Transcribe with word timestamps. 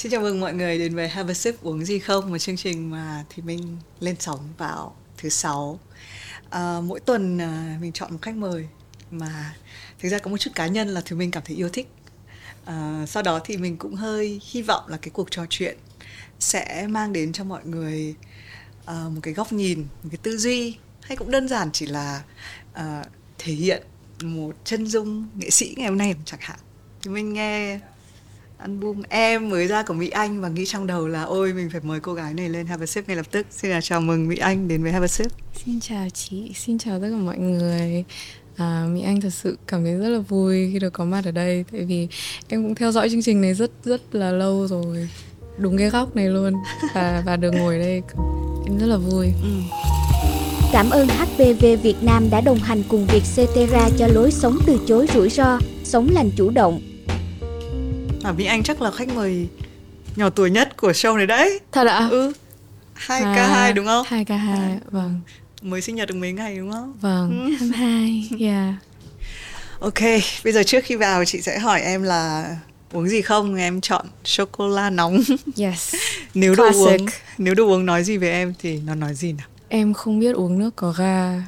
Xin 0.00 0.12
chào 0.12 0.20
mừng 0.20 0.40
mọi 0.40 0.54
người 0.54 0.78
đến 0.78 0.94
với 0.94 1.08
Have 1.08 1.32
a 1.32 1.34
Sip 1.34 1.62
uống 1.62 1.84
gì 1.84 1.98
không, 1.98 2.30
một 2.30 2.38
chương 2.38 2.56
trình 2.56 2.90
mà 2.90 3.24
thì 3.28 3.42
mình 3.42 3.76
lên 4.00 4.16
sóng 4.18 4.40
vào 4.58 4.96
thứ 5.18 5.28
sáu. 5.28 5.80
À, 6.50 6.80
mỗi 6.84 7.00
tuần 7.00 7.38
à, 7.38 7.78
mình 7.80 7.92
chọn 7.92 8.12
một 8.12 8.18
khách 8.22 8.36
mời 8.36 8.66
mà 9.10 9.54
thực 9.98 10.08
ra 10.08 10.18
có 10.18 10.30
một 10.30 10.36
chút 10.36 10.50
cá 10.54 10.66
nhân 10.66 10.88
là 10.88 11.02
thì 11.04 11.16
mình 11.16 11.30
cảm 11.30 11.42
thấy 11.46 11.56
yêu 11.56 11.68
thích. 11.68 11.88
À, 12.64 13.04
sau 13.08 13.22
đó 13.22 13.40
thì 13.44 13.56
mình 13.56 13.76
cũng 13.76 13.94
hơi 13.94 14.40
hy 14.50 14.62
vọng 14.62 14.84
là 14.88 14.96
cái 14.96 15.10
cuộc 15.10 15.30
trò 15.30 15.46
chuyện 15.50 15.76
sẽ 16.38 16.86
mang 16.86 17.12
đến 17.12 17.32
cho 17.32 17.44
mọi 17.44 17.64
người 17.64 18.14
à, 18.86 19.04
một 19.14 19.20
cái 19.22 19.34
góc 19.34 19.52
nhìn, 19.52 19.80
một 19.80 20.08
cái 20.10 20.18
tư 20.22 20.38
duy 20.38 20.76
hay 21.02 21.16
cũng 21.16 21.30
đơn 21.30 21.48
giản 21.48 21.70
chỉ 21.72 21.86
là 21.86 22.22
à, 22.72 23.04
thể 23.38 23.52
hiện 23.52 23.82
một 24.22 24.56
chân 24.64 24.86
dung 24.86 25.28
nghệ 25.34 25.50
sĩ 25.50 25.74
ngày 25.76 25.88
hôm 25.88 25.98
nay 25.98 26.14
chẳng 26.24 26.40
hạn. 26.42 26.58
Thì 27.02 27.10
mình 27.10 27.32
nghe 27.32 27.80
album 28.60 29.02
em 29.08 29.48
mới 29.48 29.66
ra 29.66 29.82
của 29.82 29.94
Mỹ 29.94 30.08
Anh 30.08 30.40
và 30.40 30.48
nghĩ 30.48 30.66
trong 30.66 30.86
đầu 30.86 31.08
là 31.08 31.22
ôi 31.22 31.52
mình 31.52 31.70
phải 31.72 31.80
mời 31.84 32.00
cô 32.00 32.14
gái 32.14 32.34
này 32.34 32.48
lên 32.48 32.66
Have 32.66 32.82
a 32.82 32.86
Sip 32.86 33.08
ngay 33.08 33.16
lập 33.16 33.26
tức. 33.30 33.46
Xin 33.50 33.70
là 33.70 33.80
chào 33.80 34.00
mừng 34.00 34.28
Mỹ 34.28 34.36
Anh 34.36 34.68
đến 34.68 34.82
với 34.82 34.92
Have 34.92 35.04
a 35.04 35.08
Sip. 35.08 35.32
Xin 35.64 35.80
chào 35.80 36.08
chị, 36.14 36.52
xin 36.54 36.78
chào 36.78 37.00
tất 37.00 37.08
cả 37.10 37.16
mọi 37.16 37.38
người. 37.38 38.04
À, 38.56 38.86
Mỹ 38.92 39.02
Anh 39.02 39.20
thật 39.20 39.30
sự 39.30 39.58
cảm 39.66 39.84
thấy 39.84 39.94
rất 39.94 40.08
là 40.08 40.18
vui 40.18 40.70
khi 40.72 40.78
được 40.78 40.92
có 40.92 41.04
mặt 41.04 41.24
ở 41.24 41.30
đây 41.30 41.64
tại 41.72 41.84
vì 41.84 42.08
em 42.48 42.62
cũng 42.62 42.74
theo 42.74 42.92
dõi 42.92 43.10
chương 43.10 43.22
trình 43.22 43.40
này 43.40 43.54
rất 43.54 43.70
rất 43.84 44.14
là 44.14 44.30
lâu 44.30 44.66
rồi 44.66 45.08
đúng 45.58 45.78
cái 45.78 45.90
góc 45.90 46.16
này 46.16 46.28
luôn 46.28 46.54
và 46.94 47.22
và 47.26 47.36
được 47.36 47.50
ngồi 47.50 47.78
đây 47.78 48.02
em 48.66 48.78
rất 48.78 48.86
là 48.86 48.96
vui. 48.96 49.26
Ừ. 49.42 49.76
Cảm 50.72 50.90
ơn 50.90 51.08
HPV 51.08 51.64
Việt 51.82 51.96
Nam 52.02 52.30
đã 52.30 52.40
đồng 52.40 52.58
hành 52.58 52.82
cùng 52.88 53.06
việc 53.06 53.22
Cetera 53.36 53.90
cho 53.98 54.06
lối 54.06 54.30
sống 54.30 54.58
từ 54.66 54.80
chối 54.86 55.06
rủi 55.14 55.30
ro, 55.30 55.58
sống 55.84 56.08
lành 56.12 56.30
chủ 56.36 56.50
động 56.50 56.80
à, 58.22 58.32
Mỹ 58.32 58.44
Anh 58.44 58.62
chắc 58.62 58.82
là 58.82 58.90
khách 58.90 59.08
mời 59.08 59.48
nhỏ 60.16 60.30
tuổi 60.30 60.50
nhất 60.50 60.76
của 60.76 60.90
show 60.90 61.16
này 61.16 61.26
đấy. 61.26 61.60
Thật 61.72 61.86
ạ? 61.86 62.08
Ừ 62.10 62.32
hai 63.00 63.22
k 63.22 63.36
hai. 63.36 63.72
đúng 63.72 63.86
không? 63.86 64.06
Hai 64.08 64.24
k 64.24 64.28
hai 64.28 64.78
vâng. 64.90 65.20
Mới 65.62 65.80
sinh 65.80 65.96
nhật 65.96 66.08
được 66.08 66.14
mấy 66.14 66.32
ngày 66.32 66.56
đúng 66.56 66.72
không? 66.72 66.94
Vâng 67.00 67.56
ừ. 67.60 67.66
hai 67.66 68.28
yeah. 68.40 68.74
Ok 69.80 70.00
bây 70.44 70.52
giờ 70.52 70.62
trước 70.62 70.84
khi 70.84 70.96
vào 70.96 71.24
chị 71.24 71.40
sẽ 71.40 71.58
hỏi 71.58 71.80
em 71.80 72.02
là 72.02 72.56
uống 72.92 73.08
gì 73.08 73.22
không? 73.22 73.54
Em 73.54 73.80
chọn 73.80 74.06
sô 74.24 74.44
cô 74.52 74.68
la 74.68 74.90
nóng. 74.90 75.20
Yes. 75.56 75.94
Nếu 76.34 76.54
đồ 76.54 76.70
uống 76.74 77.06
nếu 77.38 77.54
đồ 77.54 77.66
uống 77.66 77.86
nói 77.86 78.04
gì 78.04 78.16
về 78.16 78.30
em 78.30 78.54
thì 78.58 78.80
nó 78.86 78.94
nói 78.94 79.14
gì 79.14 79.32
nào? 79.32 79.46
Em 79.68 79.94
không 79.94 80.18
biết 80.18 80.34
uống 80.36 80.58
nước 80.58 80.76
có 80.76 80.94
ga. 80.98 81.42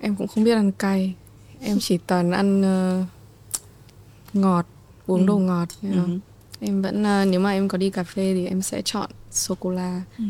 Em 0.00 0.16
cũng 0.16 0.26
không 0.26 0.44
biết 0.44 0.54
ăn 0.54 0.72
cay. 0.72 1.14
Em 1.60 1.78
chỉ 1.80 1.98
toàn 2.06 2.30
ăn 2.30 2.60
uh, 2.60 3.06
ngọt 4.32 4.66
uống 5.06 5.20
ừ. 5.20 5.26
đồ 5.26 5.38
ngọt 5.38 5.68
you 5.82 5.92
know? 5.92 6.04
ừ. 6.04 6.18
em 6.60 6.82
vẫn 6.82 7.02
uh, 7.02 7.28
nếu 7.28 7.40
mà 7.40 7.52
em 7.52 7.68
có 7.68 7.78
đi 7.78 7.90
cà 7.90 8.04
phê 8.04 8.34
thì 8.34 8.46
em 8.46 8.62
sẽ 8.62 8.82
chọn 8.82 9.10
sô 9.30 9.54
cô 9.54 9.70
la 9.70 10.02
ừ. 10.18 10.24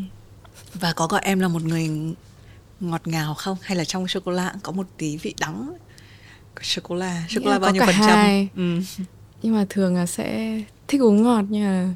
và 0.73 0.93
có 0.93 1.07
gọi 1.07 1.21
em 1.23 1.39
là 1.39 1.47
một 1.47 1.63
người 1.63 1.89
ngọt 2.79 3.07
ngào 3.07 3.33
không 3.33 3.57
hay 3.61 3.77
là 3.77 3.85
trong 3.85 4.07
sô 4.07 4.19
cô 4.25 4.31
la 4.31 4.53
có 4.63 4.71
một 4.71 4.87
tí 4.97 5.17
vị 5.17 5.33
đắng 5.39 5.73
sô 6.61 6.81
cô 6.85 6.95
la 6.95 7.25
sô 7.29 7.41
cô 7.43 7.49
la 7.49 7.59
bao 7.59 7.71
nhiêu 7.71 7.83
phần 7.85 7.95
trăm 8.07 8.47
ừ. 8.55 8.79
nhưng 9.41 9.53
mà 9.53 9.65
thường 9.69 9.95
là 9.95 10.05
sẽ 10.05 10.59
thích 10.87 11.01
uống 11.01 11.23
ngọt 11.23 11.45
nhưng 11.49 11.63
mà 11.63 11.93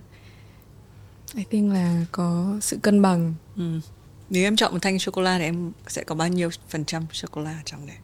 I 1.35 1.44
think 1.50 1.73
là 1.73 2.05
có 2.11 2.57
sự 2.61 2.77
cân 2.81 3.02
bằng 3.02 3.33
ừ. 3.55 3.80
nếu 4.30 4.44
em 4.44 4.55
chọn 4.55 4.73
một 4.73 4.80
thanh 4.81 5.00
sô 5.00 5.11
cô 5.11 5.22
la 5.22 5.38
thì 5.38 5.44
em 5.44 5.72
sẽ 5.88 6.03
có 6.03 6.16
bao 6.16 6.27
nhiêu 6.27 6.50
phần 6.69 6.85
trăm 6.85 7.03
sô 7.13 7.27
cô 7.31 7.41
la 7.41 7.61
trong 7.66 7.88
đấy 7.88 7.95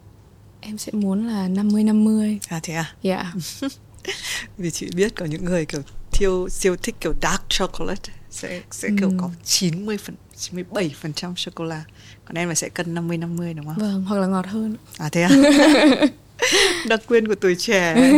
em 0.62 0.78
sẽ 0.78 0.92
muốn 0.92 1.28
là 1.28 1.48
50 1.48 1.84
50 1.84 2.40
à 2.48 2.60
thế 2.64 2.74
à 2.74 2.96
dạ 3.02 3.34
yeah. 3.62 3.72
vì 4.58 4.72
chị 4.72 4.90
biết 4.96 5.16
có 5.16 5.26
những 5.26 5.46
người 5.46 5.66
kiểu 5.66 5.82
thiêu 6.12 6.50
siêu 6.50 6.76
thích 6.76 6.96
kiểu 7.00 7.14
dark 7.22 7.42
chocolate 7.50 8.14
sẽ 8.30 8.62
sẽ 8.72 8.90
kiểu 9.00 9.10
ừ. 9.10 9.16
có 9.18 9.30
90 9.44 9.98
phần 9.98 10.16
97 10.38 10.96
phần 11.02 11.14
trăm 11.14 11.36
sô 11.36 11.52
cô 11.56 11.64
la 11.64 11.84
còn 12.26 12.38
em 12.38 12.50
là 12.50 12.56
sẽ 12.56 12.70
cân 12.70 12.94
50 12.94 13.18
50 13.18 13.54
đúng 13.54 13.66
không? 13.66 13.76
Vâng, 13.78 14.04
hoặc 14.04 14.18
là 14.20 14.28
ngọt 14.28 14.48
hơn. 14.48 14.78
À 14.98 15.10
thế 15.10 15.22
à? 15.22 15.30
Đặc 16.88 17.02
quyền 17.08 17.28
của 17.28 17.36
tuổi 17.36 17.56
trẻ. 17.56 17.96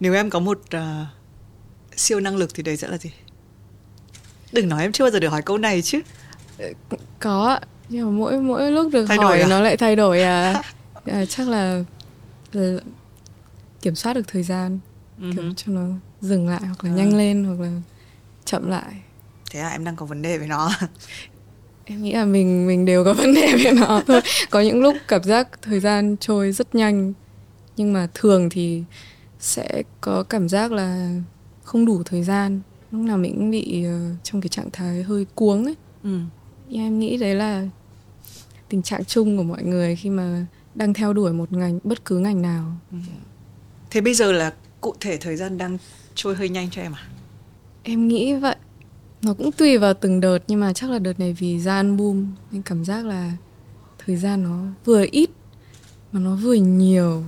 Nếu 0.00 0.14
em 0.14 0.30
có 0.30 0.38
một 0.40 0.60
uh, 0.76 0.80
siêu 1.96 2.20
năng 2.20 2.36
lực 2.36 2.54
thì 2.54 2.62
đấy 2.62 2.76
sẽ 2.76 2.88
là 2.88 2.98
gì? 2.98 3.10
Đừng 4.52 4.68
nói 4.68 4.82
em 4.82 4.92
chưa 4.92 5.04
bao 5.04 5.10
giờ 5.10 5.20
được 5.20 5.28
hỏi 5.28 5.42
câu 5.42 5.58
này 5.58 5.82
chứ. 5.82 6.00
Có, 7.20 7.58
nhưng 7.88 8.06
mà 8.06 8.18
mỗi 8.18 8.38
mỗi 8.38 8.72
lúc 8.72 8.92
được 8.92 9.06
thay 9.06 9.16
hỏi 9.16 9.40
à? 9.40 9.48
nó 9.48 9.60
lại 9.60 9.76
thay 9.76 9.96
đổi 9.96 10.22
à. 10.22 10.62
à 11.06 11.24
chắc 11.24 11.48
là, 11.48 11.82
là 12.52 12.78
kiểm 13.82 13.94
soát 13.94 14.14
được 14.14 14.28
thời 14.28 14.42
gian 14.42 14.78
uh-huh. 15.20 15.32
kiểu 15.34 15.52
cho 15.56 15.72
nó 15.72 15.88
dừng 16.20 16.48
lại 16.48 16.60
hoặc 16.64 16.84
là 16.84 16.90
uh. 16.90 16.96
nhanh 16.96 17.16
lên 17.16 17.44
hoặc 17.44 17.60
là 17.60 17.80
chậm 18.44 18.68
lại 18.68 19.02
thế 19.50 19.60
là 19.60 19.68
em 19.68 19.84
đang 19.84 19.96
có 19.96 20.06
vấn 20.06 20.22
đề 20.22 20.38
với 20.38 20.46
nó 20.46 20.70
em 21.84 22.02
nghĩ 22.02 22.12
là 22.12 22.24
mình 22.24 22.66
mình 22.66 22.84
đều 22.84 23.04
có 23.04 23.14
vấn 23.18 23.34
đề 23.34 23.52
với 23.62 23.72
nó 23.72 24.02
thôi 24.06 24.20
có 24.50 24.60
những 24.60 24.82
lúc 24.82 24.96
cảm 25.08 25.22
giác 25.22 25.48
thời 25.62 25.80
gian 25.80 26.16
trôi 26.20 26.52
rất 26.52 26.74
nhanh 26.74 27.12
nhưng 27.76 27.92
mà 27.92 28.08
thường 28.14 28.48
thì 28.50 28.82
sẽ 29.40 29.82
có 30.00 30.22
cảm 30.22 30.48
giác 30.48 30.72
là 30.72 31.14
không 31.64 31.86
đủ 31.86 32.02
thời 32.02 32.22
gian 32.22 32.60
lúc 32.90 33.00
nào 33.00 33.16
mình 33.18 33.34
cũng 33.34 33.50
bị 33.50 33.86
uh, 33.86 34.16
trong 34.22 34.40
cái 34.40 34.48
trạng 34.48 34.70
thái 34.72 35.02
hơi 35.02 35.26
cuống 35.34 35.64
ấy 35.64 35.76
ừ. 36.02 36.18
nhưng 36.68 36.82
em 36.82 36.98
nghĩ 36.98 37.16
đấy 37.16 37.34
là 37.34 37.68
tình 38.68 38.82
trạng 38.82 39.04
chung 39.04 39.36
của 39.36 39.42
mọi 39.42 39.62
người 39.62 39.96
khi 39.96 40.10
mà 40.10 40.46
đang 40.74 40.94
theo 40.94 41.12
đuổi 41.12 41.32
một 41.32 41.52
ngành 41.52 41.78
bất 41.84 42.04
cứ 42.04 42.18
ngành 42.18 42.42
nào 42.42 42.72
ừ. 42.90 42.96
Thế 43.92 44.00
bây 44.00 44.14
giờ 44.14 44.32
là 44.32 44.52
cụ 44.80 44.94
thể 45.00 45.16
thời 45.16 45.36
gian 45.36 45.58
đang 45.58 45.78
trôi 46.14 46.34
hơi 46.34 46.48
nhanh 46.48 46.70
cho 46.70 46.82
em 46.82 46.92
à? 46.92 47.02
Em 47.82 48.08
nghĩ 48.08 48.34
vậy. 48.34 48.56
Nó 49.22 49.34
cũng 49.34 49.52
tùy 49.52 49.78
vào 49.78 49.94
từng 49.94 50.20
đợt 50.20 50.38
nhưng 50.46 50.60
mà 50.60 50.72
chắc 50.72 50.90
là 50.90 50.98
đợt 50.98 51.20
này 51.20 51.32
vì 51.38 51.60
ra 51.60 51.74
album 51.74 52.26
nên 52.50 52.62
cảm 52.62 52.84
giác 52.84 53.06
là 53.06 53.32
thời 54.06 54.16
gian 54.16 54.42
nó 54.42 54.62
vừa 54.84 55.04
ít 55.10 55.30
mà 56.12 56.20
nó 56.20 56.36
vừa 56.36 56.54
nhiều. 56.54 57.24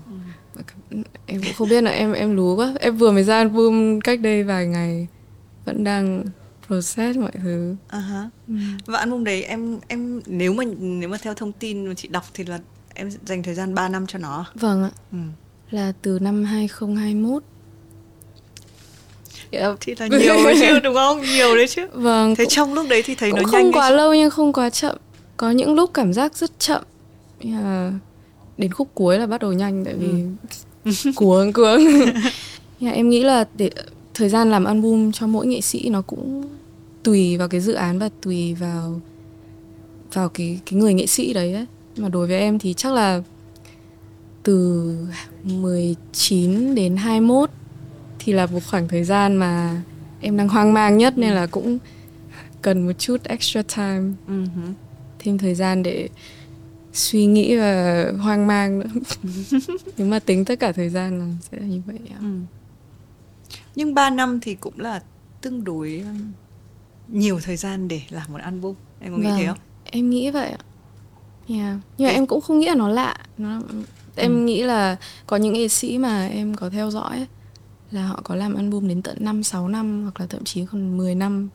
Ừ. 0.90 1.02
Em 1.26 1.42
cũng 1.42 1.52
không 1.56 1.68
biết 1.68 1.80
là 1.84 1.90
em 1.90 2.12
em 2.12 2.36
lú 2.36 2.56
quá. 2.56 2.74
Em 2.80 2.96
vừa 2.96 3.12
mới 3.12 3.24
ra 3.24 3.36
album 3.36 4.00
cách 4.00 4.20
đây 4.20 4.42
vài 4.42 4.66
ngày 4.66 5.08
vẫn 5.64 5.84
đang 5.84 6.24
process 6.66 7.18
mọi 7.18 7.32
thứ. 7.42 7.76
Uh-huh. 7.90 8.28
Ừ. 8.48 8.54
Và 8.86 8.98
album 8.98 9.24
đấy 9.24 9.42
em 9.42 9.78
em 9.88 10.20
nếu 10.26 10.54
mà 10.54 10.64
nếu 10.78 11.08
mà 11.08 11.18
theo 11.22 11.34
thông 11.34 11.52
tin 11.52 11.86
mà 11.86 11.94
chị 11.94 12.08
đọc 12.08 12.24
thì 12.34 12.44
là 12.44 12.60
em 12.94 13.10
dành 13.10 13.42
thời 13.42 13.54
gian 13.54 13.74
3 13.74 13.88
năm 13.88 14.06
cho 14.06 14.18
nó. 14.18 14.46
Vâng 14.54 14.82
ạ. 14.82 14.90
Ừ 15.12 15.18
là 15.74 15.92
từ 16.02 16.18
năm 16.18 16.44
2021 16.44 17.42
Yeah. 19.50 19.76
Thì 19.80 19.94
là 19.98 20.06
nhiều 20.18 20.44
đấy 20.44 20.56
chứ 20.60 20.80
đúng 20.80 20.94
không? 20.94 21.22
Nhiều 21.22 21.56
đấy 21.56 21.68
chứ. 21.68 21.86
Vâng. 21.92 22.34
Thế 22.34 22.44
cũng, 22.44 22.50
trong 22.50 22.74
lúc 22.74 22.86
đấy 22.88 23.02
thì 23.06 23.14
thấy 23.14 23.32
nó 23.32 23.36
nhanh 23.36 23.46
không 23.46 23.72
quá 23.72 23.90
lâu 23.90 24.14
nhưng 24.14 24.30
không 24.30 24.52
quá 24.52 24.70
chậm. 24.70 24.96
Có 25.36 25.50
những 25.50 25.74
lúc 25.74 25.90
cảm 25.94 26.12
giác 26.12 26.36
rất 26.36 26.58
chậm. 26.58 26.82
Yeah. 27.40 27.92
Đến 28.58 28.72
khúc 28.72 28.88
cuối 28.94 29.18
là 29.18 29.26
bắt 29.26 29.40
đầu 29.40 29.52
nhanh 29.52 29.84
tại 29.84 29.94
vì 29.94 30.08
ừ. 30.84 31.10
cuống 31.16 31.52
cuống. 31.52 31.86
yeah, 32.80 32.94
em 32.94 33.10
nghĩ 33.10 33.24
là 33.24 33.44
để 33.56 33.70
thời 34.14 34.28
gian 34.28 34.50
làm 34.50 34.64
album 34.64 35.12
cho 35.12 35.26
mỗi 35.26 35.46
nghệ 35.46 35.60
sĩ 35.60 35.88
nó 35.88 36.02
cũng 36.02 36.44
tùy 37.02 37.36
vào 37.36 37.48
cái 37.48 37.60
dự 37.60 37.72
án 37.72 37.98
và 37.98 38.08
tùy 38.22 38.54
vào 38.54 39.00
vào 40.12 40.28
cái 40.28 40.60
cái 40.66 40.78
người 40.80 40.94
nghệ 40.94 41.06
sĩ 41.06 41.32
đấy 41.32 41.52
ấy. 41.52 41.66
Mà 41.96 42.08
đối 42.08 42.26
với 42.26 42.38
em 42.38 42.58
thì 42.58 42.74
chắc 42.74 42.92
là 42.92 43.22
từ 44.44 44.96
19 45.42 46.74
đến 46.74 46.96
21 46.96 47.50
thì 48.18 48.32
là 48.32 48.46
một 48.46 48.60
khoảng 48.70 48.88
thời 48.88 49.04
gian 49.04 49.36
mà 49.36 49.82
em 50.20 50.36
đang 50.36 50.48
hoang 50.48 50.72
mang 50.72 50.98
nhất 50.98 51.18
nên 51.18 51.32
là 51.32 51.46
cũng 51.46 51.78
cần 52.62 52.86
một 52.86 52.92
chút 52.98 53.24
extra 53.24 53.62
time. 53.62 54.12
Uh-huh. 54.28 54.72
thêm 55.18 55.38
thời 55.38 55.54
gian 55.54 55.82
để 55.82 56.08
suy 56.92 57.26
nghĩ 57.26 57.56
và 57.56 58.04
hoang 58.20 58.46
mang 58.46 58.78
nữa. 58.78 58.86
Nếu 59.96 60.06
mà 60.06 60.18
tính 60.18 60.44
tất 60.44 60.60
cả 60.60 60.72
thời 60.72 60.88
gian 60.88 61.18
là 61.18 61.26
sẽ 61.50 61.58
là 61.60 61.66
như 61.66 61.82
vậy 61.86 61.98
ừ. 62.20 62.26
nhưng 63.74 63.94
3 63.94 64.10
năm 64.10 64.40
thì 64.40 64.54
cũng 64.54 64.80
là 64.80 65.02
tương 65.40 65.64
đối 65.64 66.02
um, 66.06 66.32
nhiều 67.08 67.40
thời 67.42 67.56
gian 67.56 67.88
để 67.88 68.00
làm 68.10 68.32
một 68.32 68.40
album. 68.40 68.74
Em 69.00 69.12
có 69.12 69.18
nghĩ 69.18 69.28
vâng, 69.28 69.38
thế 69.38 69.46
không? 69.46 69.58
Em 69.84 70.10
nghĩ 70.10 70.30
vậy 70.30 70.48
ạ. 70.48 70.58
Yeah. 71.48 71.76
nhưng 71.98 72.08
mà 72.08 72.14
em 72.14 72.26
cũng 72.26 72.40
không 72.40 72.58
nghĩ 72.58 72.66
là 72.66 72.74
nó 72.74 72.88
lạ. 72.88 73.16
Nó 73.38 73.60
em 74.16 74.34
ừ. 74.34 74.40
nghĩ 74.44 74.62
là 74.62 74.96
có 75.26 75.36
những 75.36 75.52
nghệ 75.52 75.68
sĩ 75.68 75.98
mà 75.98 76.26
em 76.26 76.54
có 76.54 76.70
theo 76.70 76.90
dõi 76.90 77.16
ấy, 77.16 77.26
là 77.90 78.06
họ 78.06 78.20
có 78.24 78.34
làm 78.34 78.54
album 78.54 78.88
đến 78.88 79.02
tận 79.02 79.16
5 79.20 79.42
6 79.42 79.68
năm 79.68 80.02
hoặc 80.02 80.20
là 80.20 80.26
thậm 80.26 80.44
chí 80.44 80.64
còn 80.72 80.96
10 80.96 81.14
năm. 81.14 81.48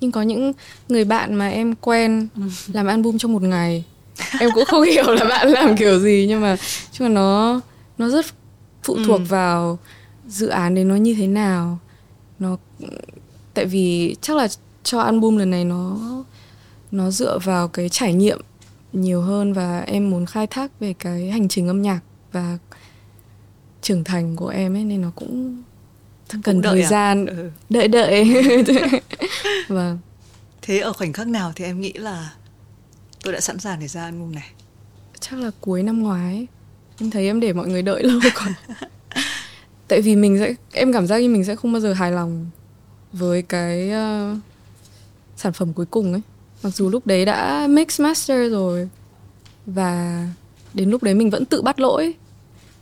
Nhưng 0.00 0.12
có 0.12 0.22
những 0.22 0.52
người 0.88 1.04
bạn 1.04 1.34
mà 1.34 1.48
em 1.48 1.74
quen 1.74 2.28
ừ. 2.36 2.42
làm 2.72 2.86
album 2.86 3.18
trong 3.18 3.32
một 3.32 3.42
ngày. 3.42 3.84
em 4.40 4.50
cũng 4.54 4.64
không 4.64 4.82
hiểu 4.82 5.10
là 5.10 5.24
bạn 5.24 5.48
làm 5.48 5.76
kiểu 5.76 5.98
gì 5.98 6.26
nhưng 6.28 6.40
mà 6.40 6.56
nhưng 6.92 7.08
mà 7.08 7.14
nó 7.14 7.60
nó 7.98 8.08
rất 8.08 8.26
phụ 8.82 8.94
ừ. 8.94 9.02
thuộc 9.06 9.20
vào 9.28 9.78
dự 10.28 10.48
án 10.48 10.74
đấy 10.74 10.84
nó 10.84 10.94
như 10.94 11.14
thế 11.14 11.26
nào. 11.26 11.78
Nó 12.38 12.56
tại 13.54 13.64
vì 13.64 14.16
chắc 14.20 14.36
là 14.36 14.48
cho 14.82 15.00
album 15.00 15.36
lần 15.36 15.50
này 15.50 15.64
nó 15.64 15.96
nó 16.90 17.10
dựa 17.10 17.38
vào 17.38 17.68
cái 17.68 17.88
trải 17.88 18.12
nghiệm 18.12 18.40
nhiều 19.00 19.20
hơn 19.20 19.52
và 19.52 19.80
em 19.80 20.10
muốn 20.10 20.26
khai 20.26 20.46
thác 20.46 20.80
về 20.80 20.94
cái 20.98 21.30
hành 21.30 21.48
trình 21.48 21.68
âm 21.68 21.82
nhạc 21.82 22.00
và 22.32 22.58
trưởng 23.82 24.04
thành 24.04 24.36
của 24.36 24.48
em 24.48 24.76
ấy 24.76 24.84
nên 24.84 25.00
nó 25.00 25.10
cũng 25.14 25.62
cần 26.42 26.60
đợi 26.62 26.72
thời 26.72 26.82
à? 26.82 26.88
gian. 26.88 27.26
Ừ. 27.26 27.50
đợi 27.70 27.88
đợi. 27.88 28.24
Vâng. 29.68 29.98
Thế 30.62 30.78
ở 30.78 30.92
khoảnh 30.92 31.12
khắc 31.12 31.28
nào 31.28 31.52
thì 31.56 31.64
em 31.64 31.80
nghĩ 31.80 31.92
là 31.92 32.32
tôi 33.22 33.32
đã 33.32 33.40
sẵn 33.40 33.58
sàng 33.58 33.80
để 33.80 33.88
ra 33.88 34.02
album 34.02 34.34
này? 34.34 34.50
Chắc 35.20 35.38
là 35.38 35.50
cuối 35.60 35.82
năm 35.82 36.02
ngoái. 36.02 36.46
Em 37.00 37.10
thấy 37.10 37.26
em 37.26 37.40
để 37.40 37.52
mọi 37.52 37.68
người 37.68 37.82
đợi 37.82 38.02
lâu 38.06 38.20
quá. 38.34 38.54
Tại 39.88 40.00
vì 40.00 40.16
mình 40.16 40.38
sẽ 40.38 40.54
em 40.72 40.92
cảm 40.92 41.06
giác 41.06 41.18
như 41.18 41.28
mình 41.28 41.44
sẽ 41.44 41.56
không 41.56 41.72
bao 41.72 41.80
giờ 41.80 41.92
hài 41.92 42.12
lòng 42.12 42.50
với 43.12 43.42
cái 43.42 43.90
ờ, 43.90 44.36
sản 45.36 45.52
phẩm 45.52 45.72
cuối 45.72 45.86
cùng 45.86 46.12
ấy 46.12 46.22
mặc 46.62 46.70
dù 46.70 46.90
lúc 46.90 47.06
đấy 47.06 47.24
đã 47.24 47.66
mix 47.70 48.00
master 48.00 48.52
rồi 48.52 48.88
và 49.66 50.24
đến 50.74 50.90
lúc 50.90 51.02
đấy 51.02 51.14
mình 51.14 51.30
vẫn 51.30 51.44
tự 51.44 51.62
bắt 51.62 51.80
lỗi 51.80 52.14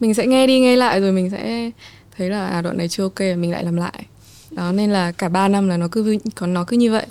mình 0.01 0.15
sẽ 0.15 0.27
nghe 0.27 0.47
đi 0.47 0.61
nghe 0.61 0.77
lại 0.77 1.01
rồi 1.01 1.13
mình 1.13 1.31
sẽ 1.31 1.71
thấy 2.17 2.31
là 2.31 2.47
à 2.47 2.63
đoạn 2.63 2.77
này 2.77 2.89
chưa 2.89 3.03
ok 3.03 3.21
mình 3.21 3.51
lại 3.51 3.65
làm 3.65 3.77
lại 3.77 4.07
đó 4.51 4.73
nên 4.73 4.91
là 4.91 5.13
cả 5.13 5.29
3 5.29 5.49
năm 5.49 5.69
là 5.69 5.77
nó 5.77 5.89
cứ 5.89 6.19
còn 6.35 6.55
nó 6.55 6.65
cứ 6.65 6.77
như 6.77 6.93
vậy 6.93 7.07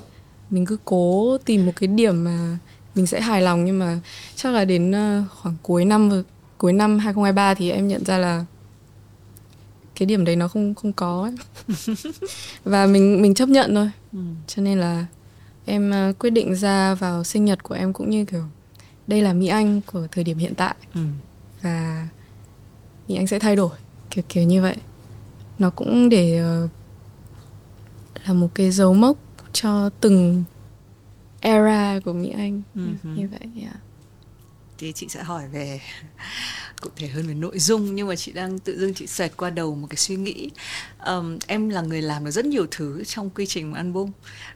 mình 0.50 0.66
cứ 0.66 0.78
cố 0.86 1.38
tìm 1.46 1.66
một 1.66 1.72
cái 1.76 1.88
điểm 1.88 2.24
mà 2.24 2.58
mình 2.96 3.08
sẽ 3.08 3.22
hài 3.22 3.42
lòng 3.42 3.66
nhưng 3.66 3.80
mà 3.80 4.00
chắc 4.36 4.54
là 4.54 4.66
đến 4.66 4.92
ờ, 4.92 5.24
khoảng 5.36 5.56
cuối 5.62 5.86
năm 5.86 6.24
cuối 6.58 6.74
năm 6.74 7.00
2023 7.00 7.54
thì 7.54 7.72
em 7.72 7.88
nhận 7.88 8.06
ra 8.06 8.18
là 8.18 8.46
cái 9.96 10.06
điểm 10.06 10.26
đấy 10.26 10.36
nó 10.36 10.48
không 10.48 10.76
không 10.76 10.94
có 10.94 11.22
ấy. 11.22 11.36
và 12.64 12.86
mình 12.86 13.22
mình 13.22 13.34
chấp 13.34 13.50
nhận 13.50 13.76
thôi 13.76 13.90
ừ. 14.14 14.20
cho 14.48 14.62
nên 14.62 14.80
là 14.80 15.06
em 15.66 15.92
ờ, 15.92 16.14
quyết 16.20 16.30
định 16.30 16.56
ra 16.56 16.96
vào 16.96 17.24
sinh 17.24 17.46
nhật 17.46 17.64
của 17.64 17.76
em 17.76 17.94
cũng 17.94 18.10
như 18.10 18.26
kiểu 18.26 18.44
đây 19.08 19.22
là 19.22 19.34
Mỹ 19.34 19.48
Anh 19.48 19.82
của 19.92 20.08
thời 20.12 20.24
điểm 20.24 20.38
hiện 20.38 20.56
tại 20.56 20.76
Ừ. 20.94 21.02
và 21.62 22.08
Mỹ 23.08 23.16
Anh 23.16 23.28
sẽ 23.28 23.40
thay 23.40 23.56
đổi 23.56 23.78
kiểu 24.10 24.24
kiểu 24.30 24.44
như 24.44 24.62
vậy 24.62 24.76
nó 25.60 25.70
cũng 25.70 26.10
để 26.10 26.38
ờ, 26.38 26.68
là 28.28 28.34
một 28.34 28.50
cái 28.56 28.72
dấu 28.72 28.94
mốc 28.94 29.18
cho 29.54 29.90
từng 30.00 30.44
era 31.42 32.00
của 32.06 32.14
Mỹ 32.14 32.30
Anh 32.38 32.62
Ừ. 32.76 32.82
như 33.16 33.28
vậy 33.32 33.50
yeah. 33.62 33.76
Thì 34.78 34.92
chị 34.96 35.08
sẽ 35.10 35.24
hỏi 35.24 35.48
về 35.48 35.82
cụ 36.82 36.90
thể 36.96 37.08
hơn 37.08 37.28
về 37.28 37.34
nội 37.34 37.60
dung 37.60 37.96
nhưng 37.96 38.08
mà 38.08 38.16
chị 38.16 38.32
đang 38.32 38.60
tự 38.60 38.80
dưng 38.80 38.94
chị 38.94 39.08
xoẹt 39.08 39.38
qua 39.38 39.50
đầu 39.50 39.76
một 39.76 39.88
cái 39.90 39.98
suy 39.98 40.16
nghĩ 40.16 40.50
Ờm, 40.98 41.38
em 41.48 41.70
là 41.70 41.82
người 41.82 42.02
làm 42.02 42.26
được 42.26 42.32
rất 42.32 42.46
nhiều 42.46 42.66
thứ 42.72 43.04
trong 43.04 43.30
quy 43.30 43.46
trình 43.46 43.74
album 43.74 44.12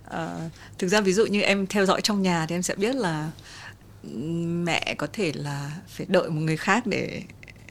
Ờ, 0.05 0.49
thực 0.77 0.87
ra 0.87 1.01
ví 1.01 1.13
dụ 1.13 1.25
như 1.25 1.41
em 1.41 1.67
theo 1.67 1.85
dõi 1.85 2.01
trong 2.01 2.21
nhà 2.21 2.45
thì 2.49 2.55
em 2.55 2.63
sẽ 2.63 2.75
biết 2.75 2.95
là 2.95 3.31
mẹ 4.63 4.95
có 4.97 5.07
thể 5.13 5.31
là 5.35 5.71
phải 5.87 6.05
đợi 6.09 6.29
một 6.29 6.41
người 6.41 6.57
khác 6.57 6.87
để 6.87 7.23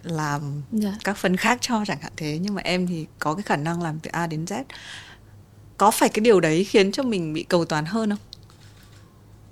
làm 0.03 0.63
Dạ. 0.73 0.93
các 1.05 1.17
phần 1.17 1.37
khác 1.37 1.59
cho 1.61 1.85
chẳng 1.87 1.99
hạn 2.03 2.13
thế 2.17 2.39
nhưng 2.43 2.55
mà 2.55 2.63
em 2.65 2.87
thì 2.87 3.07
có 3.19 3.35
cái 3.35 3.43
khả 3.43 3.57
năng 3.57 3.83
làm 3.83 3.99
từ 4.01 4.11
A 4.13 4.27
đến 4.27 4.45
Z 4.45 4.65
có 5.77 5.91
phải 5.91 6.09
cái 6.09 6.21
điều 6.21 6.41
đấy 6.41 6.65
khiến 6.65 6.93
cho 6.93 7.03
mình 7.03 7.33
bị 7.33 7.43
cầu 7.43 7.65
toàn 7.65 7.85
hơn 7.87 8.11
không? 8.11 8.19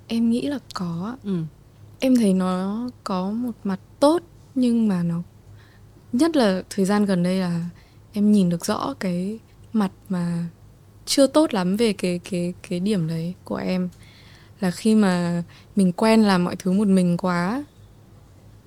Em 0.07 0.29
nghĩ 0.29 0.41
là 0.47 0.59
có 0.73 1.17
Ừ. 1.23 1.43
em 2.05 2.15
thấy 2.15 2.33
nó 2.33 2.89
có 3.03 3.31
một 3.31 3.51
mặt 3.63 3.79
tốt 3.99 4.19
nhưng 4.55 4.87
mà 4.87 5.03
nó 5.03 5.21
nhất 6.13 6.35
là 6.35 6.61
thời 6.69 6.85
gian 6.85 7.05
gần 7.05 7.23
đây 7.23 7.35
là 7.39 7.65
em 8.13 8.31
nhìn 8.31 8.49
được 8.49 8.65
rõ 8.65 8.93
cái 8.99 9.39
mặt 9.73 9.91
mà 10.09 10.45
chưa 11.05 11.27
tốt 11.27 11.53
lắm 11.53 11.75
về 11.77 11.93
cái 11.93 12.19
cái 12.31 12.53
cái 12.69 12.79
điểm 12.79 13.07
đấy 13.07 13.33
của 13.43 13.55
em 13.55 13.89
là 14.59 14.71
khi 14.71 14.95
mà 14.95 15.43
mình 15.75 15.91
quen 15.91 16.21
làm 16.23 16.43
mọi 16.43 16.55
thứ 16.55 16.71
một 16.71 16.87
mình 16.87 17.17
quá 17.17 17.63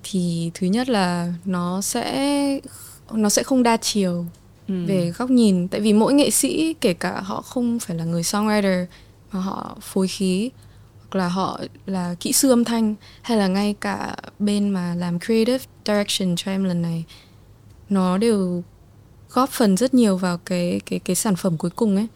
thì 0.03 0.51
thứ 0.53 0.67
nhất 0.67 0.89
là 0.89 1.33
nó 1.45 1.81
sẽ 1.81 2.59
nó 3.11 3.29
sẽ 3.29 3.43
không 3.43 3.63
đa 3.63 3.77
chiều 3.77 4.25
Ừ. 4.67 4.85
về 4.87 5.11
góc 5.17 5.29
nhìn 5.29 5.67
tại 5.67 5.81
vì 5.81 5.93
mỗi 5.93 6.13
nghệ 6.13 6.29
sĩ 6.29 6.75
kể 6.81 6.93
cả 6.93 7.21
họ 7.21 7.41
không 7.41 7.79
phải 7.79 7.97
là 7.97 8.03
người 8.03 8.21
songwriter 8.21 8.85
mà 9.31 9.39
họ 9.39 9.77
phối 9.81 10.07
khí 10.07 10.49
hoặc 11.11 11.19
là 11.19 11.27
họ 11.27 11.59
là 11.85 12.15
kỹ 12.19 12.33
sư 12.33 12.49
âm 12.49 12.63
thanh, 12.63 12.95
hay 13.21 13.37
là 13.37 13.47
ngay 13.47 13.75
cả 13.81 14.15
bên 14.39 14.69
mà 14.69 14.95
làm 14.95 15.19
creative 15.19 15.65
direction 15.85 16.35
cho 16.35 16.51
em 16.51 16.63
lần 16.63 16.81
này, 16.81 17.05
nó 17.89 18.17
đều 18.17 18.63
góp 19.29 19.49
phần 19.49 19.77
rất 19.77 19.93
nhiều 19.93 20.17
vào 20.17 20.37
cái 20.37 20.81
cái 20.85 20.99
cái 20.99 21.15
sản 21.15 21.35
phẩm 21.35 21.57
cuối 21.57 21.71
cùng 21.71 21.95
ấy. 21.95 22.07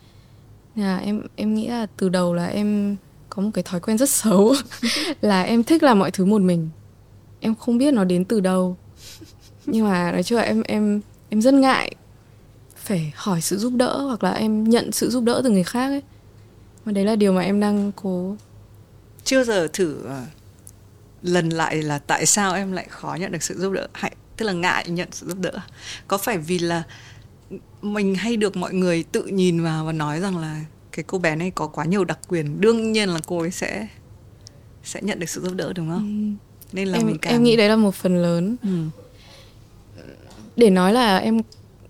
Là 0.76 0.98
em 0.98 1.22
em 1.36 1.56
nghĩ 1.56 1.68
là 1.68 1.88
từ 1.98 2.10
đầu 2.10 2.34
là 2.34 2.46
em 2.46 2.96
có 3.30 3.42
một 3.42 3.50
cái 3.54 3.64
thói 3.64 3.80
quen 3.80 3.98
rất 3.98 4.10
xấu, 4.10 4.54
là 5.22 5.44
em 5.44 5.64
thích 5.64 5.84
làm 5.84 6.00
mọi 6.00 6.12
thứ 6.12 6.26
một 6.26 6.42
mình. 6.42 6.70
Em 7.40 7.56
không 7.56 7.78
biết 7.78 7.94
nó 7.94 8.04
đến 8.04 8.26
từ 8.26 8.40
đâu. 8.40 8.78
Nhưng 9.66 9.86
mà 9.86 10.12
nói 10.12 10.24
chung 10.24 10.38
là 10.38 10.44
em 10.44 10.62
em 10.62 11.02
em 11.30 11.42
rất 11.42 11.54
ngại 11.54 11.96
phải 12.76 13.14
hỏi 13.16 13.42
sự 13.42 13.58
giúp 13.58 13.74
đỡ 13.76 14.02
hoặc 14.02 14.24
là 14.24 14.32
em 14.32 14.64
nhận 14.64 14.92
sự 14.92 15.10
giúp 15.10 15.24
đỡ 15.24 15.42
từ 15.44 15.50
người 15.50 15.64
khác 15.64 15.88
ấy. 15.88 16.02
Mà 16.86 16.92
đấy 16.92 17.06
là 17.06 17.16
điều 17.16 17.34
mà 17.34 17.42
em 17.42 17.60
đang 17.60 17.92
cố 17.96 18.36
chưa 19.24 19.44
giờ 19.44 19.68
thử 19.74 20.04
ờ, 20.04 20.24
lần 21.22 21.50
lại 21.50 21.82
là 21.82 22.00
tại 22.00 22.26
sao 22.26 22.54
em 22.54 22.72
lại 22.72 22.88
khó 22.90 23.18
nhận 23.20 23.32
được 23.32 23.44
sự 23.44 23.60
giúp 23.60 23.74
đỡ? 23.74 23.88
Hay 23.94 24.16
tức 24.38 24.46
là 24.46 24.54
ngại 24.54 24.90
nhận 24.90 25.08
sự 25.12 25.28
giúp 25.28 25.38
đỡ? 25.40 25.52
Có 26.08 26.18
phải 26.18 26.38
vì 26.38 26.60
là 26.60 26.84
mình 27.82 28.16
hay 28.16 28.38
được 28.38 28.58
mọi 28.58 28.74
người 28.74 29.04
tự 29.04 29.26
nhìn 29.26 29.64
vào 29.64 29.86
và 29.86 29.92
nói 29.92 30.20
rằng 30.20 30.38
là 30.38 30.62
cái 30.92 31.04
cô 31.08 31.18
bé 31.18 31.36
này 31.36 31.52
có 31.52 31.68
quá 31.68 31.86
nhiều 31.86 32.04
đặc 32.04 32.20
quyền 32.28 32.62
đương 32.62 32.92
nhiên 32.92 33.10
là 33.10 33.20
cô 33.28 33.40
ấy 33.40 33.52
sẽ 33.52 33.88
sẽ 34.84 35.00
nhận 35.04 35.20
được 35.20 35.30
sự 35.30 35.42
giúp 35.42 35.54
đỡ 35.56 35.74
đúng 35.74 35.90
không? 35.90 36.36
Nên 36.74 36.88
là 36.88 36.98
em 36.98 37.08
mình 37.08 37.18
càng 37.22 37.34
em 37.34 37.44
nghĩ 37.44 37.56
đấy 37.56 37.70
là 37.70 37.76
một 37.76 37.96
phần 37.96 38.22
lớn. 38.22 38.56
Ừ. 38.64 38.86
để 40.56 40.70
nói 40.70 40.94
là 40.94 41.18
em 41.18 41.42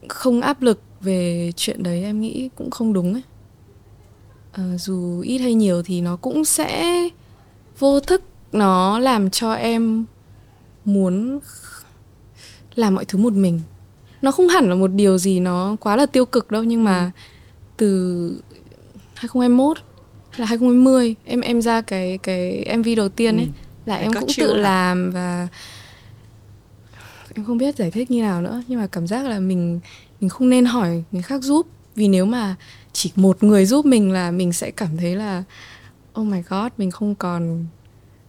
không 0.07 0.41
áp 0.41 0.61
lực 0.61 0.81
về 1.01 1.51
chuyện 1.55 1.83
đấy 1.83 2.03
em 2.03 2.21
nghĩ 2.21 2.49
cũng 2.55 2.71
không 2.71 2.93
đúng 2.93 3.13
ấy. 3.13 3.21
Ờ, 4.51 4.77
dù 4.77 5.19
ít 5.19 5.37
hay 5.37 5.53
nhiều 5.53 5.83
thì 5.83 6.01
nó 6.01 6.15
cũng 6.15 6.45
sẽ 6.45 6.99
vô 7.79 7.99
thức 7.99 8.21
nó 8.51 8.99
làm 8.99 9.29
cho 9.29 9.53
em 9.53 10.05
muốn 10.85 11.39
làm 12.75 12.95
mọi 12.95 13.05
thứ 13.05 13.17
một 13.19 13.33
mình 13.33 13.59
nó 14.21 14.31
không 14.31 14.47
hẳn 14.47 14.69
là 14.69 14.75
một 14.75 14.87
điều 14.87 15.17
gì 15.17 15.39
nó 15.39 15.75
quá 15.79 15.95
là 15.95 16.05
tiêu 16.05 16.25
cực 16.25 16.51
đâu 16.51 16.63
nhưng 16.63 16.83
mà 16.83 17.11
từ 17.77 17.87
2021 19.13 19.77
là 20.37 20.45
2020 20.45 21.15
em 21.25 21.41
em 21.41 21.61
ra 21.61 21.81
cái 21.81 22.17
cái 22.23 22.65
MV 22.77 22.87
đầu 22.97 23.09
tiên 23.09 23.37
ấy 23.37 23.45
Ừ. 23.85 23.89
là 23.89 23.95
em 23.95 24.13
cũng 24.13 24.29
tự 24.37 24.53
làm 24.55 25.11
và 25.11 25.47
em 27.35 27.45
không 27.45 27.57
biết 27.57 27.75
giải 27.75 27.91
thích 27.91 28.11
như 28.11 28.21
nào 28.21 28.41
nữa 28.41 28.61
nhưng 28.67 28.79
mà 28.79 28.87
cảm 28.87 29.07
giác 29.07 29.25
là 29.25 29.39
mình 29.39 29.79
mình 30.21 30.29
không 30.29 30.49
nên 30.49 30.65
hỏi 30.65 31.03
người 31.11 31.21
khác 31.21 31.41
giúp 31.43 31.67
vì 31.95 32.07
nếu 32.07 32.25
mà 32.25 32.55
chỉ 32.93 33.11
một 33.15 33.43
người 33.43 33.65
giúp 33.65 33.85
mình 33.85 34.11
là 34.11 34.31
mình 34.31 34.53
sẽ 34.53 34.71
cảm 34.71 34.97
thấy 34.97 35.15
là 35.15 35.43
oh 36.19 36.27
my 36.27 36.41
god 36.49 36.71
mình 36.77 36.91
không 36.91 37.15
còn 37.15 37.65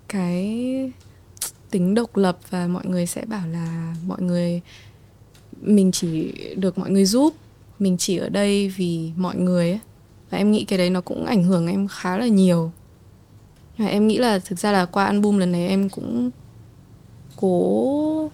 cái 0.09 0.93
tính 1.71 1.95
độc 1.95 2.17
lập 2.17 2.39
và 2.51 2.67
mọi 2.67 2.87
người 2.87 3.07
sẽ 3.07 3.25
bảo 3.25 3.49
là 3.49 3.95
mọi 4.07 4.23
người 4.23 4.61
mình 5.61 5.93
chỉ 5.93 6.33
được 6.57 6.79
mọi 6.79 6.91
người 6.91 7.05
giúp 7.05 7.35
mình 7.79 7.97
chỉ 7.99 8.17
ở 8.17 8.29
đây 8.29 8.69
vì 8.69 9.13
mọi 9.17 9.37
người 9.37 9.71
ấy. 9.71 9.81
và 10.31 10.39
em 10.39 10.51
nghĩ 10.51 10.65
cái 10.65 10.79
đấy 10.79 10.91
nó 10.91 11.01
cũng 11.01 11.25
ảnh 11.25 11.45
hưởng 11.45 11.67
em 11.67 11.89
khá 11.89 12.19
là 12.19 12.27
nhiều 12.27 12.73
và 13.79 13.87
em 13.87 14.09
nghĩ 14.09 14.19
là 14.19 14.39
thực 14.39 14.59
ra 14.59 14.73
là 14.73 14.87
qua 14.87 15.05
album 15.05 15.39
lần 15.39 15.53
này 15.53 15.69
em 15.69 15.89
cũng 15.89 16.31
cố 17.37 18.31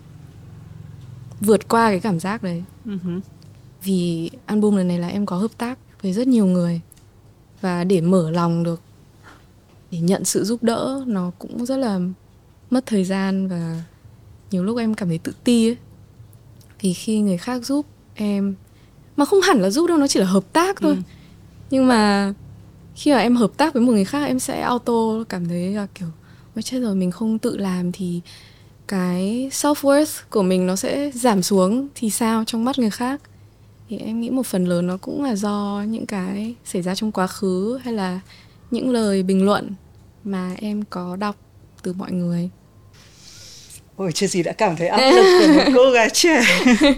vượt 1.41 1.69
qua 1.69 1.91
cái 1.91 2.01
cảm 2.01 2.21
giác 2.21 2.43
đấy 2.43 2.63
hứ. 2.85 3.21
vì 3.83 4.31
album 4.47 4.77
lần 4.77 4.89
này 4.89 4.99
là 4.99 5.09
em 5.09 5.27
có 5.27 5.37
hợp 5.37 5.51
tác 5.59 5.79
với 6.03 6.13
rất 6.13 6.29
nhiều 6.29 6.47
người 6.47 6.81
và 7.61 7.85
để 7.85 8.01
mở 8.01 8.31
lòng 8.31 8.65
được 8.65 8.81
để 9.91 9.99
nhận 9.99 10.25
sự 10.25 10.45
giúp 10.45 10.63
đỡ 10.63 11.05
nó 11.07 11.31
cũng 11.39 11.67
rất 11.67 11.77
là 11.77 12.01
mất 12.71 12.87
thời 12.87 13.05
gian 13.05 13.49
và 13.49 13.83
nhiều 14.51 14.65
lúc 14.65 14.79
em 14.79 14.95
cảm 14.95 15.09
thấy 15.09 15.19
tự 15.19 15.33
ti 15.45 15.69
ấy. 15.69 15.77
Vì 16.81 16.93
khi 16.93 17.21
người 17.21 17.39
khác 17.39 17.65
giúp 17.65 17.87
em 18.15 18.55
mà 19.17 19.25
không 19.25 19.41
hẳn 19.41 19.61
là 19.61 19.71
giúp 19.71 19.87
đâu 19.87 19.99
nó 19.99 20.07
chỉ 20.07 20.21
là 20.21 20.27
hợp 20.27 20.53
tác 20.53 20.81
thôi. 20.81 20.95
Ừ. 20.95 21.03
nhưng 21.71 21.89
mà 21.89 22.33
khi 22.95 23.13
mà 23.13 23.19
em 23.19 23.37
hợp 23.37 23.51
tác 23.57 23.75
với 23.75 23.83
một 23.83 23.93
người 23.93 24.05
khác 24.05 24.25
em 24.25 24.39
sẽ 24.39 24.61
auto 24.61 25.25
cảm 25.29 25.49
thấy 25.49 25.75
là 25.75 25.87
kiểu 25.95 26.09
ôi 26.55 26.63
chết 26.63 26.81
rồi 26.81 26.95
mình 26.95 27.11
không 27.11 27.39
tự 27.39 27.57
làm 27.57 27.93
thì 27.93 28.21
cái 28.89 29.51
self 29.53 29.75
worth 29.75 30.23
của 30.31 30.43
mình 30.43 30.67
nó 30.67 30.77
sẽ 30.77 31.11
giảm 31.15 31.43
xuống 31.43 31.89
thì 31.95 32.11
sao? 32.11 32.45
Trong 32.47 32.65
mắt 32.65 32.79
người 32.79 32.91
khác. 32.91 33.21
Thì 33.89 33.99
em 33.99 34.21
nghĩ 34.21 34.31
một 34.31 34.47
phần 34.47 34.65
lớn 34.65 34.87
nó 34.87 34.97
cũng 34.97 35.25
là 35.25 35.37
do 35.37 35.85
những 35.89 36.07
cái 36.07 36.55
xảy 36.65 36.83
ra 36.83 36.95
trong 36.95 37.13
quá 37.13 37.27
khứ 37.27 37.79
hay 37.85 37.95
là 37.95 38.21
những 38.71 38.91
lời 38.91 39.23
bình 39.23 39.45
luận 39.45 39.71
mà 40.25 40.55
em 40.59 40.83
có 40.91 41.17
đọc 41.17 41.37
từ 41.83 41.93
mọi 41.93 42.13
người. 42.13 42.51
Ôi 43.97 44.13
chưa 44.13 44.27
gì 44.27 44.43
đã 44.43 44.53
cảm 44.53 44.77
thấy 44.77 44.89
áp 44.99 45.11
lực 45.11 45.25
của 45.47 45.53
một 45.55 45.71
cô 45.75 45.91
gái 45.91 46.11
trẻ. 46.13 46.43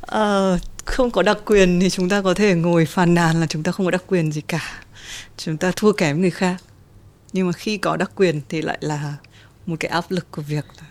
Ờ, 0.00 0.58
Không 0.84 1.10
có 1.10 1.22
đặc 1.22 1.38
quyền 1.46 1.80
thì 1.80 1.90
chúng 1.90 2.08
ta 2.08 2.22
có 2.22 2.34
thể 2.34 2.54
ngồi 2.54 2.86
phàn 2.86 3.14
nàn 3.14 3.40
là 3.40 3.46
chúng 3.46 3.62
ta 3.62 3.72
không 3.72 3.86
có 3.86 3.90
đặc 3.90 4.02
quyền 4.06 4.32
gì 4.32 4.40
cả. 4.40 4.80
Chúng 5.36 5.56
ta 5.56 5.72
thua 5.76 5.92
kém 5.92 6.20
người 6.20 6.30
khác. 6.30 6.56
Nhưng 7.32 7.46
mà 7.46 7.52
khi 7.52 7.78
có 7.78 7.96
đặc 7.96 8.10
quyền 8.16 8.40
thì 8.48 8.62
lại 8.62 8.78
là 8.80 9.14
một 9.66 9.76
cái 9.80 9.88
áp 9.90 10.04
lực 10.10 10.30
của 10.30 10.42
việc 10.42 10.64
là 10.80 10.84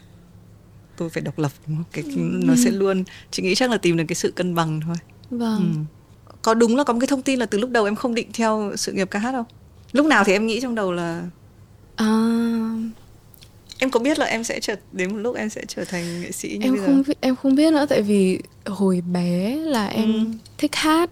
tôi 0.97 1.09
phải 1.09 1.21
độc 1.21 1.39
lập 1.39 1.51
đúng 1.67 1.75
không? 1.75 1.85
Cái, 1.91 2.03
nó 2.17 2.53
sẽ 2.63 2.71
luôn 2.71 3.03
Chị 3.31 3.43
nghĩ 3.43 3.55
chắc 3.55 3.71
là 3.71 3.77
tìm 3.77 3.97
được 3.97 4.03
cái 4.07 4.15
sự 4.15 4.31
cân 4.31 4.55
bằng 4.55 4.79
thôi. 4.85 4.95
Vâng. 5.29 5.85
Ừ. 6.27 6.33
có 6.41 6.53
đúng 6.53 6.75
là 6.75 6.83
có 6.83 6.93
một 6.93 6.99
cái 6.99 7.07
thông 7.07 7.21
tin 7.21 7.39
là 7.39 7.45
từ 7.45 7.57
lúc 7.57 7.69
đầu 7.69 7.85
em 7.85 7.95
không 7.95 8.15
định 8.15 8.27
theo 8.33 8.71
sự 8.75 8.91
nghiệp 8.91 9.07
ca 9.11 9.19
hát 9.19 9.31
không 9.31 9.45
lúc 9.97 10.05
nào 10.05 10.23
thì 10.23 10.33
em 10.33 10.47
nghĩ 10.47 10.59
trong 10.61 10.75
đầu 10.75 10.91
là 10.91 11.23
à, 11.95 12.07
em 13.77 13.89
có 13.91 13.99
biết 13.99 14.19
là 14.19 14.25
em 14.25 14.43
sẽ 14.43 14.59
trở 14.59 14.75
đến 14.91 15.11
một 15.13 15.17
lúc 15.17 15.35
em 15.35 15.49
sẽ 15.49 15.61
trở 15.67 15.85
thành 15.85 16.21
nghệ 16.21 16.31
sĩ 16.31 16.49
như 16.49 16.65
em 16.65 16.73
bây 16.75 16.85
không 16.85 17.03
giờ 17.07 17.13
em 17.21 17.35
không 17.35 17.55
biết 17.55 17.73
nữa 17.73 17.85
tại 17.89 18.01
vì 18.01 18.39
hồi 18.65 19.01
bé 19.11 19.55
là 19.55 19.87
em 19.87 20.13
Ừ. 20.13 20.19
thích 20.57 20.75
hát 20.75 21.09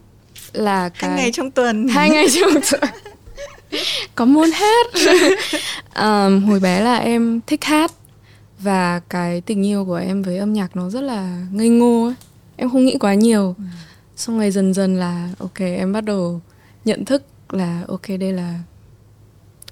là 0.54 0.80
hai 0.82 0.90
cái 1.00 1.10
ngày 1.18 1.32
trong 1.32 1.52
tuần. 1.52 1.88
Hai 1.88 2.10
ngày 2.10 2.26
trong 2.36 2.50
tuần. 2.72 2.92
Có 4.16 4.26
muốn 4.26 4.50
hát. 4.52 4.86
Ờm, 5.94 6.44
hồi 6.44 6.60
bé 6.60 6.82
là 6.82 6.96
em 6.96 7.40
thích 7.48 7.64
hát 7.64 7.92
và 8.60 9.02
cái 9.10 9.42
tình 9.42 9.66
yêu 9.66 9.86
của 9.86 9.96
em 9.96 10.22
với 10.24 10.38
âm 10.38 10.54
nhạc 10.54 10.76
nó 10.76 10.90
rất 10.90 11.02
là 11.02 11.46
ngây 11.52 11.70
ngô 11.70 12.06
ấy. 12.06 12.14
em 12.58 12.70
không 12.70 12.86
nghĩ 12.86 12.98
quá 13.00 13.14
nhiều. 13.14 13.56
Xong 14.16 14.40
rồi 14.40 14.52
dần 14.52 14.74
dần 14.74 14.96
là 14.96 15.30
ok 15.40 15.60
em 15.60 15.94
bắt 15.94 16.02
đầu 16.02 16.42
nhận 16.86 17.06
thức 17.06 17.24
là 17.50 17.82
ok 17.88 18.08
đây 18.20 18.34
là 18.34 18.60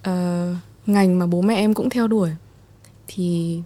ờ, 0.03 0.53
ngành 0.85 1.19
mà 1.19 1.25
bố 1.25 1.41
mẹ 1.41 1.55
em 1.55 1.73
cũng 1.73 1.89
theo 1.89 2.07
đuổi 2.07 2.29
thì 3.07 3.59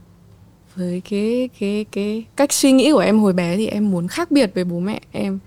với 0.76 1.02
cái 1.10 1.50
cái 1.60 1.86
cái 1.92 2.26
cách 2.36 2.54
suy 2.54 2.72
nghĩ 2.72 2.92
của 2.92 3.00
em 3.00 3.20
hồi 3.20 3.34
bé 3.34 3.58
thì 3.58 3.68
em 3.68 3.92
muốn 3.92 4.08
khác 4.08 4.32
biệt 4.32 4.52
với 4.56 4.64
bố 4.64 4.80
mẹ 4.80 5.00
em 5.12 5.40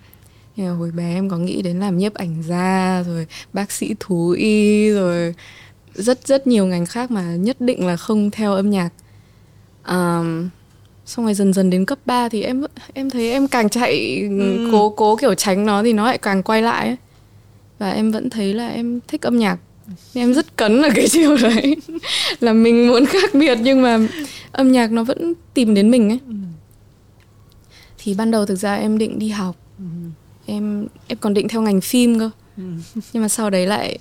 mà 0.56 0.70
hồi 0.70 0.90
bé 0.90 1.14
em 1.14 1.28
có 1.28 1.38
nghĩ 1.38 1.62
đến 1.62 1.80
làm 1.80 1.98
nhiếp 1.98 2.14
ảnh 2.14 2.42
gia 2.42 3.02
rồi 3.06 3.26
bác 3.52 3.72
sĩ 3.72 3.94
thú 4.00 4.30
y 4.30 4.90
rồi 4.90 5.34
rất 5.94 6.26
rất 6.26 6.46
nhiều 6.46 6.66
ngành 6.66 6.86
khác 6.86 7.10
mà 7.10 7.22
nhất 7.36 7.60
định 7.60 7.86
là 7.86 7.96
không 7.96 8.30
theo 8.30 8.54
âm 8.54 8.70
nhạc 8.70 8.88
um, 9.88 10.48
xong 11.06 11.24
rồi 11.24 11.34
dần 11.34 11.52
dần 11.52 11.70
đến 11.70 11.84
cấp 11.86 11.98
3 12.06 12.28
thì 12.28 12.42
em 12.42 12.64
em 12.94 13.10
thấy 13.10 13.30
em 13.32 13.48
càng 13.48 13.68
chạy 13.68 14.20
Ừ. 14.38 14.68
cố 14.72 14.90
cố 14.90 15.16
kiểu 15.16 15.34
tránh 15.34 15.66
nó 15.66 15.82
thì 15.82 15.92
nó 15.92 16.04
lại 16.06 16.18
càng 16.18 16.42
quay 16.42 16.62
lại 16.62 16.86
ấy. 16.86 16.96
và 17.78 17.90
em 17.90 18.10
vẫn 18.10 18.30
thấy 18.30 18.54
là 18.54 18.68
em 18.68 19.00
thích 19.08 19.22
âm 19.22 19.38
nhạc 19.38 19.56
em 20.14 20.34
rất 20.34 20.56
cấn 20.56 20.82
ở 20.82 20.88
cái 20.94 21.08
chiều 21.10 21.36
đấy. 21.42 21.76
Là 22.40 22.52
mình 22.52 22.88
muốn 22.88 23.06
khác 23.06 23.30
biệt 23.34 23.58
nhưng 23.62 23.82
mà 23.82 23.98
âm 24.52 24.72
nhạc 24.72 24.92
nó 24.92 25.04
vẫn 25.04 25.34
tìm 25.54 25.74
đến 25.74 25.90
mình 25.90 26.08
ấy. 26.08 26.20
Thì 27.98 28.14
ban 28.14 28.30
đầu 28.30 28.46
thực 28.46 28.56
ra 28.56 28.74
em 28.74 28.98
định 28.98 29.18
đi 29.18 29.28
học. 29.28 29.56
Em 30.46 30.86
em 31.06 31.18
còn 31.18 31.34
định 31.34 31.48
theo 31.48 31.62
ngành 31.62 31.80
phim 31.80 32.18
cơ. 32.18 32.30
Nhưng 33.12 33.22
mà 33.22 33.28
sau 33.28 33.50
đấy 33.50 33.66
lại 33.66 33.98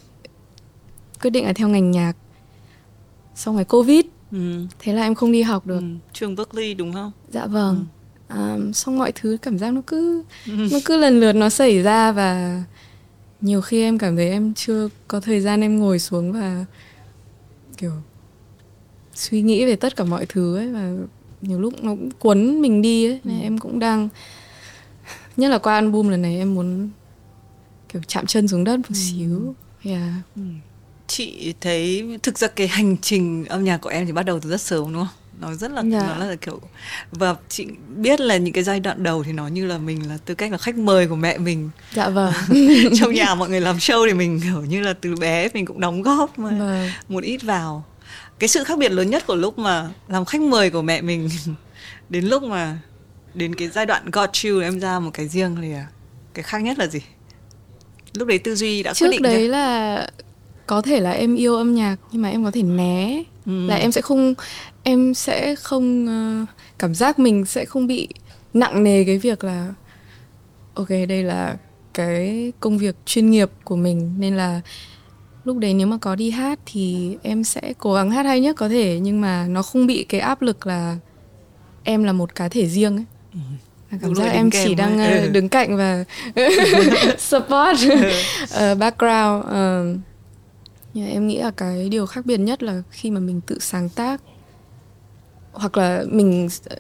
quyết 1.22 1.30
định 1.30 1.46
là 1.46 1.54
theo 1.54 1.70
ngành 1.70 1.92
nhạc. 1.92 2.14
Xong 3.36 3.56
rồi 3.56 3.66
covid 3.66 4.06
ừ. 4.32 4.66
thế 4.80 4.94
là 4.94 5.04
em 5.04 5.16
không 5.16 5.32
đi 5.32 5.42
học 5.42 5.68
được. 5.68 5.80
Ừ. 5.80 5.86
trường 6.14 6.36
Berkeley 6.36 6.74
đúng 6.74 6.94
không? 6.94 7.12
Dạ 7.32 7.46
vâng. 7.46 7.86
À, 8.28 8.58
xong 8.74 8.98
mọi 8.98 9.12
thứ 9.12 9.38
cảm 9.42 9.60
giác 9.60 9.74
nó 9.74 9.82
cứ 9.88 10.24
nó 10.46 10.80
cứ 10.86 10.98
lần 10.98 11.20
lượt 11.20 11.34
nó 11.34 11.50
xảy 11.50 11.82
ra 11.82 12.12
và 12.12 12.64
nhiều 13.42 13.62
khi 13.62 13.82
em 13.82 13.98
cảm 13.98 14.16
thấy 14.16 14.30
em 14.30 14.54
chưa 14.54 14.90
có 15.08 15.20
thời 15.20 15.42
gian 15.42 15.62
em 15.62 15.80
ngồi 15.80 16.00
xuống 16.00 16.32
và 16.32 16.66
kiểu 17.78 17.92
suy 19.14 19.42
nghĩ 19.42 19.66
về 19.66 19.76
tất 19.76 19.96
cả 19.96 20.04
mọi 20.04 20.26
thứ 20.26 20.58
ấy 20.58 20.74
và 20.74 20.92
nhiều 21.42 21.60
lúc 21.60 21.74
nó 21.84 21.92
cũng 21.92 22.12
cuốn 22.12 22.62
mình 22.62 22.82
đi 22.82 23.06
ấy. 23.06 23.20
Nên 23.24 23.42
em 23.42 23.58
cũng 23.58 23.80
đang 23.80 24.10
nhất 25.38 25.50
là 25.50 25.58
qua 25.58 25.74
album 25.74 26.08
lần 26.08 26.22
này 26.22 26.38
em 26.38 26.56
muốn 26.56 26.90
kiểu 27.90 28.02
chạm 28.08 28.26
chân 28.26 28.48
xuống 28.48 28.64
đất 28.64 28.78
một 28.78 28.96
xíu. 28.96 29.56
Yeah. 29.84 30.14
chị 31.08 31.54
thấy 31.62 32.18
thực 32.24 32.38
ra 32.38 32.48
cái 32.48 32.68
hành 32.68 32.98
trình 32.98 33.46
âm 33.46 33.64
nhạc 33.64 33.78
của 33.78 33.90
em 33.90 34.06
thì 34.06 34.12
bắt 34.12 34.24
đầu 34.24 34.40
từ 34.40 34.50
rất 34.50 34.62
sớm 34.62 34.94
đúng 34.94 35.06
không 35.06 35.16
nó 35.40 35.54
rất 35.54 35.72
là 35.72 35.84
Dạ. 35.92 36.16
nó 36.20 36.26
là 36.26 36.36
kiểu 36.36 36.62
và 37.12 37.36
chị 37.50 37.68
biết 37.96 38.20
là 38.22 38.38
những 38.38 38.54
cái 38.54 38.64
giai 38.64 38.80
đoạn 38.80 39.04
đầu 39.04 39.24
thì 39.24 39.32
nó 39.32 39.48
như 39.48 39.66
là 39.66 39.78
mình 39.78 40.10
là 40.10 40.18
tư 40.26 40.36
cách 40.36 40.52
là 40.52 40.58
khách 40.58 40.76
mời 40.78 41.08
của 41.08 41.16
mẹ 41.16 41.38
mình. 41.38 41.70
Dạ 41.94 42.10
vâng. 42.10 42.34
Trong 43.00 43.14
nhà 43.14 43.36
mọi 43.36 43.50
người 43.50 43.62
làm 43.62 43.78
show 43.78 44.08
thì 44.08 44.14
mình 44.14 44.40
kiểu 44.44 44.62
như 44.62 44.82
là 44.82 44.94
từ 45.02 45.16
bé 45.16 45.48
mình 45.54 45.66
cũng 45.66 45.80
đóng 45.80 46.02
góp 46.02 46.40
mà 46.40 46.50
vâng. 46.50 46.90
một 47.10 47.24
ít 47.24 47.44
vào. 47.44 47.86
Cái 48.40 48.48
sự 48.48 48.64
khác 48.64 48.78
biệt 48.78 48.92
lớn 48.92 49.10
nhất 49.10 49.24
của 49.28 49.36
lúc 49.36 49.60
mà 49.60 49.90
làm 50.08 50.26
khách 50.26 50.42
mời 50.42 50.70
của 50.70 50.82
mẹ 50.82 51.02
mình 51.02 51.30
đến 52.10 52.26
lúc 52.26 52.44
mà 52.44 52.78
đến 53.34 53.56
cái 53.56 53.68
giai 53.68 53.86
đoạn 53.86 54.12
got 54.12 54.30
you 54.46 54.60
em 54.62 54.80
ra 54.80 55.00
một 55.00 55.12
cái 55.14 55.28
riêng 55.28 55.56
thì 55.62 55.74
à, 55.74 55.88
cái 56.34 56.44
khác 56.44 56.58
nhất 56.62 56.80
là 56.80 56.88
gì? 56.88 57.00
Lúc 58.14 58.28
đấy 58.28 58.38
tư 58.40 58.56
duy 58.56 58.84
đã 58.84 58.92
quyết 58.92 58.96
trước 58.96 59.12
định 59.12 59.22
đấy 59.22 59.38
chưa? 59.38 59.48
là 59.48 60.10
có 60.68 60.82
thể 60.82 61.00
là 61.00 61.12
em 61.12 61.36
yêu 61.36 61.56
âm 61.56 61.76
nhạc 61.76 61.96
nhưng 62.12 62.22
mà 62.22 62.30
em 62.30 62.44
có 62.44 62.52
thể 62.52 62.62
né 62.64 63.24
Ừ. 63.50 63.68
là 63.68 63.76
em 63.76 63.92
sẽ 63.92 64.02
không 64.02 64.34
em 64.84 65.14
sẽ 65.14 65.56
không 65.56 66.08
ờ, 66.08 66.46
cảm 66.80 66.96
giác 66.96 67.20
mình 67.20 67.46
sẽ 67.46 67.66
không 67.66 67.88
bị 67.88 68.08
nặng 68.54 68.84
nề 68.84 69.04
cái 69.04 69.18
việc 69.18 69.44
là 69.44 69.74
ok 70.74 70.90
đây 70.90 71.24
là 71.24 71.58
cái 71.94 72.52
công 72.60 72.78
việc 72.78 72.96
chuyên 73.06 73.30
nghiệp 73.30 73.50
của 73.64 73.76
mình 73.76 74.14
nên 74.18 74.36
là 74.38 74.62
lúc 75.46 75.58
đấy 75.58 75.74
nếu 75.74 75.88
mà 75.88 75.98
có 76.02 76.16
đi 76.16 76.32
hát 76.32 76.60
thì 76.66 77.18
em 77.24 77.44
sẽ 77.44 77.74
cố 77.78 77.94
gắng 77.94 78.12
hát 78.12 78.26
hay 78.26 78.40
nhất 78.40 78.56
có 78.56 78.70
thể 78.70 79.00
nhưng 79.02 79.22
mà 79.22 79.48
nó 79.48 79.62
không 79.62 79.88
bị 79.88 80.04
cái 80.10 80.22
áp 80.22 80.42
lực 80.42 80.68
là 80.68 80.98
em 81.84 82.04
là 82.04 82.14
một 82.14 82.36
cá 82.36 82.50
thể 82.50 82.68
riêng 82.68 82.96
ấy 82.98 83.06
cảm 83.90 84.00
Đúng 84.02 84.16
giác 84.16 84.30
em 84.32 84.52
chỉ 84.52 84.76
đang 84.76 85.00
ấy. 85.00 85.20
ờ, 85.20 85.28
đứng 85.28 85.50
cạnh 85.50 85.78
và 85.78 86.04
support 87.18 87.80
ờ, 88.52 88.76
background 88.76 89.46
ờ. 89.46 89.86
Nhưng 90.94 91.08
em 91.08 91.28
nghĩ 91.28 91.38
là 91.38 91.52
cái 91.52 91.90
điều 91.90 92.06
khác 92.06 92.26
biệt 92.26 92.38
nhất 92.38 92.64
là 92.64 92.84
khi 92.90 93.12
mà 93.12 93.20
mình 93.20 93.42
tự 93.42 93.60
sáng 93.60 93.90
tác. 93.90 94.22
Hoặc 95.52 95.78
là 95.78 96.04
mình 96.12 96.48
ờ, 96.70 96.76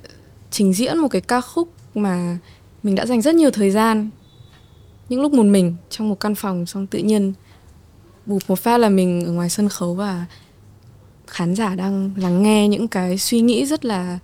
trình 0.51 0.73
diễn 0.73 0.97
một 0.97 1.07
cái 1.07 1.21
ca 1.21 1.41
khúc 1.41 1.69
mà 1.95 2.37
mình 2.83 2.95
đã 2.95 3.05
dành 3.05 3.21
rất 3.21 3.35
nhiều 3.35 3.51
thời 3.51 3.71
gian, 3.71 4.09
những 5.09 5.21
lúc 5.21 5.33
một 5.33 5.45
mình 5.45 5.75
trong 5.89 6.09
một 6.09 6.19
căn 6.19 6.35
phòng, 6.35 6.65
xong 6.65 6.87
tự 6.87 6.99
nhiên 6.99 7.33
bụp 8.25 8.41
một 8.47 8.59
phát 8.59 8.77
là 8.77 8.89
mình 8.89 9.25
ở 9.25 9.31
ngoài 9.31 9.49
sân 9.49 9.69
khấu 9.69 9.93
và 9.93 10.25
khán 11.27 11.55
giả 11.55 11.75
đang 11.75 12.11
lắng 12.17 12.43
nghe 12.43 12.67
những 12.67 12.87
cái 12.87 13.17
suy 13.17 13.41
nghĩ 13.41 13.65
rất 13.65 13.85
là 13.85 14.19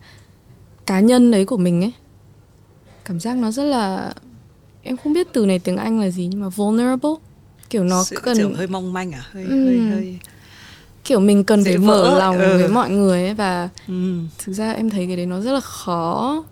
cá 0.86 1.00
nhân 1.00 1.32
đấy 1.32 1.46
của 1.46 1.58
mình 1.58 1.82
ấy. 1.84 1.94
Cảm 3.06 3.20
giác 3.20 3.38
nó 3.38 3.52
rất 3.52 3.64
là, 3.64 4.14
em 4.84 4.98
không 4.98 5.14
biết 5.14 5.28
từ 5.34 5.46
này 5.46 5.60
tiếng 5.60 5.78
anh 5.78 6.00
là 6.00 6.10
gì 6.10 6.28
nhưng 6.32 6.42
mà 6.42 6.50
vulnerable 6.50 7.12
kiểu 7.76 7.84
nó 7.84 8.04
Sự 8.04 8.16
cần 8.24 8.38
kiểu 8.38 8.54
hơi 8.56 8.68
mong 8.68 8.94
manh 8.94 9.12
à 9.12 9.24
hơi 9.32 9.44
Ừ. 9.46 9.66
hơi 9.66 9.80
hơi 9.80 10.18
kiểu 11.04 11.20
mình 11.20 11.44
cần 11.44 11.64
Dễ 11.64 11.72
phải 11.72 11.78
vỡ 11.78 11.86
mở 11.88 12.04
ấy, 12.10 12.20
lòng 12.20 12.38
ừ. 12.38 12.58
với 12.58 12.68
mọi 12.68 12.90
người 12.90 13.24
ấy 13.26 13.34
và 13.34 13.70
ừ. 13.88 14.20
thực 14.38 14.54
ra 14.54 14.72
em 14.72 14.90
thấy 14.90 15.08
cái 15.08 15.16
đấy 15.16 15.26
nó 15.26 15.42
rất 15.42 15.52
là 15.54 15.60
khó 15.60 16.44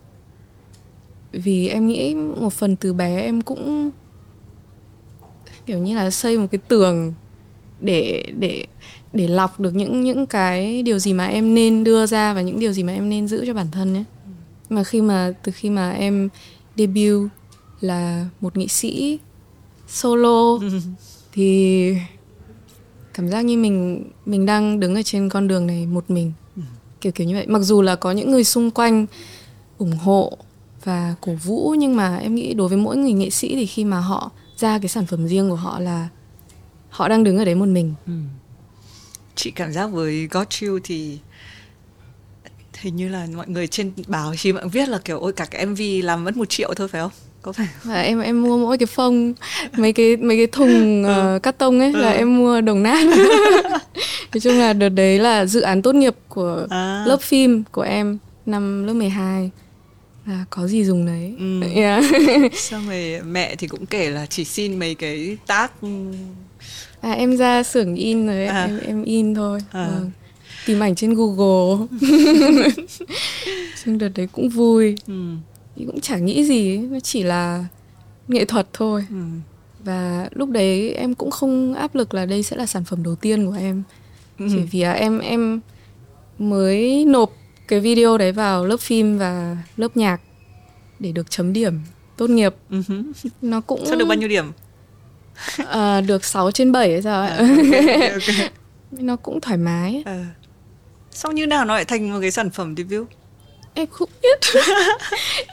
vì 1.31 1.67
em 1.67 1.87
nghĩ 1.87 2.15
một 2.15 2.53
phần 2.53 2.75
từ 2.75 2.93
bé 2.93 3.21
em 3.21 3.41
cũng 3.41 3.91
kiểu 5.65 5.77
như 5.77 5.95
là 5.95 6.11
xây 6.11 6.37
một 6.37 6.47
cái 6.51 6.59
tường 6.67 7.13
để 7.81 8.23
để 8.39 8.65
để 9.13 9.27
lọc 9.27 9.59
được 9.59 9.75
những 9.75 10.03
những 10.03 10.25
cái 10.25 10.83
điều 10.83 10.99
gì 10.99 11.13
mà 11.13 11.25
em 11.25 11.55
nên 11.55 11.83
đưa 11.83 12.05
ra 12.05 12.33
và 12.33 12.41
những 12.41 12.59
điều 12.59 12.71
gì 12.71 12.83
mà 12.83 12.93
em 12.93 13.09
nên 13.09 13.27
giữ 13.27 13.43
cho 13.47 13.53
bản 13.53 13.67
thân 13.71 13.93
nhé 13.93 14.03
mà 14.69 14.83
khi 14.83 15.01
mà 15.01 15.33
từ 15.43 15.51
khi 15.51 15.69
mà 15.69 15.91
em 15.91 16.29
debut 16.77 17.29
là 17.81 18.25
một 18.41 18.57
nghệ 18.57 18.67
sĩ 18.67 19.19
solo 19.87 20.59
thì 21.33 21.95
cảm 23.13 23.29
giác 23.29 23.41
như 23.41 23.57
mình 23.57 24.05
mình 24.25 24.45
đang 24.45 24.79
đứng 24.79 24.95
ở 24.95 25.01
trên 25.01 25.29
con 25.29 25.47
đường 25.47 25.67
này 25.67 25.85
một 25.85 26.05
mình. 26.07 26.31
Kiểu 27.01 27.11
kiểu 27.11 27.27
như 27.27 27.35
vậy. 27.35 27.47
Mặc 27.47 27.59
dù 27.59 27.81
là 27.81 27.95
có 27.95 28.11
những 28.11 28.31
người 28.31 28.43
xung 28.43 28.71
quanh 28.71 29.05
ủng 29.77 29.91
hộ 29.91 30.37
và 30.83 31.15
cổ 31.21 31.33
vũ, 31.33 31.75
nhưng 31.77 31.95
mà 31.95 32.17
em 32.17 32.35
nghĩ 32.35 32.53
đối 32.53 32.67
với 32.67 32.77
mỗi 32.77 32.97
người 32.97 33.13
nghệ 33.13 33.29
sĩ 33.29 33.55
thì 33.55 33.65
khi 33.65 33.85
mà 33.85 33.99
họ 33.99 34.31
ra 34.57 34.79
cái 34.79 34.89
sản 34.89 35.05
phẩm 35.05 35.27
riêng 35.27 35.49
của 35.49 35.55
họ 35.55 35.79
là 35.79 36.09
họ 36.89 37.07
đang 37.07 37.23
đứng 37.23 37.37
ở 37.37 37.45
đấy 37.45 37.55
một 37.55 37.67
mình. 37.67 37.93
Chị 39.35 39.51
cảm 39.51 39.73
giác 39.73 39.87
với 39.87 40.27
Got 40.31 40.47
You 40.61 40.79
thì 40.83 41.19
hình 42.79 42.95
như 42.95 43.09
là 43.09 43.27
mọi 43.35 43.47
người 43.47 43.67
trên 43.67 43.91
báo 44.07 44.35
chí 44.35 44.51
bạn 44.51 44.69
viết 44.69 44.89
là 44.89 44.97
kiểu, 44.97 45.19
ôi, 45.19 45.33
cả 45.33 45.45
cái 45.45 45.65
MV 45.65 45.81
làm 46.03 46.23
mất 46.23 46.37
một 46.37 46.49
triệu 46.49 46.73
thôi, 46.75 46.87
phải 46.87 47.01
không? 47.01 47.11
Có 47.43 47.51
phải 47.51 47.67
và 47.83 48.01
em 48.01 48.19
em 48.21 48.41
mua 48.43 48.57
mỗi 48.57 48.77
cái 48.77 48.85
phông 48.87 49.33
mấy 49.77 49.93
cái 49.93 50.17
mấy 50.17 50.37
cái 50.37 50.47
thùng 50.47 51.03
ờ, 51.03 51.39
cắt 51.43 51.57
tông 51.57 51.79
ấy 51.79 51.91
là 51.93 52.11
Ừ. 52.11 52.17
em 52.17 52.37
mua 52.37 52.61
đồng 52.61 52.83
nát 52.83 53.05
nói 54.33 54.39
chung 54.41 54.59
là 54.59 54.73
đợt 54.73 54.89
đấy 54.89 55.19
là 55.19 55.45
dự 55.45 55.61
án 55.61 55.81
tốt 55.81 55.95
nghiệp 55.95 56.15
của 56.29 56.67
À. 56.69 57.03
lớp 57.07 57.21
phim 57.21 57.63
của 57.71 57.81
em 57.81 58.17
năm 58.45 58.83
lớp 58.87 58.93
12 58.93 59.49
là 60.25 60.45
có 60.49 60.67
gì 60.67 60.83
dùng 60.85 61.05
đấy 61.05 61.33
Ừ. 61.39 61.61
yeah. 61.75 62.03
xong 62.53 62.87
rồi 62.87 63.21
mẹ 63.27 63.55
thì 63.55 63.67
cũng 63.67 63.85
kể 63.85 64.09
là 64.09 64.25
chỉ 64.25 64.43
xin 64.45 64.79
mấy 64.79 64.95
cái 64.95 65.37
tác 65.47 65.81
ừ, 65.81 65.87
à, 67.01 67.11
em 67.11 67.37
ra 67.37 67.63
xưởng 67.63 67.95
in 67.95 68.27
rồi. 68.27 68.45
À. 68.45 68.63
em 68.65 68.79
em 68.87 69.03
in 69.03 69.35
thôi 69.35 69.59
À. 69.71 69.87
vâng. 69.91 70.11
tìm 70.65 70.79
ảnh 70.83 70.95
trên 70.95 71.13
Google 71.13 71.85
nhưng 73.85 73.97
đợt 73.97 74.09
đấy 74.15 74.27
cũng 74.31 74.49
vui 74.49 74.95
ừ, 75.07 75.13
thì 75.75 75.85
cũng 75.85 76.01
chả 76.01 76.17
nghĩ 76.17 76.43
gì 76.45 76.71
ấy. 76.71 76.77
nó 76.77 76.99
chỉ 76.99 77.23
là 77.23 77.65
nghệ 78.27 78.45
thuật 78.45 78.67
thôi 78.73 79.05
ừ. 79.09 79.15
và 79.83 80.29
lúc 80.31 80.49
đấy 80.49 80.93
em 80.93 81.13
cũng 81.15 81.31
không 81.31 81.73
áp 81.73 81.95
lực 81.95 82.13
là 82.13 82.25
đây 82.25 82.43
sẽ 82.43 82.55
là 82.57 82.65
sản 82.65 82.83
phẩm 82.83 83.03
đầu 83.03 83.15
tiên 83.15 83.45
của 83.47 83.55
em 83.59 83.83
Ừ. 84.39 84.45
chỉ 84.51 84.59
vì 84.71 84.83
là 84.83 84.91
em 84.93 85.19
em 85.19 85.59
mới 86.39 87.05
nộp 87.05 87.31
cái 87.67 87.79
video 87.79 88.17
đấy 88.17 88.31
vào 88.31 88.65
lớp 88.65 88.77
phim 88.79 89.17
và 89.17 89.57
lớp 89.77 89.97
nhạc 89.97 90.21
để 90.99 91.11
được 91.11 91.31
chấm 91.31 91.53
điểm 91.53 91.79
tốt 92.17 92.29
nghiệp 92.29 92.55
Ừ 92.69 92.81
nó 93.41 93.61
cũng 93.61 93.85
Sao 93.85 93.95
được 93.95 94.05
bao 94.05 94.17
nhiêu 94.17 94.29
điểm 94.29 94.51
à, 95.67 96.01
được 96.01 96.25
6 96.25 96.51
trên 96.51 96.71
7 96.71 96.91
hay 96.91 97.01
sao 97.01 97.21
ấy 97.21 97.29
À, 97.31 97.37
ok, 98.13 98.13
ok. 98.13 98.51
nó 98.91 99.15
cũng 99.15 99.41
thoải 99.41 99.57
mái 99.57 99.93
ấy. 99.93 100.03
Ờ. 100.05 100.23
Sao 101.11 101.31
như 101.31 101.45
nào 101.47 101.65
nó 101.65 101.73
lại 101.75 101.85
thành 101.85 102.11
một 102.13 102.17
cái 102.21 102.31
sản 102.31 102.49
phẩm 102.49 102.75
debut? 102.77 103.07
Em 103.73 103.87
không 103.91 104.09
biết. 104.23 104.39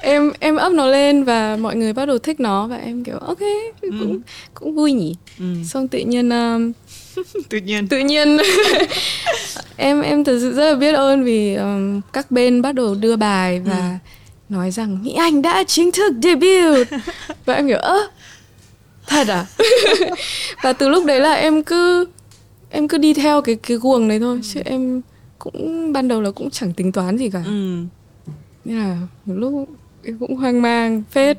Em 0.02 0.32
em 0.40 0.56
up 0.66 0.72
nó 0.72 0.86
lên 0.86 1.24
và 1.24 1.56
mọi 1.56 1.76
người 1.76 1.92
bắt 1.92 2.06
đầu 2.06 2.18
thích 2.18 2.40
nó 2.40 2.66
và 2.66 2.76
em 2.76 3.04
kiểu 3.04 3.18
ok 3.18 3.38
cũng 3.80 4.20
cũng 4.54 4.74
vui 4.74 4.92
nhỉ. 4.92 5.16
Ừ. 5.38 5.44
xong 5.64 5.88
tự 5.88 5.98
nhiên 5.98 6.28
um, 6.30 6.72
Tự 7.48 7.58
nhiên. 7.58 7.88
tự 7.88 7.98
nhiên. 7.98 8.36
Em 9.76 10.00
em 10.00 10.24
thật 10.24 10.38
sự 10.40 10.52
rất 10.54 10.70
là 10.70 10.76
biết 10.76 10.92
ơn 10.94 11.24
vì 11.24 11.54
um, 11.54 12.00
các 12.12 12.30
bên 12.30 12.62
bắt 12.62 12.72
đầu 12.74 12.94
đưa 12.94 13.16
bài 13.16 13.60
và 13.60 13.98
nói 14.48 14.70
rằng 14.70 15.02
Mỹ 15.02 15.14
Anh 15.18 15.42
đã 15.42 15.64
chính 15.66 15.92
thức 15.92 16.12
debut. 16.22 16.88
Và 17.44 17.54
em 17.54 17.68
kiểu 17.68 17.78
ơ 17.78 17.98
thật 19.06 19.28
à? 19.28 19.46
Và 20.62 20.72
từ 20.72 20.88
lúc 20.88 21.04
đấy 21.06 21.20
là 21.20 21.32
em 21.32 21.62
cứ 21.62 22.06
em 22.70 22.88
cứ 22.88 22.98
đi 22.98 23.14
theo 23.14 23.42
cái 23.42 23.54
cái 23.62 23.76
guồng 23.76 24.08
đấy 24.08 24.18
thôi. 24.20 24.40
Chứ 24.54 24.60
em 24.64 25.00
cũng 25.38 25.92
ban 25.92 26.08
đầu 26.08 26.20
là 26.20 26.30
cũng 26.30 26.50
chẳng 26.50 26.72
tính 26.72 26.92
toán 26.92 27.16
gì 27.16 27.30
cả. 27.30 27.42
Ừ 27.46 27.76
nên 28.64 28.76
là 28.76 28.98
một 29.26 29.34
lúc 29.34 29.68
em 30.02 30.18
cũng 30.18 30.36
hoang 30.36 30.62
mang, 30.62 31.02
phết. 31.10 31.38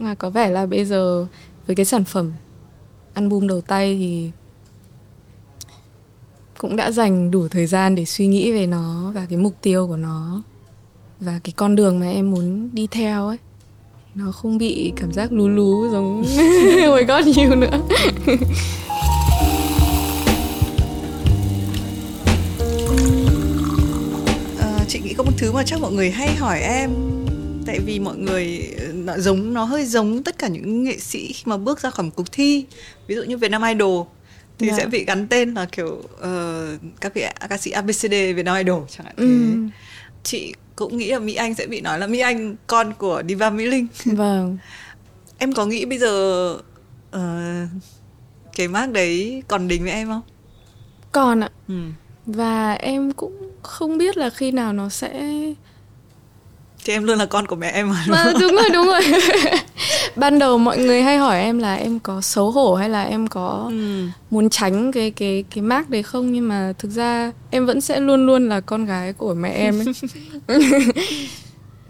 Mà 0.00 0.14
có 0.14 0.30
vẻ 0.30 0.50
là 0.50 0.66
bây 0.66 0.84
giờ 0.84 1.26
với 1.66 1.76
cái 1.76 1.86
sản 1.86 2.04
phẩm 2.04 2.32
album 3.14 3.46
đầu 3.46 3.60
tay 3.60 3.96
thì 3.98 4.30
cũng 6.58 6.76
đã 6.76 6.90
dành 6.90 7.30
đủ 7.30 7.48
thời 7.48 7.66
gian 7.66 7.94
để 7.94 8.04
suy 8.04 8.26
nghĩ 8.26 8.52
về 8.52 8.66
nó 8.66 9.12
và 9.14 9.26
cái 9.30 9.38
mục 9.38 9.54
tiêu 9.62 9.86
của 9.86 9.96
nó 9.96 10.42
và 11.20 11.40
cái 11.44 11.52
con 11.56 11.76
đường 11.76 12.00
mà 12.00 12.10
em 12.10 12.30
muốn 12.30 12.70
đi 12.72 12.86
theo 12.86 13.26
ấy. 13.26 13.38
Nó 14.14 14.32
không 14.32 14.58
bị 14.58 14.92
cảm 14.96 15.12
giác 15.12 15.32
lú 15.32 15.48
lú 15.48 15.90
giống 15.90 16.20
oh 17.00 17.08
god 17.08 17.36
nhiều 17.36 17.56
nữa. 17.56 17.80
Thứ 25.38 25.52
mà 25.52 25.62
chắc 25.66 25.80
mọi 25.80 25.92
người 25.92 26.10
hay 26.10 26.34
hỏi 26.36 26.60
em. 26.60 26.90
Tại 27.66 27.78
vì 27.80 27.98
mọi 27.98 28.16
người 28.16 28.74
ờ, 28.80 28.86
nó 28.92 29.18
giống 29.18 29.54
nó 29.54 29.64
hơi 29.64 29.84
giống 29.86 30.22
tất 30.22 30.38
cả 30.38 30.48
những 30.48 30.84
nghệ 30.84 30.98
sĩ 30.98 31.32
khi 31.32 31.42
mà 31.46 31.56
bước 31.56 31.80
ra 31.80 31.90
khỏi 31.90 32.04
một 32.06 32.12
cuộc 32.16 32.32
thi. 32.32 32.64
Ví 33.06 33.14
dụ 33.14 33.22
như 33.22 33.36
Việt 33.36 33.50
Nam 33.50 33.62
Idol 33.62 34.06
thì 34.58 34.68
Dạ. 34.68 34.74
sẽ 34.76 34.86
bị 34.86 35.04
gắn 35.04 35.28
tên 35.28 35.54
là 35.54 35.66
kiểu 35.72 36.02
ờ, 36.20 36.66
các 37.00 37.14
vị 37.14 37.24
ca 37.48 37.58
sĩ 37.58 37.70
ABCD 37.70 38.10
Việt 38.10 38.42
Nam 38.44 38.56
Idol 38.56 38.82
chẳng 38.90 39.06
hạn. 39.06 39.14
Thế 39.18 39.24
Ừ. 39.24 39.56
chị 40.22 40.54
cũng 40.76 40.96
nghĩ 40.96 41.10
là 41.10 41.18
Mỹ 41.18 41.34
Anh 41.34 41.54
sẽ 41.54 41.66
bị 41.66 41.80
nói 41.80 41.98
là 41.98 42.06
Mỹ 42.06 42.18
Anh 42.18 42.56
con 42.66 42.92
của 42.98 43.22
Diva 43.28 43.50
Mỹ 43.50 43.66
Linh. 43.66 43.86
Vâng. 44.04 44.58
Em 45.38 45.52
có 45.52 45.66
nghĩ 45.66 45.84
bây 45.84 45.98
giờ 45.98 46.10
ờ, 47.10 47.42
cái 48.56 48.68
mác 48.68 48.90
đấy 48.92 49.42
còn 49.48 49.68
đính 49.68 49.82
với 49.82 49.92
em 49.92 50.08
không? 50.08 50.22
Còn 51.12 51.40
ạ. 51.40 51.50
Ừ. 51.68 51.74
và 52.26 52.72
em 52.72 53.12
cũng 53.12 53.50
không 53.62 53.98
biết 53.98 54.16
là 54.16 54.30
khi 54.30 54.50
nào 54.50 54.72
nó 54.72 54.88
sẽ 54.88 55.32
thì 56.86 56.92
em 56.92 57.04
luôn 57.04 57.18
là 57.18 57.26
con 57.26 57.46
của 57.46 57.56
mẹ 57.56 57.70
em 57.70 57.88
mà 57.90 58.04
Mà 58.08 58.32
đúng 58.40 58.52
rồi 58.54 58.70
đúng 58.72 58.86
rồi. 58.86 59.02
Ban 60.16 60.38
đầu 60.38 60.58
mọi 60.58 60.78
người 60.78 61.02
hay 61.02 61.18
hỏi 61.18 61.40
em 61.40 61.58
là 61.58 61.74
em 61.74 61.98
có 61.98 62.20
xấu 62.20 62.50
hổ 62.50 62.74
hay 62.74 62.88
là 62.88 63.02
em 63.02 63.26
có 63.26 63.66
ừ. 63.70 64.06
muốn 64.30 64.50
tránh 64.50 64.92
cái 64.92 65.10
cái 65.10 65.44
cái 65.50 65.62
mác 65.62 65.90
đấy 65.90 66.02
không? 66.02 66.32
Nhưng 66.32 66.48
mà 66.48 66.72
thực 66.78 66.90
ra 66.90 67.32
em 67.50 67.66
vẫn 67.66 67.80
sẽ 67.80 68.00
luôn 68.00 68.26
luôn 68.26 68.48
là 68.48 68.60
con 68.60 68.84
gái 68.84 69.12
của 69.12 69.34
mẹ 69.34 69.50
em 69.50 69.78
ấy. 69.78 70.58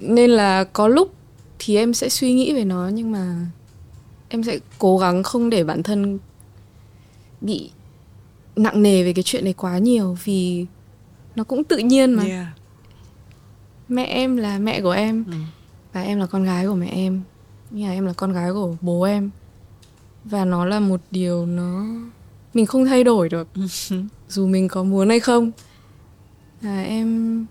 Nên 0.01 0.31
là 0.31 0.65
có 0.65 0.89
lúc 0.89 1.15
thì 1.59 1.77
em 1.77 1.95
sẽ 1.95 2.09
suy 2.09 2.33
nghĩ 2.33 2.53
về 2.53 2.65
nó 2.65 2.91
nhưng 2.93 3.13
mà 3.13 3.35
em 4.29 4.43
sẽ 4.43 4.59
cố 4.79 4.99
gắng 4.99 5.23
không 5.23 5.51
để 5.51 5.65
bản 5.65 5.83
thân 5.83 6.19
bị 7.41 7.71
nặng 8.57 8.83
nề 8.83 9.05
về 9.05 9.13
cái 9.13 9.23
chuyện 9.23 9.45
này 9.45 9.53
quá 9.53 9.79
nhiều 9.79 10.17
vì 10.25 10.67
nó 11.37 11.45
cũng 11.45 11.65
tự 11.65 11.79
nhiên 11.79 12.13
mà. 12.13 12.25
Yeah. 12.25 12.47
mẹ 13.89 14.05
em 14.05 14.37
là 14.37 14.59
mẹ 14.59 14.81
của 14.81 14.91
em 14.91 15.25
ừ. 15.25 15.33
và 15.93 16.03
em 16.03 16.19
là 16.19 16.27
con 16.27 16.45
gái 16.45 16.67
của 16.67 16.75
mẹ 16.75 16.89
em. 16.89 17.23
Nhưng 17.71 17.89
mà 17.89 17.93
em 17.93 18.07
là 18.07 18.13
con 18.13 18.33
gái 18.33 18.53
của 18.53 18.77
bố 18.81 19.03
em. 19.03 19.31
Và 20.25 20.45
nó 20.45 20.65
là 20.65 20.81
một 20.81 21.01
điều 21.11 21.47
nó 21.47 21.87
mình 22.55 22.67
không 22.67 22.85
thay 22.85 23.05
đổi 23.05 23.29
được. 23.29 23.49
Dù 24.29 24.47
mình 24.47 24.69
có 24.69 24.83
muốn 24.83 25.09
hay 25.09 25.21
không. 25.21 25.51
À, 26.63 26.83
em 26.83 27.47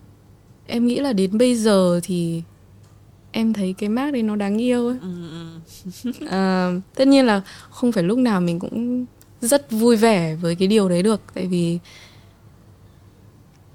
em 0.67 0.87
nghĩ 0.87 0.99
là 0.99 1.13
đến 1.13 1.37
bây 1.37 1.55
giờ 1.55 1.99
thì 2.03 2.41
em 3.31 3.53
thấy 3.53 3.75
cái 3.77 3.89
mác 3.89 4.13
đấy 4.13 4.23
nó 4.23 4.35
đáng 4.35 4.61
yêu 4.61 4.87
ấy. 4.87 4.97
Ừ, 5.01 5.29
ừ. 5.31 6.11
à, 6.29 6.71
tất 6.95 7.07
nhiên 7.07 7.25
là 7.25 7.41
không 7.69 7.91
phải 7.91 8.03
lúc 8.03 8.17
nào 8.17 8.41
mình 8.41 8.59
cũng 8.59 9.05
rất 9.45 9.71
vui 9.71 9.95
vẻ 9.95 10.35
với 10.35 10.55
cái 10.55 10.67
điều 10.67 10.89
đấy 10.89 11.03
được. 11.03 11.21
Tại 11.33 11.47
vì 11.47 11.79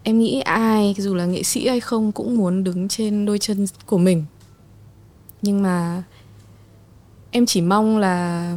em 0.03 0.19
nghĩ 0.19 0.41
ai 0.41 0.95
dù 0.99 1.15
là 1.15 1.25
nghệ 1.25 1.43
sĩ 1.43 1.69
hay 1.69 1.81
không 1.81 2.13
cũng 2.13 2.37
muốn 2.37 2.65
đứng 2.65 2.89
trên 2.89 3.27
đôi 3.27 3.39
chân 3.39 3.67
của 3.87 3.99
mình. 3.99 4.25
Nhưng 5.43 5.63
mà 5.63 6.03
em 7.31 7.47
chỉ 7.47 7.61
mong 7.61 7.99
là 7.99 8.53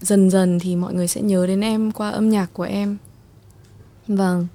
dần 0.00 0.30
dần 0.30 0.58
thì 0.58 0.76
mọi 0.76 0.94
người 0.94 1.08
sẽ 1.08 1.20
nhớ 1.20 1.46
đến 1.46 1.60
em 1.60 1.92
qua 1.92 2.10
âm 2.10 2.30
nhạc 2.30 2.46
của 2.52 2.62
em. 2.62 2.96
Vâng. 4.08 4.46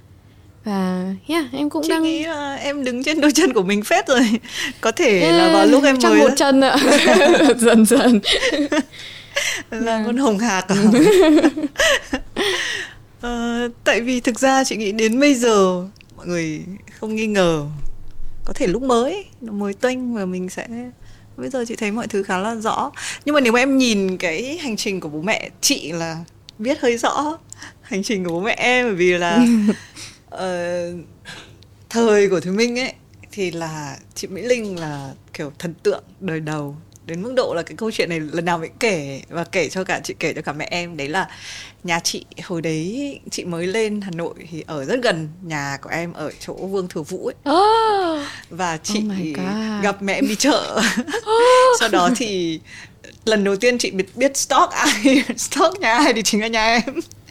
Và 0.64 1.14
yeah, 1.28 1.46
em 1.54 1.70
cũng 1.70 1.84
chị 1.84 1.90
đang 1.90 2.04
nghĩ 2.04 2.26
là 2.26 2.56
em 2.56 2.84
đứng 2.84 3.04
trên 3.04 3.22
đôi 3.22 3.32
chân 3.32 3.54
của 3.54 3.64
mình 3.64 3.84
phết 3.84 4.08
rồi. 4.08 4.22
Có 4.82 4.92
thể 4.92 5.32
là 5.32 5.54
vào 5.54 5.66
lúc 5.66 5.84
em 5.84 6.00
chắc 6.00 6.10
mới 6.10 6.20
một 6.20 6.34
chân 6.36 6.62
ạ. 6.62 6.78
Dần 7.58 7.86
dần 7.86 8.20
là 9.70 10.04
con 10.06 10.18
hồng 10.18 10.40
hạc 10.40 10.68
à? 10.68 10.76
Ờ, 13.22 13.70
tại 13.84 14.02
vì 14.02 14.20
thực 14.20 14.40
ra 14.40 14.64
chị 14.64 14.76
nghĩ 14.76 14.92
đến 14.92 15.20
bây 15.20 15.36
giờ 15.36 15.88
mọi 16.18 16.28
người 16.28 16.62
không 17.00 17.16
nghi 17.16 17.28
ngờ. 17.28 17.66
Có 18.46 18.54
thể 18.54 18.68
lúc 18.68 18.82
mới 18.82 19.26
nó 19.42 19.54
mới 19.54 19.74
toanh 19.74 20.14
và 20.14 20.26
mình 20.26 20.50
sẽ 20.50 20.68
bây 21.38 21.50
giờ 21.50 21.66
chị 21.68 21.76
thấy 21.76 21.92
mọi 21.92 22.08
thứ 22.08 22.24
khá 22.24 22.38
là 22.38 22.56
rõ. 22.56 22.92
Nhưng 23.26 23.36
mà 23.36 23.42
nếu 23.42 23.54
mà 23.54 23.60
em 23.60 23.78
nhìn 23.78 24.18
cái 24.18 24.58
hành 24.58 24.78
trình 24.78 25.00
của 25.00 25.10
bố 25.10 25.22
mẹ 25.22 25.50
chị 25.62 25.92
là 25.92 26.18
biết 26.60 26.82
hơi 26.82 26.98
rõ 26.98 27.38
hành 27.82 28.04
trình 28.04 28.24
của 28.24 28.32
bố 28.32 28.40
mẹ 28.40 28.56
em 28.58 28.86
bởi 28.86 28.96
vì 28.96 29.12
là 29.18 29.46
ờ, 30.30 30.94
thời 31.90 32.30
của 32.30 32.40
Thúy 32.40 32.52
Minh 32.52 32.80
ấy 32.80 32.94
thì 33.32 33.52
là 33.52 33.98
chị 34.16 34.28
Mỹ 34.28 34.42
Linh 34.42 34.80
là 34.80 35.14
kiểu 35.34 35.52
thần 35.60 35.74
tượng 35.74 36.04
đời 36.20 36.40
đầu 36.40 36.76
đến 37.12 37.24
mức 37.24 37.34
độ 37.36 37.54
là 37.54 37.62
cái 37.62 37.76
câu 37.78 37.92
chuyện 37.92 38.10
này 38.10 38.20
lần 38.20 38.46
nào 38.46 38.58
mình 38.58 38.72
kể 38.80 39.22
và 39.30 39.44
kể 39.44 39.70
cho 39.70 39.84
cả 39.84 40.00
chị 40.04 40.14
kể 40.20 40.34
cho 40.34 40.42
cả 40.42 40.54
mẹ 40.54 40.68
em. 40.72 40.98
Đấy 40.98 41.08
là 41.08 41.28
nhà 41.84 42.00
chị 42.00 42.26
hồi 42.44 42.62
đấy 42.62 43.20
chị 43.32 43.44
mới 43.46 43.68
lên 43.68 44.02
Hà 44.02 44.12
Nội 44.16 44.34
thì 44.52 44.64
ở 44.68 44.86
rất 44.86 45.00
gần 45.04 45.30
nhà 45.44 45.78
của 45.82 45.90
em 45.90 46.14
ở 46.14 46.32
chỗ 46.46 46.54
Vương 46.54 46.88
Thừa 46.88 47.02
Vũ 47.02 47.26
ấy. 47.46 47.56
Oh, 47.56 48.20
và 48.50 48.78
chị 48.84 49.00
Oh 49.00 49.38
God. 49.38 49.84
gặp 49.84 50.02
mẹ 50.02 50.14
em 50.14 50.28
đi 50.28 50.36
chợ. 50.36 50.82
Sau 51.80 51.90
đó 51.90 52.10
thì 52.16 52.60
lần 53.26 53.44
đầu 53.44 53.56
tiên 53.56 53.78
chị 53.78 53.92
biết 53.92 54.06
biết 54.16 54.38
stalk 54.38 54.70
ai 54.72 55.24
stalk 55.38 55.80
nhà 55.80 55.94
ai 55.94 56.14
thì 56.14 56.22
chính 56.24 56.42
là 56.42 56.48
nhà 56.48 56.66
em. 56.74 56.82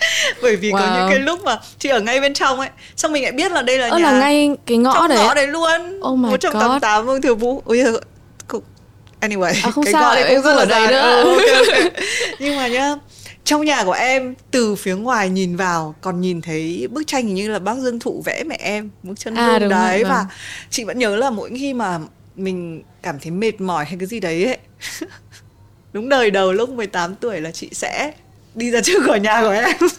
Bởi 0.43 0.57
vì 0.57 0.71
có 0.73 0.79
Wow. 0.79 0.95
những 1.01 1.09
cái 1.11 1.19
lúc 1.19 1.45
mà 1.45 1.59
chị 1.79 1.89
ở 1.89 2.01
ngay 2.01 2.21
bên 2.21 2.35
trong 2.35 2.61
ấy 2.61 2.69
xong 2.97 3.13
mình 3.13 3.23
lại 3.23 3.33
biết 3.33 3.53
là 3.53 3.63
đây 3.63 3.79
là 3.79 3.89
ơ 3.89 3.99
nhà 3.99 4.13
là 4.13 4.21
ngay 4.21 4.51
cái 4.67 4.79
ngõ 4.79 4.95
trong 4.95 5.09
đấy 5.09 5.19
ngõ 5.19 5.35
đấy. 5.35 5.47
luôn. 5.47 6.01
Oh 6.01 6.19
my 6.19 6.31
188 6.31 7.07
Vương 7.07 7.23
Thừa 7.23 7.35
Vũ. 7.35 7.63
Ôi 7.65 7.83
giời, 7.85 7.93
anyway 9.21 9.55
À, 9.65 9.71
không 9.71 9.85
cái 9.85 9.93
sao, 9.93 10.15
đấy 10.15 10.25
em 10.25 10.37
cũng 10.37 10.45
rất 10.45 10.55
là 10.55 10.63
ở 10.63 10.67
đây 10.67 10.81
dài. 10.87 10.93
nữa. 10.93 11.23
Ừ, 11.23 11.31
ok, 11.37 11.67
ok. 11.69 11.93
nhưng 12.39 12.57
mà 12.57 12.69
nhá 12.69 12.95
trong 13.45 13.65
nhà 13.65 13.85
của 13.85 13.93
em 13.93 14.35
từ 14.51 14.75
phía 14.75 14.95
ngoài 14.97 15.29
nhìn 15.29 15.57
vào 15.57 15.95
còn 16.01 16.21
nhìn 16.21 16.41
thấy 16.43 16.89
bức 16.91 17.07
tranh 17.07 17.27
hình 17.27 17.35
như 17.35 17.51
là 17.51 17.59
bác 17.59 17.77
Dương 17.79 18.01
Thụ 18.01 18.23
vẽ 18.27 18.45
mẹ 18.47 18.57
em 18.61 18.91
bức 19.03 19.19
chân 19.21 19.35
À, 19.35 19.47
dung 19.47 19.61
đúng 19.61 19.69
rồi, 19.71 19.79
đấy 19.89 20.03
vâng. 20.05 20.13
và 20.13 20.27
chị 20.71 20.85
vẫn 20.85 20.99
nhớ 20.99 21.17
là 21.17 21.31
mỗi 21.31 21.51
khi 21.59 21.75
mà 21.75 21.99
mình 22.37 22.83
cảm 23.03 23.19
thấy 23.21 23.31
mệt 23.31 23.61
mỏi 23.61 23.85
hay 23.85 23.97
cái 24.01 24.07
gì 24.07 24.21
đấy 24.21 24.45
ấy 24.45 24.59
đúng 25.93 26.09
đời 26.09 26.31
đầu 26.31 26.53
lúc 26.53 26.71
18 26.71 27.15
tuổi 27.15 27.41
là 27.41 27.51
chị 27.51 27.69
sẽ 27.73 28.13
đi 28.55 28.71
ra 28.71 28.81
trước 28.81 29.03
khỏi 29.07 29.21
nhà 29.21 29.41
của 29.43 29.51
em 29.51 29.77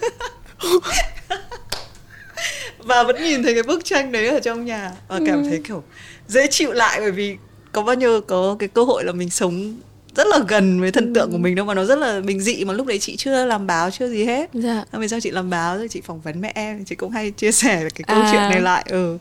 và 2.77 3.03
vẫn 3.03 3.23
nhìn 3.23 3.43
thấy 3.43 3.53
cái 3.53 3.63
bức 3.63 3.85
tranh 3.85 4.11
đấy 4.11 4.27
ở 4.27 4.39
trong 4.39 4.65
nhà 4.65 4.91
và 5.07 5.19
cảm 5.27 5.43
thấy 5.43 5.61
kiểu 5.67 5.83
dễ 6.27 6.47
chịu 6.47 6.71
lại 6.73 6.99
bởi 6.99 7.11
vì 7.11 7.37
có 7.71 7.81
bao 7.81 7.95
nhiêu 7.95 8.21
có 8.21 8.55
cái 8.59 8.69
cơ 8.69 8.83
hội 8.83 9.03
là 9.03 9.11
mình 9.11 9.29
sống 9.29 9.75
rất 10.15 10.27
là 10.27 10.39
gần 10.47 10.81
với 10.81 10.91
thần 10.91 11.13
tượng 11.13 11.31
của 11.31 11.37
mình 11.37 11.55
đâu 11.55 11.65
mà 11.65 11.73
nó 11.73 11.85
rất 11.85 11.99
là 11.99 12.21
bình 12.21 12.41
dị 12.41 12.65
mà 12.65 12.73
lúc 12.73 12.87
đấy 12.87 12.99
chị 12.99 13.15
chưa 13.17 13.45
làm 13.45 13.67
báo 13.67 13.91
chưa 13.91 14.09
gì 14.09 14.25
hết. 14.25 14.49
Dạ. 14.53 14.85
Về 14.91 15.07
sau 15.07 15.19
chị 15.19 15.31
làm 15.31 15.49
báo 15.49 15.77
rồi 15.77 15.87
chị 15.87 16.01
phỏng 16.01 16.21
vấn 16.21 16.41
mẹ 16.41 16.51
em 16.55 16.85
chị 16.85 16.95
cũng 16.95 17.11
hay 17.11 17.31
chia 17.31 17.51
sẻ 17.51 17.89
cái 17.95 18.03
câu 18.07 18.21
À. 18.21 18.29
chuyện 18.31 18.41
này 18.41 18.61
lại 18.61 18.85
ừ. 18.89 19.17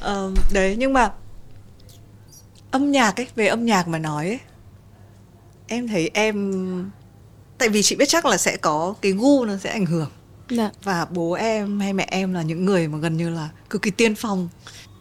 Ờm, 0.00 0.34
đấy 0.52 0.76
nhưng 0.78 0.92
mà 0.92 1.10
âm 2.70 2.92
nhạc 2.92 3.20
ấy 3.20 3.26
về 3.36 3.46
âm 3.46 3.66
nhạc 3.66 3.88
mà 3.88 3.98
nói 3.98 4.26
ấy 4.26 4.38
em 5.66 5.88
thấy 5.88 6.10
em 6.14 6.90
tại 7.58 7.68
vì 7.68 7.82
chị 7.82 7.96
biết 7.96 8.08
chắc 8.08 8.26
là 8.26 8.36
sẽ 8.36 8.56
có 8.56 8.94
cái 9.00 9.12
gu 9.12 9.44
nó 9.44 9.56
sẽ 9.56 9.70
ảnh 9.70 9.86
hưởng. 9.86 10.10
Dạ. 10.50 10.70
Và 10.82 11.06
bố 11.10 11.32
em 11.32 11.80
hay 11.80 11.92
mẹ 11.92 12.06
em 12.10 12.34
là 12.34 12.42
những 12.42 12.64
người 12.64 12.88
mà 12.88 12.98
gần 12.98 13.16
như 13.16 13.30
là 13.30 13.48
cực 13.70 13.82
kỳ 13.82 13.90
tiên 13.90 14.14
phong. 14.14 14.48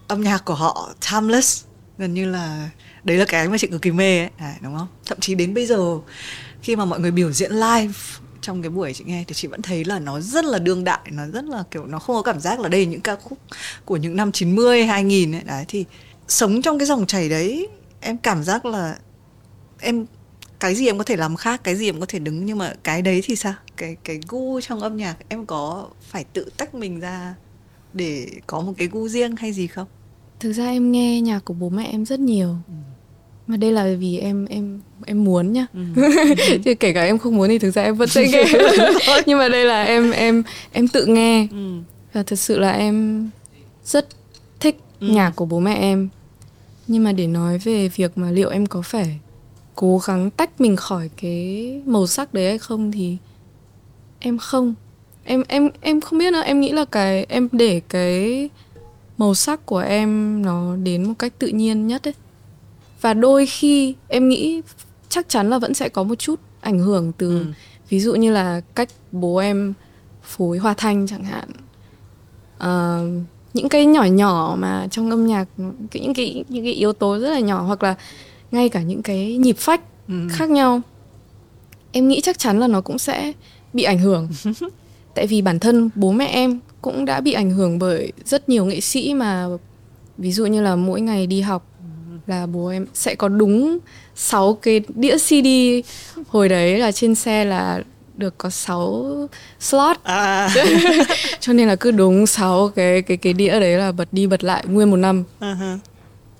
Âm 0.07 0.21
nhạc 0.21 0.45
của 0.45 0.53
họ 0.53 0.93
timeless 1.11 1.63
gần 1.97 2.13
như 2.13 2.25
là 2.25 2.69
đấy 3.03 3.17
là 3.17 3.25
cái 3.25 3.49
mà 3.49 3.57
chị 3.57 3.67
cực 3.67 3.81
kỳ 3.81 3.91
mê 3.91 4.19
ấy. 4.19 4.29
À, 4.37 4.55
đúng 4.61 4.77
không? 4.77 4.87
Thậm 5.05 5.19
chí 5.19 5.35
đến 5.35 5.53
bây 5.53 5.65
giờ 5.65 5.99
khi 6.61 6.75
mà 6.75 6.85
mọi 6.85 6.99
người 6.99 7.11
biểu 7.11 7.31
diễn 7.31 7.51
live 7.51 7.93
trong 8.41 8.61
cái 8.61 8.69
buổi 8.69 8.93
chị 8.93 9.03
nghe 9.07 9.23
thì 9.27 9.33
chị 9.33 9.47
vẫn 9.47 9.61
thấy 9.61 9.85
là 9.85 9.99
nó 9.99 10.19
rất 10.19 10.45
là 10.45 10.59
đương 10.59 10.83
đại 10.83 10.99
nó 11.11 11.27
rất 11.27 11.45
là 11.45 11.63
kiểu 11.71 11.85
nó 11.85 11.99
không 11.99 12.15
có 12.15 12.21
cảm 12.21 12.39
giác 12.39 12.59
là 12.59 12.69
đây 12.69 12.85
những 12.85 13.01
ca 13.01 13.15
khúc 13.15 13.37
của 13.85 13.97
những 13.97 14.15
năm 14.15 14.31
90 14.31 14.85
2000 14.85 15.35
ấy. 15.35 15.41
Đấy 15.45 15.65
thì 15.67 15.85
sống 16.27 16.61
trong 16.61 16.79
cái 16.79 16.85
dòng 16.85 17.05
chảy 17.05 17.29
đấy 17.29 17.67
em 18.01 18.17
cảm 18.17 18.43
giác 18.43 18.65
là 18.65 18.97
em 19.79 20.05
cái 20.59 20.75
gì 20.75 20.85
em 20.85 20.97
có 20.97 21.03
thể 21.03 21.15
làm 21.15 21.35
khác 21.35 21.63
cái 21.63 21.75
gì 21.75 21.89
em 21.89 21.99
có 21.99 22.05
thể 22.05 22.19
đứng 22.19 22.45
nhưng 22.45 22.57
mà 22.57 22.73
cái 22.83 23.01
đấy 23.01 23.21
thì 23.23 23.35
sao? 23.35 23.53
Cái 23.77 23.97
cái 24.03 24.19
gu 24.27 24.61
trong 24.61 24.79
âm 24.79 24.97
nhạc 24.97 25.15
em 25.29 25.45
có 25.45 25.87
phải 26.01 26.23
tự 26.23 26.49
tách 26.57 26.75
mình 26.75 26.99
ra 26.99 27.35
để 27.93 28.27
có 28.47 28.61
một 28.61 28.73
cái 28.77 28.87
gu 28.87 29.07
riêng 29.07 29.35
hay 29.35 29.53
gì 29.53 29.67
không? 29.67 29.87
Thực 30.43 30.53
ra 30.53 30.69
em 30.69 30.91
nghe 30.91 31.21
nhạc 31.21 31.45
của 31.45 31.53
bố 31.53 31.69
mẹ 31.69 31.89
em 31.91 32.05
rất 32.05 32.19
nhiều 32.19 32.47
ừ. 32.47 32.73
mà 33.47 33.57
đây 33.57 33.71
là 33.71 33.95
vì 33.99 34.17
em 34.17 34.45
em 34.45 34.81
em 35.05 35.23
muốn 35.23 35.53
nhá 35.53 35.65
ừ. 35.73 35.79
chứ 36.63 36.75
kể 36.75 36.93
cả 36.93 37.03
em 37.03 37.17
không 37.17 37.35
muốn 37.35 37.49
thì 37.49 37.59
thực 37.59 37.71
ra 37.71 37.83
em 37.83 37.95
vẫn 37.95 38.09
sẽ 38.09 38.27
nghe 38.27 38.43
nhưng 39.25 39.37
mà 39.37 39.49
đây 39.49 39.65
là 39.65 39.83
em 39.83 40.11
em 40.11 40.43
em 40.71 40.87
tự 40.87 41.05
nghe 41.05 41.47
ừ. 41.51 41.73
và 42.13 42.23
thật 42.23 42.35
sự 42.35 42.59
là 42.59 42.71
em 42.71 43.29
rất 43.85 44.07
thích 44.59 44.77
ừ. 44.99 45.07
nhạc 45.07 45.31
của 45.35 45.45
bố 45.45 45.59
mẹ 45.59 45.75
em 45.75 46.09
nhưng 46.87 47.03
mà 47.03 47.11
để 47.11 47.27
nói 47.27 47.57
về 47.57 47.87
việc 47.87 48.17
mà 48.17 48.31
liệu 48.31 48.49
em 48.49 48.65
có 48.65 48.81
phải 48.81 49.19
cố 49.75 50.01
gắng 50.05 50.31
tách 50.31 50.61
mình 50.61 50.75
khỏi 50.75 51.09
cái 51.21 51.81
màu 51.85 52.07
sắc 52.07 52.33
đấy 52.33 52.47
hay 52.47 52.57
không 52.57 52.91
thì 52.91 53.17
em 54.19 54.37
không 54.37 54.73
em 55.23 55.43
em 55.47 55.69
em 55.81 56.01
không 56.01 56.19
biết 56.19 56.33
nữa 56.33 56.41
em 56.45 56.59
nghĩ 56.59 56.71
là 56.71 56.85
cái 56.85 57.25
em 57.29 57.49
để 57.51 57.81
cái 57.89 58.49
màu 59.17 59.35
sắc 59.35 59.65
của 59.65 59.79
em 59.79 60.41
nó 60.41 60.75
đến 60.75 61.03
một 61.03 61.13
cách 61.19 61.33
tự 61.39 61.47
nhiên 61.47 61.87
nhất 61.87 62.07
ấy 62.07 62.13
và 63.01 63.13
đôi 63.13 63.45
khi 63.45 63.95
em 64.07 64.29
nghĩ 64.29 64.61
chắc 65.09 65.29
chắn 65.29 65.49
là 65.49 65.59
vẫn 65.59 65.73
sẽ 65.73 65.89
có 65.89 66.03
một 66.03 66.15
chút 66.15 66.39
ảnh 66.61 66.79
hưởng 66.79 67.11
từ 67.17 67.39
ừ. 67.39 67.45
ví 67.89 67.99
dụ 67.99 68.15
như 68.15 68.31
là 68.31 68.61
cách 68.75 68.89
bố 69.11 69.37
em 69.37 69.73
phối 70.23 70.57
hòa 70.57 70.73
thanh 70.77 71.07
chẳng 71.07 71.23
hạn 71.23 71.49
uh, 72.57 73.25
những 73.53 73.69
cái 73.69 73.85
nhỏ 73.85 74.03
nhỏ 74.03 74.55
mà 74.59 74.87
trong 74.91 75.09
âm 75.09 75.27
nhạc 75.27 75.45
những 75.93 76.13
cái 76.13 76.43
những 76.49 76.63
cái 76.63 76.73
yếu 76.73 76.93
tố 76.93 77.19
rất 77.19 77.29
là 77.29 77.39
nhỏ 77.39 77.61
hoặc 77.61 77.83
là 77.83 77.95
ngay 78.51 78.69
cả 78.69 78.81
những 78.81 79.01
cái 79.01 79.37
nhịp 79.37 79.57
phách 79.57 79.81
ừ. 80.07 80.13
khác 80.31 80.49
nhau 80.49 80.81
em 81.91 82.07
nghĩ 82.07 82.21
chắc 82.21 82.39
chắn 82.39 82.59
là 82.59 82.67
nó 82.67 82.81
cũng 82.81 82.99
sẽ 82.99 83.33
bị 83.73 83.83
ảnh 83.83 83.99
hưởng 83.99 84.29
tại 85.15 85.27
vì 85.27 85.41
bản 85.41 85.59
thân 85.59 85.89
bố 85.95 86.11
mẹ 86.11 86.25
em 86.25 86.59
cũng 86.83 87.05
đã 87.05 87.21
bị 87.21 87.33
ảnh 87.33 87.51
hưởng 87.51 87.79
bởi 87.79 88.11
rất 88.25 88.49
nhiều 88.49 88.65
nghệ 88.65 88.79
sĩ 88.79 89.13
mà 89.13 89.47
ví 90.17 90.31
dụ 90.31 90.45
như 90.45 90.61
là 90.61 90.75
mỗi 90.75 91.01
ngày 91.01 91.27
đi 91.27 91.41
học 91.41 91.65
là 92.27 92.45
bố 92.45 92.67
em 92.67 92.85
sẽ 92.93 93.15
có 93.15 93.27
đúng 93.27 93.77
6 94.15 94.53
cái 94.53 94.81
đĩa 94.95 95.17
CD 95.17 95.47
hồi 96.27 96.49
đấy 96.49 96.79
là 96.79 96.91
trên 96.91 97.15
xe 97.15 97.45
là 97.45 97.83
được 98.17 98.37
có 98.37 98.49
6 98.49 99.05
slot 99.59 99.97
à. 100.03 100.49
cho 101.39 101.53
nên 101.53 101.67
là 101.67 101.75
cứ 101.75 101.91
đúng 101.91 102.27
6 102.27 102.71
cái 102.75 103.01
cái 103.01 103.17
cái 103.17 103.33
đĩa 103.33 103.59
đấy 103.59 103.77
là 103.77 103.91
bật 103.91 104.07
đi 104.11 104.27
bật 104.27 104.43
lại 104.43 104.63
nguyên 104.67 104.91
một 104.91 104.97
năm 104.97 105.23
uh-huh. 105.39 105.77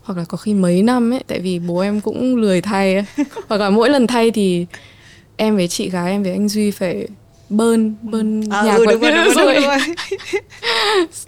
hoặc 0.04 0.18
là 0.18 0.26
có 0.26 0.38
khi 0.38 0.54
mấy 0.54 0.84
năm 0.84 1.14
ấy 1.14 1.24
tại 1.28 1.40
vì 1.40 1.60
bố 1.60 1.80
em 1.80 2.02
cũng 2.02 2.36
lười 2.36 2.62
thay 2.62 2.96
ấy. 2.96 3.26
hoặc 3.48 3.62
là 3.62 3.70
mỗi 3.70 3.90
lần 3.90 4.08
thay 4.08 4.32
thì 4.32 4.66
em 5.38 5.56
với 5.56 5.68
chị 5.68 5.90
gái 5.90 6.12
em 6.12 6.24
với 6.24 6.32
anh 6.32 6.50
duy 6.50 6.72
phải 6.72 7.08
bơn 7.58 7.96
bơn 8.02 8.42
à, 8.50 8.64
nhạc 8.64 8.76
ừ, 8.78 8.86
rồi, 8.86 8.94
đúng 8.94 9.02
rồi, 9.02 9.56
đúng 9.56 9.64
rồi. 9.64 9.80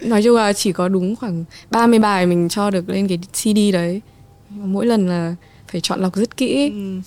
nói 0.00 0.22
chung 0.22 0.36
là 0.36 0.52
chỉ 0.52 0.72
có 0.72 0.88
đúng 0.88 1.16
khoảng 1.16 1.44
30 1.70 1.98
bài 1.98 2.26
mình 2.26 2.48
cho 2.48 2.70
được 2.70 2.88
lên 2.88 3.08
cái 3.08 3.18
CD 3.18 3.72
đấy 3.72 4.00
mỗi 4.50 4.86
lần 4.86 5.08
là 5.08 5.34
phải 5.68 5.80
chọn 5.80 6.00
lọc 6.00 6.16
rất 6.16 6.36
kỹ 6.36 6.70
ừ. 6.70 7.00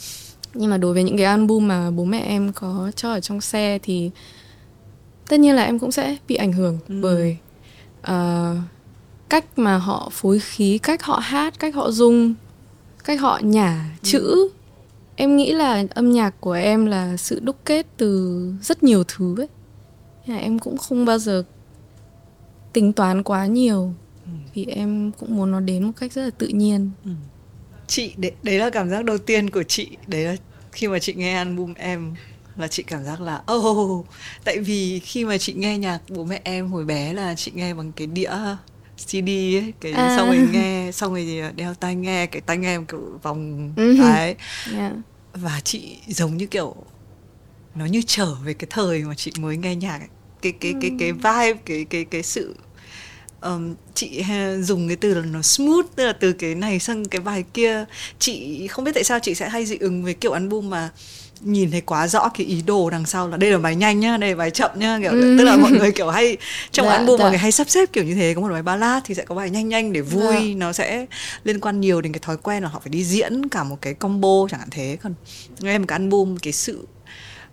nhưng 0.54 0.70
mà 0.70 0.78
đối 0.78 0.94
với 0.94 1.04
những 1.04 1.18
cái 1.18 1.26
album 1.26 1.68
mà 1.68 1.92
bố 1.92 2.04
mẹ 2.04 2.20
em 2.20 2.52
có 2.54 2.92
cho 2.96 3.12
ở 3.12 3.20
trong 3.20 3.42
xe 3.42 3.80
thì 3.84 4.12
tất 5.28 5.40
nhiên 5.40 5.56
là 5.56 5.64
em 5.64 5.80
cũng 5.80 5.92
sẽ 5.92 6.18
bị 6.28 6.36
ảnh 6.36 6.54
hưởng 6.54 6.80
ừ. 6.88 7.00
bởi 7.02 7.38
uh, 8.12 8.58
cách 9.30 9.60
mà 9.60 9.78
họ 9.78 10.10
phối 10.12 10.40
khí 10.40 10.78
cách 10.78 11.04
họ 11.04 11.20
hát 11.20 11.60
cách 11.60 11.76
họ 11.76 11.92
dung 11.92 12.34
cách 13.04 13.20
họ 13.20 13.40
nhả 13.44 13.86
ừ. 14.04 14.10
chữ 14.10 14.50
em 15.20 15.38
nghĩ 15.38 15.54
là 15.54 15.84
âm 15.90 16.12
nhạc 16.12 16.34
của 16.40 16.52
em 16.52 16.86
là 16.86 17.18
sự 17.18 17.40
đúc 17.40 17.56
kết 17.66 17.86
từ 17.98 18.54
rất 18.62 18.84
nhiều 18.84 19.04
thứ 19.08 19.36
ấy. 19.38 19.48
Em 20.40 20.60
cũng 20.60 20.78
không 20.78 21.06
bao 21.06 21.20
giờ 21.20 21.44
tính 22.74 22.94
toán 22.94 23.24
quá 23.24 23.46
nhiều. 23.46 23.94
Ừ. 24.26 24.32
vì 24.54 24.66
em 24.66 25.12
cũng 25.20 25.36
muốn 25.36 25.52
nó 25.52 25.60
đến 25.60 25.84
một 25.84 25.92
cách 26.00 26.14
rất 26.14 26.24
là 26.24 26.30
tự 26.30 26.48
nhiên. 26.48 26.90
Ừ. 27.06 27.12
chị 27.88 28.14
đấy, 28.18 28.32
đấy 28.44 28.60
là 28.60 28.70
cảm 28.70 28.90
giác 28.90 29.06
đầu 29.06 29.18
tiên 29.18 29.50
của 29.50 29.64
chị. 29.64 29.90
Đấy 30.08 30.24
là 30.24 30.36
khi 30.72 30.88
mà 30.88 31.00
chị 31.00 31.14
nghe 31.14 31.34
album 31.34 31.74
em 31.74 32.14
là 32.58 32.68
chị 32.68 32.84
cảm 32.84 33.04
giác 33.04 33.22
là 33.22 33.42
oh 33.54 34.06
tại 34.44 34.60
vì 34.60 35.00
khi 35.00 35.26
mà 35.26 35.38
chị 35.38 35.54
nghe 35.54 35.78
nhạc 35.78 36.00
bố 36.10 36.24
mẹ 36.24 36.42
em 36.44 36.68
hồi 36.68 36.86
bé 36.86 37.14
là 37.14 37.36
chị 37.36 37.52
nghe 37.56 37.74
bằng 37.74 37.92
cái 37.92 38.08
đĩa 38.08 38.34
CD 39.08 39.30
ấy 39.56 39.74
cái 39.82 39.92
à. 39.92 40.16
xong 40.18 40.28
rồi 40.28 40.48
nghe 40.52 40.90
xong 40.94 41.14
rồi 41.14 41.52
đeo 41.56 41.74
tai 41.74 41.96
nghe 41.96 42.26
cái 42.26 42.42
tai 42.42 42.58
nghe 42.58 42.78
kiểu 42.88 43.20
vòng 43.24 43.74
uh-huh. 43.76 44.02
đấy 44.02 44.36
yeah. 44.74 44.94
và 45.34 45.62
chị 45.64 45.98
giống 46.08 46.38
như 46.38 46.46
kiểu 46.46 46.76
nó 47.76 47.86
như 47.86 48.02
trở 48.08 48.34
về 48.34 48.54
cái 48.54 48.68
thời 48.70 49.04
mà 49.04 49.16
chị 49.16 49.32
mới 49.40 49.58
nghe 49.58 49.76
nhạc 49.76 49.98
ấy. 49.98 50.10
cái 50.42 50.52
cái 50.52 50.74
cái 50.82 50.92
cái 51.00 51.12
vibe 51.12 51.62
cái 51.66 51.86
cái 51.90 52.06
cái 52.06 52.24
sự 52.24 52.56
um, 53.42 53.76
chị 53.94 54.24
dùng 54.62 54.88
cái 54.88 54.98
từ 54.98 55.14
là 55.14 55.26
nó 55.26 55.42
smooth 55.42 55.86
tức 55.96 56.06
là 56.06 56.14
từ 56.14 56.34
cái 56.34 56.56
này 56.56 56.80
sang 56.80 57.06
cái 57.06 57.22
bài 57.22 57.44
kia 57.54 57.86
chị 58.20 58.68
không 58.68 58.86
biết 58.86 58.92
tại 58.96 59.04
sao 59.04 59.20
chị 59.20 59.36
sẽ 59.36 59.50
hay 59.50 59.66
dị 59.66 59.78
ứng 59.78 60.04
với 60.04 60.14
kiểu 60.14 60.32
album 60.32 60.70
mà 60.70 60.90
nhìn 61.42 61.72
thấy 61.72 61.82
quá 61.82 62.08
rõ 62.08 62.30
cái 62.30 62.48
ý 62.48 62.62
đồ 62.62 62.90
đằng 62.90 63.06
sau 63.06 63.28
là 63.28 63.38
đây 63.38 63.52
là 63.52 63.58
bài 63.58 63.76
nhanh 63.76 64.00
nhá 64.00 64.18
đây 64.18 64.30
là 64.30 64.36
bài 64.36 64.52
chậm 64.52 64.72
nhá 64.76 65.00
kiểu 65.02 65.12
ừ. 65.12 65.36
tức 65.38 65.44
là 65.44 65.58
mọi 65.58 65.72
người 65.72 65.92
kiểu 65.92 66.10
hay 66.10 66.38
trong 66.72 66.86
dạ, 66.86 66.92
album 66.92 67.18
dạ. 67.18 67.24
mọi 67.24 67.32
người 67.32 67.40
hay 67.40 67.52
sắp 67.52 67.70
xếp 67.70 67.90
kiểu 67.94 68.04
như 68.04 68.16
thế 68.16 68.34
có 68.34 68.42
một 68.42 68.50
bài 68.52 68.62
ballad 68.62 69.04
thì 69.06 69.16
sẽ 69.16 69.26
có 69.26 69.36
bài 69.36 69.50
nhanh 69.50 69.70
nhanh 69.70 69.94
để 69.94 70.02
vui 70.02 70.36
dạ. 70.36 70.56
nó 70.58 70.74
sẽ 70.74 71.06
liên 71.44 71.60
quan 71.60 71.80
nhiều 71.82 72.02
đến 72.02 72.14
cái 72.14 72.20
thói 72.20 72.38
quen 72.38 72.64
là 72.64 72.70
họ 72.70 72.80
phải 72.80 72.90
đi 72.90 73.04
diễn 73.04 73.50
cả 73.50 73.64
một 73.64 73.78
cái 73.82 73.94
combo 73.94 74.48
chẳng 74.50 74.60
hạn 74.60 74.70
thế 74.72 74.98
còn 75.04 75.14
nghe 75.60 75.78
một 75.78 75.86
cái 75.88 76.00
album 76.00 76.38
cái 76.38 76.54
sự 76.54 76.88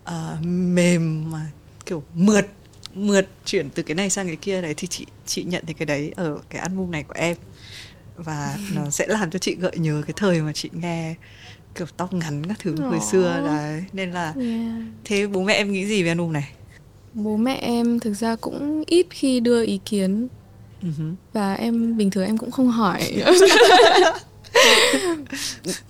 uh, 0.08 0.46
mềm 0.46 1.30
mà 1.30 1.40
kiểu 1.86 2.02
mượt 2.14 2.46
mượt 2.94 3.28
chuyển 3.44 3.70
từ 3.70 3.82
cái 3.82 3.94
này 3.94 4.10
sang 4.10 4.26
cái 4.26 4.36
kia 4.36 4.62
đấy 4.62 4.74
thì 4.76 4.86
chị 4.86 5.06
chị 5.26 5.44
nhận 5.44 5.66
thấy 5.66 5.74
cái 5.74 5.86
đấy 5.86 6.12
ở 6.16 6.38
cái 6.50 6.60
album 6.60 6.90
này 6.90 7.02
của 7.02 7.14
em 7.16 7.36
và 8.16 8.58
nó 8.74 8.90
sẽ 8.90 9.06
làm 9.06 9.30
cho 9.30 9.38
chị 9.38 9.54
gợi 9.54 9.78
nhớ 9.78 10.02
cái 10.06 10.14
thời 10.16 10.40
mà 10.40 10.52
chị 10.52 10.70
nghe 10.72 11.14
kiểu 11.76 11.86
tóc 11.96 12.14
ngắn 12.14 12.46
các 12.46 12.58
thứ 12.60 12.76
hồi 12.80 13.00
xưa 13.10 13.42
đấy 13.46 13.84
nên 13.92 14.10
là 14.10 14.34
yeah. 14.38 14.72
thế 15.04 15.26
bố 15.26 15.42
mẹ 15.42 15.54
em 15.54 15.72
nghĩ 15.72 15.86
gì 15.86 16.02
về 16.02 16.08
album 16.08 16.32
này 16.32 16.48
bố 17.14 17.36
mẹ 17.36 17.54
em 17.54 18.00
thực 18.00 18.14
ra 18.14 18.36
cũng 18.36 18.84
ít 18.86 19.06
khi 19.10 19.40
đưa 19.40 19.64
ý 19.64 19.80
kiến 19.84 20.28
uh-huh. 20.82 21.14
và 21.32 21.54
em 21.54 21.96
bình 21.96 22.10
thường 22.10 22.26
em 22.26 22.38
cũng 22.38 22.50
không 22.50 22.68
hỏi 22.68 23.00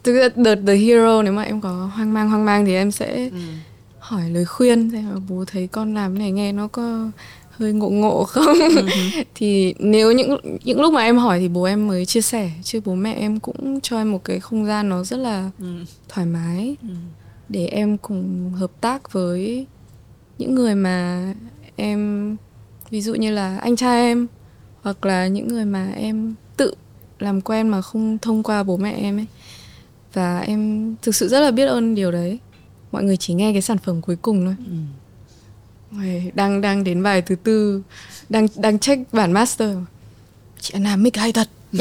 thực 0.04 0.14
ra 0.14 0.28
đợt 0.36 0.58
The 0.66 0.74
Hero 0.74 1.22
nếu 1.22 1.32
mà 1.32 1.42
em 1.42 1.60
có 1.60 1.90
hoang 1.94 2.14
mang 2.14 2.28
hoang 2.28 2.44
mang 2.44 2.66
thì 2.66 2.74
em 2.74 2.90
sẽ 2.90 3.28
ừ. 3.32 3.38
hỏi 3.98 4.30
lời 4.30 4.44
khuyên 4.44 4.90
xem 4.90 5.26
bố 5.28 5.44
thấy 5.46 5.66
con 5.66 5.94
làm 5.94 6.18
này 6.18 6.30
nghe 6.32 6.52
nó 6.52 6.68
có 6.68 7.10
hơi 7.58 7.72
ngộ 7.72 7.90
ngộ 7.90 8.24
không 8.24 8.58
ừ. 8.76 8.86
thì 9.34 9.74
nếu 9.78 10.12
những 10.12 10.36
những 10.64 10.80
lúc 10.80 10.92
mà 10.92 11.02
em 11.02 11.18
hỏi 11.18 11.38
thì 11.40 11.48
bố 11.48 11.64
em 11.64 11.88
mới 11.88 12.06
chia 12.06 12.20
sẻ 12.20 12.50
chứ 12.62 12.80
bố 12.84 12.94
mẹ 12.94 13.14
em 13.14 13.40
cũng 13.40 13.80
cho 13.80 13.98
em 13.98 14.12
một 14.12 14.24
cái 14.24 14.40
không 14.40 14.66
gian 14.66 14.88
nó 14.88 15.04
rất 15.04 15.16
là 15.16 15.50
ừ. 15.58 15.66
thoải 16.08 16.26
mái 16.26 16.76
ừ. 16.82 16.88
để 17.48 17.66
em 17.66 17.98
cùng 17.98 18.52
hợp 18.56 18.70
tác 18.80 19.12
với 19.12 19.66
những 20.38 20.54
người 20.54 20.74
mà 20.74 21.34
em 21.76 22.36
ví 22.90 23.00
dụ 23.00 23.14
như 23.14 23.30
là 23.30 23.58
anh 23.58 23.76
trai 23.76 24.00
em 24.00 24.26
hoặc 24.82 25.06
là 25.06 25.26
những 25.26 25.48
người 25.48 25.64
mà 25.64 25.92
em 25.96 26.34
tự 26.56 26.74
làm 27.18 27.40
quen 27.40 27.68
mà 27.68 27.82
không 27.82 28.18
thông 28.18 28.42
qua 28.42 28.62
bố 28.62 28.76
mẹ 28.76 28.92
em 28.92 29.18
ấy 29.18 29.26
và 30.12 30.40
em 30.40 30.94
thực 31.02 31.14
sự 31.14 31.28
rất 31.28 31.40
là 31.40 31.50
biết 31.50 31.66
ơn 31.66 31.94
điều 31.94 32.12
đấy 32.12 32.38
mọi 32.92 33.04
người 33.04 33.16
chỉ 33.16 33.34
nghe 33.34 33.52
cái 33.52 33.62
sản 33.62 33.78
phẩm 33.78 34.02
cuối 34.02 34.16
cùng 34.16 34.44
thôi 34.44 34.56
ừ 34.66 34.72
đang 36.34 36.60
đang 36.60 36.84
đến 36.84 37.02
bài 37.02 37.22
thứ 37.22 37.34
tư. 37.34 37.82
Đang 38.28 38.46
đang 38.56 38.78
check 38.78 39.12
bản 39.12 39.32
master. 39.32 39.70
Chị 40.60 40.70
Anna 40.74 40.96
mic 40.96 41.16
hay 41.16 41.32
thật? 41.32 41.48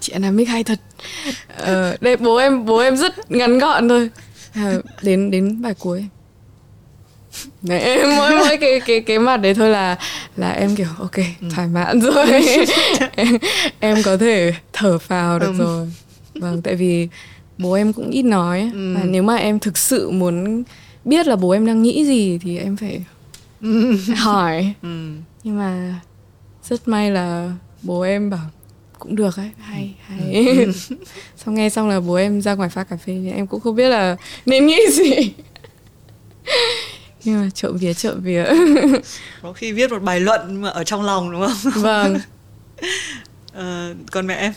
Chị 0.00 0.12
Anna 0.12 0.30
mic 0.30 0.48
hay 0.48 0.64
thật? 0.64 0.80
Ờ, 1.56 1.96
đây 2.00 2.16
bố 2.16 2.36
em 2.36 2.64
bố 2.64 2.78
em 2.78 2.96
rất 2.96 3.30
ngắn 3.30 3.58
gọn 3.58 3.88
thôi. 3.88 4.10
À, 4.54 4.74
đến 5.02 5.30
đến 5.30 5.62
bài 5.62 5.74
cuối. 5.78 6.04
Đấy, 7.62 8.04
mỗi 8.16 8.30
mỗi 8.30 8.56
cái 8.56 8.80
cái 8.80 9.00
cái 9.00 9.18
mặt 9.18 9.36
đấy 9.36 9.54
thôi 9.54 9.68
là 9.68 9.96
là 10.36 10.50
em 10.50 10.76
kiểu 10.76 10.86
ok 10.98 11.16
ừ. 11.16 11.48
thoải 11.54 11.68
mãn 11.68 12.00
rồi. 12.00 12.26
Em, 13.16 13.36
em 13.80 14.02
có 14.02 14.16
thể 14.16 14.54
thở 14.72 14.98
phào 14.98 15.38
được 15.38 15.52
ừ. 15.58 15.64
rồi. 15.64 15.92
Vâng 16.34 16.62
tại 16.62 16.76
vì 16.76 17.08
bố 17.58 17.72
em 17.72 17.92
cũng 17.92 18.10
ít 18.10 18.22
nói 18.22 18.70
ừ. 18.72 18.94
và 18.94 19.00
nếu 19.04 19.22
mà 19.22 19.36
em 19.36 19.58
thực 19.58 19.78
sự 19.78 20.10
muốn 20.10 20.62
biết 21.04 21.26
là 21.26 21.36
bố 21.36 21.50
em 21.50 21.66
đang 21.66 21.82
nghĩ 21.82 22.04
gì 22.04 22.38
thì 22.42 22.58
em 22.58 22.76
phải 22.76 23.04
hỏi. 24.16 24.74
Ừ. 24.82 25.12
nhưng 25.44 25.58
mà 25.58 26.00
rất 26.68 26.88
may 26.88 27.10
là 27.10 27.52
bố 27.82 28.00
em 28.00 28.30
bảo 28.30 28.50
cũng 28.98 29.16
được 29.16 29.36
ấy 29.36 29.50
hay 29.58 29.94
ừ. 30.08 30.14
hay. 30.14 30.66
Xong 31.36 31.54
nghe 31.54 31.68
xong 31.70 31.88
là 31.88 32.00
bố 32.00 32.14
em 32.14 32.42
ra 32.42 32.54
ngoài 32.54 32.68
pha 32.68 32.84
cà 32.84 32.96
phê 32.96 33.18
thì 33.22 33.30
em 33.30 33.46
cũng 33.46 33.60
không 33.60 33.76
biết 33.76 33.88
là 33.88 34.16
nên 34.46 34.66
nghĩ 34.66 34.78
gì. 34.90 35.12
Nhưng 37.24 37.40
mà 37.40 37.50
trộm 37.54 37.76
vía 37.76 37.94
trộm 37.94 38.20
vía. 38.20 38.44
Có 39.42 39.52
khi 39.52 39.72
viết 39.72 39.90
một 39.90 40.02
bài 40.02 40.20
luận 40.20 40.62
mà 40.62 40.68
ở 40.68 40.84
trong 40.84 41.02
lòng 41.02 41.32
đúng 41.32 41.46
không? 41.46 41.72
Vâng. 41.82 42.18
Ờ, 43.52 43.94
còn 44.10 44.26
mẹ 44.26 44.34
em? 44.34 44.52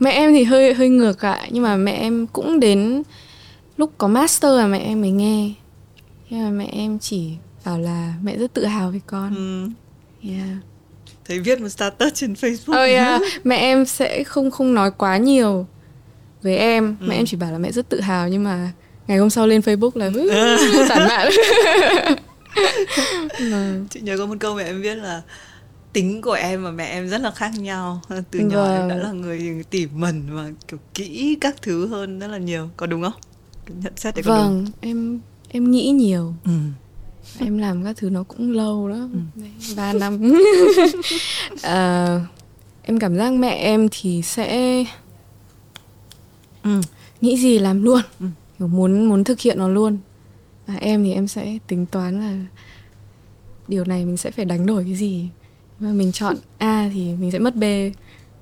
Mẹ 0.00 0.10
em 0.10 0.32
thì 0.32 0.44
hơi 0.44 0.74
hơi 0.74 0.88
ngược 0.88 1.24
lại 1.24 1.48
nhưng 1.52 1.62
mà 1.62 1.76
mẹ 1.76 1.92
em 1.92 2.26
cũng 2.26 2.60
đến 2.60 3.02
lúc 3.76 3.92
có 3.98 4.08
master 4.08 4.52
là 4.56 4.66
mẹ 4.66 4.78
em 4.78 5.00
mới 5.00 5.10
nghe 5.10 5.50
nhưng 6.30 6.44
mà 6.44 6.50
mẹ 6.50 6.68
em 6.72 6.98
chỉ 6.98 7.32
bảo 7.64 7.78
là 7.78 8.14
mẹ 8.22 8.38
rất 8.38 8.54
tự 8.54 8.64
hào 8.64 8.90
về 8.90 9.00
con 9.06 9.34
ừ. 9.34 9.68
yeah. 10.30 10.48
thấy 11.24 11.38
viết 11.38 11.60
một 11.60 11.68
status 11.68 12.14
trên 12.14 12.32
Facebook 12.32 12.84
oh 12.84 12.90
yeah. 12.90 13.22
mẹ 13.44 13.56
em 13.56 13.84
sẽ 13.84 14.24
không 14.24 14.50
không 14.50 14.74
nói 14.74 14.90
quá 14.90 15.16
nhiều 15.16 15.66
với 16.42 16.56
em 16.56 16.96
ừ. 17.00 17.06
mẹ 17.08 17.14
em 17.14 17.26
chỉ 17.26 17.36
bảo 17.36 17.52
là 17.52 17.58
mẹ 17.58 17.72
rất 17.72 17.88
tự 17.88 18.00
hào 18.00 18.28
nhưng 18.28 18.44
mà 18.44 18.72
ngày 19.06 19.18
hôm 19.18 19.30
sau 19.30 19.46
lên 19.46 19.60
Facebook 19.60 19.90
là 19.94 20.10
tản 20.88 21.08
mạn 23.50 23.86
chị 23.90 24.00
nhớ 24.00 24.18
có 24.18 24.26
một 24.26 24.36
câu 24.40 24.54
mẹ 24.54 24.64
em 24.64 24.82
viết 24.82 24.94
là 24.94 25.22
tính 25.92 26.22
của 26.22 26.32
em 26.32 26.64
và 26.64 26.70
mẹ 26.70 26.86
em 26.86 27.08
rất 27.08 27.20
là 27.20 27.30
khác 27.30 27.52
nhau 27.58 28.00
từ 28.30 28.38
nhỏ 28.38 28.64
vâng. 28.64 28.80
em 28.80 28.88
đã 28.88 28.96
là 28.96 29.12
người 29.12 29.64
tỉ 29.70 29.86
mẩn 29.86 30.36
và 30.36 30.50
kiểu 30.68 30.78
kỹ 30.94 31.38
các 31.40 31.62
thứ 31.62 31.86
hơn 31.86 32.18
rất 32.18 32.26
là 32.26 32.38
nhiều 32.38 32.68
có 32.76 32.86
đúng 32.86 33.02
không 33.02 33.12
nhận 33.68 33.92
xét 33.96 34.14
đấy 34.14 34.22
có 34.26 34.34
vâng 34.34 34.64
đúng? 34.64 34.72
em 34.80 35.20
em 35.52 35.70
nghĩ 35.70 35.90
nhiều 35.90 36.34
ừ. 36.44 36.52
em 37.38 37.58
làm 37.58 37.84
các 37.84 37.96
thứ 37.96 38.10
nó 38.10 38.22
cũng 38.22 38.52
lâu 38.52 38.88
đó 38.88 39.08
ừ. 39.12 39.44
ba 39.76 39.92
năm 39.92 40.34
à, 41.62 42.20
em 42.82 42.98
cảm 42.98 43.16
giác 43.16 43.32
mẹ 43.32 43.54
em 43.54 43.88
thì 43.90 44.22
sẽ 44.22 44.84
ừ. 46.62 46.80
nghĩ 47.20 47.36
gì 47.36 47.58
làm 47.58 47.82
luôn 47.82 48.00
ừ. 48.20 48.26
kiểu 48.58 48.68
muốn 48.68 49.08
muốn 49.08 49.24
thực 49.24 49.40
hiện 49.40 49.58
nó 49.58 49.68
luôn 49.68 49.98
và 50.66 50.74
em 50.74 51.04
thì 51.04 51.12
em 51.12 51.28
sẽ 51.28 51.58
tính 51.66 51.86
toán 51.86 52.20
là 52.20 52.46
điều 53.68 53.84
này 53.84 54.04
mình 54.04 54.16
sẽ 54.16 54.30
phải 54.30 54.44
đánh 54.44 54.66
đổi 54.66 54.84
cái 54.84 54.94
gì 54.94 55.28
mà 55.80 55.92
mình 55.92 56.12
chọn 56.12 56.36
A 56.58 56.90
thì 56.94 57.14
mình 57.14 57.30
sẽ 57.30 57.38
mất 57.38 57.56
B 57.56 57.64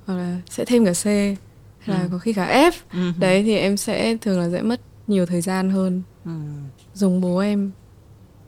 hoặc 0.06 0.14
là 0.14 0.40
sẽ 0.50 0.64
thêm 0.64 0.84
cả 0.84 0.92
C 0.92 1.04
hay 1.04 1.96
là 1.96 2.02
ừ. 2.02 2.08
có 2.12 2.18
khi 2.18 2.32
cả 2.32 2.70
F 2.70 2.72
ừ. 2.92 3.12
đấy 3.18 3.42
thì 3.42 3.56
em 3.56 3.76
sẽ 3.76 4.16
thường 4.16 4.40
là 4.40 4.50
sẽ 4.52 4.62
mất 4.62 4.80
nhiều 5.06 5.26
thời 5.26 5.40
gian 5.40 5.70
hơn 5.70 6.02
ừ. 6.24 6.30
Giống 6.98 7.20
bố 7.20 7.38
em 7.38 7.70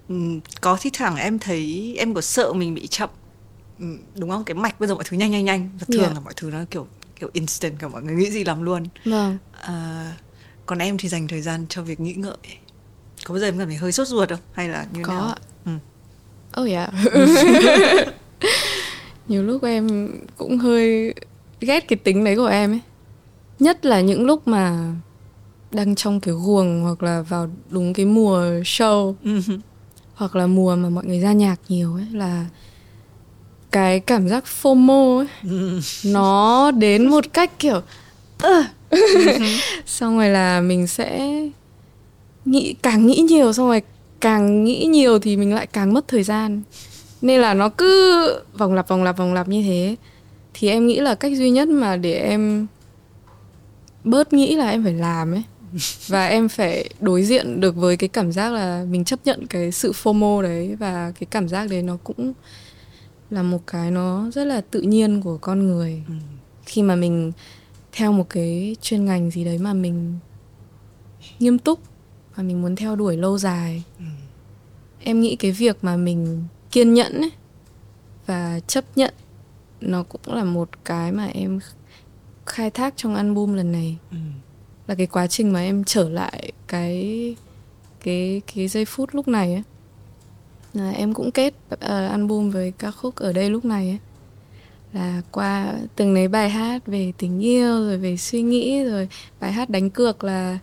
ừ, 0.08 0.14
có 0.60 0.78
thi 0.80 0.90
thoảng 0.92 1.16
em 1.16 1.38
thấy 1.38 1.94
em 1.98 2.14
có 2.14 2.20
sợ 2.20 2.52
mình 2.52 2.74
bị 2.74 2.86
chậm 2.86 3.10
ừ, 3.78 3.86
đúng 4.14 4.30
không 4.30 4.44
cái 4.44 4.54
mạch 4.54 4.80
bây 4.80 4.88
giờ 4.88 4.94
mọi 4.94 5.04
thứ 5.06 5.16
nhanh 5.16 5.30
nhanh 5.30 5.44
nhanh 5.44 5.70
và 5.80 5.86
thường 5.92 6.02
yeah. 6.02 6.14
là 6.14 6.20
mọi 6.20 6.32
thứ 6.36 6.50
nó 6.50 6.58
kiểu 6.70 6.86
kiểu 7.20 7.30
instant 7.32 7.78
cả 7.78 7.88
mọi 7.88 8.02
người 8.02 8.14
nghĩ 8.14 8.30
gì 8.30 8.44
làm 8.44 8.62
luôn 8.62 8.84
vâng 9.04 9.38
à, 9.52 10.12
còn 10.66 10.78
em 10.78 10.98
thì 10.98 11.08
dành 11.08 11.28
thời 11.28 11.40
gian 11.40 11.66
cho 11.68 11.82
việc 11.82 12.00
nghĩ 12.00 12.14
ngợi 12.14 12.36
có 13.24 13.34
bao 13.34 13.40
giờ 13.40 13.48
em 13.48 13.58
cảm 13.58 13.68
thấy 13.68 13.76
hơi 13.76 13.92
sốt 13.92 14.08
ruột 14.08 14.28
không 14.28 14.38
hay 14.52 14.68
là 14.68 14.86
như 14.92 15.02
có 15.04 15.12
nào? 15.12 15.34
Ừ. 15.64 15.72
Oh 16.60 16.68
yeah. 16.70 16.90
Nhiều 19.28 19.42
lúc 19.42 19.62
em 19.62 20.08
cũng 20.36 20.58
hơi 20.58 21.14
ghét 21.60 21.88
cái 21.88 21.96
tính 21.96 22.24
đấy 22.24 22.36
của 22.36 22.46
em 22.46 22.72
ấy. 22.72 22.80
Nhất 23.58 23.84
là 23.84 24.00
những 24.00 24.26
lúc 24.26 24.48
mà 24.48 24.94
đang 25.72 25.94
trong 25.94 26.20
cái 26.20 26.34
guồng 26.34 26.82
hoặc 26.82 27.02
là 27.02 27.22
vào 27.22 27.50
đúng 27.70 27.92
cái 27.92 28.06
mùa 28.06 28.40
show 28.64 29.14
ừ. 29.24 29.40
hoặc 30.14 30.36
là 30.36 30.46
mùa 30.46 30.76
mà 30.76 30.88
mọi 30.88 31.04
người 31.04 31.20
ra 31.20 31.32
nhạc 31.32 31.56
nhiều 31.68 31.94
ấy 31.94 32.06
là 32.12 32.46
cái 33.70 34.00
cảm 34.00 34.28
giác 34.28 34.44
FOMO 34.62 35.18
ấy 35.18 35.26
ừ. 35.42 35.80
nó 36.04 36.70
đến 36.70 37.06
một 37.06 37.24
cách 37.32 37.58
kiểu 37.58 37.82
uh. 38.46 38.64
xong 39.86 40.16
rồi 40.16 40.28
là 40.28 40.60
mình 40.60 40.86
sẽ 40.86 41.30
nghĩ 42.44 42.74
càng 42.82 43.06
nghĩ 43.06 43.16
nhiều 43.28 43.52
xong 43.52 43.66
rồi 43.66 43.82
càng 44.20 44.64
nghĩ 44.64 44.84
nhiều 44.84 45.18
thì 45.18 45.36
mình 45.36 45.54
lại 45.54 45.66
càng 45.66 45.92
mất 45.92 46.08
thời 46.08 46.22
gian 46.22 46.62
nên 47.22 47.40
là 47.40 47.54
nó 47.54 47.68
cứ 47.68 48.42
vòng 48.58 48.74
lặp 48.74 48.88
vòng 48.88 49.02
lặp 49.02 49.16
vòng 49.16 49.34
lặp 49.34 49.48
như 49.48 49.62
thế 49.62 49.96
thì 50.54 50.68
em 50.68 50.86
nghĩ 50.86 51.00
là 51.00 51.14
cách 51.14 51.32
duy 51.36 51.50
nhất 51.50 51.68
mà 51.68 51.96
để 51.96 52.14
em 52.14 52.66
bớt 54.04 54.32
nghĩ 54.32 54.56
là 54.56 54.70
em 54.70 54.84
phải 54.84 54.94
làm 54.94 55.32
ấy 55.32 55.42
và 56.06 56.26
em 56.26 56.48
phải 56.48 56.90
đối 57.00 57.22
diện 57.22 57.60
được 57.60 57.76
với 57.76 57.96
cái 57.96 58.08
cảm 58.08 58.32
giác 58.32 58.52
là 58.52 58.84
mình 58.90 59.04
chấp 59.04 59.20
nhận 59.24 59.46
cái 59.46 59.72
sự 59.72 59.92
FOMO 59.92 60.42
đấy 60.42 60.76
và 60.76 61.12
cái 61.20 61.26
cảm 61.30 61.48
giác 61.48 61.70
đấy 61.70 61.82
nó 61.82 61.96
cũng 62.04 62.32
là 63.30 63.42
một 63.42 63.66
cái 63.66 63.90
nó 63.90 64.30
rất 64.30 64.44
là 64.44 64.60
tự 64.60 64.80
nhiên 64.80 65.22
của 65.22 65.38
con 65.38 65.66
người 65.66 66.02
ừ. 66.08 66.14
khi 66.66 66.82
mà 66.82 66.96
mình 66.96 67.32
theo 67.92 68.12
một 68.12 68.26
cái 68.30 68.76
chuyên 68.80 69.04
ngành 69.04 69.30
gì 69.30 69.44
đấy 69.44 69.58
mà 69.58 69.72
mình 69.72 70.18
nghiêm 71.38 71.58
túc 71.58 71.78
và 72.34 72.42
mình 72.42 72.62
muốn 72.62 72.76
theo 72.76 72.96
đuổi 72.96 73.16
lâu 73.16 73.38
dài 73.38 73.82
ừ. 73.98 74.04
em 75.00 75.20
nghĩ 75.20 75.36
cái 75.36 75.52
việc 75.52 75.76
mà 75.82 75.96
mình 75.96 76.44
kiên 76.70 76.94
nhẫn 76.94 77.20
ấy, 77.20 77.30
và 78.26 78.60
chấp 78.66 78.84
nhận 78.96 79.14
nó 79.80 80.02
cũng 80.02 80.34
là 80.34 80.44
một 80.44 80.68
cái 80.84 81.12
mà 81.12 81.26
em 81.26 81.60
khai 82.46 82.70
thác 82.70 82.94
trong 82.96 83.14
album 83.14 83.54
lần 83.54 83.72
này 83.72 83.96
ừ 84.10 84.16
là 84.90 84.94
cái 84.96 85.06
quá 85.06 85.26
trình 85.26 85.52
mà 85.52 85.60
em 85.60 85.84
trở 85.84 86.08
lại 86.08 86.52
cái 86.68 87.36
cái 88.04 88.42
cái 88.54 88.68
giây 88.68 88.84
phút 88.84 89.14
lúc 89.14 89.28
này 89.28 89.52
ấy. 89.52 89.62
Là 90.72 90.90
em 90.90 91.14
cũng 91.14 91.30
kết 91.30 91.54
uh, 91.74 91.80
album 91.80 92.50
với 92.50 92.72
ca 92.78 92.90
khúc 92.90 93.16
ở 93.16 93.32
đây 93.32 93.50
lúc 93.50 93.64
này 93.64 93.88
ấy. 93.88 93.98
Là 94.92 95.22
qua 95.30 95.74
từng 95.96 96.14
lấy 96.14 96.28
bài 96.28 96.50
hát 96.50 96.86
về 96.86 97.12
tình 97.18 97.40
yêu 97.40 97.84
rồi 97.84 97.98
về 97.98 98.16
suy 98.16 98.42
nghĩ 98.42 98.84
rồi 98.84 99.08
bài 99.40 99.52
hát 99.52 99.70
đánh 99.70 99.90
cược 99.90 100.24
là 100.24 100.58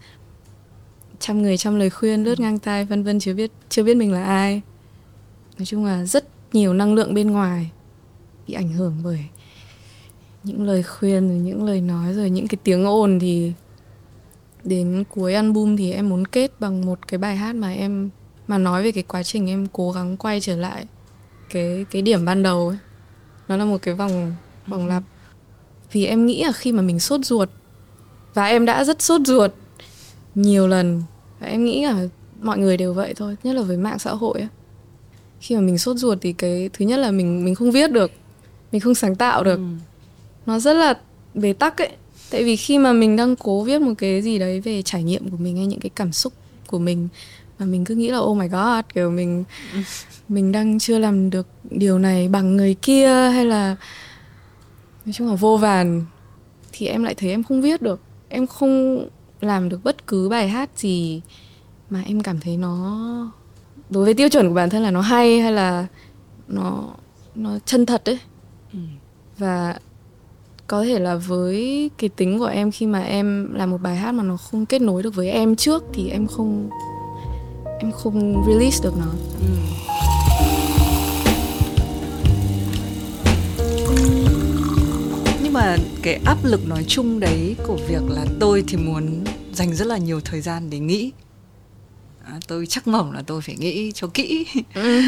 trăm 1.20 1.42
người 1.42 1.58
trăm 1.58 1.76
lời 1.76 1.90
khuyên 1.90 2.24
lướt 2.24 2.40
ngang 2.40 2.60
tai 2.60 2.86
vân 2.86 3.04
vân 3.04 3.20
chưa 3.20 3.34
biết 3.34 3.52
chưa 3.70 3.84
biết 3.84 3.98
mình 3.98 4.12
là 4.12 4.24
ai. 4.24 4.62
Nói 5.58 5.66
chung 5.66 5.86
là 5.86 6.06
rất 6.06 6.28
nhiều 6.54 6.74
năng 6.74 6.94
lượng 6.94 7.14
bên 7.14 7.32
ngoài 7.32 7.72
bị 8.48 8.54
ảnh 8.54 8.74
hưởng 8.74 8.96
bởi 9.04 9.20
những 10.44 10.64
lời 10.64 10.84
khuyên 10.84 11.28
rồi 11.28 11.38
những 11.38 11.66
lời 11.66 11.82
nói 11.82 12.14
rồi 12.14 12.30
những 12.30 12.48
cái 12.48 12.58
tiếng 12.64 12.86
ồn 12.86 13.20
thì 13.20 13.54
đến 14.64 15.04
cuối 15.10 15.34
album 15.34 15.76
thì 15.76 15.92
em 15.92 16.10
muốn 16.10 16.28
kết 16.28 16.52
bằng 16.60 16.86
một 16.86 17.08
cái 17.08 17.18
bài 17.18 17.36
hát 17.36 17.56
mà 17.56 17.72
em 17.72 18.10
mà 18.48 18.58
nói 18.58 18.84
về 18.84 18.92
cái 18.92 19.04
quá 19.04 19.24
trình 19.24 19.50
em 19.50 19.68
cố 19.74 19.92
gắng 19.92 20.18
quay 20.18 20.42
trở 20.42 20.56
lại 20.56 20.86
cái 21.50 21.86
cái 21.92 22.02
điểm 22.02 22.26
ban 22.26 22.44
đầu 22.44 22.68
ấy. 22.68 22.78
Nó 23.48 23.58
là 23.58 23.66
một 23.66 23.78
cái 23.82 23.94
vòng 23.94 24.36
vòng 24.68 24.88
lặp. 24.88 25.04
Vì 25.92 26.06
em 26.06 26.26
nghĩ 26.26 26.44
là 26.44 26.52
khi 26.52 26.72
mà 26.72 26.82
mình 26.82 27.00
sốt 27.00 27.26
ruột 27.26 27.50
và 28.34 28.46
em 28.46 28.66
đã 28.66 28.84
rất 28.84 29.02
sốt 29.02 29.22
ruột 29.26 29.52
nhiều 30.36 30.68
lần 30.68 31.04
và 31.40 31.48
em 31.48 31.66
nghĩ 31.66 31.86
là 31.86 32.08
mọi 32.42 32.58
người 32.58 32.78
đều 32.78 32.94
vậy 32.94 33.14
thôi 33.14 33.36
nhất 33.44 33.54
là 33.54 33.62
với 33.62 33.78
mạng 33.78 34.00
xã 34.00 34.12
hội 34.12 34.40
ấy. 34.40 34.48
khi 35.40 35.56
mà 35.56 35.62
mình 35.62 35.78
sốt 35.78 35.98
ruột 35.98 36.18
thì 36.22 36.34
cái 36.34 36.70
thứ 36.74 36.86
nhất 36.86 36.98
là 36.98 37.12
mình 37.12 37.46
mình 37.46 37.56
không 37.56 37.72
viết 37.72 37.92
được 37.92 38.12
mình 38.72 38.82
không 38.82 38.96
sáng 38.96 39.16
tạo 39.16 39.44
được. 39.44 39.56
Ừ. 39.56 39.64
nó 40.46 40.60
rất 40.60 40.74
là 40.74 40.94
bế 41.34 41.54
tắc 41.54 41.78
ấy 41.78 41.90
tại 42.30 42.44
vì 42.44 42.56
khi 42.56 42.78
mà 42.78 42.94
mình 42.94 43.16
đang 43.16 43.36
cố 43.36 43.64
viết 43.64 43.82
một 43.82 43.94
cái 43.98 44.22
gì 44.22 44.40
đấy 44.40 44.60
về 44.62 44.82
trải 44.82 45.04
nghiệm 45.04 45.30
của 45.30 45.38
mình 45.38 45.58
hay 45.58 45.66
những 45.66 45.80
cái 45.80 45.90
cảm 45.96 46.12
xúc 46.12 46.34
của 46.68 46.80
mình 46.80 47.08
mà 47.60 47.66
mình 47.66 47.86
cứ 47.86 47.96
nghĩ 47.96 48.10
là 48.10 48.18
oh 48.18 48.38
my 48.38 48.48
god 48.48 48.86
kiểu 48.94 49.12
mình 49.12 49.44
mình 50.30 50.52
đang 50.52 50.80
chưa 50.80 51.00
làm 51.00 51.30
được 51.30 51.48
điều 51.64 52.00
này 52.00 52.28
bằng 52.28 52.58
người 52.58 52.74
kia 52.74 53.30
hay 53.34 53.46
là 53.46 53.76
nói 55.06 55.14
chung 55.14 55.28
là 55.28 55.36
vô 55.36 55.58
vàn 55.58 56.06
thì 56.72 56.88
em 56.88 57.04
lại 57.04 57.16
thấy 57.16 57.30
em 57.30 57.44
không 57.44 57.62
viết 57.62 57.82
được 57.82 58.00
em 58.30 58.48
không 58.48 59.06
làm 59.42 59.70
được 59.70 59.84
bất 59.84 60.08
cứ 60.08 60.30
bài 60.30 60.50
hát 60.50 60.70
gì 60.76 61.22
mà 61.90 62.02
em 62.06 62.24
cảm 62.24 62.40
thấy 62.40 62.58
nó 62.58 63.32
đối 63.90 64.06
với 64.06 64.14
tiêu 64.14 64.30
chuẩn 64.30 64.50
của 64.50 64.56
bản 64.56 64.70
thân 64.70 64.84
là 64.84 64.92
nó 64.92 65.02
hay 65.02 65.40
hay 65.40 65.52
là 65.52 65.88
nó 66.48 66.84
nó 67.36 67.60
chân 67.66 67.86
thật 67.86 68.10
ấy 68.10 68.20
ừ. 68.74 68.80
và 69.38 69.80
có 70.68 70.84
thể 70.84 71.00
là 71.00 71.16
với 71.16 71.90
cái 71.98 72.10
tính 72.10 72.40
của 72.40 72.46
em 72.46 72.72
khi 72.72 72.86
mà 72.86 73.00
em 73.00 73.54
làm 73.54 73.72
một 73.72 73.82
bài 73.82 73.96
hát 73.96 74.12
mà 74.12 74.24
nó 74.24 74.38
không 74.38 74.66
kết 74.66 74.82
nối 74.82 75.04
được 75.04 75.16
với 75.16 75.30
em 75.30 75.56
trước 75.56 75.84
thì 75.94 76.10
em 76.10 76.28
không 76.28 76.70
em 77.80 77.92
không 77.92 78.44
release 78.48 78.84
được 78.84 78.94
nó 78.98 79.12
ừ. 79.40 79.48
nhưng 85.44 85.54
mà 85.54 85.78
cái 86.02 86.20
áp 86.26 86.38
lực 86.44 86.68
nói 86.68 86.86
chung 86.88 87.20
đấy 87.20 87.56
của 87.68 87.78
việc 87.88 88.02
là 88.10 88.26
tôi 88.40 88.64
thì 88.68 88.78
muốn 88.78 89.24
dành 89.54 89.76
rất 89.76 89.88
là 89.88 89.98
nhiều 89.98 90.22
thời 90.22 90.42
gian 90.42 90.70
để 90.70 90.80
nghĩ 90.80 91.12
à, 92.26 92.40
tôi 92.48 92.66
chắc 92.66 92.88
mỏng 92.88 93.12
là 93.12 93.22
tôi 93.28 93.42
phải 93.42 93.56
nghĩ 93.56 93.92
cho 93.92 94.08
kỹ 94.08 94.46
ừ. 94.74 95.02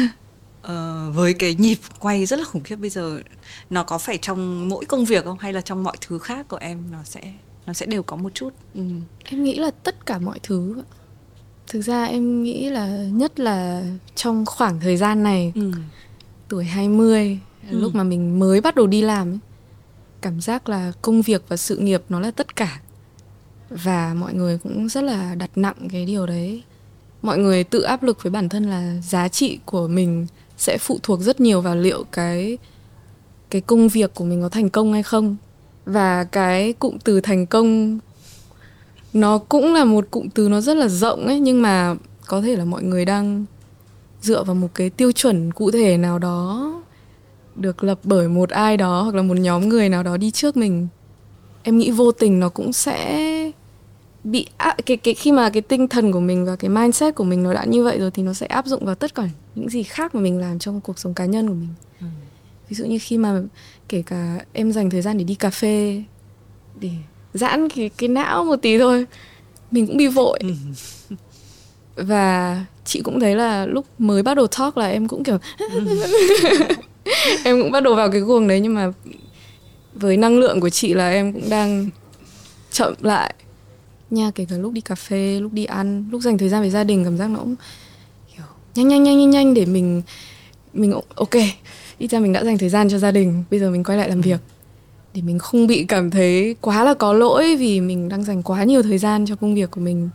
Ờ, 0.62 1.10
với 1.14 1.34
cái 1.34 1.54
nhịp 1.54 1.78
quay 1.98 2.26
rất 2.26 2.38
là 2.38 2.44
khủng 2.44 2.62
khiếp 2.62 2.76
bây 2.76 2.90
giờ 2.90 3.20
nó 3.70 3.82
có 3.82 3.98
phải 3.98 4.18
trong 4.18 4.68
mỗi 4.68 4.84
công 4.84 5.04
việc 5.04 5.24
không 5.24 5.38
hay 5.38 5.52
là 5.52 5.60
trong 5.60 5.82
mọi 5.82 5.96
thứ 6.00 6.18
khác 6.18 6.48
của 6.48 6.56
em 6.56 6.84
nó 6.92 6.98
sẽ 7.04 7.20
nó 7.66 7.72
sẽ 7.72 7.86
đều 7.86 8.02
có 8.02 8.16
một 8.16 8.34
chút 8.34 8.50
ừ. 8.74 8.82
em 9.24 9.44
nghĩ 9.44 9.54
là 9.54 9.70
tất 9.70 10.06
cả 10.06 10.18
mọi 10.18 10.38
thứ 10.42 10.82
thực 11.66 11.80
ra 11.80 12.04
em 12.04 12.42
nghĩ 12.42 12.70
là 12.70 12.86
nhất 13.12 13.40
là 13.40 13.82
trong 14.14 14.46
khoảng 14.46 14.80
thời 14.80 14.96
gian 14.96 15.22
này 15.22 15.52
ừ. 15.54 15.72
tuổi 16.48 16.64
20 16.64 17.38
ừ. 17.70 17.78
lúc 17.78 17.94
mà 17.94 18.02
mình 18.02 18.38
mới 18.38 18.60
bắt 18.60 18.74
đầu 18.74 18.86
đi 18.86 19.02
làm 19.02 19.32
ấy, 19.32 19.38
cảm 20.20 20.40
giác 20.40 20.68
là 20.68 20.92
công 21.02 21.22
việc 21.22 21.42
và 21.48 21.56
sự 21.56 21.76
nghiệp 21.76 22.02
nó 22.08 22.20
là 22.20 22.30
tất 22.30 22.56
cả 22.56 22.80
và 23.70 24.14
mọi 24.14 24.34
người 24.34 24.58
cũng 24.58 24.88
rất 24.88 25.04
là 25.04 25.34
đặt 25.34 25.50
nặng 25.56 25.88
cái 25.92 26.06
điều 26.06 26.26
đấy 26.26 26.62
mọi 27.22 27.38
người 27.38 27.64
tự 27.64 27.80
áp 27.80 28.02
lực 28.02 28.22
với 28.22 28.30
bản 28.30 28.48
thân 28.48 28.64
là 28.64 29.00
giá 29.00 29.28
trị 29.28 29.58
của 29.64 29.88
mình 29.88 30.26
sẽ 30.60 30.78
phụ 30.78 30.98
thuộc 31.02 31.20
rất 31.20 31.40
nhiều 31.40 31.60
vào 31.60 31.76
liệu 31.76 32.04
cái 32.12 32.58
cái 33.50 33.60
công 33.60 33.88
việc 33.88 34.14
của 34.14 34.24
mình 34.24 34.42
có 34.42 34.48
thành 34.48 34.70
công 34.70 34.92
hay 34.92 35.02
không. 35.02 35.36
Và 35.84 36.24
cái 36.24 36.72
cụm 36.72 36.98
từ 37.04 37.20
thành 37.20 37.46
công, 37.46 37.98
nó 39.12 39.38
cũng 39.38 39.74
là 39.74 39.84
một 39.84 40.04
cụm 40.10 40.28
từ 40.28 40.48
nó 40.48 40.60
rất 40.60 40.76
là 40.76 40.88
rộng 40.88 41.26
ấy, 41.26 41.40
nhưng 41.40 41.62
mà 41.62 41.94
có 42.26 42.40
thể 42.40 42.56
là 42.56 42.64
mọi 42.64 42.82
người 42.82 43.04
đang 43.04 43.44
dựa 44.22 44.44
vào 44.44 44.54
một 44.54 44.68
cái 44.74 44.90
tiêu 44.90 45.12
chuẩn 45.12 45.52
cụ 45.52 45.70
thể 45.70 45.96
nào 45.96 46.18
đó 46.18 46.72
được 47.56 47.84
lập 47.84 47.98
bởi 48.04 48.28
một 48.28 48.50
ai 48.50 48.76
đó 48.76 49.02
hoặc 49.02 49.14
là 49.14 49.22
một 49.22 49.38
nhóm 49.38 49.68
người 49.68 49.88
nào 49.88 50.02
đó 50.02 50.16
đi 50.16 50.30
trước 50.30 50.56
mình. 50.56 50.88
Em 51.62 51.78
nghĩ 51.78 51.90
vô 51.90 52.12
tình 52.12 52.40
nó 52.40 52.48
cũng 52.48 52.72
sẽ 52.72 53.24
bị 54.24 54.46
cái 54.86 54.96
cái 54.96 55.14
khi 55.14 55.32
mà 55.32 55.50
cái 55.50 55.62
tinh 55.62 55.88
thần 55.88 56.12
của 56.12 56.20
mình 56.20 56.44
và 56.44 56.56
cái 56.56 56.68
mindset 56.68 57.14
của 57.14 57.24
mình 57.24 57.42
nó 57.42 57.54
đã 57.54 57.64
như 57.64 57.84
vậy 57.84 57.98
rồi 57.98 58.10
thì 58.10 58.22
nó 58.22 58.32
sẽ 58.32 58.46
áp 58.46 58.66
dụng 58.66 58.84
vào 58.84 58.94
tất 58.94 59.14
cả 59.14 59.28
những 59.54 59.68
gì 59.68 59.82
khác 59.82 60.14
mà 60.14 60.20
mình 60.20 60.38
làm 60.38 60.58
trong 60.58 60.80
cuộc 60.80 60.98
sống 60.98 61.14
cá 61.14 61.24
nhân 61.24 61.48
của 61.48 61.54
mình 61.54 61.68
ừ. 62.00 62.06
ví 62.68 62.76
dụ 62.76 62.84
như 62.84 62.98
khi 63.00 63.18
mà 63.18 63.42
kể 63.88 64.02
cả 64.06 64.38
em 64.52 64.72
dành 64.72 64.90
thời 64.90 65.02
gian 65.02 65.18
để 65.18 65.24
đi 65.24 65.34
cà 65.34 65.50
phê 65.50 66.02
để 66.80 66.90
giãn 67.34 67.68
cái 67.68 67.90
cái 67.96 68.08
não 68.08 68.44
một 68.44 68.56
tí 68.62 68.78
thôi 68.78 69.06
mình 69.70 69.86
cũng 69.86 69.96
bị 69.96 70.06
vội 70.06 70.38
ừ. 70.42 70.54
và 71.96 72.64
chị 72.84 73.00
cũng 73.04 73.20
thấy 73.20 73.36
là 73.36 73.66
lúc 73.66 73.86
mới 73.98 74.22
bắt 74.22 74.34
đầu 74.34 74.46
talk 74.46 74.76
là 74.76 74.86
em 74.86 75.08
cũng 75.08 75.24
kiểu 75.24 75.38
em 77.44 77.62
cũng 77.62 77.70
bắt 77.70 77.82
đầu 77.82 77.94
vào 77.94 78.10
cái 78.10 78.20
guồng 78.20 78.48
đấy 78.48 78.60
nhưng 78.60 78.74
mà 78.74 78.92
với 79.94 80.16
năng 80.16 80.38
lượng 80.38 80.60
của 80.60 80.70
chị 80.70 80.94
là 80.94 81.10
em 81.10 81.32
cũng 81.32 81.50
đang 81.50 81.90
chậm 82.70 82.94
lại 83.00 83.34
nha 84.12 84.30
kể 84.34 84.46
cả 84.50 84.56
lúc 84.56 84.72
đi 84.72 84.80
cà 84.80 84.94
phê 84.94 85.40
lúc 85.40 85.52
đi 85.52 85.64
ăn 85.64 86.04
lúc 86.10 86.22
dành 86.22 86.38
thời 86.38 86.48
gian 86.48 86.60
với 86.60 86.70
gia 86.70 86.84
đình 86.84 87.04
cảm 87.04 87.16
giác 87.16 87.30
nó 87.30 87.38
cũng 87.38 87.54
kiểu 88.36 88.44
nhanh 88.74 88.88
nhanh 88.88 89.02
nhanh 89.02 89.18
nhanh 89.18 89.30
nhanh 89.30 89.54
để 89.54 89.66
mình 89.66 90.02
mình 90.72 90.92
ok 91.14 91.34
ít 92.00 92.10
ra 92.10 92.18
mình 92.18 92.32
đã 92.32 92.44
dành 92.44 92.58
thời 92.58 92.68
gian 92.68 92.88
cho 92.88 92.98
gia 92.98 93.10
đình 93.10 93.44
bây 93.50 93.60
giờ 93.60 93.70
mình 93.70 93.84
quay 93.84 93.98
lại 93.98 94.08
làm 94.08 94.20
việc. 94.20 94.40
Để 95.14 95.22
mình 95.22 95.38
không 95.38 95.66
bị 95.66 95.84
cảm 95.88 96.10
thấy 96.10 96.56
quá 96.60 96.84
là 96.84 96.94
có 96.94 97.12
lỗi 97.12 97.56
vì 97.56 97.80
mình 97.80 98.08
đang 98.08 98.24
dành 98.24 98.42
quá 98.42 98.64
nhiều 98.64 98.82
thời 98.82 98.98
gian 98.98 99.26
cho 99.26 99.36
công 99.36 99.54
việc 99.54 99.70
của 99.70 99.80
mình. 99.80 100.08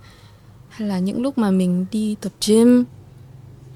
Hay 0.69 0.87
là 0.87 0.99
những 0.99 1.21
lúc 1.21 1.37
mà 1.37 1.51
mình 1.51 1.85
đi 1.91 2.15
tập 2.21 2.31
gym 2.47 2.83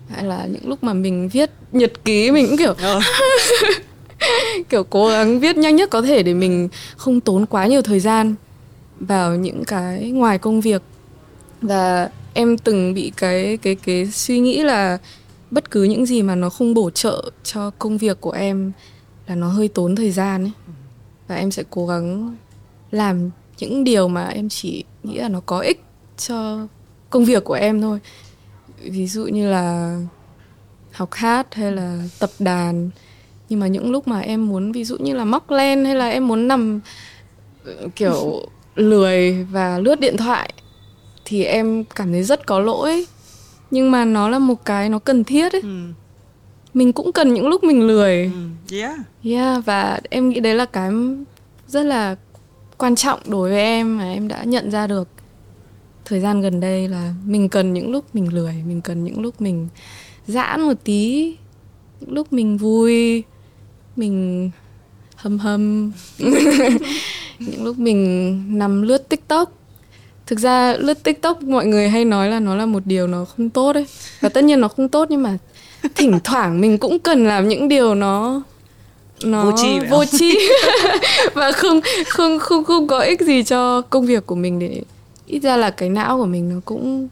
hay 0.09 0.23
là 0.23 0.45
những 0.45 0.69
lúc 0.69 0.83
mà 0.83 0.93
mình 0.93 1.29
viết 1.29 1.49
nhật 1.71 2.05
ký 2.05 2.31
mình 2.31 2.47
cũng 2.47 2.57
kiểu 2.57 2.73
ờ. 2.81 2.99
kiểu 4.69 4.83
cố 4.83 5.07
gắng 5.09 5.39
viết 5.39 5.57
nhanh 5.57 5.75
nhất 5.75 5.89
có 5.89 6.01
thể 6.01 6.23
để 6.23 6.33
mình 6.33 6.69
không 6.97 7.19
tốn 7.19 7.45
quá 7.45 7.67
nhiều 7.67 7.81
thời 7.81 7.99
gian 7.99 8.35
vào 8.99 9.35
những 9.35 9.63
cái 9.67 10.11
ngoài 10.11 10.37
công 10.37 10.61
việc. 10.61 10.81
Và 11.61 12.09
em 12.33 12.57
từng 12.57 12.93
bị 12.93 13.11
cái 13.17 13.57
cái 13.57 13.75
cái 13.75 14.07
suy 14.11 14.39
nghĩ 14.39 14.63
là 14.63 14.97
bất 15.51 15.71
cứ 15.71 15.83
những 15.83 16.05
gì 16.05 16.21
mà 16.21 16.35
nó 16.35 16.49
không 16.49 16.73
bổ 16.73 16.89
trợ 16.89 17.31
cho 17.43 17.71
công 17.79 17.97
việc 17.97 18.21
của 18.21 18.31
em 18.31 18.71
là 19.27 19.35
nó 19.35 19.47
hơi 19.47 19.67
tốn 19.67 19.95
thời 19.95 20.11
gian 20.11 20.43
ấy. 20.43 20.51
Và 21.27 21.35
em 21.35 21.51
sẽ 21.51 21.63
cố 21.69 21.87
gắng 21.87 22.35
làm 22.91 23.29
những 23.59 23.83
điều 23.83 24.07
mà 24.07 24.27
em 24.27 24.49
chỉ 24.49 24.83
nghĩ 25.03 25.17
là 25.17 25.29
nó 25.29 25.41
có 25.45 25.59
ích 25.59 25.83
cho 26.17 26.67
công 27.09 27.25
việc 27.25 27.43
của 27.43 27.53
em 27.53 27.81
thôi. 27.81 27.99
Ví 28.83 29.07
dụ 29.07 29.25
như 29.25 29.49
là 29.49 29.97
học 30.91 31.13
hát 31.13 31.55
hay 31.55 31.71
là 31.71 32.03
tập 32.19 32.29
đàn. 32.39 32.89
Nhưng 33.49 33.59
mà 33.59 33.67
những 33.67 33.91
lúc 33.91 34.07
mà 34.07 34.19
em 34.19 34.47
muốn, 34.47 34.71
ví 34.71 34.83
dụ 34.83 34.97
như 34.97 35.15
là 35.15 35.25
móc 35.25 35.51
len 35.51 35.85
hay 35.85 35.95
là 35.95 36.09
em 36.09 36.27
muốn 36.27 36.47
nằm, 36.47 36.79
kiểu 37.95 38.45
lười 38.75 39.43
và 39.51 39.79
lướt 39.79 39.99
điện 39.99 40.17
thoại 40.17 40.53
thì 41.25 41.43
em 41.43 41.83
cảm 41.83 42.11
thấy 42.11 42.23
rất 42.23 42.47
có 42.47 42.59
lỗi. 42.59 43.05
Nhưng 43.71 43.91
mà 43.91 44.05
nó 44.05 44.29
là 44.29 44.39
một 44.39 44.65
cái 44.65 44.89
nó 44.89 44.99
cần 44.99 45.23
thiết 45.23 45.51
ấy. 45.51 45.61
Ừ. 45.61 45.77
mình 46.73 46.93
cũng 46.93 47.11
cần 47.11 47.33
những 47.33 47.47
lúc 47.47 47.63
mình 47.63 47.87
lười. 47.87 48.31
Ừ. 48.69 48.77
yeah. 48.77 48.99
Yeah 49.23 49.65
và 49.65 49.99
em 50.09 50.29
nghĩ 50.29 50.39
đấy 50.39 50.55
là 50.55 50.65
cái 50.65 50.91
rất 51.67 51.83
là 51.83 52.15
quan 52.77 52.95
trọng 52.95 53.19
đối 53.27 53.49
với 53.49 53.59
em 53.59 53.97
mà 53.97 54.13
em 54.13 54.27
đã 54.27 54.43
nhận 54.43 54.71
ra 54.71 54.87
được. 54.87 55.07
Thời 56.05 56.19
gian 56.19 56.41
gần 56.41 56.59
đây 56.59 56.87
là 56.87 57.13
mình 57.25 57.49
cần 57.49 57.73
những 57.73 57.91
lúc 57.91 58.05
mình 58.13 58.33
lười 58.33 58.63
mình 58.67 58.81
cần 58.81 59.03
những 59.03 59.21
lúc 59.21 59.41
mình 59.41 59.67
giãn 60.27 60.61
một 60.61 60.73
tí 60.83 61.35
những 61.99 62.13
lúc 62.13 62.33
mình 62.33 62.57
vui 62.57 63.23
mình 63.95 64.49
hâm 65.15 65.39
hâm 65.39 65.91
những 67.39 67.63
lúc 67.63 67.77
mình 67.77 68.43
nằm 68.57 68.81
lướt 68.81 69.09
tiktok. 69.09 69.51
Thực 70.25 70.39
ra 70.39 70.73
lướt 70.73 71.03
tiktok 71.03 71.43
mọi 71.43 71.65
người 71.65 71.89
hay 71.89 72.05
nói 72.05 72.29
là 72.29 72.39
nó 72.39 72.55
là 72.55 72.65
một 72.65 72.83
điều 72.85 73.07
nó 73.07 73.25
không 73.25 73.49
tốt 73.49 73.73
đấy 73.73 73.85
và 74.19 74.29
tất 74.29 74.43
nhiên 74.43 74.61
nó 74.61 74.67
không 74.67 74.89
tốt 74.89 75.05
nhưng 75.09 75.23
mà 75.23 75.37
thỉnh 75.95 76.19
thoảng 76.23 76.61
mình 76.61 76.77
cũng 76.77 76.99
cần 76.99 77.25
làm 77.25 77.47
những 77.47 77.67
điều 77.67 77.95
nó 77.95 78.41
nó 79.23 79.43
vô 79.43 79.51
tri 79.57 79.79
vô 79.89 80.05
tri. 80.05 80.37
Và 81.33 81.51
không 81.51 81.81
không 82.07 82.39
không 82.39 82.63
không 82.63 82.87
có 82.87 82.99
ích 82.99 83.21
gì 83.21 83.43
cho 83.43 83.81
công 83.81 84.05
việc 84.05 84.25
của 84.25 84.35
mình 84.35 84.59
để 84.59 84.81
ít 85.25 85.39
ra 85.39 85.57
là 85.57 85.69
cái 85.69 85.89
não 85.89 86.17
của 86.17 86.25
mình 86.25 86.49
nó 86.49 86.55
cũng 86.65 87.07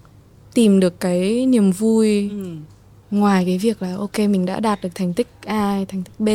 tìm 0.54 0.80
được 0.80 1.00
cái 1.00 1.46
niềm 1.46 1.72
vui. 1.72 2.30
Ừ. 2.32 2.56
ngoài 3.12 3.44
cái 3.46 3.58
việc 3.58 3.82
là 3.82 3.96
ok 3.98 4.20
mình 4.20 4.46
đã 4.46 4.60
đạt 4.60 4.82
được 4.82 4.90
thành 4.96 5.14
tích 5.14 5.28
A 5.46 5.80
thành 5.88 6.04
tích 6.04 6.20
B. 6.20 6.30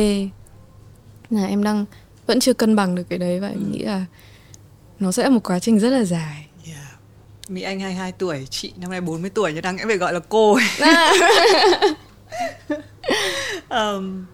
Là 1.29 1.45
em 1.45 1.63
đang 1.63 1.85
vẫn 2.27 2.39
chưa 2.39 2.53
cân 2.53 2.75
bằng 2.75 2.95
được 2.95 3.03
cái 3.09 3.19
đấy 3.19 3.39
và 3.39 3.47
em 3.47 3.59
ừ. 3.59 3.65
nghĩ 3.71 3.79
là 3.79 4.05
nó 4.99 5.11
sẽ 5.11 5.23
là 5.23 5.29
một 5.29 5.43
quá 5.43 5.59
trình 5.59 5.79
rất 5.79 5.89
là 5.89 6.03
dài 6.03 6.47
yeah. 6.67 6.79
Mỹ 7.49 7.61
Anh 7.61 7.79
22 7.79 8.11
tuổi, 8.11 8.47
chị 8.49 8.73
năm 8.77 8.91
nay 8.91 9.01
40 9.01 9.29
tuổi 9.29 9.51
nhưng 9.53 9.61
đang 9.61 9.77
em 9.77 9.87
phải 9.87 9.97
gọi 9.97 10.13
là 10.13 10.19
cô 10.29 10.57
um, 13.69 14.25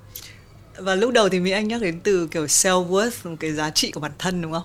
và 0.78 0.96
lúc 0.96 1.12
đầu 1.14 1.30
thì 1.30 1.40
Mỹ 1.40 1.52
Anh 1.52 1.68
nhắc 1.68 1.82
đến 1.82 2.00
từ 2.04 2.28
kiểu 2.28 2.46
self 2.46 2.90
worth 2.90 3.36
cái 3.36 3.52
giá 3.52 3.70
trị 3.70 3.92
của 3.92 4.00
bản 4.00 4.12
thân 4.20 4.42
đúng 4.42 4.52
không? 4.52 4.64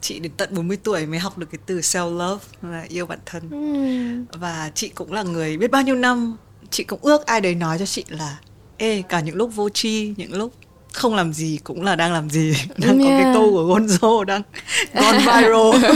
Chị 0.00 0.18
đến 0.18 0.32
tận 0.36 0.48
40 0.52 0.76
tuổi 0.76 1.06
mới 1.06 1.18
học 1.18 1.38
được 1.38 1.46
cái 1.52 1.58
từ 1.66 1.78
self 1.78 2.16
love 2.16 2.44
là 2.62 2.86
yêu 2.88 3.06
bản 3.06 3.18
thân. 3.26 3.50
Ừ. 3.50 4.38
Và 4.38 4.70
chị 4.74 4.88
cũng 4.88 5.12
là 5.12 5.22
người 5.22 5.56
biết 5.56 5.70
bao 5.70 5.82
nhiêu 5.82 5.94
năm 5.94 6.36
chị 6.70 6.84
cũng 6.84 7.00
ước 7.02 7.26
ai 7.26 7.40
đấy 7.40 7.54
nói 7.54 7.78
cho 7.78 7.86
chị 7.86 8.04
là 8.08 8.38
ê 8.76 9.02
cả 9.08 9.20
những 9.20 9.36
lúc 9.36 9.54
vô 9.54 9.68
tri, 9.68 10.14
những 10.16 10.34
lúc 10.34 10.52
không 10.94 11.14
làm 11.14 11.32
gì 11.32 11.58
cũng 11.64 11.82
là 11.82 11.96
đang 11.96 12.12
làm 12.12 12.30
gì. 12.30 12.54
Đang 12.76 12.98
yeah. 12.98 13.10
có 13.10 13.22
cái 13.22 13.34
câu 13.34 13.50
của 13.50 13.74
Gonzo 13.74 14.24
đang 14.24 14.42
gone 14.94 15.18
viral. 15.18 15.94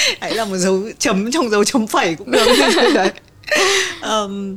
Hãy 0.20 0.34
là 0.34 0.44
một 0.44 0.56
dấu 0.56 0.82
chấm 0.98 1.30
trong 1.30 1.50
dấu 1.50 1.64
chấm 1.64 1.86
phẩy 1.86 2.14
cũng 2.14 2.30
được. 2.30 2.46
Đấy. 2.94 3.12
Um, 4.02 4.56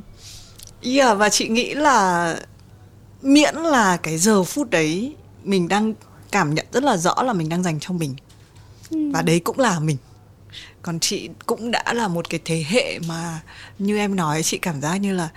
yeah 0.84 1.18
và 1.18 1.30
chị 1.30 1.48
nghĩ 1.48 1.74
là 1.74 2.36
miễn 3.22 3.56
là 3.56 3.98
cái 3.98 4.18
giờ 4.18 4.44
phút 4.44 4.70
đấy 4.70 5.16
mình 5.44 5.68
đang 5.68 5.94
cảm 6.32 6.56
nhận 6.56 6.66
rất 6.74 6.84
là 6.84 6.98
rõ 6.98 7.24
là 7.24 7.34
mình 7.34 7.50
đang 7.50 7.64
dành 7.64 7.80
cho 7.80 7.94
mình. 7.94 8.16
Ừ. 8.90 8.98
và 9.14 9.22
đấy 9.22 9.40
cũng 9.40 9.60
là 9.60 9.80
mình 9.80 9.98
còn 10.82 11.00
chị 11.00 11.30
cũng 11.46 11.72
đã 11.72 11.94
là 11.94 12.08
một 12.08 12.30
cái 12.30 12.40
thế 12.46 12.66
hệ 12.68 13.00
mà 13.08 13.42
như 13.80 13.98
em 13.98 14.16
nói 14.16 14.44
chị 14.44 14.58
cảm 14.58 14.82
giác 14.82 14.98
như 14.98 15.14
là 15.14 15.30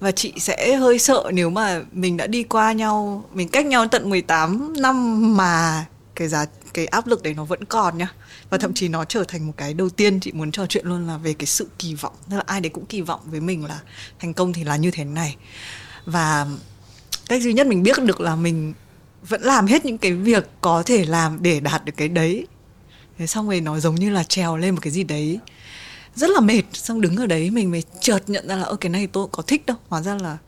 và 0.00 0.12
chị 0.12 0.32
sẽ 0.36 0.76
hơi 0.76 0.98
sợ 0.98 1.30
nếu 1.32 1.50
mà 1.50 1.82
mình 1.92 2.16
đã 2.16 2.26
đi 2.26 2.42
qua 2.42 2.72
nhau 2.72 3.24
mình 3.34 3.48
cách 3.48 3.66
nhau 3.66 3.88
tận 3.88 4.10
18 4.10 4.72
năm 4.78 5.36
mà 5.36 5.84
cái 6.14 6.28
giá 6.28 6.46
cái 6.74 6.86
áp 6.86 7.06
lực 7.06 7.22
đấy 7.22 7.34
nó 7.34 7.44
vẫn 7.44 7.64
còn 7.64 7.98
nhá. 7.98 8.08
Và 8.50 8.58
thậm 8.58 8.74
chí 8.74 8.88
nó 8.88 9.04
trở 9.04 9.24
thành 9.24 9.46
một 9.46 9.52
cái 9.56 9.74
đầu 9.74 9.88
tiên 9.88 10.20
chị 10.20 10.32
muốn 10.32 10.52
trò 10.52 10.66
chuyện 10.66 10.86
luôn 10.86 11.06
là 11.06 11.16
về 11.16 11.32
cái 11.32 11.46
sự 11.46 11.68
kỳ 11.78 11.94
vọng. 11.94 12.14
Tức 12.30 12.36
là 12.36 12.42
ai 12.46 12.60
đấy 12.60 12.70
cũng 12.70 12.86
kỳ 12.86 13.00
vọng 13.00 13.20
với 13.24 13.40
mình 13.40 13.64
là 13.64 13.80
thành 14.18 14.34
công 14.34 14.52
thì 14.52 14.64
là 14.64 14.76
như 14.76 14.90
thế 14.90 15.04
này. 15.04 15.36
Và 16.06 16.46
cách 17.28 17.42
duy 17.42 17.52
nhất 17.52 17.66
mình 17.66 17.82
biết 17.82 18.02
được 18.02 18.20
là 18.20 18.36
mình 18.36 18.74
vẫn 19.28 19.42
làm 19.42 19.66
hết 19.66 19.84
những 19.84 19.98
cái 19.98 20.12
việc 20.12 20.48
có 20.60 20.82
thể 20.86 21.04
làm 21.04 21.38
để 21.42 21.60
đạt 21.60 21.84
được 21.84 21.92
cái 21.96 22.08
đấy 22.08 22.46
thế 23.22 23.26
xong 23.26 23.46
rồi 23.46 23.60
nó 23.60 23.80
giống 23.80 23.94
như 23.94 24.10
là 24.10 24.24
trèo 24.24 24.56
lên 24.56 24.74
một 24.74 24.80
cái 24.82 24.90
gì 24.90 25.04
đấy 25.04 25.38
rất 26.14 26.30
là 26.30 26.40
mệt. 26.40 26.62
Xong 26.72 27.00
đứng 27.00 27.16
ở 27.16 27.26
đấy 27.26 27.50
mình 27.50 27.70
mới 27.70 27.82
chợt 28.00 28.18
nhận 28.26 28.48
ra 28.48 28.56
là 28.56 28.62
ơ 28.62 28.76
cái 28.76 28.90
này 28.90 29.06
tôi 29.06 29.26
có 29.32 29.42
thích 29.42 29.66
đâu. 29.66 29.76
Hóa 29.88 30.02
ra 30.02 30.18
là 30.22 30.38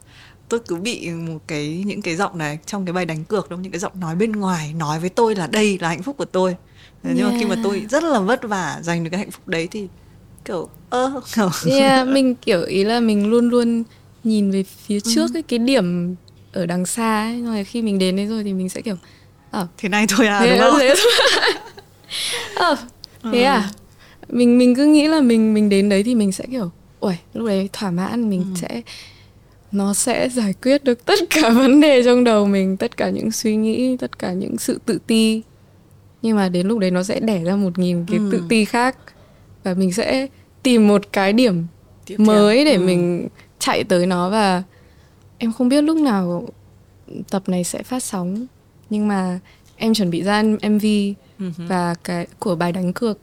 tôi 0.48 0.61
cứ 0.68 0.76
bị 0.76 1.11
một 1.11 1.38
cái 1.46 1.82
những 1.86 2.03
cái 2.03 2.16
giọng 2.16 2.38
này 2.38 2.59
trong 2.66 2.84
cái 2.84 2.92
bài 2.92 3.07
đánh 3.07 3.24
cược 3.24 3.51
đâu 3.51 3.59
những 3.59 3.72
cái 3.72 3.78
giọng 3.78 3.92
nói 4.01 4.16
bên 4.16 4.32
ngoài 4.32 4.74
nói 4.78 5.01
với 5.01 5.11
tôi 5.11 5.34
là 5.34 5.46
đây 5.46 5.78
là 5.80 5.88
hạnh 5.88 6.03
phúc 6.03 6.16
của 6.18 6.24
tôi. 6.24 6.57
Nhưng 7.03 7.16
yeah. 7.16 7.32
mà 7.32 7.38
khi 7.40 7.46
mà 7.46 7.57
tôi 7.64 7.86
rất 7.90 8.05
là 8.05 8.18
vất 8.18 8.42
vả 8.42 8.78
giành 8.82 9.05
được 9.05 9.11
cái 9.11 9.18
hạnh 9.18 9.30
phúc 9.30 9.48
đấy 9.48 9.68
thì 9.70 9.88
kiểu 10.44 10.68
ơ 10.90 11.22
uh, 11.44 11.53
yeah, 11.70 12.09
mình 12.14 12.34
kiểu 12.34 12.62
ý 12.62 12.84
là 12.84 13.01
mình 13.01 13.30
luôn 13.30 13.48
luôn 13.48 13.84
nhìn 14.24 14.51
về 14.51 14.64
phía 14.86 15.01
trước 15.01 15.30
ừ. 15.34 15.38
ấy, 15.38 15.42
cái 15.42 15.59
điểm 15.59 16.14
ở 16.53 16.66
đằng 16.66 16.86
xa 16.86 17.22
ấy. 17.22 17.42
Rồi 17.42 17.64
khi 17.64 17.82
mình 17.82 17.98
đến 17.98 18.16
đấy 18.16 18.26
rồi 18.26 18.44
thì 18.44 18.53
mình 18.53 18.68
sẽ 18.68 18.80
kiểu 18.80 18.96
ờ 19.51 19.66
thế 19.78 19.88
này 19.88 20.07
thôi 20.09 20.26
à 20.26 20.40
thế, 20.40 20.51
đúng 20.51 20.61
không? 20.61 20.78
thế 20.78 20.94
ờ 22.56 22.76
thế 23.22 23.38
ừ. 23.42 23.44
à 23.44 23.70
mình 24.28 24.58
mình 24.58 24.74
cứ 24.74 24.84
nghĩ 24.86 25.08
là 25.08 25.20
mình 25.20 25.54
mình 25.54 25.68
đến 25.68 25.88
đấy 25.88 26.02
thì 26.02 26.14
mình 26.14 26.32
sẽ 26.32 26.44
kiểu 26.50 26.70
ui 27.00 27.14
lúc 27.34 27.46
đấy 27.46 27.68
thỏa 27.72 27.90
mãn 27.90 28.30
mình 28.30 28.40
ừ. 28.54 28.60
sẽ 28.60 28.82
nó 29.72 29.94
sẽ 29.94 30.28
giải 30.28 30.54
quyết 30.62 30.84
được 30.84 31.04
tất 31.04 31.18
cả 31.30 31.50
vấn 31.54 31.80
đề 31.80 32.02
trong 32.04 32.24
đầu 32.24 32.46
mình 32.46 32.76
tất 32.76 32.96
cả 32.96 33.10
những 33.10 33.30
suy 33.32 33.56
nghĩ 33.56 33.96
tất 33.96 34.18
cả 34.18 34.32
những 34.32 34.58
sự 34.58 34.80
tự 34.86 34.98
ti 35.06 35.42
nhưng 36.22 36.36
mà 36.36 36.48
đến 36.48 36.66
lúc 36.68 36.78
đấy 36.78 36.90
nó 36.90 37.02
sẽ 37.02 37.20
đẻ 37.20 37.44
ra 37.44 37.56
một 37.56 37.78
nghìn 37.78 38.04
cái 38.08 38.18
ừ. 38.18 38.28
tự 38.32 38.42
ti 38.48 38.64
khác 38.64 38.96
và 39.64 39.74
mình 39.74 39.92
sẽ 39.92 40.26
tìm 40.62 40.88
một 40.88 41.12
cái 41.12 41.32
điểm 41.32 41.66
Tiếp 42.06 42.14
theo. 42.18 42.26
mới 42.26 42.64
để 42.64 42.74
Ừ. 42.74 42.80
mình 42.80 43.28
chạy 43.58 43.84
tới 43.84 44.06
nó 44.06 44.30
và 44.30 44.62
em 45.38 45.52
không 45.52 45.68
biết 45.68 45.82
lúc 45.84 45.96
nào 45.96 46.48
tập 47.30 47.42
này 47.48 47.64
sẽ 47.64 47.82
phát 47.82 48.02
sóng 48.02 48.46
nhưng 48.90 49.08
mà 49.08 49.40
em 49.76 49.94
chuẩn 49.94 50.10
bị 50.10 50.22
ra 50.22 50.42
MV 50.42 50.84
Ừ. 51.39 51.51
và 51.59 51.95
cái 52.05 52.26
của 52.39 52.57
bài 52.57 52.72
đánh 52.72 52.93
cược. 52.93 53.18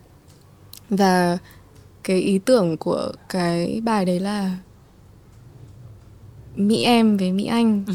Và 0.89 1.37
cái 2.03 2.19
ý 2.19 2.39
tưởng 2.39 2.77
của 2.77 3.11
cái 3.29 3.81
bài 3.83 4.05
đấy 4.05 4.19
là 4.19 4.57
Mỹ 6.55 6.83
em 6.83 7.17
với 7.17 7.31
Mỹ 7.31 7.45
Anh. 7.45 7.85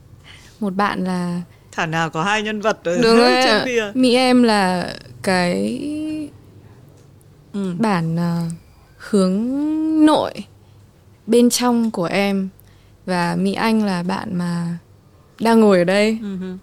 Một 0.60 0.74
bạn 0.74 1.04
là 1.04 1.42
thả 1.72 1.86
nào 1.86 2.10
có 2.10 2.22
hai 2.24 2.42
nhân 2.42 2.60
vật 2.60 2.78
ở 2.84 3.02
đúng 3.02 3.16
rồi 3.16 3.92
Mỹ 3.94 4.14
em 4.14 4.42
là 4.42 4.94
cái 5.22 5.78
ừ. 7.52 7.74
bản 7.78 8.18
à, 8.18 8.50
hướng 8.96 9.46
nội 10.06 10.32
bên 11.26 11.50
trong 11.50 11.90
của 11.90 12.04
em. 12.04 12.48
Và 13.06 13.36
Mỹ 13.38 13.52
Anh 13.52 13.84
là 13.84 14.02
bạn 14.02 14.38
mà 14.38 14.78
đang 15.40 15.60
ngồi 15.60 15.78
ở 15.78 15.84
đây. 15.84 16.18
Ừ. 16.22 16.56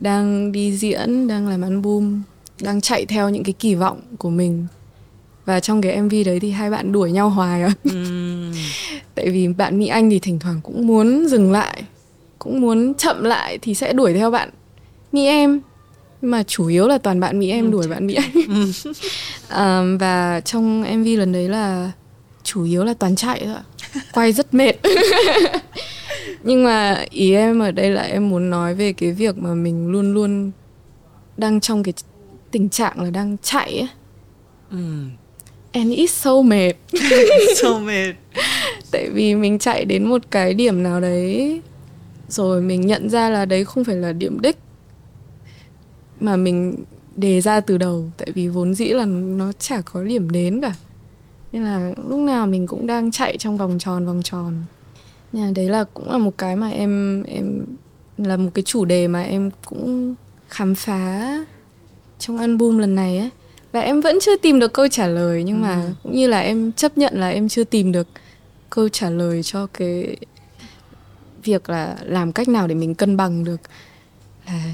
đang 0.00 0.52
đi 0.52 0.76
diễn 0.76 1.28
đang 1.28 1.48
làm 1.48 1.62
album 1.62 2.22
đang 2.62 2.80
chạy 2.80 3.06
theo 3.06 3.28
những 3.28 3.44
cái 3.44 3.52
kỳ 3.52 3.74
vọng 3.74 4.00
của 4.18 4.30
mình. 4.30 4.66
Và 5.44 5.60
trong 5.60 5.82
cái 5.82 6.02
MV 6.02 6.14
đấy 6.26 6.40
thì 6.40 6.50
hai 6.50 6.70
bạn 6.70 6.92
đuổi 6.92 7.12
nhau 7.12 7.30
hoài 7.30 7.62
à 7.62 7.70
Ừ. 7.84 8.52
tại 9.14 9.30
vì 9.30 9.48
bạn 9.48 9.78
Mỹ 9.78 9.86
Anh 9.86 10.10
thì 10.10 10.18
thỉnh 10.18 10.38
thoảng 10.38 10.60
cũng 10.62 10.86
muốn 10.86 11.26
dừng 11.28 11.52
lại 11.52 11.82
cũng 12.38 12.60
muốn 12.60 12.94
chậm 12.94 13.24
lại 13.24 13.58
thì 13.62 13.74
sẽ 13.74 13.92
đuổi 13.92 14.14
theo 14.14 14.30
bạn 14.30 14.50
Mỹ 15.12 15.26
em. 15.26 15.60
Nhưng 16.22 16.30
mà 16.30 16.42
chủ 16.42 16.66
yếu 16.66 16.88
là 16.88 16.98
toàn 16.98 17.20
bạn 17.20 17.38
Mỹ 17.38 17.50
em 17.50 17.70
đuổi 17.70 17.88
bạn 17.88 18.06
Mỹ 18.06 18.14
Anh. 18.14 18.32
À, 19.48 19.82
và 20.00 20.40
trong 20.44 20.82
MV 20.98 21.06
lần 21.18 21.32
đấy 21.32 21.48
là 21.48 21.90
chủ 22.42 22.64
yếu 22.64 22.84
là 22.84 22.94
toàn 22.94 23.16
chạy 23.16 23.40
thôi 23.44 23.54
ạ. 23.54 24.00
quay 24.12 24.32
rất 24.32 24.54
mệt. 24.54 24.72
Nhưng 26.44 26.64
mà 26.64 27.04
ý 27.10 27.34
em 27.34 27.58
ở 27.58 27.70
đây 27.70 27.90
là 27.90 28.02
em 28.02 28.28
muốn 28.28 28.50
nói 28.50 28.74
về 28.74 28.92
cái 28.92 29.12
việc 29.12 29.38
mà 29.38 29.54
mình 29.54 29.88
luôn 29.88 30.14
luôn 30.14 30.50
đang 31.36 31.60
trong 31.60 31.82
cái 31.82 31.94
tình 32.50 32.68
trạng 32.68 33.02
là 33.02 33.10
đang 33.10 33.36
chạy 33.42 33.78
ấy. 33.78 33.88
Ừ. 34.70 35.04
and 35.72 35.92
it's 35.92 36.06
so 36.06 36.42
mệt. 36.42 36.72
So 37.56 37.78
mệt. 37.78 38.12
Tại 38.90 39.08
vì 39.10 39.34
mình 39.34 39.58
chạy 39.58 39.84
đến 39.84 40.04
một 40.04 40.22
cái 40.30 40.54
điểm 40.54 40.82
nào 40.82 41.00
đấy 41.00 41.60
rồi 42.28 42.62
mình 42.62 42.80
nhận 42.80 43.10
ra 43.10 43.30
là 43.30 43.44
đấy 43.44 43.64
không 43.64 43.84
phải 43.84 43.96
là 43.96 44.12
điểm 44.12 44.40
đích 44.40 44.56
mà 46.20 46.36
mình 46.36 46.84
đề 47.16 47.40
ra 47.40 47.60
từ 47.60 47.78
đầu. 47.78 48.10
Tại 48.16 48.30
vì 48.34 48.48
vốn 48.48 48.74
dĩ 48.74 48.88
là 48.88 49.04
nó 49.04 49.52
chả 49.52 49.80
có 49.80 50.04
điểm 50.04 50.30
đến 50.30 50.60
cả. 50.60 50.74
Nên 51.52 51.64
là 51.64 51.92
lúc 52.08 52.20
nào 52.20 52.46
mình 52.46 52.66
cũng 52.66 52.86
đang 52.86 53.10
chạy 53.10 53.38
trong 53.38 53.56
vòng 53.56 53.78
tròn 53.78 54.06
vòng 54.06 54.20
tròn. 54.24 54.54
Nên 55.32 55.44
là 55.44 55.52
đấy 55.54 55.68
là 55.68 55.84
cũng 55.94 56.10
là 56.10 56.18
một 56.18 56.38
cái 56.38 56.56
mà 56.56 56.68
em 56.68 57.22
em 57.22 57.66
là 58.18 58.36
một 58.36 58.50
cái 58.54 58.62
chủ 58.62 58.84
đề 58.84 59.08
mà 59.08 59.22
em 59.22 59.50
cũng 59.64 60.14
khám 60.48 60.74
phá 60.74 61.38
trong 62.20 62.38
album 62.38 62.78
lần 62.78 62.94
này 62.94 63.18
ấy 63.18 63.30
và 63.72 63.80
em 63.80 64.00
vẫn 64.00 64.18
chưa 64.22 64.36
tìm 64.36 64.58
được 64.58 64.72
câu 64.72 64.88
trả 64.88 65.06
lời 65.06 65.42
nhưng 65.44 65.60
mà 65.60 65.82
cũng 66.02 66.14
như 66.16 66.26
là 66.28 66.40
em 66.40 66.72
chấp 66.72 66.98
nhận 66.98 67.20
là 67.20 67.28
em 67.28 67.48
chưa 67.48 67.64
tìm 67.64 67.92
được 67.92 68.08
câu 68.70 68.88
trả 68.88 69.10
lời 69.10 69.42
cho 69.42 69.66
cái 69.66 70.16
việc 71.44 71.70
là 71.70 71.96
làm 72.02 72.32
cách 72.32 72.48
nào 72.48 72.66
để 72.66 72.74
mình 72.74 72.94
cân 72.94 73.16
bằng 73.16 73.44
được 73.44 73.60
là 74.46 74.64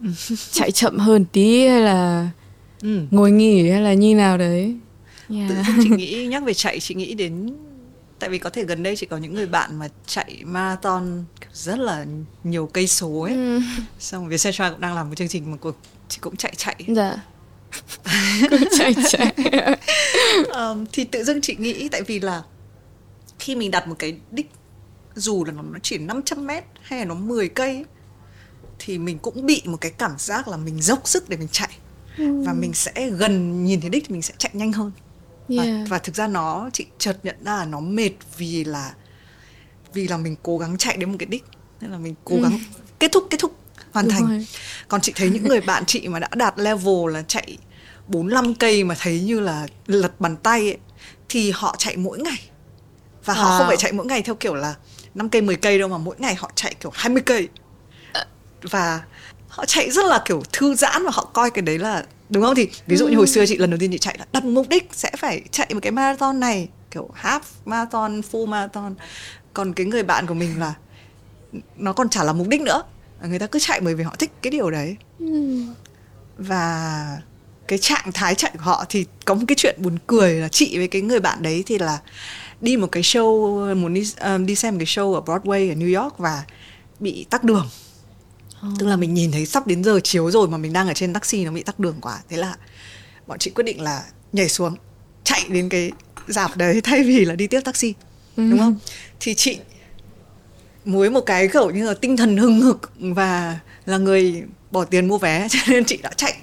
chạy 0.52 0.70
chậm 0.70 0.98
hơn 0.98 1.24
tí 1.32 1.66
hay 1.66 1.80
là 1.80 2.28
ừ. 2.82 3.00
ngồi 3.10 3.30
nghỉ 3.30 3.70
hay 3.70 3.80
là 3.82 3.94
như 3.94 4.14
nào 4.14 4.38
đấy 4.38 4.76
yeah. 5.30 5.48
tự 5.50 5.54
chị 5.82 5.88
nghĩ 5.88 6.26
nhắc 6.30 6.44
về 6.44 6.54
chạy 6.54 6.80
chị 6.80 6.94
nghĩ 6.94 7.14
đến 7.14 7.54
tại 8.18 8.30
vì 8.30 8.38
có 8.38 8.50
thể 8.50 8.64
gần 8.64 8.82
đây 8.82 8.96
chị 8.96 9.06
có 9.06 9.16
những 9.16 9.34
người 9.34 9.46
bạn 9.46 9.78
mà 9.78 9.88
chạy 10.06 10.42
marathon 10.44 11.24
rất 11.52 11.78
là 11.78 12.06
nhiều 12.44 12.66
cây 12.72 12.86
số 12.86 13.20
ấy 13.20 13.34
Ừ. 13.34 13.60
xong 13.98 14.28
Vietcetera 14.28 14.70
cũng 14.70 14.80
đang 14.80 14.94
làm 14.94 15.08
một 15.08 15.14
chương 15.14 15.28
trình 15.28 15.50
mà 15.50 15.56
cuộc 15.56 15.76
chị 16.14 16.18
cũng 16.20 16.36
chạy 16.36 16.54
chạy. 16.56 16.76
Dạ. 16.88 17.16
Cứ 18.50 18.58
chạy 18.78 18.94
chạy. 19.08 19.34
Ờm, 20.48 20.86
thì 20.92 21.04
tự 21.04 21.24
dưng 21.24 21.40
chị 21.40 21.56
nghĩ 21.58 21.88
tại 21.88 22.02
vì 22.02 22.20
là 22.20 22.42
khi 23.38 23.56
mình 23.56 23.70
đặt 23.70 23.88
một 23.88 23.94
cái 23.98 24.18
đích 24.30 24.50
dù 25.14 25.44
là 25.44 25.52
nó 25.52 25.62
chỉ 25.82 25.98
500 25.98 26.46
mét 26.46 26.64
hay 26.82 26.98
là 26.98 27.04
nó 27.04 27.14
10 27.14 27.48
cây 27.48 27.84
thì 28.78 28.98
mình 28.98 29.18
cũng 29.18 29.46
bị 29.46 29.62
một 29.64 29.76
cái 29.80 29.90
cảm 29.90 30.14
giác 30.18 30.48
là 30.48 30.56
mình 30.56 30.82
dốc 30.82 31.00
sức 31.04 31.28
để 31.28 31.36
mình 31.36 31.48
chạy. 31.52 31.70
Và 32.18 32.52
mình 32.52 32.74
sẽ 32.74 33.10
gần 33.10 33.64
nhìn 33.64 33.80
thấy 33.80 33.90
đích 33.90 34.04
thì 34.08 34.12
mình 34.12 34.22
sẽ 34.22 34.34
chạy 34.38 34.50
nhanh 34.54 34.72
hơn. 34.72 34.92
Và, 35.48 35.64
yeah. 35.64 35.88
và 35.88 35.98
thực 35.98 36.14
ra 36.14 36.26
nó 36.26 36.70
chị 36.72 36.86
chợt 36.98 37.18
nhận 37.22 37.36
ra 37.44 37.56
là 37.56 37.64
nó 37.64 37.80
mệt 37.80 38.10
vì 38.36 38.64
là 38.64 38.94
vì 39.92 40.08
là 40.08 40.16
mình 40.16 40.36
cố 40.42 40.58
gắng 40.58 40.78
chạy 40.78 40.96
đến 40.96 41.10
một 41.10 41.16
cái 41.18 41.26
đích. 41.26 41.44
Nên 41.80 41.90
là 41.90 41.98
mình 41.98 42.14
cố 42.24 42.36
gắng 42.42 42.58
kết 42.98 43.12
thúc 43.12 43.26
kết 43.30 43.40
thúc 43.40 43.63
hoàn 43.94 44.06
Đúng 44.06 44.14
thành. 44.14 44.28
rồi. 44.28 44.46
còn 44.88 45.00
chị 45.00 45.12
thấy 45.16 45.30
những 45.30 45.48
người 45.48 45.60
bạn 45.60 45.84
chị 45.86 46.08
mà 46.08 46.18
đã 46.18 46.28
đạt 46.34 46.54
level 46.58 47.10
là 47.12 47.22
chạy 47.22 47.58
45 48.08 48.54
cây 48.54 48.84
mà 48.84 48.94
thấy 49.00 49.20
như 49.20 49.40
là 49.40 49.66
lật 49.86 50.20
bàn 50.20 50.36
tay 50.36 50.60
ấy, 50.60 50.76
thì 51.28 51.50
họ 51.50 51.74
chạy 51.78 51.96
mỗi 51.96 52.18
ngày. 52.18 52.38
Và 53.24 53.34
họ 53.34 53.50
Wow. 53.50 53.58
không 53.58 53.66
phải 53.66 53.76
chạy 53.76 53.92
mỗi 53.92 54.06
ngày 54.06 54.22
theo 54.22 54.34
kiểu 54.34 54.54
là 54.54 54.74
5 55.14 55.28
cây 55.28 55.42
10 55.42 55.56
cây 55.56 55.78
đâu 55.78 55.88
mà 55.88 55.98
mỗi 55.98 56.14
ngày 56.18 56.34
họ 56.34 56.50
chạy 56.54 56.74
kiểu 56.80 56.90
20 56.94 57.22
cây. 57.26 57.48
Và 58.62 59.00
họ 59.48 59.64
chạy 59.66 59.90
rất 59.90 60.06
là 60.06 60.22
kiểu 60.24 60.42
thư 60.52 60.74
giãn 60.74 61.04
và 61.04 61.10
họ 61.14 61.24
coi 61.32 61.50
cái 61.50 61.62
đấy 61.62 61.78
là 61.78 62.04
đúng 62.30 62.42
không? 62.42 62.54
Thì 62.54 62.68
ví 62.86 62.96
dụ 62.96 63.08
như 63.08 63.16
hồi 63.16 63.26
xưa 63.26 63.46
chị 63.46 63.56
lần 63.56 63.70
đầu 63.70 63.78
tiên 63.78 63.90
chị 63.92 63.98
chạy 63.98 64.16
là 64.18 64.26
đặt 64.32 64.44
mục 64.44 64.68
đích 64.68 64.88
sẽ 64.92 65.10
phải 65.18 65.42
chạy 65.50 65.66
một 65.74 65.80
cái 65.82 65.92
marathon 65.92 66.40
này 66.40 66.68
kiểu 66.90 67.10
half 67.22 67.40
marathon 67.64 68.20
full 68.32 68.46
marathon. 68.46 68.94
Còn 69.52 69.72
cái 69.72 69.86
người 69.86 70.02
bạn 70.02 70.26
của 70.26 70.34
mình 70.34 70.60
là 70.60 70.74
nó 71.76 71.92
còn 71.92 72.08
chả 72.08 72.24
là 72.24 72.32
mục 72.32 72.48
đích 72.48 72.60
nữa 72.60 72.82
người 73.26 73.38
ta 73.38 73.46
cứ 73.46 73.58
chạy 73.58 73.80
bởi 73.80 73.94
vì 73.94 74.04
họ 74.04 74.14
thích 74.18 74.32
cái 74.42 74.50
điều 74.50 74.70
đấy. 74.70 74.96
Và 76.38 77.18
cái 77.68 77.78
trạng 77.78 78.12
thái 78.14 78.34
chạy 78.34 78.50
của 78.54 78.62
họ 78.62 78.84
thì 78.88 79.06
có 79.24 79.34
một 79.34 79.44
cái 79.48 79.56
chuyện 79.58 79.76
buồn 79.82 79.98
cười 80.06 80.32
là 80.32 80.48
chị 80.48 80.78
với 80.78 80.88
cái 80.88 81.02
người 81.02 81.20
bạn 81.20 81.42
đấy 81.42 81.62
thì 81.66 81.78
là 81.78 82.00
đi 82.60 82.76
một 82.76 82.86
cái 82.92 83.02
show 83.02 83.74
muốn 83.74 83.94
đi 83.94 84.12
um, 84.20 84.46
đi 84.46 84.54
xem 84.54 84.78
cái 84.78 84.86
show 84.86 85.14
ở 85.14 85.20
Broadway 85.20 85.70
ở 85.70 85.74
New 85.74 86.02
York 86.02 86.18
và 86.18 86.44
bị 87.00 87.26
tắc 87.30 87.44
đường. 87.44 87.68
Tức 88.78 88.86
là 88.86 88.96
mình 88.96 89.14
nhìn 89.14 89.32
thấy 89.32 89.46
sắp 89.46 89.66
đến 89.66 89.84
giờ 89.84 90.00
chiếu 90.04 90.30
rồi 90.30 90.48
mà 90.48 90.58
mình 90.58 90.72
đang 90.72 90.88
ở 90.88 90.94
trên 90.94 91.12
taxi 91.12 91.44
nó 91.44 91.50
bị 91.50 91.62
tắc 91.62 91.78
đường 91.78 91.96
quá. 92.00 92.18
Thế 92.28 92.36
là 92.36 92.56
bọn 93.26 93.38
chị 93.38 93.50
quyết 93.50 93.64
định 93.64 93.80
là 93.80 94.04
nhảy 94.32 94.48
xuống 94.48 94.76
chạy 95.24 95.44
đến 95.48 95.68
cái 95.68 95.92
dạp 96.28 96.56
đấy 96.56 96.80
thay 96.80 97.02
vì 97.02 97.24
là 97.24 97.34
đi 97.34 97.46
tiếp 97.46 97.60
taxi. 97.60 97.94
Đúng 98.36 98.58
không? 98.58 98.78
Thì 99.20 99.34
chị 99.34 99.58
muối 100.84 101.10
một 101.10 101.20
cái 101.20 101.48
kiểu 101.48 101.70
như 101.70 101.86
là 101.86 101.94
tinh 101.94 102.16
thần 102.16 102.36
hưng 102.36 102.60
hực 102.60 102.90
và 102.98 103.58
là 103.86 103.98
người 103.98 104.42
bỏ 104.70 104.84
tiền 104.84 105.08
mua 105.08 105.18
vé 105.18 105.46
cho 105.50 105.58
nên 105.68 105.84
chị 105.84 105.98
đã 106.02 106.10
chạy. 106.16 106.34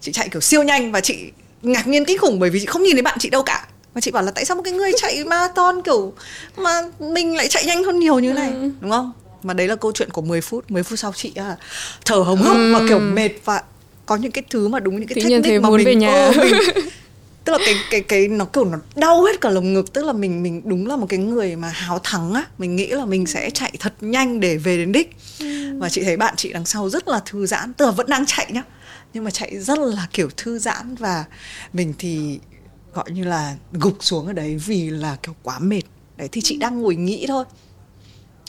Chị 0.00 0.12
chạy 0.12 0.28
kiểu 0.28 0.40
siêu 0.40 0.62
nhanh 0.62 0.92
và 0.92 1.00
chị 1.00 1.16
ngạc 1.62 1.86
nhiên 1.86 2.04
kinh 2.04 2.18
khủng 2.18 2.38
bởi 2.38 2.50
vì 2.50 2.60
chị 2.60 2.66
không 2.66 2.82
nhìn 2.82 2.92
thấy 2.92 3.02
bạn 3.02 3.18
chị 3.20 3.30
đâu 3.30 3.42
cả. 3.42 3.66
Và 3.94 4.00
chị 4.00 4.10
bảo 4.10 4.22
là 4.22 4.30
tại 4.30 4.44
sao 4.44 4.56
một 4.56 4.62
cái 4.62 4.72
người 4.72 4.92
chạy 4.96 5.24
marathon 5.26 5.82
kiểu 5.82 6.12
mà 6.56 6.82
mình 6.98 7.36
lại 7.36 7.48
chạy 7.48 7.64
nhanh 7.64 7.84
hơn 7.84 7.98
nhiều 7.98 8.18
như 8.18 8.32
này? 8.32 8.52
Đúng 8.80 8.90
không? 8.90 9.12
Mà 9.42 9.54
đấy 9.54 9.68
là 9.68 9.76
câu 9.76 9.92
chuyện 9.92 10.10
của 10.10 10.22
10 10.22 10.40
phút 10.40 10.70
10 10.70 10.82
phút 10.82 10.98
sau 10.98 11.12
chị 11.16 11.32
à, 11.34 11.56
thở 12.04 12.16
hồng 12.16 12.42
hộc 12.42 12.56
và 12.72 12.80
kiểu 12.88 12.98
mệt 12.98 13.30
và 13.44 13.62
có 14.06 14.16
những 14.16 14.32
cái 14.32 14.44
thứ 14.50 14.68
mà 14.68 14.80
đúng 14.80 15.00
những 15.00 15.08
cái 15.08 15.24
nhiên 15.24 15.42
technique 15.42 15.58
mà 15.58 15.70
mình 15.70 15.86
về 15.86 15.94
nhà. 15.94 16.12
ờ, 16.12 16.32
mình 16.42 16.54
tức 17.44 17.52
là 17.52 17.58
cái 17.64 17.74
cái 17.90 18.00
cái 18.00 18.28
nó 18.28 18.44
kiểu 18.44 18.64
nó 18.64 18.78
đau 18.96 19.22
hết 19.22 19.40
cả 19.40 19.50
lồng 19.50 19.72
ngực. 19.72 19.92
Tức 19.92 20.04
là 20.04 20.12
mình 20.12 20.42
mình 20.42 20.62
đúng 20.64 20.86
là 20.86 20.96
một 20.96 21.06
cái 21.08 21.18
người 21.18 21.56
mà 21.56 21.68
háo 21.68 21.98
thắng 21.98 22.34
á. 22.34 22.44
Mình 22.58 22.76
nghĩ 22.76 22.86
là 22.86 23.04
mình 23.04 23.26
sẽ 23.26 23.50
chạy 23.50 23.72
thật 23.80 23.94
nhanh 24.00 24.40
để 24.40 24.56
về 24.56 24.76
đến 24.76 24.92
đích. 24.92 25.16
Và 25.78 25.88
chị 25.88 26.02
thấy 26.04 26.16
bạn 26.16 26.34
chị 26.36 26.52
đằng 26.52 26.66
sau 26.66 26.88
rất 26.88 27.08
là 27.08 27.20
thư 27.26 27.46
giãn. 27.46 27.72
Tức 27.72 27.84
là 27.84 27.90
vẫn 27.90 28.06
đang 28.08 28.26
chạy 28.26 28.52
nhá. 28.52 28.62
Nhưng 29.14 29.24
mà 29.24 29.30
chạy 29.30 29.58
rất 29.58 29.78
là 29.78 30.06
kiểu 30.12 30.28
thư 30.36 30.58
giãn. 30.58 30.94
Và 30.94 31.24
mình 31.72 31.94
thì 31.98 32.38
gọi 32.94 33.10
như 33.10 33.24
là 33.24 33.54
gục 33.72 33.96
xuống 34.00 34.26
ở 34.26 34.32
đấy 34.32 34.56
vì 34.56 34.90
là 34.90 35.16
kiểu 35.22 35.34
quá 35.42 35.58
mệt. 35.58 35.82
Đấy 36.16 36.28
thì 36.32 36.40
chị 36.40 36.56
đang 36.56 36.82
ngồi 36.82 36.96
nghĩ 36.96 37.24
thôi. 37.28 37.44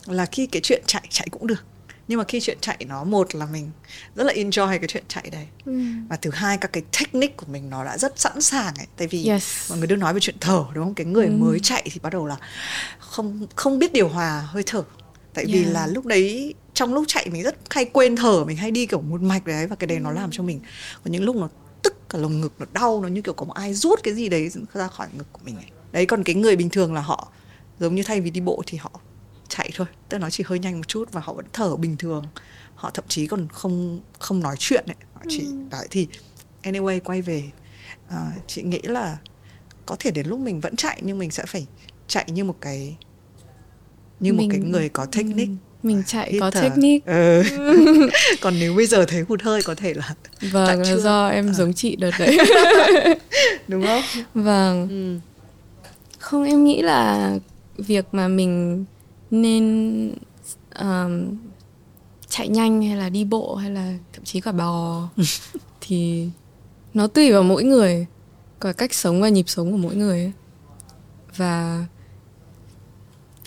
Là 0.06 0.26
khi 0.26 0.48
cái 0.48 0.62
chuyện 0.62 0.84
chạy 0.86 1.04
chạy 1.10 1.28
cũng 1.32 1.48
được 1.48 1.64
nhưng 2.08 2.18
mà 2.18 2.24
khi 2.28 2.40
chuyện 2.42 2.58
chạy 2.62 2.78
nó 2.88 3.04
một 3.04 3.36
là 3.36 3.46
mình 3.46 3.72
rất 4.16 4.24
là 4.24 4.34
enjoy 4.34 4.68
cái 4.80 4.88
chuyện 4.88 5.04
chạy 5.08 5.30
đấy. 5.32 5.48
Và 6.10 6.16
thứ 6.16 6.30
hai 6.34 6.58
các 6.58 6.74
cái 6.74 6.84
technique 7.00 7.36
của 7.36 7.46
mình 7.50 7.70
nó 7.70 7.86
đã 7.86 7.98
rất 7.98 8.20
sẵn 8.20 8.42
sàng 8.42 8.74
ấy. 8.78 8.88
Tại 8.98 9.08
vì 9.08 9.26
Yes. 9.30 9.70
mọi 9.70 9.78
người 9.80 9.88
đều 9.88 9.98
nói 9.98 10.14
về 10.14 10.20
chuyện 10.20 10.36
thở 10.42 10.66
đúng 10.76 10.84
không? 10.84 10.94
Cái 10.94 11.06
người 11.06 11.28
mới 11.28 11.60
chạy 11.60 11.84
thì 11.92 12.00
bắt 12.04 12.14
đầu 12.14 12.26
là 12.28 12.38
không 13.00 13.48
không 13.56 13.80
biết 13.80 13.94
điều 13.94 14.08
hòa 14.10 14.42
hơi 14.48 14.64
thở. 14.66 14.84
Tại 15.34 15.46
vì 15.46 15.62
Yeah. 15.62 15.74
là 15.74 15.88
lúc 15.88 16.06
đấy 16.06 16.54
trong 16.74 16.94
lúc 16.94 17.04
chạy 17.08 17.30
mình 17.30 17.44
rất 17.44 17.56
hay 17.70 17.86
quên 17.86 18.16
thở 18.16 18.44
mình 18.46 18.58
hay 18.58 18.72
đi 18.72 18.86
kiểu 18.86 19.02
một 19.02 19.22
mạch 19.22 19.46
đấy 19.46 19.68
và 19.68 19.76
cái 19.76 19.88
đấy 19.88 20.00
nó 20.00 20.12
làm 20.12 20.32
cho 20.32 20.44
mình 20.44 20.60
có 21.06 21.12
những 21.12 21.24
lúc 21.24 21.36
nó 21.36 21.50
tức 21.84 22.10
cả 22.10 22.18
lồng 22.18 22.42
ngực 22.42 22.54
nó 22.60 22.66
đau 22.74 23.02
nó 23.02 23.08
như 23.08 23.22
kiểu 23.22 23.34
có 23.34 23.46
một 23.46 23.54
ai 23.54 23.74
rút 23.74 24.00
cái 24.04 24.14
gì 24.14 24.30
đấy 24.30 24.50
ra 24.74 24.88
khỏi 24.88 25.08
ngực 25.18 25.28
của 25.32 25.40
mình 25.46 25.56
ấy. 25.56 25.66
đấy 25.92 26.06
còn 26.06 26.24
cái 26.24 26.36
người 26.36 26.56
bình 26.56 26.70
thường 26.70 26.94
là 26.94 27.02
họ 27.02 27.28
giống 27.80 27.96
như 27.96 28.04
thay 28.04 28.22
vì 28.22 28.30
đi 28.30 28.42
bộ 28.42 28.64
thì 28.68 28.78
họ 28.78 28.92
chạy 29.58 29.72
thôi. 29.76 29.88
Tức 30.10 30.18
là 30.18 30.22
nó 30.22 30.30
chỉ 30.30 30.44
hơi 30.48 30.60
nhanh 30.60 30.78
một 30.78 30.88
chút 30.88 31.12
và 31.12 31.22
họ 31.22 31.34
vẫn 31.34 31.46
thở 31.54 31.76
bình 31.76 31.98
thường. 31.98 32.26
Họ 32.76 32.90
thậm 32.94 33.06
chí 33.08 33.28
còn 33.28 33.48
không 33.48 34.00
không 34.20 34.40
nói 34.40 34.56
chuyện 34.60 34.86
ấy. 34.88 34.96
Họ 35.14 35.22
chỉ 35.30 35.46
đấy 35.72 35.88
thì 35.92 36.08
anyway 36.64 37.00
quay 37.00 37.22
về. 37.22 37.44
À, 38.10 38.32
chị 38.48 38.62
nghĩ 38.62 38.80
là 38.84 39.18
có 39.86 39.96
thể 40.00 40.12
đến 40.12 40.28
lúc 40.28 40.40
mình 40.40 40.60
vẫn 40.60 40.76
chạy 40.76 41.00
nhưng 41.02 41.20
mình 41.20 41.32
sẽ 41.32 41.46
phải 41.46 41.68
chạy 42.08 42.26
như 42.28 42.44
một 42.44 42.56
cái 42.62 42.98
như 44.20 44.34
mình, 44.34 44.48
một 44.48 44.56
cái 44.58 44.70
người 44.72 44.90
có 44.90 45.06
technique. 45.06 45.54
mình 45.84 46.04
chạy 46.08 46.38
có 46.40 46.52
thở. 46.52 46.62
technique. 46.62 47.14
Ừ. 47.14 47.44
còn 48.42 48.54
nếu 48.60 48.76
bây 48.76 48.86
giờ 48.86 49.06
thấy 49.06 49.22
hụt 49.22 49.42
hơi 49.42 49.62
có 49.64 49.76
thể 49.76 49.94
là 49.94 50.16
vâng 50.52 50.82
là 50.82 50.96
do 50.96 51.28
em 51.28 51.50
à. 51.50 51.54
giống 51.54 51.74
chị 51.74 51.96
đợt 51.96 52.12
đấy. 52.20 52.38
Đúng 53.68 53.86
không? 53.86 54.02
Vâng. 54.34 54.88
Ừ. 54.90 55.20
không 56.20 56.44
em 56.44 56.64
nghĩ 56.64 56.82
là 56.82 57.32
việc 57.78 58.06
mà 58.12 58.28
mình 58.28 58.86
nên 59.34 60.14
um, 60.80 61.38
chạy 62.28 62.48
nhanh 62.48 62.82
hay 62.82 62.98
là 62.98 63.10
đi 63.10 63.26
bộ 63.26 63.56
hay 63.56 63.72
là 63.72 63.94
thậm 64.14 64.24
chí 64.24 64.42
cả 64.42 64.52
bò. 64.52 65.10
Thì 65.82 66.30
nó 66.94 67.08
tùy 67.08 67.32
vào 67.32 67.44
mỗi 67.44 67.64
người 67.64 68.06
cả 68.62 68.74
cách 68.74 68.94
sống 68.94 69.22
và 69.22 69.30
nhịp 69.30 69.50
sống 69.50 69.72
của 69.72 69.78
mỗi 69.78 69.96
người 69.96 70.20
ấy. 70.20 70.32
và 71.36 71.86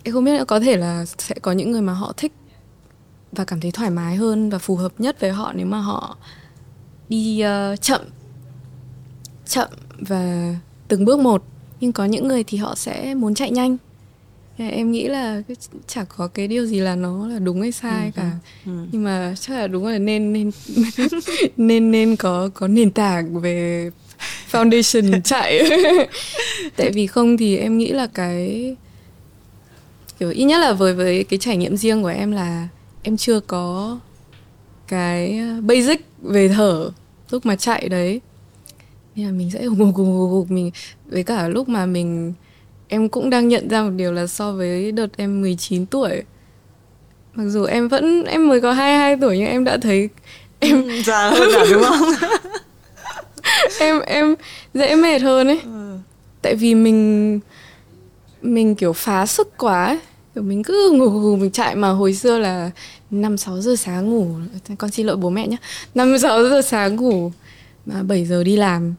em 0.02 0.14
không 0.14 0.24
biết 0.24 0.44
có 0.48 0.60
thể 0.60 0.76
là 0.76 1.04
sẽ 1.04 1.34
có 1.42 1.52
những 1.52 1.72
người 1.72 1.82
mà 1.82 1.92
họ 1.92 2.12
thích 2.16 2.32
và 3.32 3.44
cảm 3.44 3.60
thấy 3.60 3.70
thoải 3.70 3.90
mái 3.90 4.16
hơn 4.16 4.50
và 4.50 4.58
phù 4.58 4.76
hợp 4.76 4.92
nhất 4.98 5.20
với 5.20 5.30
họ 5.30 5.52
nếu 5.52 5.66
mà 5.66 5.78
họ 5.78 6.16
đi 7.08 7.42
uh, 7.44 7.80
chậm 7.80 8.00
chậm 9.46 9.68
và 9.98 10.54
từng 10.88 11.04
bước 11.04 11.18
một. 11.18 11.44
Nhưng 11.80 11.92
có 11.92 12.04
những 12.04 12.28
người 12.28 12.44
thì 12.44 12.58
họ 12.58 12.74
sẽ 12.74 13.14
muốn 13.14 13.34
chạy 13.34 13.50
nhanh 13.50 13.76
em 14.58 14.90
nghĩ 14.90 15.08
là 15.08 15.42
chả 15.86 16.04
có 16.04 16.28
cái 16.28 16.48
điều 16.48 16.66
gì 16.66 16.80
là 16.80 16.94
nó 16.94 17.28
là 17.28 17.38
đúng 17.38 17.60
hay 17.60 17.72
sai 17.72 18.06
ừ, 18.06 18.12
cả 18.16 18.30
ừ. 18.66 18.72
nhưng 18.92 19.04
mà 19.04 19.34
chắc 19.40 19.54
là 19.54 19.66
đúng 19.66 19.86
là 19.86 19.98
nên 19.98 20.32
nên 20.32 20.50
nên 21.56 21.90
nên 21.90 22.16
có 22.16 22.50
có 22.54 22.68
nền 22.68 22.90
tảng 22.90 23.40
về 23.40 23.90
foundation 24.50 25.20
chạy 25.20 25.62
tại 26.76 26.90
vì 26.90 27.06
không 27.06 27.36
thì 27.36 27.56
em 27.56 27.78
nghĩ 27.78 27.92
là 27.92 28.06
cái 28.06 28.76
kiểu 30.18 30.30
ít 30.30 30.44
nhất 30.44 30.58
là 30.58 30.72
với 30.72 30.94
với 30.94 31.24
cái 31.24 31.38
trải 31.38 31.56
nghiệm 31.56 31.76
riêng 31.76 32.02
của 32.02 32.08
em 32.08 32.32
là 32.32 32.68
em 33.02 33.16
chưa 33.16 33.40
có 33.40 33.98
cái 34.88 35.40
basic 35.60 36.06
về 36.22 36.48
thở 36.48 36.90
lúc 37.30 37.46
mà 37.46 37.56
chạy 37.56 37.88
đấy 37.88 38.20
nên 39.16 39.26
là 39.26 39.32
mình 39.32 39.50
sẽ 39.50 39.66
gục 39.66 39.94
gục 39.96 40.30
gục 40.30 40.50
mình 40.50 40.70
với 41.06 41.22
cả 41.22 41.48
lúc 41.48 41.68
mà 41.68 41.86
mình 41.86 42.32
em 42.88 43.08
cũng 43.08 43.30
đang 43.30 43.48
nhận 43.48 43.68
ra 43.68 43.82
một 43.82 43.90
điều 43.96 44.12
là 44.12 44.26
so 44.26 44.52
với 44.52 44.92
đợt 44.92 45.16
em 45.16 45.40
19 45.40 45.86
tuổi 45.86 46.22
mặc 47.34 47.44
dù 47.48 47.64
em 47.64 47.88
vẫn 47.88 48.24
em 48.24 48.48
mới 48.48 48.60
có 48.60 48.72
22 48.72 49.16
tuổi 49.20 49.38
nhưng 49.38 49.46
em 49.46 49.64
đã 49.64 49.78
thấy 49.82 50.08
em 50.58 50.88
ừ, 50.88 51.02
già 51.02 51.30
hơn 51.30 51.48
cả 51.54 51.64
đúng 51.70 51.82
không? 51.82 52.08
Em 53.80 54.00
em 54.00 54.34
dễ 54.74 54.96
mệt 54.96 55.18
hơn 55.18 55.46
ấy. 55.46 55.60
Ừ. 55.64 55.98
tại 56.42 56.54
vì 56.54 56.74
mình 56.74 57.40
mình 58.42 58.74
kiểu 58.74 58.92
phá 58.92 59.26
sức 59.26 59.48
quá 59.58 59.84
ấy. 59.84 59.98
kiểu 60.34 60.44
mình 60.44 60.62
cứ 60.62 60.90
ngủ 60.94 61.10
ngủ 61.10 61.36
mình 61.36 61.50
chạy 61.50 61.74
mà 61.74 61.88
hồi 61.88 62.14
xưa 62.14 62.38
là 62.38 62.70
năm 63.10 63.36
sáu 63.36 63.60
giờ 63.60 63.76
sáng 63.76 64.10
ngủ. 64.10 64.28
Con 64.78 64.90
xin 64.90 65.06
lỗi 65.06 65.16
bố 65.16 65.30
mẹ 65.30 65.48
nhé 65.48 65.56
năm 65.94 66.18
sáu 66.18 66.48
giờ 66.48 66.62
sáng 66.62 66.96
ngủ 66.96 67.32
mà 67.86 68.02
7 68.02 68.24
giờ 68.24 68.44
đi 68.44 68.56
làm 68.56 68.94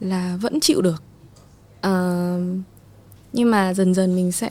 là 0.00 0.38
vẫn 0.40 0.60
chịu 0.60 0.80
được. 0.82 1.02
Uh, 1.86 2.60
nhưng 3.36 3.50
mà 3.50 3.74
dần 3.74 3.94
dần 3.94 4.16
mình 4.16 4.32
sẽ 4.32 4.50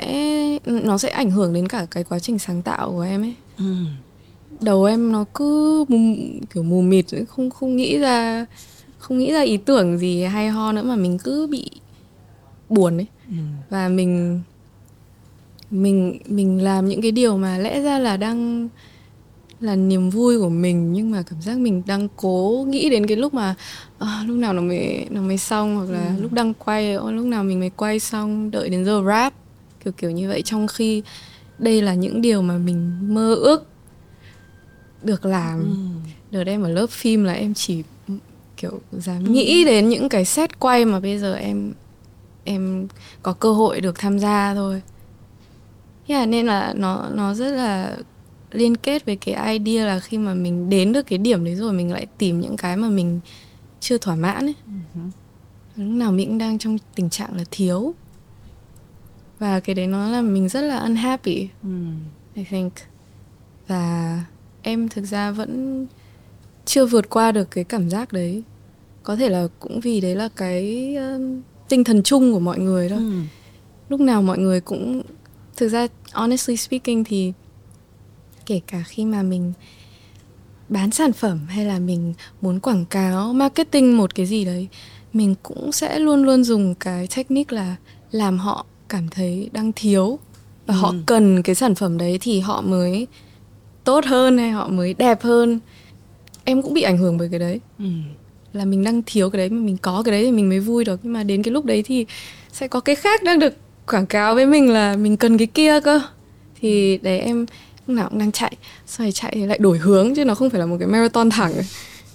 nó 0.65 0.97
sẽ 0.97 1.09
ảnh 1.09 1.31
hưởng 1.31 1.53
đến 1.53 1.67
cả 1.67 1.87
cái 1.91 2.03
quá 2.03 2.19
trình 2.19 2.39
sáng 2.39 2.61
tạo 2.61 2.91
của 2.91 3.01
em 3.01 3.21
ấy 3.21 3.35
ừ. 3.57 3.75
đầu 4.61 4.83
em 4.83 5.11
nó 5.11 5.25
cứ 5.33 5.85
mù, 5.87 6.15
kiểu 6.53 6.63
mù 6.63 6.81
mịt 6.81 7.05
không 7.27 7.49
không 7.49 7.75
nghĩ 7.75 7.97
ra 7.97 8.45
không 8.97 9.17
nghĩ 9.17 9.31
ra 9.31 9.41
ý 9.41 9.57
tưởng 9.57 9.97
gì 9.97 10.23
hay 10.23 10.49
ho 10.49 10.71
nữa 10.71 10.83
mà 10.83 10.95
mình 10.95 11.17
cứ 11.17 11.47
bị 11.47 11.71
buồn 12.69 12.97
ấy 12.97 13.07
ừ. 13.29 13.35
và 13.69 13.89
mình 13.89 14.41
mình 15.71 16.19
mình 16.27 16.63
làm 16.63 16.89
những 16.89 17.01
cái 17.01 17.11
điều 17.11 17.37
mà 17.37 17.57
lẽ 17.57 17.81
ra 17.81 17.99
là 17.99 18.17
đang 18.17 18.69
là 19.65 19.75
niềm 19.75 20.09
vui 20.09 20.39
của 20.39 20.49
mình 20.49 20.93
nhưng 20.93 21.11
mà 21.11 21.23
cảm 21.29 21.41
giác 21.41 21.57
mình 21.57 21.83
đang 21.85 22.07
cố 22.15 22.65
nghĩ 22.69 22.89
đến 22.89 23.07
cái 23.07 23.17
lúc 23.17 23.33
mà 23.33 23.55
à, 23.99 24.23
lúc 24.27 24.37
nào 24.37 24.53
nó 24.53 24.61
mới 24.61 25.05
nó 25.09 25.21
mới 25.21 25.37
xong 25.37 25.75
hoặc 25.75 25.89
là 25.89 26.13
ừ. 26.17 26.21
lúc 26.21 26.33
đang 26.33 26.53
quay 26.53 26.93
lúc 26.93 27.25
nào 27.25 27.43
mình 27.43 27.59
mới 27.59 27.69
quay 27.69 27.99
xong 27.99 28.51
đợi 28.51 28.69
đến 28.69 28.85
giờ 28.85 29.03
rap 29.07 29.33
kiểu 29.83 29.93
kiểu 29.93 30.11
như 30.11 30.27
vậy 30.29 30.41
trong 30.41 30.67
khi 30.67 31.03
đây 31.59 31.81
là 31.81 31.93
những 31.93 32.21
điều 32.21 32.41
mà 32.41 32.57
mình 32.57 33.13
mơ 33.13 33.35
ước 33.35 33.67
được 35.03 35.25
làm 35.25 35.59
ừ. 35.59 35.75
đợt 36.31 36.43
em 36.47 36.63
ở 36.63 36.69
lớp 36.69 36.89
phim 36.89 37.23
là 37.23 37.33
em 37.33 37.53
chỉ 37.53 37.83
kiểu 38.57 38.79
dám 38.91 39.25
ừ. 39.25 39.31
nghĩ 39.31 39.65
đến 39.65 39.89
những 39.89 40.09
cái 40.09 40.25
set 40.25 40.59
quay 40.59 40.85
mà 40.85 40.99
bây 40.99 41.19
giờ 41.19 41.33
em 41.33 41.73
em 42.43 42.87
có 43.21 43.33
cơ 43.33 43.53
hội 43.53 43.81
được 43.81 43.99
tham 43.99 44.19
gia 44.19 44.53
thôi 44.55 44.81
yeah, 46.07 46.27
nên 46.27 46.45
là 46.45 46.73
nó 46.77 47.09
nó 47.13 47.33
rất 47.33 47.51
là 47.51 47.97
liên 48.51 48.77
kết 48.77 49.05
với 49.05 49.15
cái 49.15 49.59
idea 49.59 49.85
là 49.85 49.99
khi 49.99 50.17
mà 50.17 50.33
mình 50.33 50.69
đến 50.69 50.93
được 50.93 51.07
cái 51.07 51.19
điểm 51.19 51.45
đấy 51.45 51.55
rồi 51.55 51.73
mình 51.73 51.91
lại 51.91 52.05
tìm 52.17 52.39
những 52.41 52.57
cái 52.57 52.77
mà 52.77 52.89
mình 52.89 53.19
chưa 53.79 53.97
thỏa 53.97 54.15
mãn 54.15 54.45
ấy 54.45 54.55
uh-huh. 54.67 55.09
lúc 55.75 55.97
nào 55.97 56.11
mình 56.11 56.27
cũng 56.27 56.37
đang 56.37 56.59
trong 56.59 56.77
tình 56.95 57.09
trạng 57.09 57.37
là 57.37 57.43
thiếu 57.51 57.93
và 59.39 59.59
cái 59.59 59.75
đấy 59.75 59.87
nó 59.87 60.09
là 60.09 60.21
mình 60.21 60.49
rất 60.49 60.61
là 60.61 60.79
unhappy 60.79 61.47
mm. 61.63 61.97
I 62.33 62.43
think 62.43 62.73
và 63.67 64.23
em 64.61 64.89
thực 64.89 65.05
ra 65.05 65.31
vẫn 65.31 65.85
chưa 66.65 66.85
vượt 66.85 67.09
qua 67.09 67.31
được 67.31 67.51
cái 67.51 67.63
cảm 67.63 67.89
giác 67.89 68.13
đấy 68.13 68.43
có 69.03 69.15
thể 69.15 69.29
là 69.29 69.47
cũng 69.59 69.79
vì 69.79 70.01
đấy 70.01 70.15
là 70.15 70.29
cái 70.35 70.95
uh, 71.15 71.21
tinh 71.69 71.83
thần 71.83 72.03
chung 72.03 72.33
của 72.33 72.39
mọi 72.39 72.59
người 72.59 72.89
thôi 72.89 72.99
mm. 72.99 73.23
lúc 73.89 73.99
nào 73.99 74.21
mọi 74.21 74.37
người 74.37 74.61
cũng 74.61 75.01
thực 75.57 75.69
ra 75.69 75.87
honestly 76.13 76.57
speaking 76.57 77.03
thì 77.03 77.33
kể 78.45 78.61
cả 78.67 78.83
khi 78.87 79.05
mà 79.05 79.23
mình 79.23 79.53
bán 80.69 80.91
sản 80.91 81.13
phẩm 81.13 81.39
hay 81.47 81.65
là 81.65 81.79
mình 81.79 82.13
muốn 82.41 82.59
quảng 82.59 82.85
cáo 82.85 83.33
marketing 83.33 83.97
một 83.97 84.15
cái 84.15 84.25
gì 84.25 84.45
đấy 84.45 84.67
mình 85.13 85.35
cũng 85.43 85.71
sẽ 85.71 85.99
luôn 85.99 86.23
luôn 86.23 86.43
dùng 86.43 86.75
cái 86.75 87.07
technique 87.15 87.55
là 87.57 87.75
làm 88.11 88.37
họ 88.37 88.65
cảm 88.89 89.07
thấy 89.09 89.49
đang 89.53 89.71
thiếu 89.75 90.19
và 90.65 90.73
ừ. 90.73 90.77
họ 90.77 90.93
cần 91.05 91.43
cái 91.43 91.55
sản 91.55 91.75
phẩm 91.75 91.97
đấy 91.97 92.17
thì 92.21 92.39
họ 92.39 92.61
mới 92.61 93.07
tốt 93.83 94.05
hơn 94.05 94.37
hay 94.37 94.51
họ 94.51 94.67
mới 94.67 94.93
đẹp 94.93 95.21
hơn 95.21 95.59
em 96.43 96.61
cũng 96.61 96.73
bị 96.73 96.81
ảnh 96.81 96.97
hưởng 96.97 97.17
bởi 97.17 97.27
cái 97.31 97.39
đấy 97.39 97.59
ừ. 97.79 97.85
là 98.53 98.65
mình 98.65 98.83
đang 98.83 99.01
thiếu 99.05 99.29
cái 99.29 99.37
đấy 99.37 99.49
mà 99.49 99.61
mình 99.61 99.77
có 99.77 100.03
cái 100.05 100.11
đấy 100.11 100.23
thì 100.25 100.31
mình 100.31 100.49
mới 100.49 100.59
vui 100.59 100.85
được 100.85 100.99
nhưng 101.03 101.13
mà 101.13 101.23
đến 101.23 101.43
cái 101.43 101.51
lúc 101.51 101.65
đấy 101.65 101.83
thì 101.85 102.05
sẽ 102.51 102.67
có 102.67 102.79
cái 102.79 102.95
khác 102.95 103.23
đang 103.23 103.39
được 103.39 103.53
quảng 103.87 104.05
cáo 104.05 104.35
với 104.35 104.45
mình 104.45 104.69
là 104.69 104.95
mình 104.95 105.17
cần 105.17 105.37
cái 105.37 105.47
kia 105.47 105.79
cơ 105.79 106.01
thì 106.61 106.97
để 106.97 107.19
em 107.19 107.45
lúc 107.87 107.97
nào 107.97 108.09
cũng 108.09 108.19
đang 108.19 108.31
chạy 108.31 108.57
sau 108.85 109.03
này 109.05 109.11
chạy 109.11 109.31
thì 109.35 109.45
lại 109.45 109.57
đổi 109.57 109.77
hướng 109.77 110.15
chứ 110.15 110.25
nó 110.25 110.35
không 110.35 110.49
phải 110.49 110.59
là 110.59 110.65
một 110.65 110.77
cái 110.79 110.87
marathon 110.87 111.29
thẳng. 111.29 111.53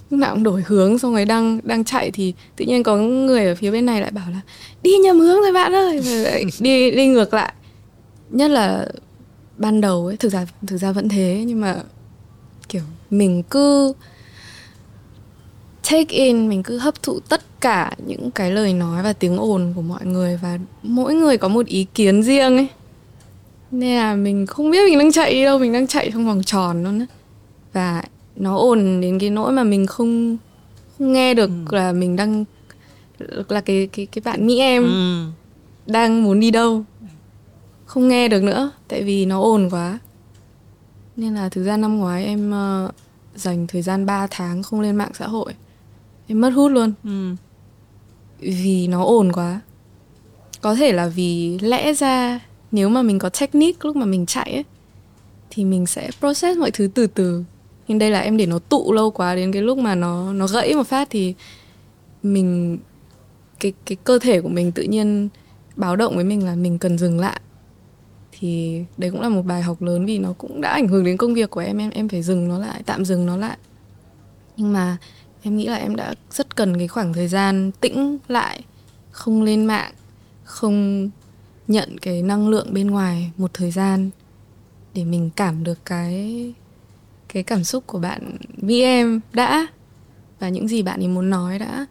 Lúc 0.09 0.19
nào 0.19 0.33
cũng 0.33 0.43
đổi 0.43 0.63
hướng, 0.67 0.99
xong 0.99 1.13
rồi 1.13 1.25
đang 1.25 1.59
đang 1.63 1.85
chạy 1.85 2.11
thì 2.11 2.33
tự 2.55 2.65
nhiên 2.65 2.83
có 2.83 2.97
người 2.97 3.45
ở 3.45 3.55
phía 3.55 3.71
bên 3.71 3.85
này 3.85 4.01
lại 4.01 4.11
bảo 4.11 4.29
là, 4.31 4.41
đi 4.83 4.97
nhầm 4.97 5.19
hướng 5.19 5.41
rồi 5.41 5.51
bạn 5.51 5.75
ơi. 5.75 6.01
Rồi 6.01 6.17
lại 6.17 6.45
đi 6.59 6.91
đi 6.91 7.07
ngược 7.07 7.33
lại. 7.33 7.53
Nhất 8.29 8.51
là 8.51 8.87
ban 9.57 9.81
đầu 9.81 10.05
ấy, 10.05 10.17
thực 10.17 10.29
ra 10.31 10.45
thực 10.67 10.77
ra 10.77 10.91
vẫn 10.91 11.09
thế, 11.09 11.43
nhưng 11.47 11.61
mà 11.61 11.75
kiểu 12.69 12.81
mình 13.09 13.43
cứ 13.43 13.93
take 15.91 16.15
in, 16.15 16.49
mình 16.49 16.63
cứ 16.63 16.77
hấp 16.77 17.03
thụ 17.03 17.19
tất 17.19 17.61
cả 17.61 17.91
những 18.05 18.31
cái 18.31 18.51
lời 18.51 18.73
nói 18.73 19.03
và 19.03 19.13
tiếng 19.13 19.37
ồn 19.37 19.73
của 19.75 19.81
mọi 19.81 20.05
người 20.05 20.39
và 20.41 20.59
mỗi 20.83 21.13
người 21.13 21.37
có 21.37 21.47
một 21.47 21.65
ý 21.65 21.85
kiến 21.93 22.23
riêng 22.23 22.57
ấy 22.57 22.67
nên 23.71 23.95
là 23.97 24.15
mình 24.15 24.45
không 24.45 24.71
biết 24.71 24.79
mình 24.89 24.99
đang 24.99 25.11
chạy 25.11 25.33
đi 25.33 25.43
đâu 25.43 25.59
mình 25.59 25.73
đang 25.73 25.87
chạy 25.87 26.09
trong 26.13 26.25
vòng 26.25 26.43
tròn 26.43 26.83
luôn 26.83 26.99
á 26.99 27.05
và 27.73 28.03
nó 28.35 28.57
ồn 28.57 29.01
đến 29.01 29.19
cái 29.19 29.29
nỗi 29.29 29.51
mà 29.51 29.63
mình 29.63 29.85
không 29.85 30.37
không 30.97 31.13
nghe 31.13 31.33
được 31.33 31.49
ừ. 31.49 31.75
là 31.75 31.91
mình 31.91 32.15
đang 32.15 32.45
là 33.47 33.61
cái 33.61 33.89
cái 33.91 34.05
cái 34.05 34.21
bạn 34.25 34.47
mỹ 34.47 34.59
em 34.59 34.83
ừ. 34.83 35.25
đang 35.85 36.23
muốn 36.23 36.39
đi 36.39 36.51
đâu 36.51 36.83
không 37.85 38.07
nghe 38.07 38.27
được 38.27 38.43
nữa 38.43 38.71
tại 38.87 39.03
vì 39.03 39.25
nó 39.25 39.41
ồn 39.41 39.69
quá 39.69 39.99
nên 41.15 41.35
là 41.35 41.49
thực 41.49 41.63
ra 41.63 41.77
năm 41.77 41.97
ngoái 41.97 42.25
em 42.25 42.53
uh, 42.85 42.91
dành 43.35 43.67
thời 43.67 43.81
gian 43.81 44.05
3 44.05 44.27
tháng 44.31 44.63
không 44.63 44.81
lên 44.81 44.95
mạng 44.95 45.11
xã 45.13 45.27
hội 45.27 45.53
em 46.27 46.41
mất 46.41 46.49
hút 46.49 46.71
luôn 46.71 46.93
ừ. 47.03 47.35
vì 48.39 48.87
nó 48.87 49.03
ồn 49.03 49.31
quá 49.31 49.59
có 50.61 50.75
thể 50.75 50.91
là 50.91 51.07
vì 51.07 51.59
lẽ 51.61 51.93
ra 51.93 52.39
nếu 52.71 52.89
mà 52.89 53.01
mình 53.01 53.19
có 53.19 53.29
technique 53.29 53.79
lúc 53.83 53.95
mà 53.95 54.05
mình 54.05 54.25
chạy 54.25 54.51
ấy, 54.53 54.65
thì 55.49 55.65
mình 55.65 55.85
sẽ 55.85 56.09
process 56.19 56.57
mọi 56.59 56.71
thứ 56.71 56.89
từ 56.93 57.07
từ. 57.07 57.43
Nhưng 57.87 57.99
đây 57.99 58.11
là 58.11 58.19
em 58.19 58.37
để 58.37 58.45
nó 58.45 58.59
tụ 58.59 58.93
lâu 58.93 59.11
quá 59.11 59.35
đến 59.35 59.51
cái 59.51 59.61
lúc 59.61 59.77
mà 59.77 59.95
nó 59.95 60.33
nó 60.33 60.47
gãy 60.47 60.73
một 60.73 60.87
phát 60.87 61.07
thì 61.09 61.33
mình, 62.23 62.77
cái 63.59 63.73
cái 63.85 63.97
cơ 64.03 64.19
thể 64.19 64.41
của 64.41 64.49
mình 64.49 64.71
tự 64.71 64.83
nhiên 64.83 65.29
báo 65.75 65.95
động 65.95 66.15
với 66.15 66.23
mình 66.23 66.45
là 66.45 66.55
mình 66.55 66.77
cần 66.77 66.97
dừng 66.97 67.19
lại. 67.19 67.41
Thì 68.31 68.83
đấy 68.97 69.11
cũng 69.11 69.21
là 69.21 69.29
một 69.29 69.41
bài 69.41 69.61
học 69.61 69.81
lớn 69.81 70.05
vì 70.05 70.17
nó 70.17 70.33
cũng 70.37 70.61
đã 70.61 70.69
ảnh 70.69 70.87
hưởng 70.87 71.05
đến 71.05 71.17
công 71.17 71.33
việc 71.33 71.49
của 71.49 71.59
em. 71.59 71.77
Em 71.77 71.89
em 71.89 72.09
phải 72.09 72.21
dừng 72.21 72.47
nó 72.47 72.59
lại, 72.59 72.83
tạm 72.85 73.05
dừng 73.05 73.25
nó 73.25 73.37
lại. 73.37 73.57
Nhưng 74.57 74.73
mà 74.73 74.97
em 75.43 75.57
nghĩ 75.57 75.67
là 75.67 75.75
em 75.75 75.95
đã 75.95 76.13
rất 76.31 76.55
cần 76.55 76.77
cái 76.77 76.87
khoảng 76.87 77.13
thời 77.13 77.27
gian 77.27 77.71
tĩnh 77.81 78.17
lại, 78.27 78.61
không 79.11 79.43
lên 79.43 79.65
mạng, 79.65 79.91
không 80.43 81.09
nhận 81.71 81.97
cái 81.97 82.21
năng 82.21 82.47
lượng 82.47 82.73
bên 82.73 82.87
ngoài 82.87 83.31
một 83.37 83.51
thời 83.53 83.71
gian 83.71 84.09
để 84.93 85.03
mình 85.03 85.29
cảm 85.35 85.63
được 85.63 85.85
cái 85.85 86.53
cái 87.33 87.43
cảm 87.43 87.63
xúc 87.63 87.83
của 87.87 87.99
bạn 87.99 88.37
với 88.57 88.81
em 88.81 89.21
đã 89.33 89.67
và 90.39 90.49
những 90.49 90.67
gì 90.67 90.83
bạn 90.83 90.99
ấy 90.99 91.07
muốn 91.07 91.29
nói 91.29 91.59
đã 91.59 91.85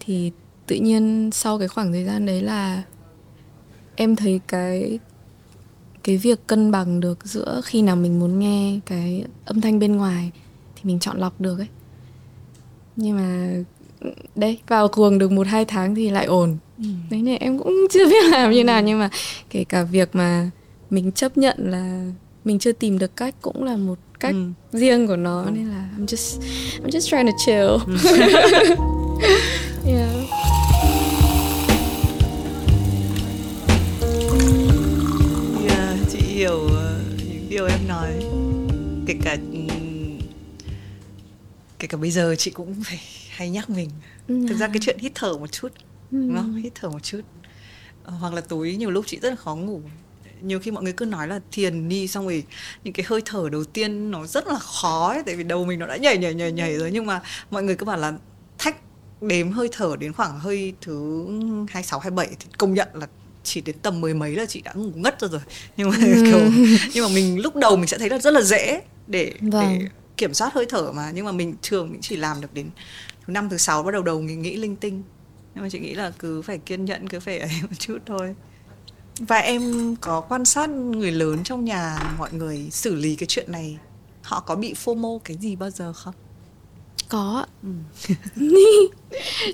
thì 0.00 0.32
tự 0.66 0.76
nhiên 0.76 1.30
sau 1.32 1.58
cái 1.58 1.68
khoảng 1.68 1.92
thời 1.92 2.04
gian 2.04 2.26
đấy 2.26 2.42
là 2.42 2.82
em 3.96 4.16
thấy 4.16 4.40
cái 4.48 4.98
cái 6.02 6.16
việc 6.16 6.46
cân 6.46 6.70
bằng 6.70 7.00
được 7.00 7.26
giữa 7.26 7.60
khi 7.64 7.82
nào 7.82 7.96
mình 7.96 8.20
muốn 8.20 8.38
nghe 8.38 8.80
cái 8.86 9.24
âm 9.44 9.60
thanh 9.60 9.78
bên 9.78 9.96
ngoài 9.96 10.30
thì 10.76 10.82
mình 10.84 10.98
chọn 10.98 11.18
lọc 11.18 11.40
được 11.40 11.58
ấy 11.58 11.68
nhưng 12.96 13.16
mà 13.16 13.54
ừ, 14.00 14.10
đây 14.34 14.58
vào 14.68 14.88
cuồng 14.88 15.18
được 15.18 15.32
một 15.32 15.46
hai 15.46 15.64
tháng 15.64 15.94
thì 15.94 16.10
lại 16.10 16.26
ổn 16.26 16.56
đấy 17.10 17.22
nên 17.22 17.38
em 17.38 17.58
cũng 17.58 17.86
chưa 17.90 18.08
biết 18.08 18.24
làm 18.30 18.50
như 18.50 18.64
nào 18.64 18.82
nhưng 18.82 18.98
mà 18.98 19.10
kể 19.50 19.64
cả 19.64 19.82
việc 19.82 20.14
mà 20.14 20.50
mình 20.90 21.12
chấp 21.12 21.38
nhận 21.38 21.56
là 21.58 22.06
mình 22.44 22.58
chưa 22.58 22.72
tìm 22.72 22.98
được 22.98 23.16
cách 23.16 23.34
cũng 23.42 23.64
là 23.64 23.76
một 23.76 23.98
cách 24.20 24.34
ừ. 24.34 24.78
riêng 24.78 25.06
của 25.06 25.16
nó 25.16 25.42
ừ. 25.42 25.50
nên 25.50 25.68
là 25.68 25.88
I'm 25.98 26.06
just 26.06 26.40
I'm 26.84 26.90
just 26.90 27.10
trying 27.10 27.26
to 27.26 27.32
chill 27.46 27.68
yeah 29.86 30.10
yeah 35.68 35.98
chị 36.12 36.18
hiểu 36.18 36.60
uh, 36.64 36.70
những 37.28 37.46
điều 37.48 37.66
em 37.66 37.88
nói 37.88 38.12
kể 39.06 39.14
cả 39.24 39.36
kể 41.78 41.88
cả 41.88 41.98
bây 41.98 42.10
giờ 42.10 42.34
chị 42.38 42.50
cũng 42.50 42.74
phải 42.84 43.00
hay 43.30 43.50
nhắc 43.50 43.70
mình 43.70 43.90
ừ. 44.28 44.46
thực 44.48 44.58
ra 44.58 44.66
cái 44.66 44.78
chuyện 44.80 44.98
hít 44.98 45.12
thở 45.14 45.38
một 45.38 45.52
chút 45.52 45.72
ừ. 46.12 46.18
đúng 46.18 46.36
không? 46.36 46.54
Hít 46.54 46.72
thở 46.74 46.88
một 46.88 47.02
chút. 47.02 47.20
Ờ, 48.04 48.12
hoặc 48.12 48.34
là 48.34 48.40
tối 48.40 48.76
nhiều 48.78 48.90
lúc 48.90 49.04
chị 49.06 49.18
rất 49.22 49.30
là 49.30 49.36
khó 49.36 49.56
ngủ. 49.56 49.80
Nhiều 50.40 50.60
khi 50.60 50.70
mọi 50.70 50.82
người 50.82 50.92
cứ 50.92 51.04
nói 51.04 51.28
là 51.28 51.40
thiền 51.52 51.88
đi 51.88 52.08
xong 52.08 52.24
rồi 52.24 52.44
những 52.84 52.94
cái 52.94 53.06
hơi 53.08 53.22
thở 53.24 53.48
đầu 53.52 53.64
tiên 53.64 54.10
nó 54.10 54.26
rất 54.26 54.46
là 54.46 54.58
khó 54.58 55.08
ấy, 55.08 55.22
tại 55.26 55.36
vì 55.36 55.44
đầu 55.44 55.64
mình 55.64 55.78
nó 55.78 55.86
đã 55.86 55.96
nhảy 55.96 56.18
nhảy 56.18 56.34
nhảy 56.34 56.52
nhảy 56.52 56.76
rồi. 56.76 56.90
Nhưng 56.92 57.06
mà 57.06 57.22
mọi 57.50 57.62
người 57.62 57.76
cứ 57.76 57.86
bảo 57.86 57.96
là 57.96 58.12
thách 58.58 58.76
đếm 59.20 59.50
hơi 59.50 59.68
thở 59.72 59.96
đến 59.98 60.12
khoảng 60.12 60.40
hơi 60.40 60.72
thứ 60.80 61.26
26 61.68 61.98
27 61.98 62.36
thì 62.40 62.46
công 62.58 62.74
nhận 62.74 62.88
là 62.92 63.06
chỉ 63.42 63.60
đến 63.60 63.76
tầm 63.82 64.00
mười 64.00 64.14
mấy 64.14 64.36
là 64.36 64.46
chị 64.46 64.60
đã 64.60 64.72
ngủ 64.72 64.90
ngất 64.94 65.20
rồi 65.20 65.30
rồi. 65.30 65.40
Nhưng 65.76 65.90
mà 65.90 65.96
ừ. 65.96 66.22
kiểu 66.26 66.40
nhưng 66.94 67.04
mà 67.04 67.10
mình 67.14 67.40
lúc 67.40 67.56
đầu 67.56 67.76
mình 67.76 67.86
sẽ 67.86 67.98
thấy 67.98 68.10
là 68.10 68.18
rất 68.18 68.30
là 68.30 68.40
dễ 68.40 68.80
để 69.06 69.34
vâng. 69.40 69.78
để 69.78 69.86
kiểm 70.16 70.34
soát 70.34 70.54
hơi 70.54 70.66
thở 70.68 70.92
mà. 70.92 71.10
Nhưng 71.14 71.24
mà 71.24 71.32
mình 71.32 71.54
thường 71.62 71.90
mình 71.90 72.00
chỉ 72.00 72.16
làm 72.16 72.40
được 72.40 72.54
đến 72.54 72.70
thứ 73.26 73.32
năm 73.32 73.48
thứ 73.48 73.56
sáu 73.56 73.82
bắt 73.82 73.92
đầu 73.92 74.02
đầu 74.02 74.20
mình 74.20 74.42
nghĩ 74.42 74.56
linh 74.56 74.76
tinh 74.76 75.02
nhưng 75.58 75.62
mà 75.62 75.68
chị 75.68 75.78
nghĩ 75.78 75.94
là 75.94 76.12
cứ 76.18 76.42
phải 76.42 76.58
kiên 76.58 76.84
nhẫn 76.84 77.08
cứ 77.08 77.20
phải 77.20 77.38
ấy 77.38 77.50
một 77.62 77.76
chút 77.78 77.98
thôi 78.06 78.34
và 79.18 79.36
em 79.36 79.94
có 80.00 80.20
quan 80.20 80.44
sát 80.44 80.70
người 80.70 81.10
lớn 81.10 81.38
trong 81.44 81.64
nhà 81.64 81.98
mọi 82.18 82.32
người 82.32 82.68
xử 82.70 82.94
lý 82.94 83.16
cái 83.16 83.26
chuyện 83.26 83.52
này 83.52 83.78
họ 84.22 84.40
có 84.40 84.54
bị 84.54 84.74
fomo 84.84 85.18
cái 85.18 85.36
gì 85.40 85.56
bao 85.56 85.70
giờ 85.70 85.92
không 85.92 86.14
có 87.08 87.46
ừ. 87.62 87.68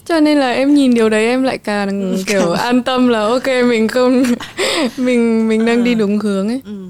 cho 0.05 0.21
nên 0.21 0.39
là 0.39 0.53
em 0.53 0.75
nhìn 0.75 0.95
điều 0.95 1.09
đấy 1.09 1.27
em 1.27 1.43
lại 1.43 1.59
càng 1.59 2.17
kiểu 2.27 2.53
an 2.53 2.83
tâm 2.83 3.09
là 3.09 3.21
ok 3.21 3.47
mình 3.47 3.89
không 3.89 4.23
mình 4.97 5.49
mình 5.49 5.65
đang 5.65 5.85
đi 5.85 5.93
ờ. 5.93 5.99
đúng 5.99 6.19
hướng 6.19 6.49
ấy 6.49 6.63
ừ. 6.65 6.87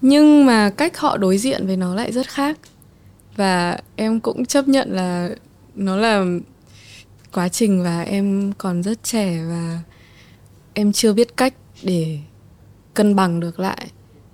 nhưng 0.00 0.46
mà 0.46 0.70
cách 0.70 0.98
họ 0.98 1.16
đối 1.16 1.38
diện 1.38 1.66
với 1.66 1.76
nó 1.76 1.94
lại 1.94 2.12
rất 2.12 2.28
khác 2.28 2.58
và 3.36 3.78
em 3.96 4.20
cũng 4.20 4.46
chấp 4.46 4.68
nhận 4.68 4.92
là 4.92 5.28
nó 5.74 5.96
là 5.96 6.24
quá 7.32 7.48
trình 7.48 7.82
và 7.82 8.02
em 8.02 8.52
còn 8.58 8.82
rất 8.82 9.04
trẻ 9.04 9.44
và 9.48 9.80
em 10.74 10.92
chưa 10.92 11.12
biết 11.12 11.36
cách 11.36 11.54
để 11.82 12.18
cân 12.94 13.16
bằng 13.16 13.40
được 13.40 13.60
lại. 13.60 13.86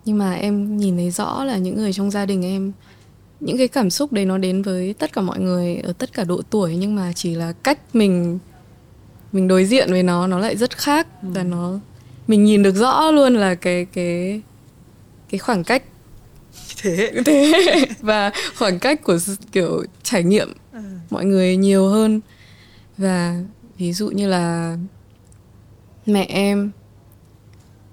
Nhưng 0.05 0.19
mà 0.19 0.35
em 0.35 0.77
nhìn 0.77 0.97
thấy 0.97 1.11
rõ 1.11 1.45
là 1.45 1.57
những 1.57 1.77
người 1.77 1.93
trong 1.93 2.11
gia 2.11 2.27
đình 2.27 2.45
em 2.45 2.73
những 3.41 3.59
cái 3.59 3.69
cảm 3.69 3.91
xúc 3.91 4.13
đấy 4.13 4.25
nó 4.25 4.39
đến 4.39 4.63
với 4.63 4.95
tất 4.99 5.13
cả 5.13 5.23
mọi 5.23 5.41
người 5.41 5.77
ở 5.77 5.93
tất 5.93 6.13
cả 6.13 6.25
độ 6.25 6.43
tuổi 6.51 6.77
nhưng 6.77 6.95
mà 6.95 7.13
chỉ 7.13 7.35
là 7.35 7.53
cách 7.53 7.79
mình 7.95 8.39
mình 9.33 9.49
đối 9.49 9.65
diện 9.65 9.91
với 9.91 10.03
nó 10.03 10.27
nó 10.27 10.39
lại 10.39 10.57
rất 10.57 10.77
khác. 10.77 11.07
Ừ. 11.23 11.29
và 11.33 11.43
nó 11.43 11.79
mình 12.27 12.45
nhìn 12.45 12.63
được 12.63 12.75
rõ 12.75 13.11
luôn 13.11 13.35
là 13.35 13.55
cái 13.55 13.87
cái 13.93 14.41
cái 15.31 15.39
khoảng 15.39 15.65
cách. 15.65 15.83
Thế. 16.83 17.13
Thế. 17.25 17.53
Và 18.01 18.31
khoảng 18.57 18.79
cách 18.79 19.03
của 19.03 19.19
kiểu 19.53 19.85
trải 20.03 20.23
nghiệm 20.23 20.53
ừ. 20.73 20.79
mọi 21.11 21.25
người 21.25 21.57
nhiều 21.57 21.89
hơn 21.89 22.21
và 22.99 23.41
ví 23.79 23.93
dụ 23.93 24.09
như 24.09 24.29
là 24.29 24.77
mẹ 26.07 26.27
em 26.29 26.71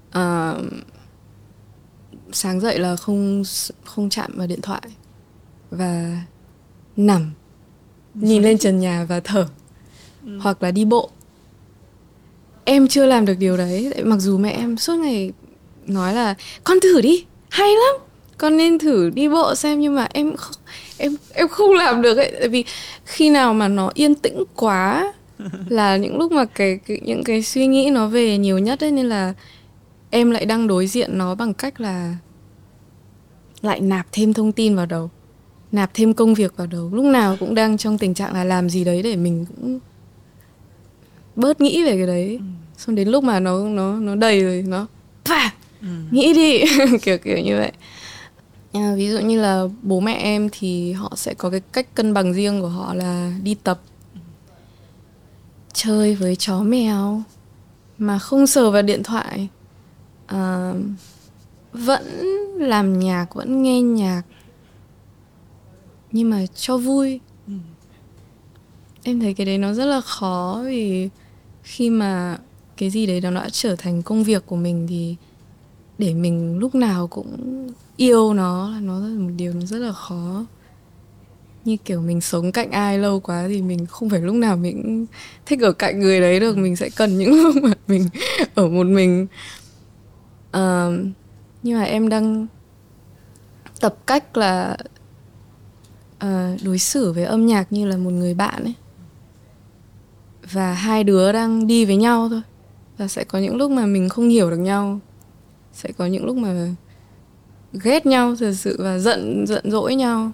uh, 0.10 0.64
sáng 2.32 2.60
dậy 2.60 2.80
là 2.80 2.96
không 2.96 3.44
không 3.84 4.10
chạm 4.10 4.32
vào 4.36 4.48
điện 4.48 4.62
thoại 4.62 4.82
và 5.72 6.22
nằm 6.98 7.32
nhìn 8.14 8.44
lên 8.44 8.58
trần 8.58 8.80
nhà 8.80 9.06
và 9.10 9.20
thở 9.20 9.48
ừ. 10.26 10.40
hoặc 10.40 10.64
là 10.64 10.72
đi 10.72 10.86
bộ 10.86 11.10
em 12.66 12.88
chưa 12.88 13.06
làm 13.06 13.26
được 13.26 13.36
điều 13.40 13.58
đấy 13.58 13.94
mặc 14.06 14.18
dù 14.18 14.38
mẹ 14.38 14.52
em 14.52 14.78
suốt 14.78 14.96
ngày 14.96 15.32
nói 15.86 16.14
là 16.14 16.36
con 16.64 16.80
thử 16.80 17.02
đi 17.02 17.26
hay 17.50 17.70
lắm 17.70 18.02
con 18.38 18.58
nên 18.58 18.80
thử 18.80 19.10
đi 19.10 19.30
bộ 19.30 19.56
xem 19.56 19.80
nhưng 19.80 19.96
mà 19.96 20.08
em 20.14 20.36
không, 20.36 20.56
em 20.98 21.16
em 21.34 21.48
không 21.48 21.74
làm 21.74 22.02
được 22.02 22.18
ấy. 22.18 22.32
Tại 22.40 22.48
vì 22.48 22.66
khi 23.06 23.30
nào 23.30 23.54
mà 23.54 23.68
nó 23.68 23.92
yên 23.94 24.16
tĩnh 24.16 24.44
quá 24.56 25.14
là 25.70 25.98
những 25.98 26.18
lúc 26.18 26.32
mà 26.32 26.46
cái, 26.46 26.80
cái 26.88 27.00
những 27.04 27.24
cái 27.24 27.44
suy 27.44 27.68
nghĩ 27.68 27.90
nó 27.90 28.08
về 28.08 28.38
nhiều 28.38 28.60
nhất 28.60 28.84
ấy 28.84 28.92
nên 28.92 29.06
là 29.06 29.34
em 30.10 30.32
lại 30.32 30.46
đang 30.46 30.68
đối 30.68 30.88
diện 30.88 31.18
nó 31.18 31.36
bằng 31.36 31.54
cách 31.54 31.82
là 31.82 32.16
lại 33.62 33.80
nạp 33.80 34.08
thêm 34.12 34.34
thông 34.34 34.52
tin 34.52 34.76
vào 34.76 34.86
đầu 34.86 35.10
nạp 35.76 35.94
thêm 35.94 36.14
công 36.14 36.34
việc 36.34 36.58
vào 36.58 36.68
đầu. 36.68 36.90
Lúc 36.94 37.06
nào 37.06 37.38
cũng 37.40 37.56
đang 37.56 37.78
trong 37.78 37.98
tình 37.98 38.14
trạng 38.14 38.34
là 38.34 38.44
làm 38.44 38.70
gì 38.70 38.84
đấy 38.84 39.02
để 39.02 39.16
mình 39.16 39.46
cũng 39.46 39.80
bớt 41.36 41.62
nghĩ 41.62 41.84
về 41.84 41.98
cái 41.98 42.08
đấy. 42.08 42.38
Ừ. 42.40 42.46
xong 42.78 42.96
đến 42.96 43.08
lúc 43.08 43.24
mà 43.24 43.40
nó 43.40 43.68
nó 43.68 44.00
nó 44.00 44.16
đầy 44.16 44.44
rồi 44.44 44.64
nó 44.68 44.88
phà 45.26 45.54
ừ. 45.82 45.88
nghĩ 46.12 46.34
đi. 46.34 46.64
Kiểu 47.02 47.18
kiểu 47.18 47.38
như 47.38 47.58
vậy 47.58 47.72
à, 48.76 48.94
ví 48.96 49.10
dụ 49.10 49.20
như 49.20 49.42
là 49.42 49.64
bố 49.82 50.00
mẹ 50.00 50.14
em 50.14 50.50
thì 50.52 50.92
họ 50.92 51.14
sẽ 51.16 51.34
có 51.34 51.50
cái 51.50 51.60
cách 51.60 51.96
cân 51.96 52.14
bằng 52.14 52.34
riêng 52.34 52.62
của 52.62 52.68
họ 52.68 52.94
là 52.94 53.34
đi 53.44 53.56
tập 53.56 53.80
chơi 55.74 56.16
với 56.16 56.36
chó 56.36 56.64
mèo 56.64 57.22
mà 57.98 58.20
không 58.20 58.48
sờ 58.48 58.72
vào 58.72 58.82
điện 58.82 59.04
thoại 59.04 59.48
à, 60.26 60.74
vẫn 61.74 62.04
làm 62.60 63.00
nhạc 63.00 63.36
vẫn 63.36 63.64
nghe 63.64 63.82
nhạc 63.82 64.22
nhưng 66.12 66.30
mà 66.30 66.46
cho 66.56 66.78
vui 66.78 67.20
ừ. 67.48 67.54
em 69.04 69.20
thấy 69.20 69.34
cái 69.34 69.46
đấy 69.46 69.58
nó 69.58 69.74
rất 69.74 69.86
là 69.86 70.02
khó 70.02 70.62
vì 70.66 71.10
khi 71.64 71.90
mà 71.90 72.38
cái 72.78 72.90
gì 72.90 73.06
đấy 73.06 73.22
nó 73.22 73.32
đã 73.32 73.50
trở 73.52 73.76
thành 73.76 74.02
công 74.02 74.24
việc 74.24 74.46
của 74.46 74.56
mình 74.56 74.88
thì 74.90 75.16
để 75.98 76.14
mình 76.14 76.58
lúc 76.58 76.76
nào 76.76 77.08
cũng 77.08 77.68
yêu 77.98 78.34
nó 78.34 78.70
là 78.70 78.80
nó 78.80 79.00
là 79.00 79.20
một 79.20 79.32
điều 79.36 79.54
nó 79.54 79.66
rất 79.66 79.78
là 79.78 79.92
khó. 79.92 80.46
Như 81.66 81.78
kiểu 81.86 82.02
mình 82.02 82.22
sống 82.22 82.52
cạnh 82.52 82.72
ai 82.72 83.00
lâu 83.00 83.20
quá 83.20 83.46
thì 83.48 83.62
mình 83.62 83.86
không 83.86 84.10
phải 84.10 84.22
lúc 84.22 84.36
nào 84.36 84.58
mình 84.58 85.06
thích 85.46 85.62
ở 85.62 85.72
cạnh 85.72 86.00
người 86.00 86.22
đấy 86.22 86.40
được. 86.40 86.58
Mình 86.58 86.76
sẽ 86.76 86.90
cần 86.90 87.18
những 87.18 87.34
lúc 87.44 87.56
mà 87.64 87.72
mình 87.88 88.10
ở 88.56 88.68
một 88.68 88.88
mình. 88.88 89.28
Uh, 90.58 90.94
nhưng 91.64 91.80
mà 91.80 91.84
em 91.84 92.10
đang 92.10 92.48
tập 93.80 93.96
cách 94.08 94.38
là 94.38 94.78
uh, 96.26 96.64
đối 96.64 96.80
xử 96.80 97.12
với 97.12 97.24
âm 97.24 97.46
nhạc 97.46 97.72
như 97.72 97.86
là 97.86 97.98
một 97.98 98.12
người 98.12 98.34
bạn 98.34 98.64
ấy. 98.64 98.74
Và 100.52 100.74
hai 100.74 101.04
đứa 101.04 101.32
đang 101.32 101.68
đi 101.68 101.86
với 101.86 101.96
nhau 101.96 102.30
thôi. 102.30 102.42
Và 102.98 103.08
sẽ 103.08 103.24
có 103.24 103.40
những 103.40 103.56
lúc 103.56 103.72
mà 103.72 103.86
mình 103.86 104.10
không 104.10 104.30
hiểu 104.30 104.50
được 104.50 104.58
nhau. 104.58 105.00
Sẽ 105.74 105.92
có 105.98 106.06
những 106.06 106.26
lúc 106.26 106.38
mà 106.38 106.76
ghét 107.84 108.06
nhau, 108.06 108.36
thật 108.40 108.54
sự 108.54 108.76
và 108.80 109.00
giận 109.00 109.48
giận 109.48 109.72
dỗi 109.72 109.96
nhau. 109.96 110.32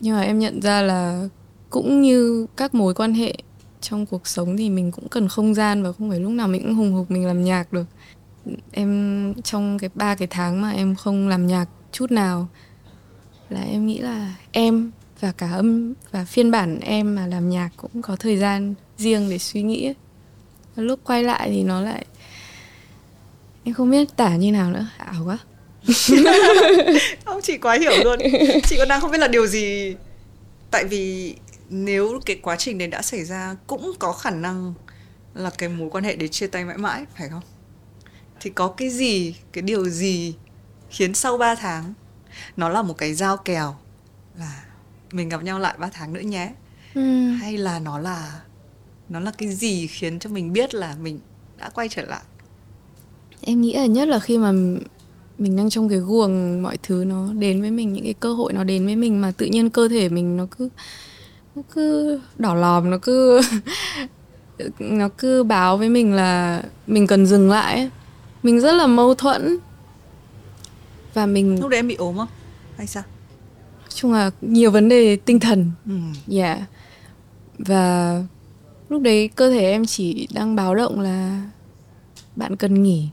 Nhưng 0.00 0.16
mà 0.16 0.22
em 0.22 0.38
nhận 0.38 0.62
ra 0.62 0.82
là 0.82 1.28
cũng 1.70 2.02
như 2.02 2.46
các 2.56 2.74
mối 2.74 2.94
quan 2.94 3.14
hệ 3.14 3.34
trong 3.80 4.06
cuộc 4.06 4.26
sống 4.26 4.56
thì 4.56 4.70
mình 4.70 4.92
cũng 4.92 5.08
cần 5.08 5.28
không 5.28 5.54
gian 5.54 5.82
và 5.82 5.92
không 5.92 6.10
phải 6.10 6.20
lúc 6.20 6.32
nào 6.32 6.48
mình 6.48 6.62
cũng 6.62 6.74
hùng 6.74 6.92
hục 6.92 7.10
mình 7.10 7.26
làm 7.26 7.44
nhạc 7.44 7.72
được. 7.72 7.86
Em, 8.72 9.34
trong 9.42 9.78
cái 9.78 9.90
ba 9.94 10.14
cái 10.14 10.28
tháng 10.30 10.62
mà 10.62 10.70
em 10.70 10.94
không 10.94 11.28
làm 11.28 11.46
nhạc 11.46 11.66
chút 11.92 12.10
nào 12.10 12.48
là 13.48 13.60
em 13.60 13.86
nghĩ 13.86 13.98
là 13.98 14.34
em 14.52 14.90
và 15.20 15.32
cả 15.32 15.50
âm 15.50 15.94
và 16.10 16.24
phiên 16.24 16.50
bản 16.50 16.80
em 16.80 17.14
mà 17.14 17.26
làm 17.26 17.50
nhạc 17.50 17.70
cũng 17.76 18.02
có 18.02 18.16
thời 18.16 18.36
gian 18.36 18.74
riêng 18.98 19.30
để 19.30 19.38
suy 19.38 19.62
nghĩ. 19.62 19.94
Lúc 20.76 21.00
quay 21.04 21.24
lại 21.24 21.50
thì 21.50 21.62
nó 21.62 21.80
lại, 21.80 22.06
em 23.64 23.74
không 23.74 23.90
biết 23.90 24.16
tả 24.16 24.36
như 24.36 24.52
nào 24.52 24.70
nữa, 24.70 24.86
ảo 24.96 25.24
quá. 25.24 25.38
không 27.24 27.40
chị 27.42 27.58
quá 27.58 27.78
hiểu 27.78 28.04
luôn. 28.04 28.18
Chị 28.66 28.76
còn 28.78 28.88
đang 28.88 29.00
không 29.00 29.10
biết 29.10 29.18
là 29.18 29.28
điều 29.28 29.46
gì. 29.46 29.96
Tại 30.70 30.84
vì 30.84 31.34
nếu 31.70 32.20
cái 32.26 32.36
quá 32.42 32.56
trình 32.56 32.78
này 32.78 32.88
đã 32.88 33.02
xảy 33.02 33.24
ra 33.24 33.56
cũng 33.66 33.92
có 33.98 34.12
khả 34.12 34.30
năng 34.30 34.74
là 35.34 35.50
cái 35.58 35.68
mối 35.68 35.90
quan 35.90 36.04
hệ 36.04 36.16
để 36.16 36.28
chia 36.28 36.46
tay 36.46 36.64
mãi 36.64 36.78
mãi 36.78 37.04
phải 37.16 37.28
không? 37.28 37.42
Thì 38.40 38.50
có 38.50 38.68
cái 38.68 38.90
gì 38.90 39.34
cái 39.52 39.62
điều 39.62 39.88
gì 39.88 40.34
khiến 40.90 41.14
sau 41.14 41.38
3 41.38 41.54
tháng 41.54 41.94
nó 42.56 42.68
là 42.68 42.82
một 42.82 42.98
cái 42.98 43.14
giao 43.14 43.36
kèo 43.36 43.76
là 44.38 44.64
mình 45.12 45.28
gặp 45.28 45.42
nhau 45.42 45.58
lại 45.58 45.74
3 45.78 45.88
tháng 45.92 46.12
nữa 46.12 46.20
nhé? 46.20 46.50
Ừ. 46.94 47.30
hay 47.30 47.58
là 47.58 47.78
nó 47.78 47.98
là 47.98 48.40
nó 49.08 49.20
là 49.20 49.32
cái 49.38 49.48
gì 49.48 49.86
khiến 49.86 50.18
cho 50.18 50.30
mình 50.30 50.52
biết 50.52 50.74
là 50.74 50.94
mình 51.00 51.20
đã 51.58 51.68
quay 51.68 51.88
trở 51.88 52.02
lại? 52.02 52.22
Em 53.40 53.60
nghĩ 53.60 53.72
là 53.72 53.86
nhất 53.86 54.08
là 54.08 54.18
khi 54.18 54.38
mà 54.38 54.52
mình 55.42 55.56
đang 55.56 55.70
trong 55.70 55.88
cái 55.88 55.98
guồng 55.98 56.62
mọi 56.62 56.78
thứ 56.82 57.04
nó 57.04 57.32
đến 57.32 57.60
với 57.60 57.70
mình 57.70 57.92
những 57.92 58.04
cái 58.04 58.14
cơ 58.14 58.34
hội 58.34 58.52
nó 58.52 58.64
đến 58.64 58.84
với 58.84 58.96
mình 58.96 59.20
mà 59.20 59.32
tự 59.36 59.46
nhiên 59.46 59.70
cơ 59.70 59.88
thể 59.88 60.08
mình 60.08 60.36
nó 60.36 60.46
cứ 60.58 60.68
nó 61.54 61.62
cứ 61.74 62.20
đỏ 62.38 62.54
lòm 62.54 62.90
nó 62.90 62.98
cứ 63.02 63.40
nó 64.78 65.08
cứ 65.18 65.42
báo 65.42 65.76
với 65.76 65.88
mình 65.88 66.12
là 66.12 66.62
mình 66.86 67.06
cần 67.06 67.26
dừng 67.26 67.50
lại 67.50 67.74
ấy. 67.74 67.90
mình 68.42 68.60
rất 68.60 68.72
là 68.72 68.86
mâu 68.86 69.14
thuẫn 69.14 69.58
và 71.14 71.26
mình 71.26 71.60
lúc 71.60 71.70
đấy 71.70 71.78
em 71.78 71.88
bị 71.88 71.94
ốm 71.94 72.16
không 72.16 72.28
hay 72.76 72.86
sao 72.86 73.02
nói 73.80 73.90
chung 73.94 74.12
là 74.12 74.30
nhiều 74.40 74.70
vấn 74.70 74.88
đề 74.88 75.16
tinh 75.16 75.40
thần 75.40 75.70
ừ. 75.86 75.92
yeah. 76.36 76.58
và 77.58 78.22
lúc 78.88 79.02
đấy 79.02 79.28
cơ 79.28 79.50
thể 79.50 79.70
em 79.70 79.86
chỉ 79.86 80.28
đang 80.34 80.56
báo 80.56 80.74
động 80.74 81.00
là 81.00 81.42
bạn 82.36 82.56
cần 82.56 82.82
nghỉ 82.82 83.08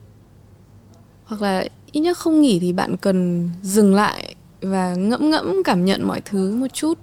hoặc 1.26 1.42
là 1.42 1.66
ít 1.92 2.00
nhất 2.00 2.18
không 2.18 2.42
nghỉ 2.42 2.60
thì 2.60 2.74
bạn 2.74 2.98
cần 2.98 3.50
dừng 3.62 3.96
lại 3.96 4.36
và 4.62 4.96
ngẫm 4.96 5.30
ngẫm 5.30 5.64
cảm 5.64 5.86
nhận 5.86 6.08
mọi 6.08 6.22
thứ 6.22 6.56
một 6.56 6.68
chút. 6.74 6.98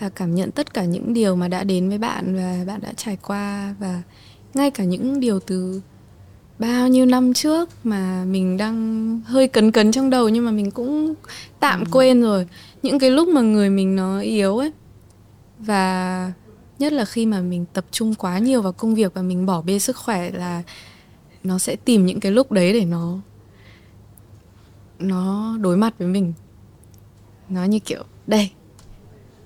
Và 0.00 0.08
cảm 0.08 0.34
nhận 0.34 0.50
tất 0.50 0.74
cả 0.74 0.84
những 0.84 1.14
điều 1.14 1.36
mà 1.36 1.48
đã 1.48 1.64
đến 1.64 1.88
với 1.88 1.98
bạn 1.98 2.36
và 2.36 2.64
bạn 2.66 2.80
đã 2.82 2.92
trải 2.96 3.18
qua 3.22 3.74
và 3.78 4.02
ngay 4.54 4.70
cả 4.70 4.84
những 4.84 5.20
điều 5.20 5.40
từ 5.40 5.80
bao 6.58 6.88
nhiêu 6.88 7.06
năm 7.06 7.32
trước 7.32 7.68
mà 7.84 8.24
mình 8.24 8.56
đang 8.56 9.20
hơi 9.24 9.48
cấn 9.48 9.72
cấn 9.72 9.92
trong 9.92 10.10
đầu 10.10 10.28
nhưng 10.28 10.44
mà 10.44 10.50
mình 10.50 10.70
cũng 10.70 11.14
tạm 11.60 11.80
ừ. 11.80 11.86
quên 11.92 12.22
rồi. 12.22 12.46
Những 12.82 12.98
cái 12.98 13.10
lúc 13.10 13.28
mà 13.28 13.40
người 13.40 13.70
mình 13.70 13.96
nó 13.96 14.20
yếu 14.20 14.58
ấy. 14.58 14.72
Và 15.58 16.32
nhất 16.78 16.92
là 16.92 17.04
khi 17.04 17.26
mà 17.26 17.40
mình 17.40 17.64
tập 17.72 17.84
trung 17.90 18.14
quá 18.14 18.38
nhiều 18.38 18.62
vào 18.62 18.72
công 18.72 18.94
việc 18.94 19.14
và 19.14 19.22
mình 19.22 19.46
bỏ 19.46 19.62
bê 19.62 19.78
sức 19.78 19.96
khỏe 19.96 20.30
là 20.30 20.62
nó 21.44 21.58
sẽ 21.58 21.76
tìm 21.76 22.06
những 22.06 22.20
cái 22.20 22.32
lúc 22.32 22.52
đấy 22.52 22.72
để 22.72 22.84
nó 22.84 23.18
nó 24.98 25.56
đối 25.60 25.76
mặt 25.76 25.94
với 25.98 26.08
mình. 26.08 26.32
Nó 27.48 27.64
như 27.64 27.78
kiểu, 27.78 28.02
đây, 28.26 28.50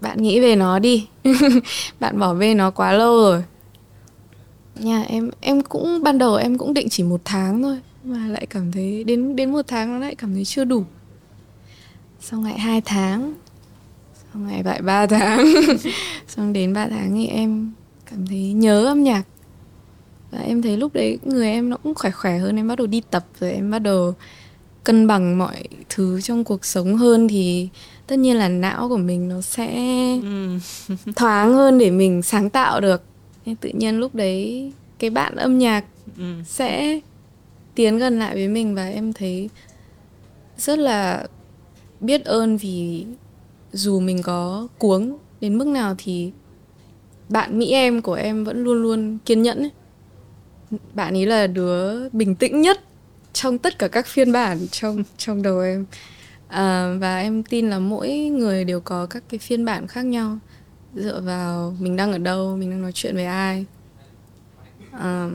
bạn 0.01 0.23
nghĩ 0.23 0.41
về 0.41 0.57
nó 0.57 0.79
đi. 0.79 1.09
Bạn 2.01 2.19
bỏ 2.19 2.35
bê 2.35 2.55
nó 2.55 2.71
quá 2.71 2.93
lâu 2.93 3.17
rồi. 3.17 3.45
Nhà 4.75 5.03
em 5.03 5.31
em 5.41 5.63
cũng, 5.63 6.03
ban 6.03 6.19
đầu 6.19 6.35
em 6.35 6.59
cũng 6.59 6.75
định 6.75 6.89
chỉ 6.89 7.03
một 7.03 7.21
tháng 7.25 7.63
thôi, 7.63 7.81
mà 8.05 8.27
lại 8.27 8.47
cảm 8.47 8.73
thấy 8.73 9.05
đến 9.05 9.37
đến 9.37 9.53
một 9.53 9.63
tháng 9.67 9.93
nó 9.93 9.99
lại 9.99 10.15
cảm 10.15 10.35
thấy 10.35 10.45
chưa 10.45 10.65
đủ. 10.65 10.85
Xong 12.21 12.45
lại 12.45 12.59
hai 12.59 12.81
tháng, 12.81 13.35
xong 14.33 14.47
lại 14.47 14.63
lại 14.65 14.83
ba 14.83 15.07
tháng, 15.11 15.47
xong 16.29 16.53
đến 16.53 16.73
ba 16.73 16.89
tháng 16.89 17.15
thì 17.15 17.27
em 17.27 17.73
cảm 18.11 18.27
thấy 18.27 18.53
nhớ 18.53 18.85
âm 18.85 19.03
nhạc. 19.03 19.23
Và 20.31 20.39
em 20.39 20.63
thấy 20.63 20.77
lúc 20.77 20.95
đấy 20.95 21.19
người 21.23 21.47
em 21.47 21.71
nó 21.71 21.77
cũng 21.77 21.95
khỏe 21.95 22.11
khỏe 22.11 22.39
hơn, 22.39 22.57
em 22.57 22.69
bắt 22.69 22.79
đầu 22.79 22.87
đi 22.87 23.03
tập 23.11 23.27
rồi, 23.41 23.53
em 23.53 23.71
bắt 23.71 23.79
đầu 23.79 24.15
cân 24.89 25.07
bằng 25.07 25.39
mọi 25.39 25.63
thứ 25.89 26.21
trong 26.21 26.45
cuộc 26.45 26.65
sống 26.65 26.97
hơn 26.97 27.29
thì 27.29 27.69
tất 28.07 28.19
nhiên 28.19 28.37
là 28.37 28.49
não 28.49 28.89
của 28.89 28.97
mình 28.97 29.29
nó 29.29 29.41
sẽ 29.41 29.75
ừ. 30.23 30.59
thoáng 31.17 31.55
hơn 31.55 31.79
để 31.79 31.91
mình 31.91 32.23
sáng 32.23 32.51
tạo 32.51 32.81
được 32.81 33.03
nên 33.47 33.57
tự 33.57 33.71
nhiên 33.73 33.99
lúc 33.99 34.15
đấy 34.15 34.73
cái 34.99 35.11
bạn 35.11 35.37
âm 35.37 35.59
nhạc 35.59 35.85
ừ. 36.19 36.25
sẽ 36.47 37.01
tiến 37.75 37.99
gần 37.99 38.19
lại 38.19 38.35
với 38.35 38.49
mình 38.49 38.75
và 38.75 38.89
em 38.89 39.13
thấy 39.13 39.51
rất 40.57 40.79
là 40.79 41.27
biết 42.01 42.25
ơn 42.25 42.57
vì 42.57 43.07
dù 43.73 44.01
mình 44.01 44.23
có 44.23 44.69
cuống 44.79 45.19
đến 45.41 45.59
mức 45.59 45.67
nào 45.67 45.95
thì 45.99 46.33
bạn 47.29 47.59
mỹ 47.59 47.73
em 47.73 48.03
của 48.03 48.15
em 48.15 48.45
vẫn 48.45 48.65
luôn 48.65 48.83
luôn 48.83 49.19
kiên 49.25 49.43
nhẫn 49.43 49.59
ấy. 49.59 49.71
bạn 50.95 51.15
ấy 51.15 51.27
là 51.27 51.47
đứa 51.47 52.09
bình 52.09 52.35
tĩnh 52.35 52.61
nhất 52.61 52.81
trong 53.33 53.59
tất 53.59 53.79
cả 53.79 53.89
các 53.89 54.07
phiên 54.07 54.33
bản 54.33 54.67
trong 54.71 55.03
trong 55.17 55.43
đầu 55.43 55.61
em. 55.61 55.87
À, 56.49 56.95
và 57.01 57.19
em 57.19 57.43
tin 57.43 57.71
là 57.71 57.79
mỗi 57.79 58.11
người 58.15 58.65
đều 58.65 58.81
có 58.81 59.07
các 59.07 59.23
cái 59.29 59.39
phiên 59.39 59.65
bản 59.65 59.87
khác 59.87 60.03
nhau. 60.03 60.39
Dựa 60.95 61.21
vào 61.21 61.77
mình 61.81 61.97
đang 61.97 62.13
ở 62.13 62.19
đâu 62.19 62.57
mình 62.57 62.71
đang 62.71 62.83
nói 62.83 62.93
chuyện 62.93 63.15
với 63.15 63.25
ai. 63.25 63.65
À, 64.93 65.31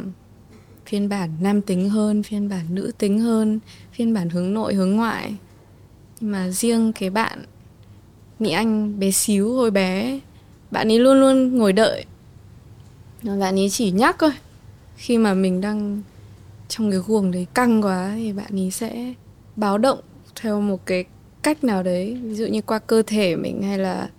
phiên 0.85 1.09
bản 1.09 1.29
nam 1.41 1.61
tính 1.61 1.89
hơn 1.89 2.23
phiên 2.23 2.49
bản 2.49 2.65
nữ 2.69 2.91
tính 2.97 3.19
hơn 3.19 3.59
phiên 3.93 4.13
bản 4.13 4.29
hướng 4.29 4.53
nội 4.53 4.73
hướng 4.73 4.91
ngoại. 4.91 5.35
Nhưng 6.19 6.31
mà 6.31 6.49
riêng 6.49 6.93
cái 6.93 7.09
bạn 7.09 7.45
mỹ 8.39 8.51
anh 8.51 8.99
bé 8.99 9.11
xíu 9.11 9.53
hồi 9.53 9.71
bé 9.71 10.19
bạn 10.71 10.91
ấy 10.91 10.99
luôn 10.99 11.19
luôn 11.19 11.57
ngồi 11.57 11.73
đợi. 11.73 12.05
Bạn 13.23 13.55
ấy 13.59 13.69
chỉ 13.69 13.91
nhắc 13.91 14.15
thôi 14.19 14.31
khi 14.95 15.17
mà 15.17 15.33
mình 15.33 15.61
đang 15.61 16.01
trong 16.67 16.91
cái 16.91 16.99
guồng 16.99 17.31
đấy 17.31 17.47
căng 17.53 17.81
quá 17.81 18.13
thì 18.15 18.33
bạn 18.33 18.59
ấy 18.59 18.71
sẽ 18.71 19.13
báo 19.55 19.77
động 19.77 19.99
theo 20.41 20.61
một 20.61 20.85
cái 20.85 21.05
cách 21.43 21.63
nào 21.63 21.83
đấy. 21.83 22.17
Ví 22.23 22.35
dụ 22.35 22.45
như 22.45 22.61
qua 22.61 22.79
cơ 22.79 23.03
thể 23.07 23.35
mình 23.35 23.63
hay 23.63 23.77
là 23.77 24.09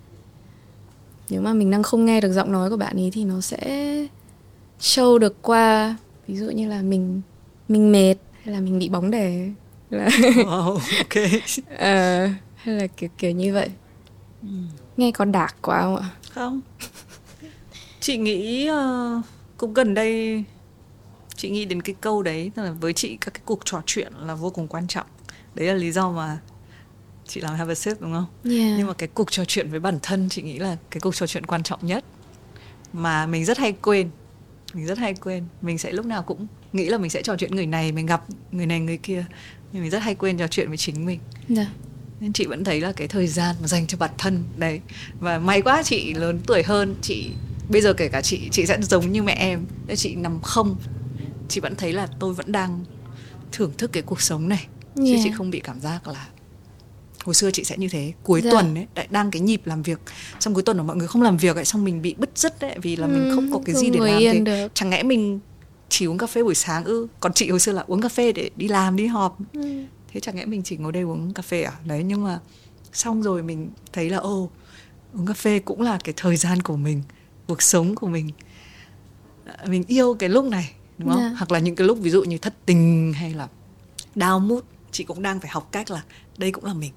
nếu 1.29 1.41
mà 1.41 1.53
mình 1.53 1.71
đang 1.71 1.83
không 1.83 2.05
nghe 2.05 2.21
được 2.21 2.31
giọng 2.31 2.51
nói 2.51 2.69
của 2.69 2.77
bạn 2.77 2.97
ấy 2.97 3.11
thì 3.13 3.23
nó 3.23 3.41
sẽ 3.41 3.59
show 4.79 5.17
được 5.17 5.41
qua. 5.41 5.97
Ví 6.27 6.35
dụ 6.35 6.49
như 6.49 6.69
là 6.69 6.81
mình 6.81 7.21
mình 7.67 7.91
mệt 7.91 8.15
hay 8.43 8.53
là 8.53 8.61
mình 8.61 8.79
bị 8.79 8.89
bóng 8.89 9.11
đè. 9.11 9.49
Là 9.89 10.07
wow, 10.07 10.73
ok. 10.97 11.41
À, 11.77 12.35
hay 12.55 12.75
là 12.75 12.87
kiểu 12.87 13.09
kiểu 13.17 13.31
như 13.31 13.53
vậy. 13.53 13.69
Ừ. 14.41 14.47
nghe 14.97 15.11
có 15.11 15.25
đạc 15.25 15.55
quá 15.61 15.81
không 15.81 15.95
ạ? 15.95 16.09
Không. 16.31 16.61
Chị 17.99 18.17
nghĩ 18.17 18.69
uh, 18.69 19.25
cũng 19.57 19.73
gần 19.73 19.93
đây 19.93 20.43
chị 21.37 21.49
nghĩ 21.49 21.65
đến 21.65 21.81
cái 21.81 21.95
câu 22.01 22.23
đấy 22.23 22.51
là 22.55 22.71
với 22.71 22.93
chị 22.93 23.17
các 23.21 23.33
cái 23.33 23.41
cuộc 23.45 23.59
trò 23.65 23.81
chuyện 23.85 24.13
là 24.19 24.35
vô 24.35 24.49
cùng 24.49 24.67
quan 24.67 24.87
trọng. 24.87 25.07
Đấy 25.55 25.67
là 25.67 25.73
lý 25.73 25.91
do 25.91 26.11
mà 26.11 26.39
chị 27.27 27.41
làm 27.41 27.55
have 27.55 27.71
a 27.71 27.75
sip 27.75 28.01
đúng 28.01 28.13
không? 28.13 28.25
Yeah. 28.51 28.73
nhưng 28.77 28.87
mà 28.87 28.93
cái 28.93 29.09
cuộc 29.13 29.31
trò 29.31 29.45
chuyện 29.45 29.69
với 29.69 29.79
bản 29.79 29.99
thân 30.01 30.29
chị 30.29 30.41
nghĩ 30.41 30.59
là 30.59 30.77
cái 30.91 31.01
cuộc 31.01 31.15
trò 31.15 31.27
chuyện 31.27 31.45
quan 31.45 31.63
trọng 31.63 31.85
nhất 31.85 32.05
mà 32.93 33.25
mình 33.25 33.45
rất 33.45 33.57
hay 33.57 33.71
quên. 33.71 34.09
Mình 34.73 34.85
rất 34.85 34.97
hay 34.97 35.13
quên. 35.13 35.43
Mình 35.61 35.77
sẽ 35.77 35.91
lúc 35.91 36.05
nào 36.05 36.23
cũng 36.23 36.47
nghĩ 36.73 36.89
là 36.89 36.97
mình 36.97 37.09
sẽ 37.09 37.21
trò 37.21 37.35
chuyện 37.37 37.55
người 37.55 37.65
này 37.65 37.91
mình 37.91 38.05
gặp 38.05 38.23
người 38.51 38.65
này 38.65 38.79
người 38.79 38.97
kia. 38.97 39.25
Nhưng 39.71 39.81
mình 39.81 39.91
rất 39.91 39.99
hay 39.99 40.15
quên 40.15 40.37
trò 40.37 40.47
chuyện 40.47 40.67
với 40.67 40.77
chính 40.77 41.05
mình. 41.05 41.19
Yeah. 41.49 41.57
Dạ. 41.57 41.67
nên 42.19 42.33
chị 42.33 42.45
vẫn 42.45 42.63
thấy 42.63 42.81
là 42.81 42.91
cái 42.91 43.07
thời 43.07 43.27
gian 43.27 43.55
mà 43.61 43.67
dành 43.67 43.87
cho 43.87 43.97
bản 43.97 44.11
thân 44.17 44.43
đấy. 44.57 44.81
Và 45.19 45.39
may 45.39 45.61
quá 45.61 45.83
chị 45.83 46.13
lớn 46.13 46.39
tuổi 46.47 46.63
hơn 46.63 46.95
chị 47.01 47.31
bây 47.69 47.81
giờ 47.81 47.93
kể 47.93 48.07
cả 48.07 48.21
chị 48.21 48.49
chị 48.51 48.65
sẽ 48.65 48.77
giống 48.81 49.11
như 49.11 49.23
mẹ 49.23 49.33
em. 49.33 49.65
Chị 49.95 50.15
nằm 50.15 50.41
không 50.41 50.75
chị 51.49 51.61
vẫn 51.61 51.75
thấy 51.75 51.93
là 51.93 52.07
tôi 52.19 52.33
vẫn 52.33 52.51
đang 52.51 52.85
thưởng 53.51 53.71
thức 53.77 53.91
cái 53.93 54.03
cuộc 54.03 54.21
sống 54.21 54.49
này 54.49 54.67
yeah. 54.97 55.07
chứ 55.07 55.17
chị 55.23 55.31
không 55.31 55.49
bị 55.49 55.59
cảm 55.59 55.79
giác 55.79 56.07
là 56.07 56.27
hồi 57.25 57.35
xưa 57.35 57.51
chị 57.51 57.63
sẽ 57.63 57.77
như 57.77 57.89
thế 57.89 58.13
cuối 58.23 58.41
dạ. 58.41 58.51
tuần 58.51 58.75
ấy 58.75 58.87
đại 58.93 59.07
đang 59.09 59.31
cái 59.31 59.41
nhịp 59.41 59.61
làm 59.65 59.81
việc 59.81 59.99
xong 60.39 60.53
cuối 60.53 60.63
tuần 60.63 60.77
của 60.77 60.83
mọi 60.83 60.95
người 60.95 61.07
không 61.07 61.21
làm 61.21 61.37
việc 61.37 61.55
ấy 61.55 61.65
xong 61.65 61.83
mình 61.83 62.01
bị 62.01 62.15
bứt 62.17 62.29
rứt 62.35 62.59
đấy 62.59 62.77
vì 62.81 62.95
là 62.95 63.07
ừ, 63.07 63.11
mình 63.11 63.31
không 63.35 63.51
có 63.51 63.59
cái 63.65 63.75
gì 63.75 63.89
để 63.89 63.99
làm 63.99 64.19
thì 64.19 64.39
được. 64.39 64.71
chẳng 64.73 64.89
lẽ 64.89 65.03
mình 65.03 65.39
chỉ 65.89 66.05
uống 66.05 66.17
cà 66.17 66.27
phê 66.27 66.43
buổi 66.43 66.55
sáng 66.55 66.83
ư 66.83 67.07
còn 67.19 67.33
chị 67.33 67.49
hồi 67.49 67.59
xưa 67.59 67.71
là 67.71 67.83
uống 67.87 68.01
cà 68.01 68.09
phê 68.09 68.31
để 68.31 68.49
đi 68.55 68.67
làm 68.67 68.95
đi 68.95 69.05
họp 69.05 69.37
ừ. 69.53 69.83
thế 70.13 70.19
chẳng 70.19 70.35
lẽ 70.35 70.45
mình 70.45 70.63
chỉ 70.63 70.77
ngồi 70.77 70.91
đây 70.91 71.03
uống 71.03 71.33
cà 71.33 71.41
phê 71.41 71.63
à 71.63 71.73
đấy 71.85 72.03
nhưng 72.03 72.23
mà 72.23 72.39
xong 72.93 73.23
rồi 73.23 73.43
mình 73.43 73.69
thấy 73.93 74.09
là 74.09 74.17
ô 74.17 74.49
uống 75.13 75.25
cà 75.25 75.33
phê 75.33 75.59
cũng 75.59 75.81
là 75.81 75.99
cái 76.03 76.13
thời 76.17 76.37
gian 76.37 76.61
của 76.61 76.77
mình 76.77 77.01
cuộc 77.47 77.61
sống 77.61 77.95
của 77.95 78.07
mình 78.07 78.29
mình 79.67 79.83
yêu 79.87 80.15
cái 80.19 80.29
lúc 80.29 80.45
này 80.45 80.71
đúng 80.97 81.09
không 81.09 81.19
yeah. 81.19 81.31
Dạ. 81.31 81.37
hoặc 81.37 81.51
là 81.51 81.59
những 81.59 81.75
cái 81.75 81.87
lúc 81.87 81.97
ví 82.01 82.09
dụ 82.09 82.23
như 82.23 82.37
thất 82.37 82.53
tình 82.65 83.13
hay 83.13 83.33
là 83.33 83.47
đau 84.15 84.39
mút 84.39 84.65
chị 84.91 85.03
cũng 85.03 85.21
đang 85.21 85.39
phải 85.39 85.49
học 85.49 85.69
cách 85.71 85.91
là 85.91 86.03
đây 86.37 86.51
cũng 86.51 86.65
là 86.65 86.73
mình 86.73 86.91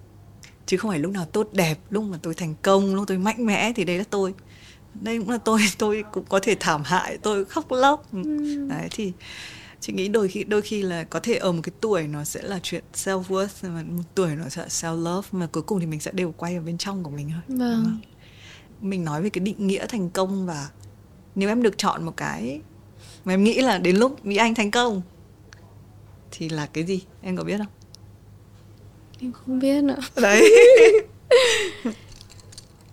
chứ 0.67 0.77
không 0.77 0.91
phải 0.91 0.99
lúc 0.99 1.13
nào 1.13 1.25
tốt 1.25 1.49
đẹp 1.53 1.79
lúc 1.91 2.05
mà 2.05 2.19
tôi 2.23 2.35
thành 2.35 2.55
công 2.63 2.95
lúc 2.95 3.05
tôi 3.07 3.19
mạnh 3.19 3.47
mẽ 3.47 3.73
thì 3.73 3.85
đây 3.85 3.99
là 3.99 4.05
tôi 4.11 4.35
đây 4.95 5.19
cũng 5.19 5.31
là 5.31 5.39
tôi 5.39 5.61
tôi 5.79 6.05
cũng 6.13 6.25
có 6.29 6.41
thể 6.43 6.57
thảm 6.61 6.83
hại 6.85 7.19
tôi 7.19 7.45
khóc 7.45 7.73
lóc 7.73 8.13
ừ. 8.13 8.23
đấy 8.69 8.89
thì 8.91 9.13
chị 9.81 9.93
nghĩ 9.93 10.09
đôi 10.09 10.29
khi 10.29 10.45
đôi 10.45 10.63
khi 10.63 10.83
là 10.83 11.05
có 11.05 11.21
thể 11.21 11.35
ở 11.35 11.53
một 11.53 11.61
cái 11.63 11.73
tuổi 11.81 12.09
nó 12.09 12.25
sẽ 12.25 12.43
là 12.43 12.61
chuyện 12.63 12.85
self 12.95 13.23
worth 13.23 13.71
mà 13.71 13.83
một 13.83 14.03
tuổi 14.15 14.37
nó 14.37 14.49
sẽ 14.49 14.67
self 14.67 14.97
love 14.97 15.29
mà 15.33 15.47
cuối 15.47 15.63
cùng 15.63 15.81
thì 15.81 15.87
mình 15.87 16.01
sẽ 16.01 16.11
đều 16.13 16.35
quay 16.37 16.55
ở 16.55 16.63
bên 16.63 16.79
trong 16.79 17.03
của 17.03 17.11
mình 17.11 17.31
thôi 17.33 17.59
vâng. 17.59 18.01
mình 18.81 19.05
nói 19.05 19.23
về 19.23 19.31
cái 19.31 19.41
định 19.41 19.67
nghĩa 19.67 19.87
thành 19.87 20.11
công 20.11 20.47
và 20.47 20.69
nếu 21.35 21.49
em 21.49 21.63
được 21.63 21.79
chọn 21.79 22.05
một 22.05 22.17
cái 22.17 22.61
mà 23.25 23.33
em 23.33 23.45
nghĩ 23.45 23.61
là 23.61 23.79
đến 23.79 23.97
lúc 23.97 24.27
mỹ 24.27 24.37
anh 24.37 24.55
thành 24.55 24.71
công 24.71 25.03
thì 26.31 26.49
là 26.49 26.67
cái 26.67 26.85
gì? 26.85 27.03
Em 27.23 27.37
có 27.37 27.45
biết 27.45 27.59
không? 27.59 27.67
Em 29.21 29.33
không 29.33 29.59
biết 29.59 29.85
nữa. 29.85 29.99
Đấy. 30.17 30.51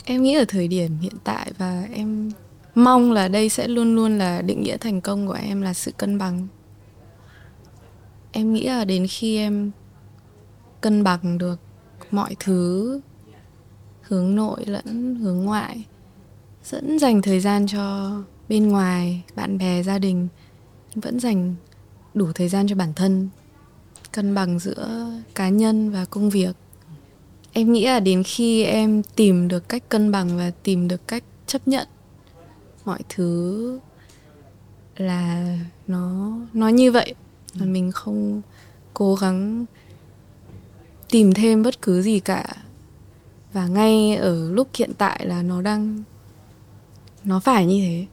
Em 0.05 0.23
nghĩ 0.23 0.35
ở 0.35 0.45
thời 0.47 0.67
điểm 0.67 0.97
hiện 1.01 1.13
tại 1.23 1.51
và 1.57 1.87
em 1.93 2.31
mong 2.75 3.11
là 3.11 3.27
đây 3.27 3.49
sẽ 3.49 3.67
luôn 3.67 3.95
luôn 3.95 4.17
là 4.17 4.41
định 4.41 4.63
nghĩa 4.63 4.77
thành 4.77 5.01
công 5.01 5.27
của 5.27 5.37
em 5.43 5.61
là 5.61 5.73
sự 5.73 5.91
cân 5.97 6.17
bằng. 6.17 6.47
Em 8.31 8.53
nghĩ 8.53 8.63
là 8.63 8.85
đến 8.85 9.07
khi 9.09 9.37
em 9.37 9.71
cân 10.81 11.03
bằng 11.03 11.37
được 11.37 11.59
mọi 12.11 12.35
thứ 12.39 13.01
hướng 14.01 14.35
nội 14.35 14.65
lẫn 14.65 15.15
hướng 15.15 15.37
ngoại 15.37 15.85
vẫn 16.69 16.99
dành 16.99 17.21
thời 17.21 17.39
gian 17.39 17.67
cho 17.67 18.11
bên 18.49 18.67
ngoài 18.67 19.23
bạn 19.35 19.57
bè 19.57 19.83
gia 19.83 19.99
đình 19.99 20.27
vẫn 20.95 21.19
dành 21.19 21.55
đủ 22.13 22.31
thời 22.35 22.49
gian 22.49 22.67
cho 22.67 22.75
bản 22.75 22.93
thân 22.93 23.29
cân 24.11 24.35
bằng 24.35 24.59
giữa 24.59 25.11
cá 25.35 25.49
nhân 25.49 25.91
và 25.91 26.05
công 26.05 26.29
việc. 26.29 26.55
Em 27.51 27.73
nghĩ 27.73 27.85
là 27.85 27.99
đến 27.99 28.23
khi 28.23 28.63
em 28.63 29.03
tìm 29.03 29.47
được 29.47 29.69
cách 29.69 29.89
cân 29.89 30.11
bằng 30.11 30.37
và 30.37 30.51
tìm 30.63 30.87
được 30.87 31.07
cách 31.07 31.23
chấp 31.47 31.67
nhận 31.67 31.87
mọi 32.85 32.99
thứ 33.09 33.79
là 34.97 35.57
nó 35.87 36.37
nó 36.53 36.67
như 36.67 36.91
vậy. 36.91 37.13
Và 37.53 37.65
mình 37.65 37.91
không 37.91 38.41
cố 38.93 39.15
gắng 39.15 39.65
tìm 41.09 41.33
thêm 41.33 41.63
bất 41.63 41.81
cứ 41.81 42.01
gì 42.01 42.19
cả. 42.19 42.55
Và 43.53 43.67
ngay 43.67 44.15
ở 44.15 44.51
lúc 44.51 44.67
hiện 44.73 44.91
tại 44.97 45.25
là 45.25 45.41
nó 45.41 45.61
đang 45.61 46.03
nó 47.23 47.39
phải 47.39 47.65
như 47.65 47.81
thế 47.81 48.05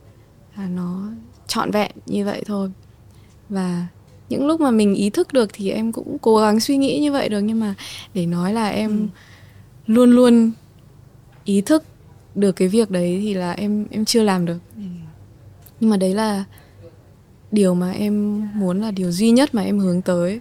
là 0.56 0.68
nó 0.68 1.12
trọn 1.46 1.70
vẹn 1.70 1.90
như 2.06 2.24
vậy 2.24 2.42
thôi. 2.46 2.70
Và 3.48 3.86
những 4.28 4.46
lúc 4.46 4.60
mà 4.60 4.70
mình 4.70 4.94
ý 4.94 5.10
thức 5.10 5.32
được 5.32 5.50
thì 5.52 5.70
em 5.70 5.92
cũng 5.92 6.18
cố 6.22 6.36
gắng 6.36 6.60
suy 6.60 6.76
nghĩ 6.76 7.00
như 7.00 7.12
vậy 7.12 7.28
được 7.28 7.40
nhưng 7.40 7.60
mà 7.60 7.74
để 8.14 8.26
nói 8.26 8.52
là 8.52 8.68
em 8.68 8.90
ừ. 8.90 9.06
luôn 9.86 10.10
luôn 10.10 10.52
ý 11.44 11.60
thức 11.60 11.84
được 12.34 12.52
cái 12.52 12.68
việc 12.68 12.90
đấy 12.90 13.18
thì 13.22 13.34
là 13.34 13.52
em 13.52 13.86
em 13.90 14.04
chưa 14.04 14.22
làm 14.22 14.46
được. 14.46 14.58
Ừ. 14.76 14.82
nhưng 15.80 15.90
mà 15.90 15.96
đấy 15.96 16.14
là 16.14 16.44
điều 17.50 17.74
mà 17.74 17.92
em 17.92 18.42
muốn 18.54 18.80
là 18.80 18.90
điều 18.90 19.12
duy 19.12 19.30
nhất 19.30 19.54
mà 19.54 19.62
em 19.62 19.78
hướng 19.78 20.02
tới. 20.02 20.40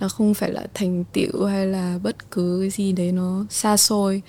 Nó 0.00 0.08
không 0.08 0.34
phải 0.34 0.52
là 0.52 0.66
thành 0.74 1.04
tựu 1.12 1.44
hay 1.44 1.66
là 1.66 1.98
bất 2.02 2.30
cứ 2.30 2.58
cái 2.60 2.70
gì 2.70 2.92
đấy 2.92 3.12
nó 3.12 3.44
xa 3.50 3.76
xôi. 3.76 4.22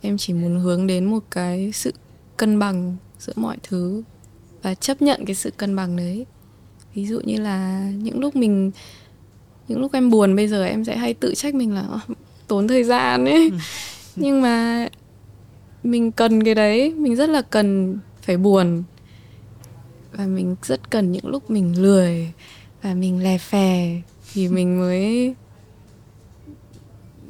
Em 0.00 0.18
chỉ 0.18 0.32
muốn 0.32 0.60
hướng 0.60 0.86
đến 0.86 1.04
một 1.04 1.24
cái 1.30 1.72
sự 1.72 1.92
cân 2.36 2.58
bằng 2.58 2.96
giữa 3.18 3.32
mọi 3.36 3.56
thứ 3.62 4.02
và 4.62 4.74
chấp 4.74 5.02
nhận 5.02 5.24
cái 5.24 5.34
sự 5.34 5.50
cân 5.50 5.76
bằng 5.76 5.96
đấy 5.96 6.26
ví 6.94 7.06
dụ 7.06 7.20
như 7.24 7.36
là 7.40 7.90
những 8.02 8.20
lúc 8.20 8.36
mình 8.36 8.70
những 9.68 9.80
lúc 9.80 9.92
em 9.92 10.10
buồn 10.10 10.36
bây 10.36 10.48
giờ 10.48 10.64
em 10.64 10.84
sẽ 10.84 10.96
hay 10.96 11.14
tự 11.14 11.34
trách 11.34 11.54
mình 11.54 11.74
là 11.74 11.88
tốn 12.46 12.68
thời 12.68 12.84
gian 12.84 13.24
ấy 13.24 13.50
ừ. 13.52 13.56
nhưng 14.16 14.42
mà 14.42 14.88
mình 15.82 16.12
cần 16.12 16.44
cái 16.44 16.54
đấy 16.54 16.94
mình 16.94 17.16
rất 17.16 17.28
là 17.28 17.42
cần 17.42 17.98
phải 18.22 18.36
buồn 18.36 18.82
và 20.12 20.26
mình 20.26 20.56
rất 20.62 20.90
cần 20.90 21.12
những 21.12 21.26
lúc 21.26 21.50
mình 21.50 21.82
lười 21.82 22.32
và 22.82 22.94
mình 22.94 23.22
lè 23.22 23.38
phè 23.38 24.00
thì 24.32 24.48
mình 24.48 24.78
mới 24.78 25.34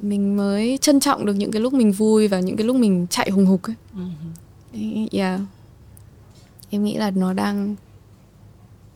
mình 0.02 0.36
mới 0.36 0.78
trân 0.80 1.00
trọng 1.00 1.26
được 1.26 1.34
những 1.34 1.50
cái 1.50 1.62
lúc 1.62 1.72
mình 1.72 1.92
vui 1.92 2.28
và 2.28 2.40
những 2.40 2.56
cái 2.56 2.66
lúc 2.66 2.76
mình 2.76 3.06
chạy 3.10 3.30
hùng 3.30 3.46
hục 3.46 3.62
ấy. 3.62 3.74
Uh-huh. 3.94 5.08
Yeah. 5.12 5.40
Em 6.70 6.84
nghĩ 6.84 6.96
là 6.96 7.10
nó 7.10 7.32
đang, 7.32 7.76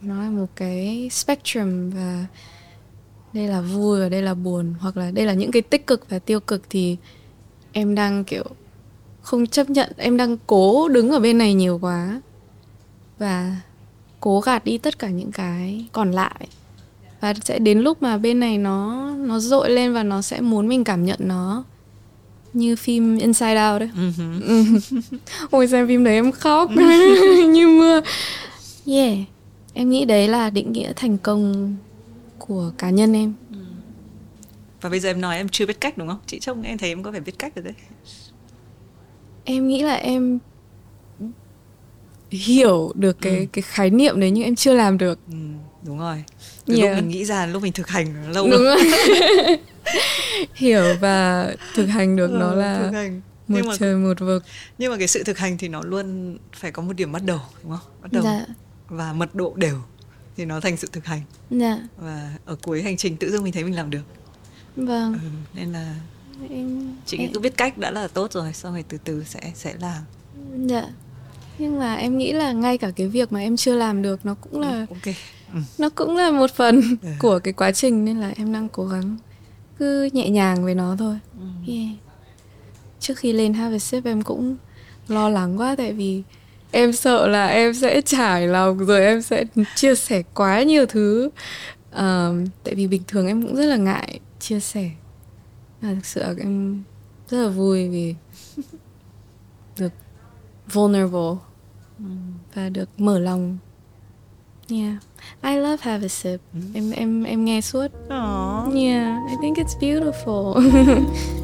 nó 0.02 0.22
là 0.22 0.30
một 0.30 0.46
cái 0.56 1.08
spectrum 1.10 1.90
và 1.90 2.26
đây 3.32 3.48
là 3.48 3.60
vui 3.60 4.00
và 4.00 4.08
đây 4.08 4.22
là 4.22 4.34
buồn, 4.34 4.74
hoặc 4.80 4.96
là 4.96 5.10
đây 5.10 5.26
là 5.26 5.32
những 5.32 5.50
cái 5.50 5.62
tích 5.62 5.86
cực 5.86 6.10
và 6.10 6.18
tiêu 6.18 6.40
cực 6.40 6.62
thì 6.70 6.96
em 7.72 7.94
đang, 7.94 8.24
kiểu, 8.24 8.44
không 9.22 9.46
chấp 9.46 9.70
nhận. 9.70 9.92
Em 9.96 10.16
đang 10.16 10.36
cố 10.46 10.88
đứng 10.88 11.10
ở 11.10 11.20
bên 11.20 11.38
này 11.38 11.54
nhiều 11.54 11.78
quá 11.78 12.20
và 13.18 13.56
cố 14.20 14.40
gạt 14.40 14.64
đi 14.64 14.78
tất 14.78 14.98
cả 14.98 15.08
những 15.08 15.32
cái 15.32 15.86
còn 15.92 16.12
lại. 16.12 16.48
Và 17.20 17.34
sẽ 17.44 17.58
đến 17.58 17.78
lúc 17.78 18.02
mà 18.02 18.18
bên 18.18 18.40
này 18.40 18.58
nó 18.58 19.10
nó 19.16 19.38
dội 19.38 19.70
lên 19.70 19.92
và 19.92 20.02
nó 20.02 20.22
sẽ 20.22 20.40
muốn 20.40 20.68
mình 20.68 20.84
cảm 20.84 21.04
nhận 21.04 21.18
nó 21.22 21.64
như 22.53 22.76
phim 22.76 23.18
Inside 23.18 23.70
Out 23.70 23.80
đấy. 23.80 23.90
Uh-huh. 23.96 24.80
Ôi 25.50 25.68
xem 25.68 25.88
phim 25.88 26.05
đấy 26.05 26.14
em 26.14 26.32
khóc 26.32 26.70
như 27.48 27.68
mưa. 27.68 28.00
Yeah, 28.86 29.18
em 29.74 29.90
nghĩ 29.90 30.05
đấy 30.05 30.28
là 30.28 30.50
định 30.50 30.72
nghĩa 30.72 30.92
thành 30.96 31.18
công 31.18 31.76
của 32.38 32.72
cá 32.78 32.90
nhân 32.90 33.12
em. 33.12 33.32
Ừ. 33.53 33.59
Và 34.80 34.90
bây 34.90 35.00
giờ 35.00 35.11
em 35.11 35.20
nói 35.20 35.36
em 35.36 35.48
chưa 35.48 35.66
biết 35.66 35.80
cách 35.80 35.98
đúng 35.98 36.09
không? 36.09 36.20
Chị 36.26 36.38
trông 36.40 36.62
em 36.62 36.78
thấy 36.78 36.88
em 36.88 37.03
có 37.03 37.11
phải 37.12 37.20
biết 37.20 37.38
cách 37.38 37.57
rồi 37.57 37.62
đấy. 37.64 37.74
Em 39.44 39.68
nghĩ 39.68 39.82
là 39.82 39.94
em 39.94 40.38
hiểu 42.30 42.92
được 42.94 43.20
cái 43.20 43.38
ừ. 43.38 43.46
cái 43.53 43.62
khái 43.62 43.90
niệm 43.90 44.20
đấy 44.20 44.30
nhưng 44.30 44.44
em 44.44 44.57
chưa 44.57 44.74
làm 44.74 44.98
được. 44.98 45.18
Ừ, 45.30 45.36
đúng 45.86 45.98
rồi 45.98 46.24
từ 46.66 46.76
yeah. 46.76 46.88
lúc 46.90 46.96
mình 46.96 47.08
nghĩ 47.08 47.24
ra 47.24 47.46
lúc 47.46 47.62
mình 47.62 47.72
thực 47.72 47.88
hành 47.88 48.32
lâu 48.32 48.50
đúng 48.50 48.62
rồi. 48.62 48.76
Hiểu 50.54 50.96
và 51.00 51.48
thực 51.74 51.86
hành 51.86 52.16
được 52.16 52.30
ừ, 52.30 52.36
nó 52.40 52.54
là 52.54 52.82
thực 52.82 52.92
hành. 52.92 53.16
một 53.48 53.56
nhưng 53.56 53.68
mà, 53.68 53.76
trời 53.78 53.96
một 53.96 54.20
vực. 54.20 54.44
Nhưng 54.78 54.90
mà 54.90 54.98
cái 54.98 55.08
sự 55.08 55.24
thực 55.24 55.38
hành 55.38 55.58
thì 55.58 55.68
nó 55.68 55.82
luôn 55.82 56.38
phải 56.56 56.72
có 56.72 56.82
một 56.82 56.92
điểm 56.92 57.12
bắt 57.12 57.22
đầu 57.24 57.40
đúng 57.62 57.70
không? 57.70 57.92
Bắt 58.02 58.12
đầu 58.12 58.22
dạ. 58.24 58.46
và 58.88 59.12
mật 59.12 59.34
độ 59.34 59.54
đều 59.56 59.78
thì 60.36 60.44
nó 60.44 60.60
thành 60.60 60.76
sự 60.76 60.88
thực 60.92 61.04
hành. 61.04 61.20
Dạ. 61.50 61.78
và 61.96 62.34
ở 62.44 62.56
cuối 62.62 62.82
hành 62.82 62.96
trình 62.96 63.16
tự 63.16 63.30
dưng 63.30 63.44
mình 63.44 63.52
thấy 63.52 63.64
mình 63.64 63.76
làm 63.76 63.90
được. 63.90 64.02
Vâng. 64.76 65.12
Ừ, 65.12 65.28
nên 65.54 65.72
là 65.72 65.94
em 66.50 66.96
chị 67.06 67.18
em... 67.18 67.32
cứ 67.34 67.40
biết 67.40 67.56
cách 67.56 67.78
đã 67.78 67.90
là 67.90 68.08
tốt 68.08 68.32
rồi 68.32 68.52
sau 68.52 68.72
này 68.72 68.84
từ 68.88 68.98
từ 69.04 69.24
sẽ 69.24 69.52
sẽ 69.54 69.74
làm. 69.80 70.02
Dạ 70.66 70.88
nhưng 71.59 71.78
mà 71.78 71.94
em 71.94 72.18
nghĩ 72.18 72.32
là 72.32 72.53
ngay 72.53 72.78
cả 72.78 72.90
cái 72.96 73.09
việc 73.09 73.32
mà 73.32 73.40
em 73.40 73.57
chưa 73.57 73.74
làm 73.74 74.03
được 74.03 74.26
nó 74.26 74.34
cũng 74.34 74.61
là 74.61 74.70
ừ, 74.70 74.86
ok 74.88 75.14
ừ. 75.55 75.61
nó 75.78 75.88
cũng 75.94 76.16
là 76.16 76.30
một 76.30 76.50
phần 76.50 76.82
ừ. 77.03 77.09
của 77.18 77.38
cái 77.38 77.53
quá 77.53 77.72
trình 77.72 78.05
nên 78.05 78.20
là 78.20 78.32
em 78.36 78.53
đang 78.53 78.68
cố 78.68 78.86
gắng 78.86 79.16
cứ 79.78 80.09
nhẹ 80.12 80.30
nhàng 80.30 80.64
với 80.64 80.74
nó 80.74 80.96
thôi 80.98 81.18
ừ. 81.40 81.72
yeah. 81.72 81.88
trước 83.00 83.18
khi 83.18 83.32
lên 83.32 83.55
have 83.55 83.76
a 83.76 83.78
sip 83.78 84.05
em 84.05 84.22
cũng 84.22 84.57
lo 85.09 85.28
lắng 85.28 85.61
quá 85.61 85.74
tại 85.78 85.92
vì 85.92 86.22
em 86.70 86.92
sợ 86.92 87.26
là 87.26 87.46
em 87.46 87.74
sẽ 87.74 88.00
trải 88.00 88.46
lòng 88.46 88.78
rồi 88.78 89.05
em 89.05 89.22
sẽ 89.22 89.44
chia 89.74 89.94
sẻ 89.94 90.22
quá 90.34 90.62
nhiều 90.62 90.86
thứ 90.86 91.30
uh, 91.90 92.00
tại 92.64 92.74
vì 92.74 92.86
bình 92.86 93.03
thường 93.09 93.26
em 93.26 93.42
cũng 93.42 93.57
rất 93.57 93.66
là 93.66 93.76
ngại 93.76 94.20
chia 94.40 94.61
sẻ 94.61 94.90
và 95.80 95.94
thực 95.94 96.07
sự 96.07 96.22
em 96.38 96.82
rất 97.28 97.42
là 97.42 97.48
vui 97.48 97.88
vì 97.88 98.14
vulnerable 100.72 101.38
và 102.54 102.68
được 102.68 102.88
mở 102.98 103.18
lòng 103.18 103.58
yeah 104.70 104.94
I 105.42 105.56
love 105.56 105.76
have 105.80 106.04
a 106.04 106.08
sip 106.08 106.40
mm. 106.52 106.74
em 106.74 106.90
em 106.90 107.24
em 107.24 107.44
nghe 107.44 107.60
suốt 107.60 107.86
Aww. 108.08 108.86
yeah 108.86 109.18
I 109.30 109.36
think 109.42 109.56
it's 109.56 109.78
beautiful 109.80 110.54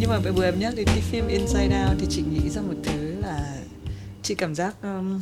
nhưng 0.00 0.10
mà 0.10 0.18
vừa 0.18 0.44
em 0.44 0.58
nhắc 0.58 0.74
đến 0.76 0.86
cái 0.86 1.00
phim 1.00 1.28
Inside 1.28 1.86
Out 1.88 1.98
thì 2.00 2.06
chị 2.10 2.22
nghĩ 2.22 2.48
ra 2.48 2.62
một 2.62 2.74
thứ 2.82 3.14
là 3.20 3.56
chị 4.22 4.34
cảm 4.34 4.54
giác 4.54 4.82
um, 4.82 5.20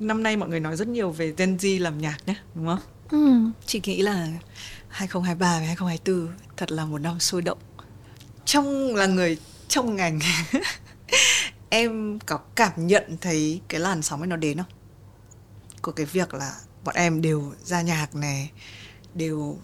năm 0.00 0.22
nay 0.22 0.36
mọi 0.36 0.48
người 0.48 0.60
nói 0.60 0.76
rất 0.76 0.88
nhiều 0.88 1.10
về 1.10 1.34
Gen 1.36 1.56
Z 1.56 1.82
làm 1.82 1.98
nhạc 1.98 2.18
nhé 2.26 2.34
đúng 2.54 2.66
không? 2.66 2.78
Ừ. 3.10 3.50
Chị 3.66 3.80
nghĩ 3.84 4.02
là 4.02 4.28
2023 4.90 5.58
và 5.60 5.66
2024 5.66 6.36
thật 6.56 6.72
là 6.72 6.84
một 6.84 6.98
năm 6.98 7.20
sôi 7.20 7.42
động. 7.42 7.58
Trong 8.44 8.94
là 8.94 9.06
người 9.06 9.38
trong 9.68 9.96
ngành 9.96 10.20
em 11.68 12.18
có 12.18 12.38
cảm 12.54 12.86
nhận 12.86 13.16
thấy 13.20 13.60
cái 13.68 13.80
làn 13.80 14.02
sóng 14.02 14.20
ấy 14.20 14.26
nó 14.26 14.36
đến 14.36 14.56
không? 14.56 14.66
Của 15.82 15.92
cái 15.92 16.06
việc 16.06 16.34
là 16.34 16.54
bọn 16.84 16.94
em 16.94 17.22
đều 17.22 17.52
ra 17.64 17.82
nhạc 17.82 18.14
này, 18.14 18.50
đều 19.14 19.58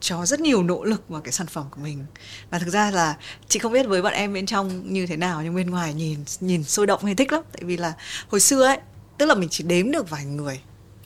cho 0.00 0.26
rất 0.26 0.40
nhiều 0.40 0.62
nỗ 0.62 0.84
lực 0.84 1.08
vào 1.08 1.20
cái 1.20 1.32
sản 1.32 1.46
phẩm 1.46 1.66
của 1.70 1.80
mình 1.80 2.06
và 2.50 2.58
thực 2.58 2.68
ra 2.68 2.90
là 2.90 3.16
chị 3.48 3.58
không 3.58 3.72
biết 3.72 3.86
với 3.86 4.02
bọn 4.02 4.12
em 4.12 4.32
bên 4.32 4.46
trong 4.46 4.92
như 4.92 5.06
thế 5.06 5.16
nào 5.16 5.42
nhưng 5.42 5.54
bên 5.54 5.70
ngoài 5.70 5.94
nhìn 5.94 6.18
nhìn 6.40 6.64
sôi 6.64 6.86
động 6.86 7.04
hay 7.04 7.14
thích 7.14 7.32
lắm 7.32 7.42
tại 7.52 7.62
vì 7.64 7.76
là 7.76 7.92
hồi 8.28 8.40
xưa 8.40 8.64
ấy 8.64 8.78
tức 9.18 9.26
là 9.26 9.34
mình 9.34 9.48
chỉ 9.48 9.64
đếm 9.64 9.90
được 9.90 10.10
vài 10.10 10.24
người 10.24 10.60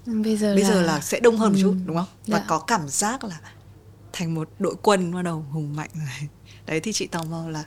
bây 0.07 0.37
giờ 0.37 0.55
bây 0.55 0.63
là... 0.63 0.69
giờ 0.69 0.83
là 0.83 1.01
sẽ 1.01 1.21
đông 1.21 1.37
hơn 1.37 1.53
một 1.53 1.59
chút 1.63 1.75
đúng 1.87 1.97
không 1.97 2.07
và 2.27 2.39
dạ. 2.39 2.45
có 2.49 2.59
cảm 2.59 2.89
giác 2.89 3.25
là 3.25 3.41
thành 4.13 4.35
một 4.35 4.49
đội 4.59 4.75
quân 4.83 5.15
bắt 5.15 5.23
đầu 5.23 5.45
hùng 5.51 5.77
mạnh 5.77 5.91
rồi 5.95 6.29
đấy 6.67 6.81
thì 6.81 6.93
chị 6.93 7.07
tò 7.07 7.23
mò 7.31 7.49
là, 7.49 7.65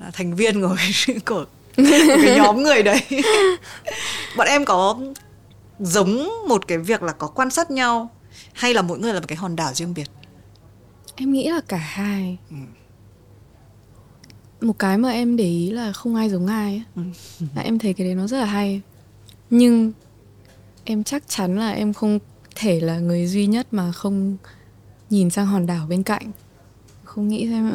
là 0.00 0.10
thành 0.10 0.34
viên 0.34 0.60
của 0.60 0.76
cái, 0.76 1.16
của, 1.26 1.44
của 1.76 1.82
cái 2.22 2.36
nhóm 2.36 2.56
người 2.62 2.82
đấy 2.82 3.00
bọn 4.36 4.46
em 4.46 4.64
có 4.64 4.98
giống 5.78 6.30
một 6.48 6.68
cái 6.68 6.78
việc 6.78 7.02
là 7.02 7.12
có 7.12 7.26
quan 7.26 7.50
sát 7.50 7.70
nhau 7.70 8.10
hay 8.52 8.74
là 8.74 8.82
mỗi 8.82 8.98
người 8.98 9.12
là 9.12 9.20
một 9.20 9.26
cái 9.28 9.36
hòn 9.36 9.56
đảo 9.56 9.74
riêng 9.74 9.94
biệt 9.94 10.10
em 11.16 11.32
nghĩ 11.32 11.48
là 11.48 11.60
cả 11.68 11.76
hai 11.76 12.36
ừ. 12.50 12.56
một 14.60 14.78
cái 14.78 14.98
mà 14.98 15.10
em 15.10 15.36
để 15.36 15.44
ý 15.44 15.70
là 15.70 15.92
không 15.92 16.14
ai 16.14 16.30
giống 16.30 16.46
ai 16.46 16.72
ấy. 16.72 16.82
Ừ. 17.40 17.46
là 17.54 17.62
em 17.62 17.78
thấy 17.78 17.94
cái 17.94 18.06
đấy 18.06 18.14
nó 18.14 18.26
rất 18.26 18.38
là 18.38 18.44
hay 18.44 18.80
nhưng 19.50 19.92
em 20.90 21.04
chắc 21.04 21.22
chắn 21.28 21.58
là 21.58 21.70
em 21.70 21.92
không 21.92 22.18
thể 22.54 22.80
là 22.80 22.98
người 22.98 23.26
duy 23.26 23.46
nhất 23.46 23.66
mà 23.70 23.92
không 23.92 24.36
nhìn 25.10 25.30
sang 25.30 25.46
hòn 25.46 25.66
đảo 25.66 25.86
bên 25.88 26.02
cạnh 26.02 26.30
không 27.04 27.28
nghĩ 27.28 27.48
xem 27.48 27.72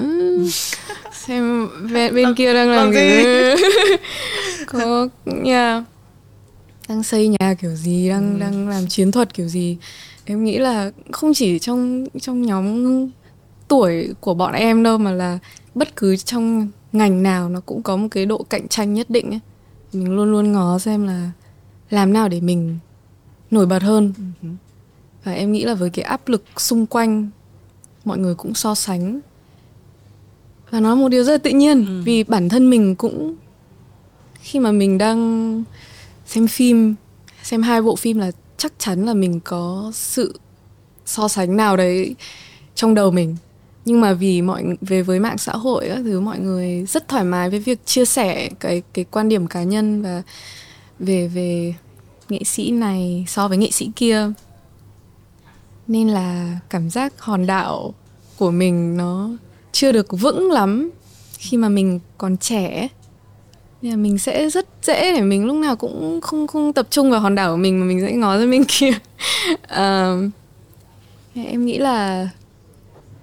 xem 1.14 1.68
bên, 1.94 2.16
bên 2.16 2.36
kia 2.36 2.54
đang 2.54 2.70
làm 2.70 2.94
gì 2.94 3.24
có 4.68 5.08
nhà 5.26 5.86
đang 6.88 7.04
xây 7.04 7.28
nhà 7.28 7.54
kiểu 7.54 7.76
gì 7.76 8.10
đang 8.10 8.34
ừ. 8.34 8.40
đang 8.40 8.68
làm 8.70 8.88
chiến 8.88 9.12
thuật 9.12 9.34
kiểu 9.34 9.48
gì 9.48 9.78
em 10.26 10.44
nghĩ 10.44 10.58
là 10.58 10.92
không 11.12 11.34
chỉ 11.34 11.60
trong 11.60 12.06
trong 12.22 12.42
nhóm 12.42 12.86
tuổi 13.68 14.14
của 14.20 14.34
bọn 14.34 14.54
em 14.54 14.84
đâu 14.84 14.98
mà 14.98 15.12
là 15.12 15.40
bất 15.76 15.96
cứ 15.96 16.18
trong 16.18 16.68
ngành 16.92 17.24
nào 17.24 17.50
nó 17.50 17.60
cũng 17.60 17.84
có 17.84 17.98
một 17.98 18.08
cái 18.12 18.26
độ 18.26 18.46
cạnh 18.50 18.68
tranh 18.68 18.94
nhất 18.94 19.10
định 19.10 19.30
ấy. 19.30 19.40
mình 19.94 20.16
luôn 20.16 20.32
luôn 20.32 20.52
ngó 20.52 20.80
xem 20.80 21.08
là 21.08 21.32
làm 21.90 22.14
nào 22.14 22.30
để 22.30 22.42
mình 22.42 22.80
nổi 23.54 23.66
bật 23.66 23.84
hơn 23.84 24.14
ừ. 24.42 24.48
và 25.24 25.34
em 25.34 25.52
nghĩ 25.52 25.64
là 25.64 25.74
với 25.74 25.90
cái 25.90 26.06
áp 26.06 26.28
lực 26.28 26.44
xung 26.58 26.86
quanh 26.86 27.30
mọi 28.06 28.18
người 28.18 28.36
cũng 28.36 28.54
so 28.54 28.76
sánh 28.76 29.20
và 30.70 30.80
nó 30.80 30.90
là 30.90 30.96
một 30.96 31.10
điều 31.10 31.24
rất 31.24 31.32
là 31.32 31.38
tự 31.38 31.50
nhiên 31.50 31.86
ừ. 31.86 32.02
vì 32.06 32.24
bản 32.24 32.50
thân 32.50 32.70
mình 32.70 32.96
cũng 32.96 33.36
khi 34.42 34.60
mà 34.60 34.72
mình 34.72 34.98
đang 34.98 35.64
xem 36.26 36.48
phim 36.48 36.96
xem 37.44 37.62
hai 37.62 37.82
bộ 37.82 37.96
phim 37.96 38.20
là 38.20 38.32
chắc 38.58 38.74
chắn 38.78 39.06
là 39.06 39.14
mình 39.14 39.40
có 39.44 39.92
sự 39.94 40.40
so 41.06 41.28
sánh 41.28 41.58
nào 41.58 41.78
đấy 41.78 42.16
trong 42.76 42.94
đầu 42.94 43.12
mình 43.12 43.36
nhưng 43.86 44.02
mà 44.02 44.14
vì 44.14 44.42
mọi 44.42 44.64
về 44.82 45.02
với 45.02 45.20
mạng 45.20 45.38
xã 45.38 45.52
hội 45.54 45.90
các 45.90 46.02
thứ 46.04 46.20
mọi 46.20 46.40
người 46.40 46.86
rất 46.86 47.08
thoải 47.08 47.24
mái 47.24 47.50
với 47.50 47.60
việc 47.60 47.86
chia 47.86 48.06
sẻ 48.06 48.50
cái 48.60 48.82
cái 48.94 49.06
quan 49.12 49.30
điểm 49.30 49.48
cá 49.48 49.64
nhân 49.64 50.02
và 50.02 50.22
về 51.00 51.28
về 51.28 51.74
nghệ 52.34 52.44
sĩ 52.44 52.72
này 52.72 53.26
so 53.28 53.48
với 53.48 53.58
nghệ 53.58 53.72
sĩ 53.72 53.92
kia. 53.96 54.32
Nên 55.88 56.08
là 56.08 56.60
cảm 56.70 56.90
giác 56.90 57.22
hòn 57.22 57.46
đảo 57.46 57.94
của 58.38 58.52
mình 58.52 58.98
nó 58.98 59.30
chưa 59.72 59.92
được 59.92 60.08
vững 60.10 60.52
lắm 60.52 60.90
khi 61.38 61.58
mà 61.58 61.70
mình 61.70 62.00
còn 62.18 62.38
trẻ. 62.38 62.88
Nên 63.82 63.92
là 63.92 63.98
mình 63.98 64.18
sẽ 64.18 64.50
rất 64.50 64.68
dễ 64.84 65.14
để 65.14 65.22
mình 65.22 65.46
lúc 65.46 65.56
nào 65.56 65.76
cũng 65.76 66.22
không 66.22 66.48
không 66.48 66.74
tập 66.74 66.88
trung 66.90 67.12
vào 67.12 67.20
hòn 67.20 67.36
đảo 67.36 67.52
của 67.52 67.58
mình 67.58 67.80
mà 67.80 67.86
mình 67.86 68.02
sẽ 68.08 68.14
ngó 68.14 68.38
ra 68.38 68.46
bên 68.46 68.64
kia. 68.68 68.92
Uh, 69.64 70.32
em 71.36 71.66
nghĩ 71.66 71.78
là 71.78 72.30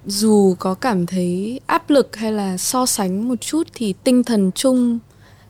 dù 0.05 0.55
có 0.59 0.73
cảm 0.73 1.05
thấy 1.05 1.59
áp 1.65 1.89
lực 1.89 2.15
hay 2.15 2.31
là 2.31 2.57
so 2.57 2.85
sánh 2.85 3.27
một 3.29 3.41
chút 3.41 3.67
thì 3.73 3.93
tinh 4.03 4.23
thần 4.23 4.51
chung 4.55 4.99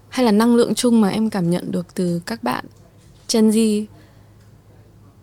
hay 0.10 0.26
là 0.26 0.32
năng 0.32 0.56
lượng 0.56 0.76
chung 0.76 1.02
mà 1.02 1.10
em 1.10 1.30
cảm 1.30 1.50
nhận 1.50 1.72
được 1.72 1.96
từ 1.96 2.22
các 2.26 2.44
bạn 2.44 2.66
Gen 3.34 3.50
Z 3.50 3.86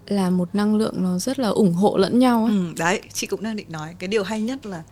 là 0.07 0.31
một 0.31 0.55
năng 0.55 0.77
lượng 0.77 0.95
nó 0.97 1.19
rất 1.19 1.39
là 1.39 1.49
ủng 1.49 1.73
hộ 1.73 1.97
lẫn 1.97 2.19
nhau 2.19 2.45
ấy. 2.45 2.53
Ừ, 2.53 2.73
đấy 2.77 3.01
chị 3.13 3.27
cũng 3.27 3.43
đang 3.43 3.57
định 3.57 3.67
nói 3.69 3.95
cái 3.99 4.09
điều 4.09 4.23
hay 4.23 4.41
nhất 4.41 4.67
là 4.67 4.83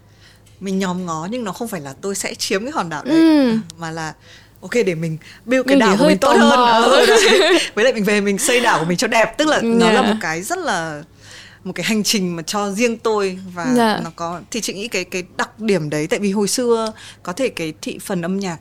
mình 0.60 0.78
nhòm 0.78 1.06
ngó 1.06 1.28
nhưng 1.30 1.44
nó 1.44 1.52
không 1.52 1.68
phải 1.68 1.80
là 1.80 1.94
tôi 2.00 2.14
sẽ 2.14 2.34
chiếm 2.34 2.62
cái 2.62 2.72
hòn 2.72 2.88
đảo 2.88 3.04
đấy 3.04 3.16
ừ. 3.16 3.58
mà 3.78 3.90
là 3.90 4.14
ok 4.60 4.72
để 4.86 4.94
mình 4.94 5.18
build 5.44 5.66
cái 5.66 5.76
mình 5.76 5.78
đảo 5.78 5.96
của 5.98 6.06
mình 6.06 6.18
tốt 6.18 6.36
hơn 6.38 6.82
ừ, 6.84 7.06
với 7.74 7.84
lại 7.84 7.92
mình 7.92 8.04
về 8.04 8.20
mình 8.20 8.38
xây 8.38 8.60
đảo 8.60 8.78
của 8.78 8.84
mình 8.84 8.96
cho 8.96 9.06
đẹp 9.06 9.34
tức 9.38 9.48
là 9.48 9.56
yeah. 9.56 9.64
nó 9.64 9.90
là 9.90 10.02
một 10.02 10.14
cái 10.20 10.42
rất 10.42 10.58
là 10.58 11.02
một 11.64 11.72
cái 11.72 11.84
hành 11.84 12.02
trình 12.02 12.36
mà 12.36 12.42
cho 12.42 12.70
riêng 12.70 12.98
tôi 12.98 13.38
và 13.54 13.64
yeah. 13.64 13.76
Dạ. 13.76 14.00
nó 14.04 14.10
có 14.16 14.40
thì 14.50 14.60
chị 14.60 14.74
nghĩ 14.74 14.88
cái 14.88 15.04
cái 15.04 15.22
đặc 15.36 15.60
điểm 15.60 15.90
đấy 15.90 16.06
tại 16.06 16.18
vì 16.18 16.32
hồi 16.32 16.48
xưa 16.48 16.92
có 17.22 17.32
thể 17.32 17.48
cái 17.48 17.72
thị 17.82 17.98
phần 18.02 18.22
âm 18.22 18.38
nhạc 18.38 18.58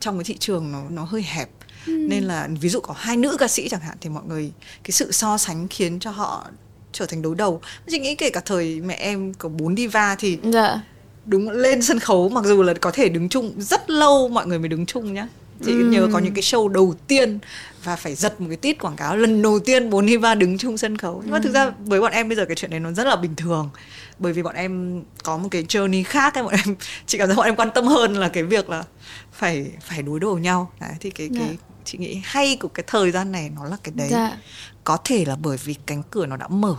trong 0.00 0.18
cái 0.18 0.24
thị 0.24 0.36
trường 0.38 0.72
nó 0.72 0.82
nó 0.90 1.04
hơi 1.04 1.22
hẹp 1.22 1.48
ừ. 1.86 1.92
nên 1.92 2.24
là 2.24 2.48
ví 2.60 2.68
dụ 2.68 2.80
có 2.80 2.94
hai 2.98 3.16
nữ 3.16 3.36
ca 3.38 3.48
sĩ 3.48 3.68
chẳng 3.68 3.80
hạn 3.80 3.96
thì 4.00 4.10
mọi 4.10 4.22
người 4.28 4.52
cái 4.84 4.90
sự 4.90 5.12
so 5.12 5.38
sánh 5.38 5.68
khiến 5.68 5.98
cho 6.00 6.10
họ 6.10 6.46
trở 6.92 7.06
thành 7.06 7.22
đối 7.22 7.34
đầu 7.34 7.60
chị 7.90 7.98
nghĩ 7.98 8.14
kể 8.14 8.30
cả 8.30 8.40
thời 8.44 8.80
mẹ 8.80 8.94
em 8.94 9.34
có 9.34 9.48
bốn 9.48 9.76
diva 9.76 10.16
thì 10.18 10.38
dạ 10.44 10.80
đúng 11.26 11.50
lên 11.50 11.82
sân 11.82 11.98
khấu 11.98 12.28
mặc 12.28 12.44
dù 12.44 12.62
là 12.62 12.74
có 12.74 12.90
thể 12.90 13.08
đứng 13.08 13.28
chung 13.28 13.52
rất 13.58 13.90
lâu 13.90 14.28
mọi 14.28 14.46
người 14.46 14.58
mới 14.58 14.68
đứng 14.68 14.86
chung 14.86 15.14
nhá 15.14 15.28
chị 15.64 15.72
ừ. 15.72 15.90
nhớ 15.90 16.08
có 16.12 16.18
những 16.18 16.34
cái 16.34 16.42
show 16.42 16.68
đầu 16.68 16.94
tiên 17.06 17.38
và 17.84 17.96
phải 17.96 18.14
giật 18.14 18.40
một 18.40 18.46
cái 18.48 18.56
tít 18.56 18.78
quảng 18.78 18.96
cáo 18.96 19.16
lần 19.16 19.42
đầu 19.42 19.58
tiên 19.58 19.90
bốn 19.90 20.06
Hiva 20.06 20.34
đứng 20.34 20.58
chung 20.58 20.78
sân 20.78 20.96
khấu 20.96 21.20
nhưng 21.24 21.32
mà 21.32 21.40
thực 21.42 21.54
ra 21.54 21.64
ừ. 21.64 21.72
với 21.78 22.00
bọn 22.00 22.12
em 22.12 22.28
bây 22.28 22.36
giờ 22.36 22.44
cái 22.44 22.56
chuyện 22.56 22.70
này 22.70 22.80
nó 22.80 22.92
rất 22.92 23.06
là 23.06 23.16
bình 23.16 23.36
thường 23.36 23.70
bởi 24.18 24.32
vì 24.32 24.42
bọn 24.42 24.54
em 24.54 25.02
có 25.22 25.36
một 25.38 25.48
cái 25.50 25.62
journey 25.62 26.04
khác 26.06 26.34
ấy 26.34 26.44
bọn 26.44 26.54
em 26.66 26.76
chị 27.06 27.18
cảm 27.18 27.28
thấy 27.28 27.36
bọn 27.36 27.46
em 27.46 27.56
quan 27.56 27.70
tâm 27.74 27.86
hơn 27.86 28.14
là 28.14 28.28
cái 28.28 28.42
việc 28.42 28.70
là 28.70 28.84
phải 29.32 29.70
phải 29.80 30.02
đối 30.02 30.20
đầu 30.20 30.38
nhau 30.38 30.72
đấy 30.80 30.90
thì 31.00 31.10
cái 31.10 31.28
cái 31.38 31.48
dạ. 31.50 31.67
Chị 31.88 31.98
nghĩ 31.98 32.20
hay 32.24 32.56
của 32.56 32.68
cái 32.68 32.84
thời 32.86 33.10
gian 33.10 33.32
này 33.32 33.50
nó 33.50 33.64
là 33.64 33.76
cái 33.82 33.92
đấy. 33.96 34.08
Dạ. 34.10 34.38
có 34.84 34.98
thể 35.04 35.24
là 35.24 35.36
bởi 35.36 35.56
vì 35.56 35.74
cánh 35.86 36.02
cửa 36.10 36.26
nó 36.26 36.36
đã 36.36 36.48
mở. 36.48 36.76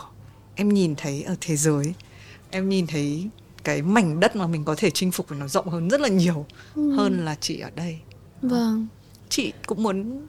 Em 0.55 0.69
nhìn 0.69 0.95
thấy 0.95 1.23
ở 1.23 1.35
thế 1.41 1.55
giới 1.55 1.93
em 2.51 2.69
nhìn 2.69 2.87
thấy 2.87 3.29
cái 3.63 3.81
mảnh 3.81 4.19
đất 4.19 4.35
mà 4.35 4.47
mình 4.47 4.65
có 4.65 4.75
thể 4.77 4.89
chinh 4.89 5.11
phục 5.11 5.31
nó 5.31 5.47
rộng 5.47 5.69
hơn 5.69 5.89
rất 5.89 6.01
là 6.01 6.07
nhiều 6.07 6.45
ừ. 6.75 6.91
hơn 6.91 7.25
là 7.25 7.35
chị 7.35 7.59
ở 7.59 7.69
đây. 7.75 7.99
Vâng. 8.41 8.87
Chị 9.29 9.53
cũng 9.65 9.83
muốn 9.83 10.27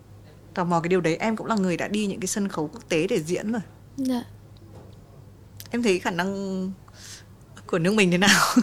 tò 0.55 0.64
mò 0.64 0.81
cái 0.81 0.89
điều 0.89 1.01
đấy. 1.01 1.16
Em 1.16 1.37
cũng 1.37 1.47
là 1.47 1.55
người 1.55 1.76
đã 1.76 1.89
đi 1.89 2.07
những 2.07 2.20
cái 2.20 2.26
sân 2.26 2.49
khấu 2.49 2.70
quốc 2.72 2.89
tế 2.89 3.07
để 3.07 3.22
diễn 3.22 3.53
rồi 3.53 3.62
dạ. 3.97 4.24
Em 5.70 5.83
thấy 5.83 5.99
khả 5.99 6.11
năng 6.11 6.72
của 7.66 7.78
nước 7.78 7.95
mình 7.95 8.11
thế 8.11 8.18
nào? 8.18 8.55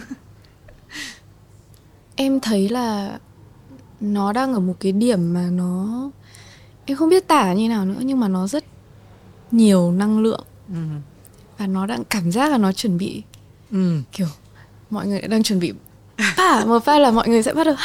Em 2.16 2.40
thấy 2.40 2.68
là 2.68 3.18
nó 4.00 4.32
đang 4.32 4.54
ở 4.54 4.60
một 4.60 4.74
cái 4.80 4.92
điểm 4.92 5.34
mà 5.34 5.48
nó 5.50 6.10
em 6.84 6.96
không 6.96 7.08
biết 7.08 7.28
tả 7.28 7.52
như 7.52 7.68
nào 7.68 7.84
nữa 7.84 8.00
nhưng 8.00 8.20
mà 8.20 8.28
nó 8.28 8.46
rất 8.46 8.64
nhiều 9.50 9.92
năng 9.92 10.18
lượng 10.18 10.44
ừ. 10.68 10.74
và 11.58 11.66
nó 11.66 11.86
đang 11.86 12.04
cảm 12.04 12.32
giác 12.32 12.50
là 12.50 12.58
nó 12.58 12.72
chuẩn 12.72 12.98
bị 12.98 13.22
ừ. 13.70 14.00
kiểu 14.12 14.26
mọi 14.90 15.06
người 15.06 15.20
đang 15.20 15.42
chuẩn 15.42 15.58
bị 15.58 15.72
pa 16.36 16.64
một 16.64 16.84
pha 16.84 16.98
là 16.98 17.10
mọi 17.10 17.28
người 17.28 17.42
sẽ 17.42 17.54
bắt 17.54 17.64
đầu 17.64 17.76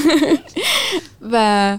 và 1.20 1.78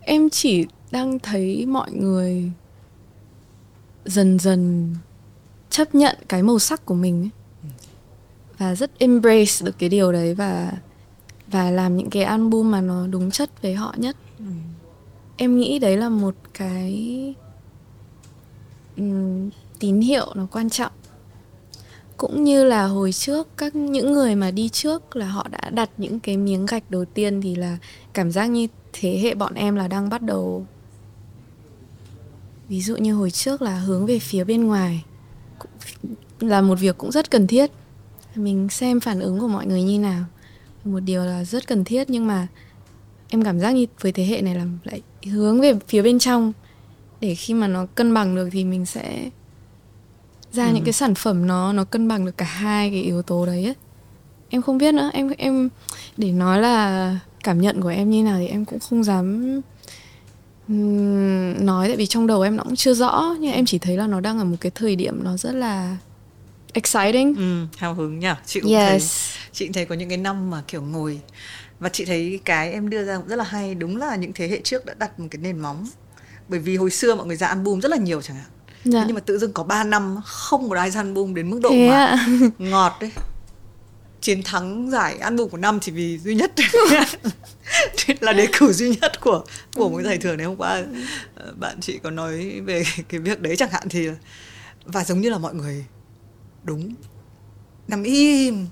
em 0.00 0.30
chỉ 0.30 0.66
đang 0.90 1.18
thấy 1.18 1.66
mọi 1.66 1.92
người 1.92 2.50
dần 4.04 4.38
dần 4.38 4.94
chấp 5.70 5.94
nhận 5.94 6.16
cái 6.28 6.42
màu 6.42 6.58
sắc 6.58 6.86
của 6.86 6.94
mình 6.94 7.22
ấy. 7.22 7.30
và 8.58 8.74
rất 8.74 8.98
embrace 8.98 9.64
được 9.64 9.78
cái 9.78 9.88
điều 9.88 10.12
đấy 10.12 10.34
và 10.34 10.72
và 11.50 11.70
làm 11.70 11.96
những 11.96 12.10
cái 12.10 12.22
album 12.22 12.70
mà 12.70 12.80
nó 12.80 13.06
đúng 13.06 13.30
chất 13.30 13.62
với 13.62 13.74
họ 13.74 13.94
nhất. 13.96 14.16
Ừ. 14.38 14.44
em 15.36 15.58
nghĩ 15.58 15.78
đấy 15.78 15.96
là 15.96 16.08
một 16.08 16.34
cái 16.54 17.34
um, 18.96 19.50
tín 19.78 20.00
hiệu 20.00 20.26
nó 20.34 20.46
quan 20.52 20.70
trọng. 20.70 20.92
Cũng 22.16 22.44
như 22.44 22.64
là 22.64 22.86
hồi 22.86 23.12
trước 23.12 23.48
các 23.56 23.74
những 23.74 24.12
người 24.12 24.34
mà 24.34 24.50
đi 24.50 24.68
trước 24.68 25.16
là 25.16 25.26
họ 25.26 25.46
đã 25.50 25.70
đặt 25.70 25.90
những 25.96 26.20
cái 26.20 26.36
miếng 26.36 26.66
gạch 26.66 26.90
đầu 26.90 27.04
tiên 27.04 27.40
thì 27.42 27.54
là 27.54 27.78
cảm 28.12 28.30
giác 28.30 28.46
như 28.46 28.66
thế 28.92 29.18
hệ 29.18 29.34
bọn 29.34 29.54
em 29.54 29.76
là 29.76 29.88
đang 29.88 30.08
bắt 30.08 30.22
đầu. 30.22 30.66
Ví 32.68 32.80
dụ 32.80 32.96
như 32.96 33.14
hồi 33.14 33.30
trước 33.30 33.62
là 33.62 33.78
hướng 33.78 34.06
về 34.06 34.18
phía 34.18 34.44
bên 34.44 34.66
ngoài 34.66 35.04
là 36.40 36.60
một 36.60 36.78
việc 36.80 36.98
cũng 36.98 37.12
rất 37.12 37.30
cần 37.30 37.46
thiết. 37.46 37.70
Mình 38.34 38.68
xem 38.68 39.00
phản 39.00 39.20
ứng 39.20 39.40
của 39.40 39.48
mọi 39.48 39.66
người 39.66 39.82
như 39.82 39.98
nào 39.98 40.24
một 40.84 41.00
điều 41.00 41.24
là 41.24 41.44
rất 41.44 41.66
cần 41.66 41.84
thiết 41.84 42.10
nhưng 42.10 42.26
mà 42.26 42.46
em 43.28 43.42
cảm 43.42 43.60
giác 43.60 43.70
như 43.70 43.86
với 44.00 44.12
thế 44.12 44.24
hệ 44.24 44.42
này 44.42 44.54
là 44.54 44.64
lại 44.84 45.02
hướng 45.26 45.60
về 45.60 45.74
phía 45.88 46.02
bên 46.02 46.18
trong 46.18 46.52
để 47.20 47.34
khi 47.34 47.54
mà 47.54 47.68
nó 47.68 47.86
cân 47.86 48.14
bằng 48.14 48.34
được 48.34 48.48
thì 48.52 48.64
mình 48.64 48.86
sẽ 48.86 49.30
ra 50.52 50.66
ừ. 50.66 50.72
những 50.74 50.84
cái 50.84 50.92
sản 50.92 51.14
phẩm 51.14 51.46
nó 51.46 51.72
nó 51.72 51.84
cân 51.84 52.08
bằng 52.08 52.24
được 52.24 52.36
cả 52.36 52.44
hai 52.44 52.90
cái 52.90 53.02
yếu 53.02 53.22
tố 53.22 53.46
đấy 53.46 53.64
ấy. 53.64 53.74
em 54.48 54.62
không 54.62 54.78
biết 54.78 54.94
nữa 54.94 55.10
em 55.12 55.30
em 55.38 55.68
để 56.16 56.32
nói 56.32 56.60
là 56.60 57.18
cảm 57.44 57.60
nhận 57.60 57.80
của 57.80 57.88
em 57.88 58.10
như 58.10 58.22
nào 58.22 58.38
thì 58.38 58.46
em 58.46 58.64
cũng 58.64 58.78
không 58.78 59.04
dám 59.04 59.60
nói 61.64 61.88
tại 61.88 61.96
vì 61.96 62.06
trong 62.06 62.26
đầu 62.26 62.42
em 62.42 62.56
nó 62.56 62.64
cũng 62.64 62.76
chưa 62.76 62.94
rõ 62.94 63.36
nhưng 63.40 63.52
em 63.52 63.64
chỉ 63.66 63.78
thấy 63.78 63.96
là 63.96 64.06
nó 64.06 64.20
đang 64.20 64.38
ở 64.38 64.44
một 64.44 64.56
cái 64.60 64.72
thời 64.74 64.96
điểm 64.96 65.24
nó 65.24 65.36
rất 65.36 65.52
là 65.52 65.96
exciting. 66.72 67.34
Ừ, 67.36 67.78
hào 67.78 67.94
hứng 67.94 68.18
nhỉ 68.18 68.28
chị 68.46 68.60
cũng 68.60 68.72
yes. 68.72 68.88
thấy 68.88 69.00
chị 69.52 69.68
thấy 69.74 69.84
có 69.84 69.94
những 69.94 70.08
cái 70.08 70.18
năm 70.18 70.50
mà 70.50 70.62
kiểu 70.68 70.82
ngồi 70.82 71.20
và 71.80 71.88
chị 71.88 72.04
thấy 72.04 72.40
cái 72.44 72.72
em 72.72 72.90
đưa 72.90 73.04
ra 73.04 73.16
cũng 73.16 73.28
rất 73.28 73.36
là 73.36 73.44
hay. 73.44 73.74
Đúng 73.74 73.96
là 73.96 74.16
những 74.16 74.32
thế 74.32 74.48
hệ 74.48 74.60
trước 74.64 74.86
đã 74.86 74.94
đặt 74.98 75.20
một 75.20 75.26
cái 75.30 75.42
nền 75.42 75.58
móng. 75.58 75.86
Bởi 76.48 76.60
vì 76.60 76.76
hồi 76.76 76.90
xưa 76.90 77.14
mọi 77.14 77.26
người 77.26 77.36
ra 77.36 77.46
album 77.46 77.80
rất 77.80 77.90
là 77.90 77.96
nhiều 77.96 78.22
chẳng 78.22 78.36
hạn. 78.36 78.50
Dạ. 78.84 79.04
nhưng 79.06 79.14
mà 79.14 79.20
tự 79.20 79.38
dưng 79.38 79.52
có 79.52 79.62
3 79.62 79.84
năm 79.84 80.20
không 80.24 80.68
một 80.68 80.74
ai 80.74 80.90
ra 80.90 81.00
album 81.00 81.34
đến 81.34 81.50
mức 81.50 81.60
độ 81.62 81.70
Thế 81.70 81.88
mà 81.88 82.06
à? 82.06 82.26
ngọt 82.58 82.96
đấy. 83.00 83.10
Chiến 84.20 84.42
thắng 84.42 84.90
giải 84.90 85.18
album 85.18 85.48
của 85.48 85.56
năm 85.56 85.80
chỉ 85.80 85.92
vì 85.92 86.18
duy 86.18 86.34
nhất. 86.34 86.52
Là 88.20 88.32
đề 88.32 88.46
cử 88.58 88.72
duy 88.72 88.96
nhất 89.00 89.20
của 89.20 89.44
của 89.74 89.88
một 89.88 90.02
giải 90.02 90.18
thưởng 90.18 90.36
này 90.36 90.46
hôm 90.46 90.56
qua 90.56 90.82
ờ, 91.34 91.52
bạn 91.56 91.80
chị 91.80 91.98
có 92.02 92.10
nói 92.10 92.60
về 92.60 92.84
cái 93.08 93.20
việc 93.20 93.40
đấy 93.40 93.56
chẳng 93.56 93.70
hạn 93.70 93.88
thì 93.90 94.08
và 94.84 95.04
giống 95.04 95.20
như 95.20 95.30
là 95.30 95.38
mọi 95.38 95.54
người 95.54 95.84
đúng 96.64 96.94
nằm 97.88 98.02
im 98.02 98.66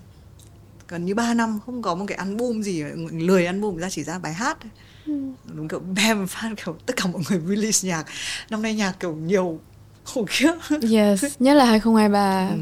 gần 0.88 1.04
như 1.04 1.14
3 1.14 1.34
năm 1.34 1.60
không 1.66 1.82
có 1.82 1.94
một 1.94 2.04
cái 2.08 2.18
album 2.18 2.60
gì 2.62 2.84
lười 3.12 3.46
album 3.46 3.76
ra 3.76 3.90
chỉ 3.90 4.04
ra 4.04 4.18
bài 4.18 4.32
hát 4.32 4.58
ừ. 5.06 5.12
đúng 5.54 5.68
kiểu 5.68 5.80
bam 5.80 6.24
fan 6.24 6.54
kiểu 6.64 6.76
tất 6.86 6.96
cả 6.96 7.04
mọi 7.12 7.22
người 7.30 7.40
release 7.56 7.88
nhạc 7.88 8.04
năm 8.50 8.62
nay 8.62 8.74
nhạc 8.74 9.00
kiểu 9.00 9.14
nhiều 9.14 9.60
khủng 10.04 10.26
khiếp 10.26 10.52
yes 10.92 11.24
nhất 11.38 11.54
là 11.54 11.64
2023 11.64 12.48
ừ. 12.50 12.56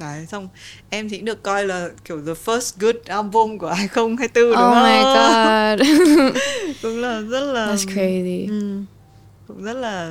Đấy, 0.00 0.26
xong 0.26 0.48
em 0.90 1.08
thì 1.08 1.16
cũng 1.16 1.24
được 1.24 1.42
coi 1.42 1.66
là 1.66 1.88
kiểu 2.04 2.22
the 2.26 2.32
first 2.44 2.72
good 2.80 2.96
album 3.06 3.58
của 3.58 3.72
2024 3.72 4.44
đúng 4.44 4.52
oh 4.52 4.58
không? 4.58 4.82
my 4.82 5.00
god 5.14 5.88
cũng 6.82 7.00
là 7.00 7.20
rất 7.20 7.52
là 7.52 7.66
that's 7.66 7.94
crazy 7.94 8.48
Ừ. 8.48 8.82
Cũng 9.48 9.62
rất 9.62 9.72
là 9.72 10.08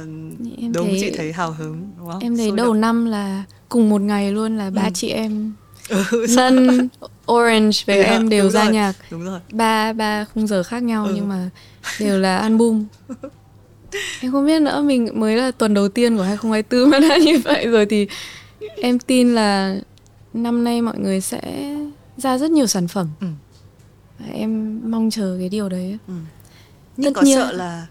em 0.58 0.74
đúng 0.74 0.88
thấy 0.88 0.98
chị 1.02 1.12
thấy 1.18 1.34
hào 1.34 1.52
hứng 1.52 1.88
đúng 1.98 2.08
không? 2.12 2.20
em 2.20 2.38
thấy 2.38 2.48
Sôi 2.48 2.58
đầu 2.58 2.68
động. 2.68 2.82
năm 2.82 3.06
là 3.06 3.44
cùng 3.70 3.90
một 3.90 4.02
ngày 4.02 4.32
luôn 4.32 4.58
là 4.58 4.70
ba 4.70 4.90
chị 4.90 5.10
em 5.10 5.54
ừ, 5.90 6.26
Sun 6.28 6.88
Orange 7.32 7.78
với 7.88 7.98
Dạ, 7.98 8.04
em 8.04 8.30
đều 8.30 8.50
ra 8.50 8.64
rồi. 8.64 8.74
nhạc 8.74 8.94
đúng 9.12 9.24
rồi. 9.26 9.40
ba 9.52 9.94
ba 9.94 10.26
khung 10.26 10.48
giờ 10.48 10.64
khác 10.64 10.84
nhau 10.84 11.06
Ừ. 11.06 11.12
nhưng 11.16 11.28
mà 11.30 11.50
đều 12.00 12.20
là 12.20 12.38
album 12.38 12.86
em 14.22 14.32
không 14.32 14.46
biết 14.46 14.62
nữa 14.62 14.82
mình 14.82 15.10
mới 15.20 15.36
là 15.36 15.52
tuần 15.52 15.74
đầu 15.74 15.90
tiên 15.90 16.18
của 16.18 16.24
2024 16.24 16.90
mà 16.90 17.00
đã 17.10 17.18
như 17.18 17.40
vậy 17.44 17.68
rồi 17.68 17.86
thì 17.86 18.08
em 18.82 19.00
tin 19.00 19.36
là 19.36 19.76
năm 20.34 20.64
nay 20.64 20.82
mọi 20.82 20.98
người 21.00 21.22
sẽ 21.22 21.42
ra 22.18 22.38
rất 22.38 22.52
nhiều 22.52 22.68
sản 22.68 22.88
phẩm 22.88 23.08
Ừ. 23.22 23.28
Em 24.34 24.82
mong 24.92 25.10
chờ 25.10 25.36
cái 25.40 25.50
điều 25.50 25.70
đấy 25.70 25.98
Nhưng 26.98 27.14
Tất 27.14 27.20
có 27.20 27.22
nhiên. 27.22 27.38
sợ 27.38 27.52
là 27.52 27.88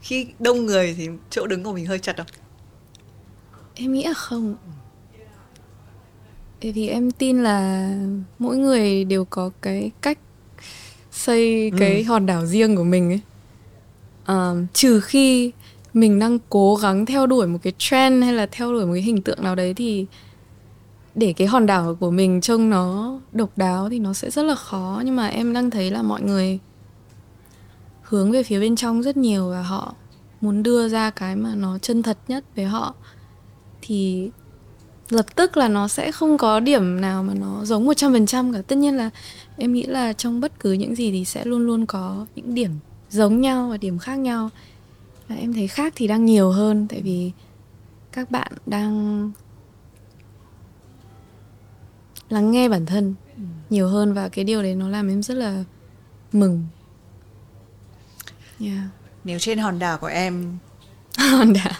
khi 0.00 0.26
đông 0.38 0.66
người 0.66 0.94
thì 0.98 1.08
chỗ 1.30 1.46
đứng 1.46 1.62
của 1.62 1.72
mình 1.72 1.86
hơi 1.86 1.98
chật 1.98 2.16
không? 2.16 2.26
em 3.74 3.92
nghĩ 3.92 4.04
là 4.04 4.14
không. 4.14 4.56
Bởi 6.62 6.72
vì 6.72 6.88
em 6.88 7.10
tin 7.10 7.42
là 7.42 7.90
mỗi 8.38 8.56
người 8.56 9.04
đều 9.04 9.24
có 9.24 9.50
cái 9.62 9.90
cách 10.00 10.18
xây 11.10 11.72
cái 11.78 12.04
hòn 12.04 12.26
đảo 12.26 12.46
riêng 12.46 12.76
của 12.76 12.84
mình 12.84 13.10
ấy. 13.10 13.20
Ờ, 14.24 14.56
trừ 14.72 15.00
khi 15.00 15.52
mình 15.94 16.18
đang 16.18 16.38
cố 16.48 16.76
gắng 16.76 17.06
theo 17.06 17.26
đuổi 17.26 17.46
một 17.46 17.58
cái 17.62 17.72
trend 17.78 18.24
hay 18.24 18.32
là 18.32 18.46
theo 18.52 18.72
đuổi 18.72 18.86
một 18.86 18.92
cái 18.92 19.02
hình 19.02 19.22
tượng 19.22 19.42
nào 19.42 19.54
đấy 19.54 19.74
thì 19.74 20.06
để 21.14 21.32
cái 21.32 21.48
hòn 21.48 21.66
đảo 21.66 21.96
của 22.00 22.10
mình 22.10 22.40
trông 22.40 22.70
nó 22.70 23.18
độc 23.32 23.50
đáo 23.56 23.88
thì 23.90 23.98
nó 23.98 24.12
sẽ 24.12 24.30
rất 24.30 24.42
là 24.42 24.54
khó. 24.54 25.02
Nhưng 25.04 25.16
mà 25.16 25.26
em 25.26 25.52
đang 25.52 25.70
thấy 25.70 25.90
là 25.90 26.02
mọi 26.02 26.22
người 26.22 26.58
hướng 28.10 28.30
về 28.30 28.42
phía 28.42 28.60
bên 28.60 28.76
trong 28.76 29.02
rất 29.02 29.16
nhiều 29.16 29.50
và 29.50 29.62
họ 29.62 29.94
muốn 30.40 30.62
đưa 30.62 30.88
ra 30.88 31.10
cái 31.10 31.36
mà 31.36 31.54
nó 31.54 31.78
chân 31.78 32.02
thật 32.02 32.18
nhất 32.28 32.44
với 32.56 32.64
họ 32.64 32.94
thì 33.82 34.30
lập 35.08 35.26
tức 35.34 35.56
là 35.56 35.68
nó 35.68 35.88
sẽ 35.88 36.12
không 36.12 36.38
có 36.38 36.60
điểm 36.60 37.00
nào 37.00 37.22
mà 37.22 37.34
nó 37.34 37.64
giống 37.64 37.86
100% 37.88 38.52
cả. 38.52 38.62
Tất 38.62 38.76
nhiên 38.76 38.96
là 38.96 39.10
em 39.56 39.72
nghĩ 39.72 39.82
là 39.82 40.12
trong 40.12 40.40
bất 40.40 40.60
cứ 40.60 40.72
những 40.72 40.94
gì 40.94 41.10
thì 41.10 41.24
sẽ 41.24 41.44
luôn 41.44 41.66
luôn 41.66 41.86
có 41.86 42.26
những 42.34 42.54
điểm 42.54 42.70
giống 43.10 43.40
nhau 43.40 43.68
và 43.68 43.76
điểm 43.76 43.98
khác 43.98 44.16
nhau. 44.16 44.50
Và 45.28 45.36
em 45.36 45.52
thấy 45.52 45.68
khác 45.68 45.92
thì 45.96 46.06
đang 46.06 46.24
nhiều 46.24 46.50
hơn 46.50 46.86
tại 46.88 47.00
vì 47.02 47.32
các 48.12 48.30
bạn 48.30 48.52
đang 48.66 49.30
lắng 52.28 52.50
nghe 52.50 52.68
bản 52.68 52.86
thân 52.86 53.14
nhiều 53.70 53.88
hơn 53.88 54.14
và 54.14 54.28
cái 54.28 54.44
điều 54.44 54.62
đấy 54.62 54.74
nó 54.74 54.88
làm 54.88 55.08
em 55.08 55.22
rất 55.22 55.34
là 55.34 55.64
mừng. 56.32 56.66
Yeah. 58.60 58.78
Nếu 59.24 59.38
trên 59.38 59.58
hòn 59.58 59.78
đảo 59.78 59.98
của 59.98 60.06
em 60.06 60.58
Hòn 61.18 61.52
đảo. 61.52 61.72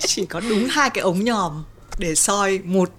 chỉ 0.00 0.26
có 0.26 0.40
đúng 0.40 0.66
hai 0.70 0.90
cái 0.90 1.02
ống 1.02 1.24
nhòm 1.24 1.64
để 1.98 2.14
soi 2.14 2.58
một 2.64 2.90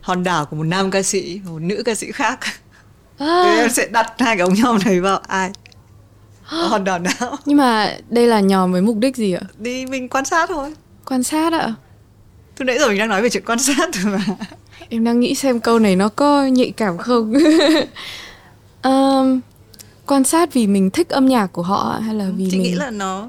hòn 0.00 0.22
đảo 0.24 0.46
của 0.46 0.56
một 0.56 0.62
nam 0.64 0.90
ca 0.90 1.02
sĩ 1.02 1.40
một 1.44 1.58
nữ 1.62 1.82
ca 1.86 1.94
sĩ 1.94 2.12
khác 2.12 2.38
thì 3.18 3.26
À, 3.26 3.56
em 3.58 3.70
sẽ 3.70 3.86
đặt 3.92 4.12
hai 4.18 4.36
cái 4.36 4.44
ống 4.46 4.54
nhòm 4.54 4.78
này 4.84 5.00
vào 5.00 5.18
ai 5.18 5.50
hòn 6.42 6.84
đảo 6.84 6.98
nào 6.98 7.36
nhưng 7.44 7.56
mà 7.56 7.96
đây 8.08 8.26
là 8.26 8.40
nhòm 8.40 8.72
với 8.72 8.80
mục 8.82 8.96
đích 8.96 9.16
gì 9.16 9.32
ạ? 9.32 9.40
đi 9.58 9.86
mình 9.86 10.08
quan 10.08 10.24
sát 10.24 10.48
thôi 10.48 10.74
Quan 11.06 11.22
sát 11.22 11.52
ạ. 11.52 11.74
Từ 12.56 12.64
nãy 12.64 12.78
giờ 12.78 12.88
mình 12.88 12.98
đang 12.98 13.08
nói 13.08 13.22
về 13.22 13.28
chuyện 13.30 13.44
quan 13.46 13.58
sát 13.58 13.88
thôi 13.92 14.12
mà 14.12 14.34
Em 14.88 15.04
đang 15.04 15.20
nghĩ 15.20 15.34
xem 15.34 15.60
câu 15.60 15.78
này 15.78 15.96
nó 15.96 16.08
có 16.08 16.44
nhạy 16.46 16.70
cảm 16.76 16.98
không. 16.98 17.32
Ờm, 18.82 19.40
quan 20.10 20.24
sát 20.24 20.52
vì 20.52 20.66
mình 20.66 20.90
thích 20.90 21.08
âm 21.08 21.26
nhạc 21.26 21.46
của 21.46 21.62
họ 21.62 22.00
hay 22.04 22.14
là 22.14 22.30
vì 22.36 22.48
chị 22.50 22.56
mình 22.56 22.62
nghĩ 22.62 22.74
là 22.74 22.90
nó 22.90 23.28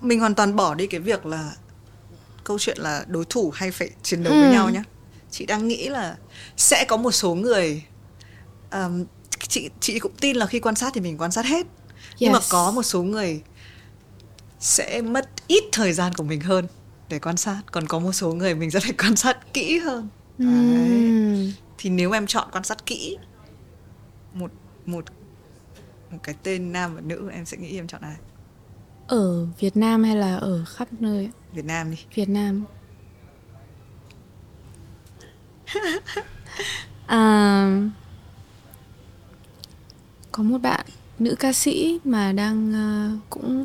mình 0.00 0.20
hoàn 0.20 0.34
toàn 0.34 0.56
bỏ 0.56 0.74
đi 0.74 0.86
cái 0.86 1.00
việc 1.00 1.26
là 1.26 1.52
câu 2.44 2.58
chuyện 2.58 2.78
là 2.78 3.04
đối 3.08 3.24
thủ 3.24 3.50
hay 3.54 3.70
phải 3.70 3.90
chiến 4.02 4.22
đấu 4.22 4.32
với 4.34 4.48
Ừ. 4.48 4.52
nhau 4.52 4.70
nhé 4.70 4.82
chị 5.30 5.46
đang 5.46 5.68
nghĩ 5.68 5.88
là 5.88 6.16
sẽ 6.56 6.84
có 6.88 6.96
một 6.96 7.10
số 7.12 7.34
người 7.34 7.84
ờm, 8.70 9.04
chị 9.48 9.70
chị 9.80 9.98
cũng 9.98 10.12
tin 10.20 10.36
là 10.36 10.46
khi 10.46 10.60
quan 10.60 10.74
sát 10.74 10.90
thì 10.94 11.00
mình 11.00 11.18
quan 11.18 11.30
sát 11.32 11.46
hết 11.46 11.66
nhưng 12.18 12.32
mà 12.32 12.38
Yes. 12.38 12.50
có 12.52 12.70
một 12.70 12.82
số 12.82 13.02
người 13.02 13.42
sẽ 14.60 15.02
mất 15.02 15.30
ít 15.46 15.64
thời 15.72 15.92
gian 15.92 16.14
của 16.14 16.22
mình 16.24 16.40
hơn 16.40 16.66
để 17.08 17.18
quan 17.18 17.36
sát 17.36 17.62
còn 17.72 17.86
có 17.86 17.98
một 17.98 18.12
số 18.12 18.32
người 18.34 18.54
mình 18.54 18.70
sẽ 18.70 18.80
phải 18.80 18.92
quan 18.98 19.16
sát 19.16 19.52
kỹ 19.54 19.78
hơn 19.78 20.08
Đấy. 20.38 20.48
Ừm, 20.48 21.52
thì 21.78 21.90
nếu 21.90 22.12
em 22.12 22.26
chọn 22.26 22.48
quan 22.52 22.64
sát 22.64 22.86
kỹ 22.86 23.16
một 24.32 24.50
một 24.86 25.04
cái 26.22 26.34
tên 26.42 26.72
nam 26.72 26.94
và 26.94 27.00
nữ 27.00 27.30
em 27.32 27.44
sẽ 27.44 27.56
nghĩ 27.56 27.76
em 27.78 27.86
chọn 27.86 28.00
ai 28.02 28.16
ở 29.06 29.46
Việt 29.60 29.76
Nam 29.76 30.04
hay 30.04 30.16
là 30.16 30.36
ở 30.36 30.64
khắp 30.64 30.88
nơi? 30.92 31.30
Việt 31.52 31.64
Nam 31.64 31.90
đi 31.90 31.96
Việt 32.14 32.28
Nam. 32.28 32.64
à, 37.06 37.80
có 40.32 40.42
một 40.42 40.58
bạn 40.58 40.86
nữ 41.18 41.34
ca 41.38 41.52
sĩ 41.52 41.98
mà 42.04 42.32
đang 42.32 42.72
ờ, 42.72 43.10
cũng 43.30 43.64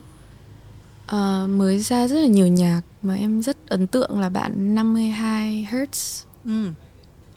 ờ, 1.08 1.48
mới 1.50 1.80
ra 1.80 2.08
rất 2.08 2.16
là 2.22 2.28
nhiều 2.28 2.48
nhạc 2.48 2.82
mà 3.02 3.16
em 3.16 3.42
rất 3.42 3.58
ấn 3.70 3.88
tượng 3.88 4.20
là 4.20 4.30
bạn 4.30 4.76
52 4.76 5.68
Hertz. 5.72 6.26
ừ. 6.46 6.72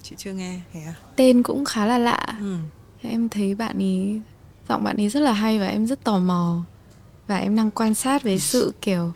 chị 0.02 0.14
chưa 0.18 0.32
nghe 0.32 0.60
thế 0.72 0.80
à 0.80 0.94
Tên 1.16 1.42
cũng 1.42 1.64
khá 1.64 1.86
là 1.86 1.98
lạ. 1.98 2.26
ừ. 2.40 2.56
Em 3.02 3.28
thấy 3.28 3.54
bạn 3.54 3.78
ấy 3.78 4.20
giọng 4.68 4.84
bạn 4.84 4.96
ấy 4.96 5.08
rất 5.08 5.20
là 5.20 5.32
hay 5.32 5.58
và 5.58 5.66
em 5.66 5.86
rất 5.86 6.04
tò 6.04 6.18
mò. 6.18 6.62
Và 7.26 7.36
em 7.36 7.56
đang 7.56 7.70
quan 7.70 7.94
sát 7.94 8.22
với 8.22 8.38
sự 8.38 8.72
kiểu 8.80 9.12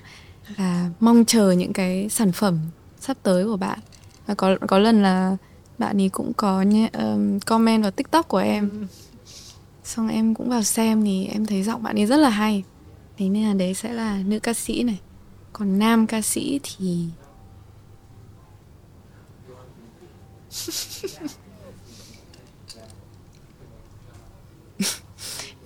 là 0.56 0.90
mong 1.00 1.24
chờ 1.24 1.50
những 1.50 1.72
cái 1.72 2.08
sản 2.08 2.32
phẩm 2.32 2.58
sắp 3.00 3.16
tới 3.22 3.44
của 3.44 3.56
bạn. 3.56 3.78
Và 4.26 4.34
có 4.34 4.56
có 4.68 4.78
lần 4.78 5.02
là 5.02 5.36
bạn 5.78 6.00
ấy 6.00 6.08
cũng 6.08 6.32
có 6.36 6.62
nhé, 6.62 6.90
um, 6.92 7.38
comment 7.38 7.82
vào 7.82 7.90
tiktok 7.90 8.28
của 8.28 8.38
em. 8.38 8.86
Xong 9.84 10.08
em 10.08 10.34
cũng 10.34 10.48
vào 10.48 10.62
xem 10.62 11.04
thì 11.04 11.26
em 11.26 11.46
thấy 11.46 11.62
giọng 11.62 11.82
bạn 11.82 11.98
ấy 11.98 12.06
rất 12.06 12.16
là 12.16 12.28
hay. 12.28 12.64
Thế 13.18 13.28
nên 13.28 13.46
là 13.48 13.54
đấy 13.54 13.74
sẽ 13.74 13.92
là 13.92 14.22
nữ 14.26 14.38
ca 14.38 14.54
sĩ 14.54 14.82
này. 14.82 15.00
Còn 15.52 15.78
nam 15.78 16.06
ca 16.06 16.22
sĩ 16.22 16.60
thì 16.62 17.08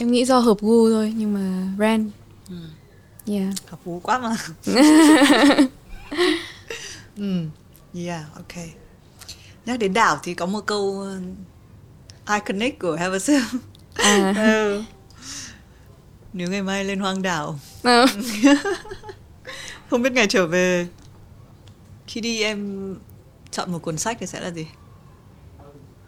em 0.01 0.11
nghĩ 0.11 0.25
do 0.25 0.39
hợp 0.39 0.57
gu 0.61 0.91
thôi 0.91 1.13
nhưng 1.17 1.35
mà 1.35 1.75
Ren 1.79 2.11
yeah. 3.27 3.55
Hợp 3.69 3.79
phú 3.85 4.01
quá 4.03 4.19
mà. 4.19 4.37
Ừ. 7.17 7.45
yeah 7.95 8.25
ok. 8.35 8.65
Nhắc 9.67 9.79
đến 9.79 9.93
đảo 9.93 10.19
thì 10.23 10.35
có 10.35 10.47
một 10.47 10.67
câu 10.67 10.81
uh, 10.81 11.23
iconic 12.35 12.79
của 12.79 12.97
Have 12.97 13.17
a 13.17 13.19
Sip 13.19 13.43
à. 13.95 14.35
Ừ. 14.53 14.83
nếu 16.33 16.51
ngày 16.51 16.63
mai 16.63 16.85
lên 16.85 17.01
hoang 17.01 17.23
đảo. 17.23 17.59
Ờ. 17.83 18.07
không 19.91 20.03
biết 20.03 20.13
ngày 20.13 20.27
trở 20.29 20.47
về 20.47 20.89
khi 22.07 22.21
đi 22.21 22.43
em 22.43 22.95
chọn 23.51 23.73
một 23.73 23.79
cuốn 23.83 23.99
sách 23.99 24.17
thì 24.21 24.27
sẽ 24.27 24.41
là 24.41 24.51
gì? 24.51 24.67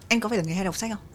Anh 0.08 0.20
có 0.20 0.28
phải 0.28 0.38
là 0.38 0.44
người 0.44 0.54
hay 0.54 0.64
đọc 0.64 0.76
sách 0.76 0.90
không 0.90 1.11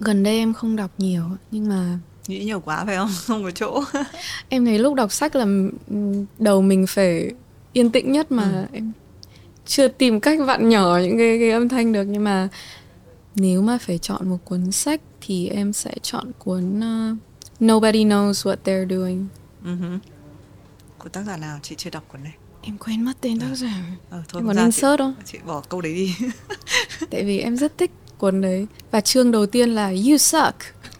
gần 0.00 0.22
đây 0.22 0.36
em 0.38 0.54
không 0.54 0.76
đọc 0.76 0.90
nhiều 0.98 1.24
nhưng 1.50 1.68
mà 1.68 1.98
nghĩ 2.26 2.44
nhiều 2.44 2.60
quá 2.60 2.84
phải 2.84 2.96
không? 2.96 3.10
Không 3.26 3.42
có 3.44 3.50
chỗ. 3.50 3.84
Em 4.48 4.64
thấy 4.64 4.78
lúc 4.78 4.94
đọc 4.94 5.12
sách 5.12 5.36
là 5.36 5.46
đầu 6.38 6.62
mình 6.62 6.86
phải 6.86 7.30
yên 7.72 7.90
tĩnh 7.90 8.12
nhất 8.12 8.32
mà 8.32 8.66
em 8.72 8.92
chưa 9.66 9.88
tìm 9.88 10.20
cách 10.20 10.38
vặn 10.46 10.68
nhỏ 10.68 10.98
những 11.02 11.18
cái, 11.18 11.38
cái 11.38 11.50
âm 11.50 11.68
thanh 11.68 11.92
được. 11.92 12.04
Nhưng 12.04 12.24
mà 12.24 12.48
nếu 13.34 13.62
mà 13.62 13.78
phải 13.78 13.98
chọn 13.98 14.28
một 14.28 14.38
cuốn 14.44 14.72
sách 14.72 15.00
thì 15.20 15.48
em 15.48 15.72
sẽ 15.72 15.94
chọn 16.02 16.32
cuốn 16.38 16.78
uh, 16.78 17.16
Nobody 17.64 18.04
Knows 18.04 18.32
What 18.32 18.56
They're 18.64 18.88
Doing. 18.88 19.26
Uh 19.72 20.02
của 20.98 21.08
tác 21.08 21.22
giả 21.26 21.36
nào? 21.36 21.58
Chị 21.62 21.74
chưa 21.78 21.90
đọc 21.90 22.04
cuốn 22.08 22.24
này. 22.24 22.32
Em 22.62 22.78
quên 22.78 23.04
mất 23.04 23.12
tên 23.20 23.40
tác 23.40 23.54
giả. 23.54 23.82
Ờ, 24.10 24.22
thôi 24.28 24.42
em 24.42 24.46
còn 24.46 24.56
insert 24.56 24.98
chị, 24.98 24.98
không? 24.98 25.14
chị 25.24 25.38
bỏ 25.46 25.62
câu 25.68 25.80
đấy 25.80 25.94
đi. 25.94 26.14
Tại 27.10 27.24
vì 27.24 27.38
em 27.38 27.56
rất 27.56 27.78
thích 27.78 27.90
cuốn 28.18 28.40
đấy. 28.40 28.66
Và 28.90 29.00
chương 29.00 29.30
đầu 29.30 29.46
tiên 29.46 29.70
là 29.70 29.88
You 29.88 30.16
Suck. 30.16 30.56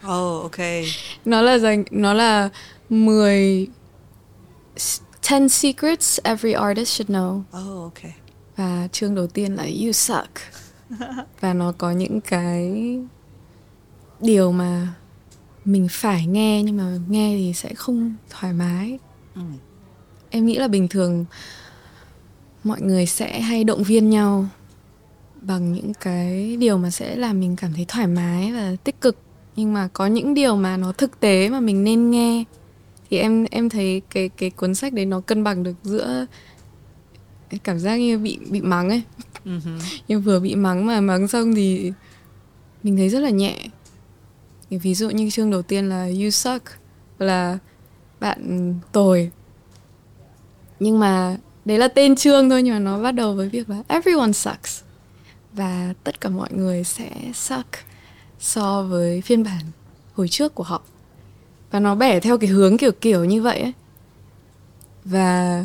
Oh 0.06 0.42
ok 0.42 0.66
nó 1.24 1.42
là 1.42 1.58
dành 1.58 1.84
nó 1.90 2.14
là 2.14 2.48
10 2.88 3.66
10 5.30 5.48
secrets 5.48 6.18
every 6.22 6.52
artist 6.52 6.88
should 6.88 7.10
know. 7.10 7.38
Oh 7.38 7.92
ok 7.92 8.12
và 8.58 8.88
chương 8.92 9.14
đầu 9.14 9.26
tiên 9.26 9.54
là 9.54 9.62
you 9.62 9.92
suck. 9.92 10.30
Và 11.40 11.54
nó 11.54 11.72
có 11.78 11.90
những 11.90 12.20
cái 12.20 12.98
điều 14.20 14.52
mà 14.52 14.94
mình 15.64 15.86
phải 15.90 16.26
nghe 16.26 16.62
nhưng 16.62 16.76
mà 16.76 16.98
nghe 17.08 17.36
thì 17.36 17.52
sẽ 17.54 17.74
không 17.74 18.14
thoải 18.30 18.52
mái. 18.52 18.98
Ừ. 19.34 19.42
em 20.30 20.46
nghĩ 20.46 20.56
là 20.58 20.68
bình 20.68 20.88
thường 20.88 21.24
mọi 22.64 22.80
người 22.80 23.06
sẽ 23.06 23.40
hay 23.40 23.64
động 23.64 23.82
viên 23.82 24.10
nhau 24.10 24.46
bằng 25.40 25.72
những 25.72 25.92
cái 25.94 26.56
điều 26.56 26.78
mà 26.78 26.90
sẽ 26.90 27.16
làm 27.16 27.40
mình 27.40 27.56
cảm 27.56 27.72
thấy 27.72 27.84
thoải 27.88 28.06
mái 28.06 28.52
và 28.52 28.76
tích 28.84 29.00
cực. 29.00 29.16
Nhưng 29.56 29.72
mà 29.72 29.88
có 29.92 30.06
những 30.06 30.34
điều 30.34 30.56
mà 30.56 30.76
nó 30.76 30.92
thực 30.92 31.20
tế 31.20 31.48
mà 31.48 31.60
mình 31.60 31.84
nên 31.84 32.10
nghe 32.10 32.44
thì 33.10 33.18
em 33.18 33.46
em 33.50 33.68
thấy 33.68 34.02
cái 34.10 34.28
cái 34.28 34.50
cuốn 34.50 34.74
sách 34.74 34.92
đấy 34.92 35.06
nó 35.06 35.20
cân 35.20 35.44
bằng 35.44 35.62
được 35.62 35.74
giữa 35.82 36.26
cảm 37.64 37.78
giác 37.78 37.96
như 37.96 38.18
bị 38.18 38.38
bị 38.50 38.60
mắng 38.60 38.88
ấy. 38.88 39.02
Uh-huh. 39.44 39.78
nhưng 40.08 40.22
vừa 40.22 40.40
bị 40.40 40.54
mắng 40.54 40.86
mà 40.86 41.00
mắng 41.00 41.28
xong 41.28 41.54
thì 41.54 41.92
mình 42.82 42.96
thấy 42.96 43.08
rất 43.08 43.20
là 43.20 43.30
nhẹ. 43.30 43.68
Ví 44.70 44.94
dụ 44.94 45.10
như 45.10 45.30
chương 45.30 45.50
đầu 45.50 45.62
tiên 45.62 45.88
là 45.88 46.04
you 46.04 46.30
suck 46.30 46.64
là 47.18 47.58
bạn 48.20 48.74
tồi 48.92 49.30
nhưng 50.80 50.98
mà 50.98 51.36
đấy 51.64 51.78
là 51.78 51.88
tên 51.88 52.16
chương 52.16 52.50
thôi 52.50 52.62
nhưng 52.62 52.74
mà 52.74 52.78
nó 52.78 53.02
bắt 53.02 53.12
đầu 53.12 53.34
với 53.34 53.48
việc 53.48 53.70
là 53.70 53.82
everyone 53.88 54.32
sucks 54.32 54.82
và 55.58 55.94
tất 56.04 56.20
cả 56.20 56.28
mọi 56.28 56.48
người 56.52 56.84
sẽ 56.84 57.10
suck 57.34 57.68
so 58.38 58.82
với 58.82 59.20
phiên 59.20 59.44
bản 59.44 59.62
hồi 60.14 60.28
trước 60.28 60.54
của 60.54 60.62
họ. 60.62 60.82
Và 61.70 61.80
nó 61.80 61.94
bẻ 61.94 62.20
theo 62.20 62.38
cái 62.38 62.50
hướng 62.50 62.78
kiểu 62.78 62.92
kiểu 62.92 63.24
như 63.24 63.42
vậy 63.42 63.60
ấy. 63.60 63.72
Và 65.04 65.64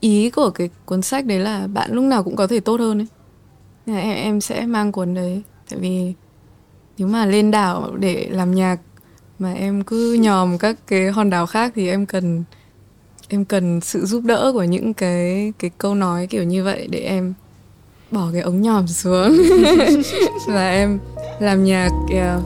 ý 0.00 0.30
của 0.30 0.50
cái 0.50 0.70
cuốn 0.84 1.02
sách 1.02 1.26
đấy 1.26 1.38
là 1.38 1.66
bạn 1.66 1.92
lúc 1.92 2.04
nào 2.04 2.22
cũng 2.22 2.36
có 2.36 2.46
thể 2.46 2.60
tốt 2.60 2.80
hơn 2.80 2.98
ấy. 2.98 3.06
Em 3.86 4.16
em 4.16 4.40
sẽ 4.40 4.66
mang 4.66 4.92
cuốn 4.92 5.14
đấy. 5.14 5.42
Tại 5.70 5.78
vì 5.78 6.12
nếu 6.98 7.08
mà 7.08 7.26
lên 7.26 7.50
đảo 7.50 7.96
để 7.98 8.28
làm 8.30 8.54
nhạc 8.54 8.76
mà 9.38 9.52
em 9.52 9.84
cứ 9.84 10.18
nhòm 10.20 10.58
các 10.58 10.76
cái 10.86 11.10
hòn 11.10 11.30
đảo 11.30 11.46
khác 11.46 11.72
thì 11.74 11.88
em 11.88 12.06
cần 12.06 12.44
em 13.28 13.44
cần 13.44 13.80
sự 13.80 14.06
giúp 14.06 14.24
đỡ 14.24 14.50
của 14.52 14.64
những 14.64 14.94
cái 14.94 15.52
cái 15.58 15.70
câu 15.78 15.94
nói 15.94 16.26
kiểu 16.26 16.44
như 16.44 16.64
vậy 16.64 16.88
để 16.90 16.98
em 16.98 17.34
bỏ 18.10 18.30
cái 18.32 18.42
ống 18.42 18.62
nhòm 18.62 18.86
xuống. 18.86 19.36
Và 20.46 20.70
em 20.70 20.98
làm 21.40 21.64
nhạc 21.64 21.90
yeah. 22.10 22.40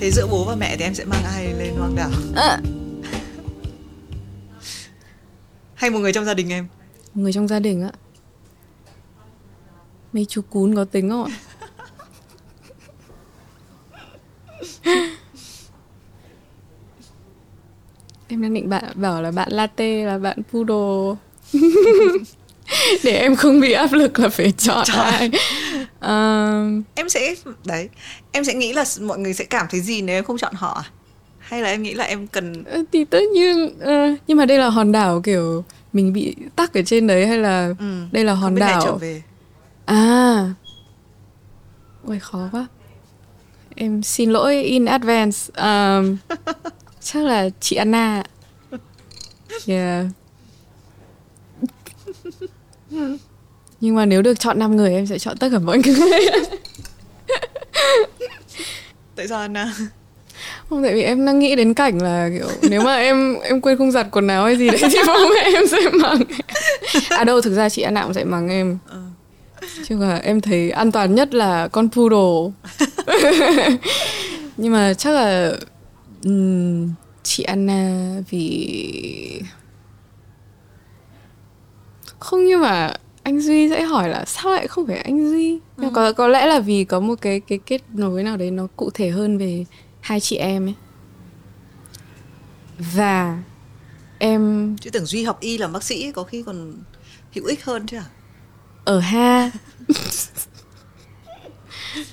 thế 0.00 0.10
giữa 0.10 0.26
bố 0.30 0.44
và 0.44 0.54
mẹ 0.54 0.76
thì 0.76 0.84
em 0.84 0.94
sẽ 0.94 1.04
mang 1.04 1.24
ai 1.24 1.52
lên 1.58 1.74
hoang 1.76 1.94
đảo? 1.96 2.10
À. 2.34 2.60
hay 5.74 5.90
một 5.90 5.98
người 5.98 6.12
trong 6.12 6.24
gia 6.24 6.34
đình 6.34 6.52
em? 6.52 6.66
Một 7.14 7.22
người 7.22 7.32
trong 7.32 7.48
gia 7.48 7.58
đình 7.58 7.82
ạ 7.82 7.92
mấy 10.16 10.24
chú 10.24 10.42
cún 10.50 10.74
có 10.74 10.84
tính 10.84 11.10
không 11.10 11.24
ạ 11.24 11.32
em 18.28 18.42
đang 18.42 18.54
định 18.54 18.68
bạn 18.68 18.84
bảo 18.94 19.22
là 19.22 19.30
bạn 19.30 19.48
latte 19.52 20.04
là 20.04 20.18
bạn 20.18 20.38
poodle 20.52 21.16
để 23.04 23.12
em 23.12 23.36
không 23.36 23.60
bị 23.60 23.72
áp 23.72 23.92
lực 23.92 24.18
là 24.18 24.28
phải 24.28 24.52
chọn 24.52 24.84
Trời. 24.86 24.96
ai 24.96 25.30
um... 26.00 26.82
em 26.94 27.08
sẽ 27.08 27.34
đấy 27.64 27.88
em 28.32 28.44
sẽ 28.44 28.54
nghĩ 28.54 28.72
là 28.72 28.84
mọi 29.00 29.18
người 29.18 29.34
sẽ 29.34 29.44
cảm 29.44 29.66
thấy 29.70 29.80
gì 29.80 30.02
nếu 30.02 30.16
em 30.16 30.24
không 30.24 30.38
chọn 30.38 30.54
họ 30.54 30.82
à? 30.84 30.90
hay 31.38 31.62
là 31.62 31.68
em 31.68 31.82
nghĩ 31.82 31.94
là 31.94 32.04
em 32.04 32.26
cần 32.26 32.64
ờ, 32.64 32.82
thì 32.92 33.04
tất 33.04 33.20
nhiên 33.34 33.64
uh, 33.64 34.18
nhưng 34.26 34.38
mà 34.38 34.46
đây 34.46 34.58
là 34.58 34.68
hòn 34.68 34.92
đảo 34.92 35.20
kiểu 35.20 35.64
mình 35.92 36.12
bị 36.12 36.36
tắc 36.56 36.74
ở 36.74 36.82
trên 36.86 37.06
đấy 37.06 37.26
hay 37.26 37.38
là 37.38 37.74
ừ. 37.78 38.02
đây 38.12 38.24
là 38.24 38.32
hòn 38.32 38.54
đảo 38.54 38.80
trở 38.84 38.94
về. 38.94 39.22
à 39.84 40.48
ôi 42.06 42.18
khó 42.18 42.48
quá 42.52 42.66
em 43.76 44.02
xin 44.02 44.30
lỗi 44.30 44.62
in 44.62 44.84
advance 44.84 45.38
um, 45.56 46.16
chắc 47.06 47.24
là 47.24 47.48
chị 47.60 47.76
Anna 47.76 48.22
yeah. 49.66 50.06
Nhưng 53.80 53.94
mà 53.94 54.06
nếu 54.06 54.22
được 54.22 54.40
chọn 54.40 54.58
5 54.58 54.76
người 54.76 54.94
em 54.94 55.06
sẽ 55.06 55.18
chọn 55.18 55.36
tất 55.36 55.48
cả 55.52 55.58
mọi 55.58 55.78
người. 55.78 56.20
Tại 59.16 59.28
sao 59.28 59.38
Anna? 59.38 59.74
Không 60.70 60.82
tại 60.82 60.94
vì 60.94 61.02
em 61.02 61.26
đang 61.26 61.38
nghĩ 61.38 61.56
đến 61.56 61.74
cảnh 61.74 62.02
là 62.02 62.28
kiểu 62.38 62.48
nếu 62.70 62.82
mà 62.82 62.96
em 62.96 63.40
em 63.40 63.60
quên 63.60 63.78
không 63.78 63.90
giặt 63.90 64.06
quần 64.10 64.28
áo 64.28 64.44
hay 64.44 64.56
gì 64.56 64.70
đấy 64.70 64.80
thì 64.82 64.98
bố 65.06 65.28
mẹ 65.34 65.50
em 65.54 65.66
sẽ 65.66 65.78
mắng 65.92 66.22
à 67.08 67.24
đâu 67.24 67.40
thực 67.40 67.54
ra 67.54 67.68
chị 67.68 67.82
Anna 67.82 68.02
cũng 68.02 68.14
sẽ 68.14 68.24
mắng 68.24 68.48
em. 68.48 68.78
Ừ. 68.90 68.96
chứ 69.88 69.96
mà 69.96 70.16
em 70.16 70.40
thấy 70.40 70.70
an 70.70 70.92
toàn 70.92 71.14
nhất 71.14 71.34
là 71.34 71.68
con 71.68 71.88
poodle. 71.90 72.52
Nhưng 74.56 74.72
mà 74.72 74.94
chắc 74.94 75.10
là 75.10 75.52
um, 76.26 76.92
chị 77.22 77.42
Anna 77.42 78.16
vì 78.30 79.42
không 82.18 82.44
nhưng 82.44 82.60
mà 82.60 82.92
anh 83.22 83.40
Duy 83.40 83.70
sẽ 83.70 83.82
hỏi 83.82 84.08
là 84.08 84.24
sao 84.24 84.52
lại 84.52 84.68
không 84.68 84.86
phải 84.86 84.98
anh 84.98 85.30
Duy? 85.30 85.58
Ừ. 85.76 85.90
có 85.94 86.12
có 86.12 86.28
lẽ 86.28 86.46
là 86.46 86.60
vì 86.60 86.84
có 86.84 87.00
một 87.00 87.20
cái 87.20 87.40
cái 87.40 87.58
kết 87.66 87.82
nối 87.94 88.22
nào 88.22 88.36
đấy 88.36 88.50
nó 88.50 88.66
cụ 88.76 88.90
thể 88.94 89.10
hơn 89.10 89.38
về 89.38 89.64
hai 90.00 90.20
chị 90.20 90.36
em 90.36 90.66
ấy. 90.66 90.74
Và 92.78 93.42
em 94.18 94.76
chứ 94.80 94.90
tưởng 94.90 95.06
Duy 95.06 95.24
học 95.24 95.40
y 95.40 95.58
làm 95.58 95.72
bác 95.72 95.82
sĩ 95.82 96.12
có 96.12 96.22
khi 96.22 96.42
còn 96.42 96.72
hữu 97.34 97.44
ích 97.44 97.64
hơn 97.64 97.86
chứ 97.86 97.96
à? 97.96 98.04
Ở 98.84 98.98
ha. 98.98 99.50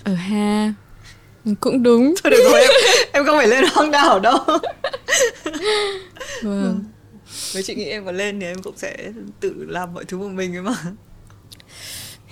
Ở 0.04 0.14
ha 0.14 0.74
cũng 1.60 1.84
đúng. 1.84 2.14
Thôi 2.24 2.32
được 2.32 2.44
rồi 2.52 2.62
em 2.62 2.70
em 3.12 3.26
không 3.26 3.38
phải 3.38 3.48
lên 3.48 3.64
hoang 3.74 3.92
đảo 3.92 4.20
đâu. 4.20 4.38
Vâng. 6.44 6.84
Với 7.54 7.64
chị 7.64 7.76
nghĩ 7.76 7.86
em 7.86 8.06
mà 8.06 8.12
lên 8.12 8.40
thì 8.40 8.46
em 8.46 8.62
cũng 8.62 8.78
sẽ 8.78 9.12
tự 9.40 9.66
làm 9.68 9.94
mọi 9.94 10.06
thứ 10.06 10.18
một 10.18 10.30
mình 10.30 10.56
ấy 10.56 10.62
mà. 10.62 10.76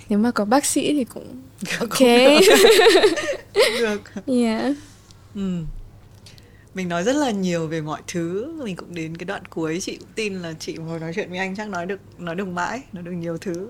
Nếu 0.08 0.18
mà 0.18 0.30
có 0.30 0.44
bác 0.44 0.64
sĩ 0.64 0.94
thì 0.94 1.04
cũng 1.04 1.42
ok. 1.80 2.00
được. 3.80 4.00
Yeah 4.26 4.72
ừ. 5.34 5.50
mình 6.74 6.88
nói 6.88 7.04
rất 7.04 7.16
là 7.16 7.30
nhiều 7.30 7.66
về 7.66 7.80
mọi 7.80 8.00
thứ. 8.06 8.52
Mình 8.64 8.76
cũng 8.76 8.94
đến 8.94 9.16
cái 9.16 9.24
đoạn 9.24 9.44
cuối 9.44 9.80
chị 9.80 9.96
cũng 9.96 10.08
tin 10.14 10.34
là 10.34 10.52
chị 10.58 10.74
ngồi 10.74 11.00
nói 11.00 11.12
chuyện 11.14 11.30
với 11.30 11.38
anh 11.38 11.56
chắc 11.56 11.68
nói 11.68 11.86
được 11.86 12.00
nói 12.18 12.34
được 12.34 12.48
mãi 12.48 12.80
nói 12.92 13.02
được 13.02 13.12
nhiều 13.12 13.38
thứ 13.38 13.68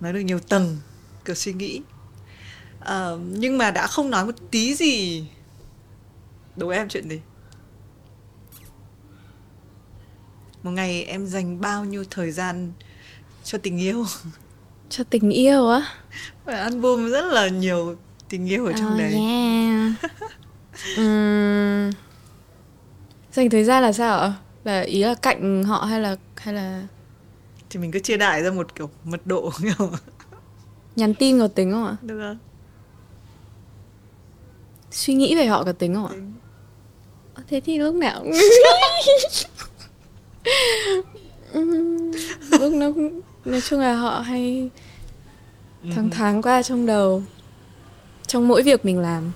nói 0.00 0.12
được 0.12 0.20
nhiều 0.20 0.38
tầng 0.38 0.76
kiểu 1.24 1.34
suy 1.34 1.52
nghĩ 1.52 1.80
à, 2.86 3.10
nhưng 3.30 3.58
mà 3.58 3.70
đã 3.70 3.86
không 3.86 4.10
nói 4.10 4.26
một 4.26 4.34
tí 4.50 4.74
gì. 4.74 5.24
Đố 6.56 6.68
em 6.68 6.88
chuyện 6.88 7.08
gì? 7.08 7.20
Một 10.62 10.70
ngày 10.70 11.04
em 11.04 11.26
dành 11.26 11.60
bao 11.60 11.84
nhiêu 11.84 12.04
thời 12.10 12.30
gian 12.30 12.72
cho 13.44 13.58
tình 13.58 13.78
yêu? 13.78 14.04
Cho 14.88 15.04
tình 15.04 15.30
yêu 15.30 15.68
á? 15.68 15.86
Album 16.44 17.10
rất 17.10 17.24
là 17.24 17.48
nhiều 17.48 17.96
tình 18.28 18.46
yêu 18.48 18.66
ở 18.66 18.72
trong 18.72 18.92
oh, 18.92 18.98
đấy. 18.98 19.12
yeah. 19.12 19.92
uhm, 21.00 21.90
dành 23.32 23.50
thời 23.50 23.64
gian 23.64 23.82
là 23.82 23.92
sao 23.92 24.18
ạ? 24.18 24.32
Là 24.64 24.80
ý 24.80 25.02
là 25.02 25.14
cạnh 25.14 25.64
họ 25.64 25.84
hay 25.84 26.00
là 26.00 26.16
hay 26.36 26.54
là 26.54 26.86
thì 27.70 27.80
mình 27.80 27.90
cứ 27.90 27.98
chia 27.98 28.16
đại 28.16 28.42
ra 28.42 28.50
một 28.50 28.74
kiểu 28.74 28.90
mật 29.04 29.26
độ 29.26 29.50
kiểu 29.62 29.90
nhắn 30.96 31.14
tin 31.14 31.38
có 31.38 31.48
tính 31.48 31.72
không 31.72 31.86
ạ? 31.86 31.96
Được 32.02 32.18
rồi 32.18 32.36
suy 34.90 35.14
nghĩ 35.14 35.34
về 35.34 35.46
họ 35.46 35.64
có 35.64 35.72
tính 35.72 35.94
không 35.94 36.06
ạ 36.06 36.14
ờ, 37.34 37.42
thế 37.48 37.60
thì 37.60 37.78
lúc 37.78 37.94
nào 37.94 38.24
lúc 42.50 42.72
nó 42.72 42.92
nói 43.44 43.60
chung 43.60 43.80
là 43.80 43.94
họ 43.94 44.20
hay 44.20 44.70
tháng 45.94 46.10
ừ. 46.10 46.10
tháng 46.12 46.42
qua 46.42 46.62
trong 46.62 46.86
đầu 46.86 47.22
trong 48.26 48.48
mỗi 48.48 48.62
việc 48.62 48.84
mình 48.84 48.98
làm 48.98 49.32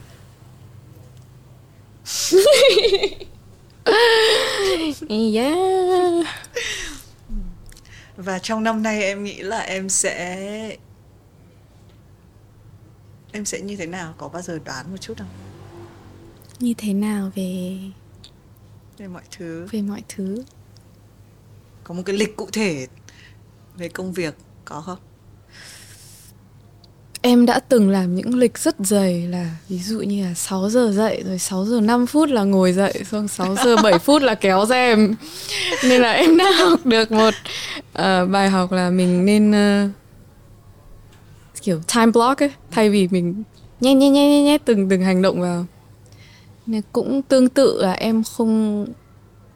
yeah. 5.34 6.26
và 8.16 8.38
trong 8.38 8.64
năm 8.64 8.82
nay 8.82 9.02
em 9.02 9.24
nghĩ 9.24 9.42
là 9.42 9.58
em 9.58 9.88
sẽ 9.88 10.76
em 13.32 13.44
sẽ 13.44 13.60
như 13.60 13.76
thế 13.76 13.86
nào? 13.86 14.14
Có 14.18 14.28
bao 14.28 14.42
giờ 14.42 14.58
đoán 14.64 14.90
một 14.90 14.96
chút 15.00 15.18
không? 15.18 15.28
Như 16.58 16.74
thế 16.78 16.92
nào 16.92 17.30
về 17.34 17.78
về 18.98 19.06
mọi 19.06 19.22
thứ. 19.38 19.66
Về 19.70 19.82
mọi 19.82 20.02
thứ. 20.08 20.42
Có 21.84 21.94
một 21.94 22.02
cái 22.06 22.16
lịch 22.16 22.36
cụ 22.36 22.48
thể 22.52 22.86
về 23.76 23.88
công 23.88 24.12
việc 24.12 24.34
có 24.64 24.80
không? 24.80 24.98
Em 27.22 27.46
đã 27.46 27.60
từng 27.60 27.90
làm 27.90 28.14
những 28.14 28.34
lịch 28.34 28.58
rất 28.58 28.76
dày 28.78 29.26
là 29.26 29.50
ví 29.68 29.78
dụ 29.78 30.00
như 30.00 30.24
là 30.24 30.34
6 30.34 30.70
giờ 30.70 30.92
dậy 30.92 31.22
rồi 31.26 31.38
6 31.38 31.64
giờ 31.64 31.80
5 31.80 32.06
phút 32.06 32.28
là 32.28 32.44
ngồi 32.44 32.72
dậy 32.72 33.02
xong 33.10 33.28
6 33.28 33.56
giờ 33.64 33.76
7 33.82 33.98
phút 34.04 34.22
là 34.22 34.34
kéo 34.34 34.66
rèm. 34.66 35.14
Nên 35.84 36.02
là 36.02 36.12
em 36.12 36.36
đã 36.36 36.50
học 36.50 36.86
được 36.86 37.12
một 37.12 37.34
uh, 37.98 38.30
bài 38.30 38.50
học 38.50 38.72
là 38.72 38.90
mình 38.90 39.24
nên 39.24 39.50
uh, 39.50 39.90
kiểu 41.62 41.80
time 41.94 42.12
block 42.12 42.42
ấy 42.42 42.50
thay 42.70 42.90
vì 42.90 43.08
mình 43.08 43.42
nhét 43.80 43.96
nhét 43.96 44.12
nhét 44.12 44.30
nhét, 44.30 44.44
nhét 44.44 44.64
từng 44.64 44.88
từng 44.88 45.02
hành 45.02 45.22
động 45.22 45.40
vào. 45.40 45.66
Nên 46.66 46.82
cũng 46.92 47.22
tương 47.22 47.48
tự 47.48 47.82
là 47.82 47.92
em 47.92 48.22
không 48.22 48.86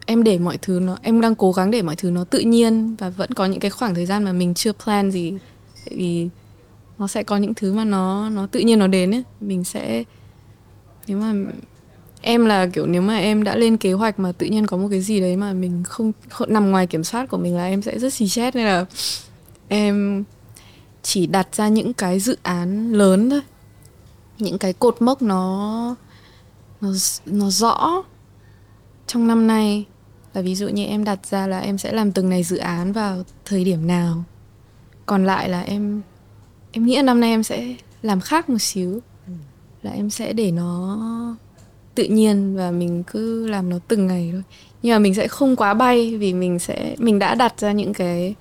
em 0.06 0.22
để 0.22 0.39
mọi 0.39 0.59
thứ 0.62 0.81
nó 0.81 0.97
em 1.02 1.20
đang 1.20 1.35
cố 1.35 1.52
gắng 1.52 1.70
để 1.70 1.82
mọi 1.82 1.97
thứ 1.97 2.10
nó 2.10 2.24
tự 2.24 2.39
nhiên 2.39 2.97
và 2.97 3.10
vẫn 3.10 3.31
có 3.32 3.47
những 3.47 3.60
cái 3.60 3.70
khoảng 3.70 3.94
thời 3.94 4.06
gian 4.06 4.24
mà 4.24 4.32
mình 4.32 4.55
chưa 4.55 4.72
plan 4.72 5.10
gì 5.10 5.32
tại 5.85 5.94
vì 5.97 6.28
nó 6.98 7.06
sẽ 7.09 7.22
có 7.22 7.36
những 7.36 7.55
thứ 7.55 7.72
mà 7.72 7.85
nó 7.85 8.28
nó 8.28 8.47
tự 8.47 8.60
nhiên 8.60 8.78
nó 8.78 8.86
đến 8.86 9.14
ấy 9.14 9.22
mình 9.40 9.64
sẽ 9.64 10.05
nếu 11.06 11.18
mà 11.18 11.35
em 12.20 12.47
là 12.47 12.66
kiểu 12.66 12.86
nếu 12.86 13.02
mà 13.02 13.16
em 13.16 13.44
đã 13.44 13.56
lên 13.56 13.76
kế 13.76 13.93
hoạch 13.93 14.18
mà 14.18 14.32
tự 14.32 14.47
nhiên 14.47 14.66
có 14.66 14.76
một 14.76 14.89
cái 14.90 15.01
gì 15.01 15.20
đấy 15.20 15.36
mà 15.36 15.52
mình 15.52 15.82
không, 15.85 16.12
không 16.28 16.52
nằm 16.52 16.70
ngoài 16.70 16.86
kiểm 16.86 17.05
soát 17.05 17.31
của 17.31 17.36
mình 17.36 17.56
là 17.56 17.66
em 17.66 17.82
sẽ 17.82 17.98
rất 17.98 18.14
xì 18.14 18.28
chết 18.28 18.56
nên 18.56 18.64
là 18.64 18.86
em 19.68 20.24
chỉ 21.05 21.26
đặt 21.26 21.55
ra 21.55 21.68
những 21.68 21.93
cái 21.93 22.20
dự 22.20 22.36
án 22.43 22.93
lớn 22.93 23.31
thôi. 23.31 23.40
Những 24.39 24.59
cái 24.59 24.72
cột 24.72 25.02
mốc 25.02 25.22
nó 25.22 25.94
nó 26.81 26.89
nó 27.26 27.51
rõ 27.51 28.02
trong 29.06 29.26
năm 29.26 29.47
nay. 29.47 29.85
Là 30.35 30.43
ví 30.43 30.55
dụ 30.55 30.68
như 30.68 30.85
em 30.85 31.05
đặt 31.05 31.26
ra 31.26 31.47
là 31.47 31.60
em 31.60 31.78
sẽ 31.78 31.93
làm 31.93 32.12
từng 32.12 32.28
này 32.28 32.43
dự 32.43 32.56
án 32.56 32.93
vào 32.93 33.22
thời 33.44 33.64
điểm 33.64 33.86
nào. 33.86 34.24
Còn 35.06 35.26
lại 35.26 35.48
là 35.48 35.60
em 35.60 36.02
em 36.72 36.86
nghĩ 36.86 36.97
là 36.97 37.02
năm 37.02 37.20
nay 37.20 37.31
em 37.31 37.43
sẽ 37.43 37.74
làm 38.02 38.20
khác 38.20 38.51
một 38.51 38.59
xíu. 38.59 39.01
Là 39.82 39.90
em 39.90 40.10
sẽ 40.10 40.32
để 40.32 40.51
nó 40.51 40.98
tự 41.94 42.05
nhiên 42.05 42.56
và 42.56 42.70
mình 42.70 43.02
cứ 43.06 43.47
làm 43.47 43.70
nó 43.70 43.78
từng 43.89 44.06
ngày 44.06 44.28
thôi. 44.32 44.43
Nhưng 44.82 44.94
mà 44.94 44.98
mình 44.98 45.14
sẽ 45.14 45.28
không 45.28 45.56
quá 45.56 45.74
bay 45.74 46.16
vì 46.16 46.35
mình 46.35 46.59
sẽ, 46.59 46.97
mình 46.98 47.18
đã 47.18 47.35
đặt 47.35 47.60
ra 47.60 47.72
những 47.72 47.93
cái 47.93 48.35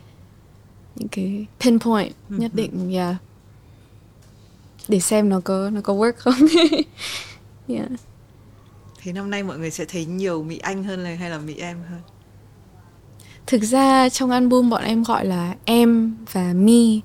những 0.96 1.08
cái 1.08 1.46
pinpoint 1.60 2.14
nhất 2.30 2.52
định 2.54 2.94
yeah. 2.94 3.16
để 4.88 5.00
xem 5.00 5.30
nó 5.30 5.42
có 5.44 5.70
nó 5.70 5.82
có 5.82 5.94
work 5.94 6.14
không 6.18 6.34
yeah. 7.68 7.88
Thế 9.02 9.14
năm 9.14 9.30
nay 9.30 9.44
mọi 9.44 9.58
người 9.58 9.72
sẽ 9.72 9.86
thấy 9.86 10.06
nhiều 10.06 10.44
Mỹ 10.44 10.58
Anh 10.58 10.84
hơn 10.84 11.04
là 11.04 11.16
hay 11.16 11.30
là 11.30 11.38
Mỹ 11.38 11.56
em 11.58 11.78
hơn? 11.90 12.00
Thực 13.48 13.64
ra 13.64 14.10
trong 14.10 14.32
album 14.32 14.70
bọn 14.70 14.84
em 14.84 15.04
gọi 15.04 15.26
là 15.26 15.56
em 15.66 16.16
và 16.32 16.54
mi. 16.54 17.02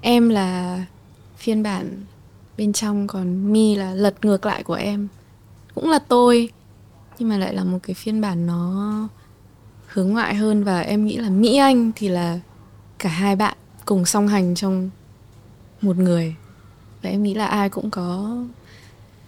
Em 0.00 0.28
là 0.28 0.84
phiên 1.36 1.62
bản 1.62 2.04
bên 2.56 2.72
trong 2.72 3.06
còn 3.06 3.52
mi 3.52 3.74
là 3.74 3.94
lật 3.94 4.24
ngược 4.24 4.46
lại 4.46 4.62
của 4.62 4.74
em. 4.74 5.08
Cũng 5.74 5.90
là 5.90 5.98
tôi 5.98 6.50
nhưng 7.18 7.28
mà 7.28 7.38
lại 7.38 7.54
là 7.54 7.64
một 7.64 7.78
cái 7.82 7.94
phiên 7.94 8.20
bản 8.20 8.46
nó 8.46 9.08
hướng 9.86 10.08
ngoại 10.08 10.34
hơn 10.34 10.64
và 10.64 10.80
em 10.80 11.06
nghĩ 11.06 11.16
là 11.16 11.30
Mỹ 11.30 11.56
Anh 11.56 11.92
thì 11.96 12.08
là 12.08 12.40
cả 12.98 13.08
hai 13.08 13.36
bạn 13.36 13.56
cùng 13.84 14.04
song 14.04 14.28
hành 14.28 14.54
trong 14.54 14.90
một 15.80 15.96
người. 15.96 16.34
Và 17.02 17.10
em 17.10 17.22
nghĩ 17.22 17.34
là 17.34 17.46
ai 17.46 17.68
cũng 17.68 17.90
có 17.90 18.36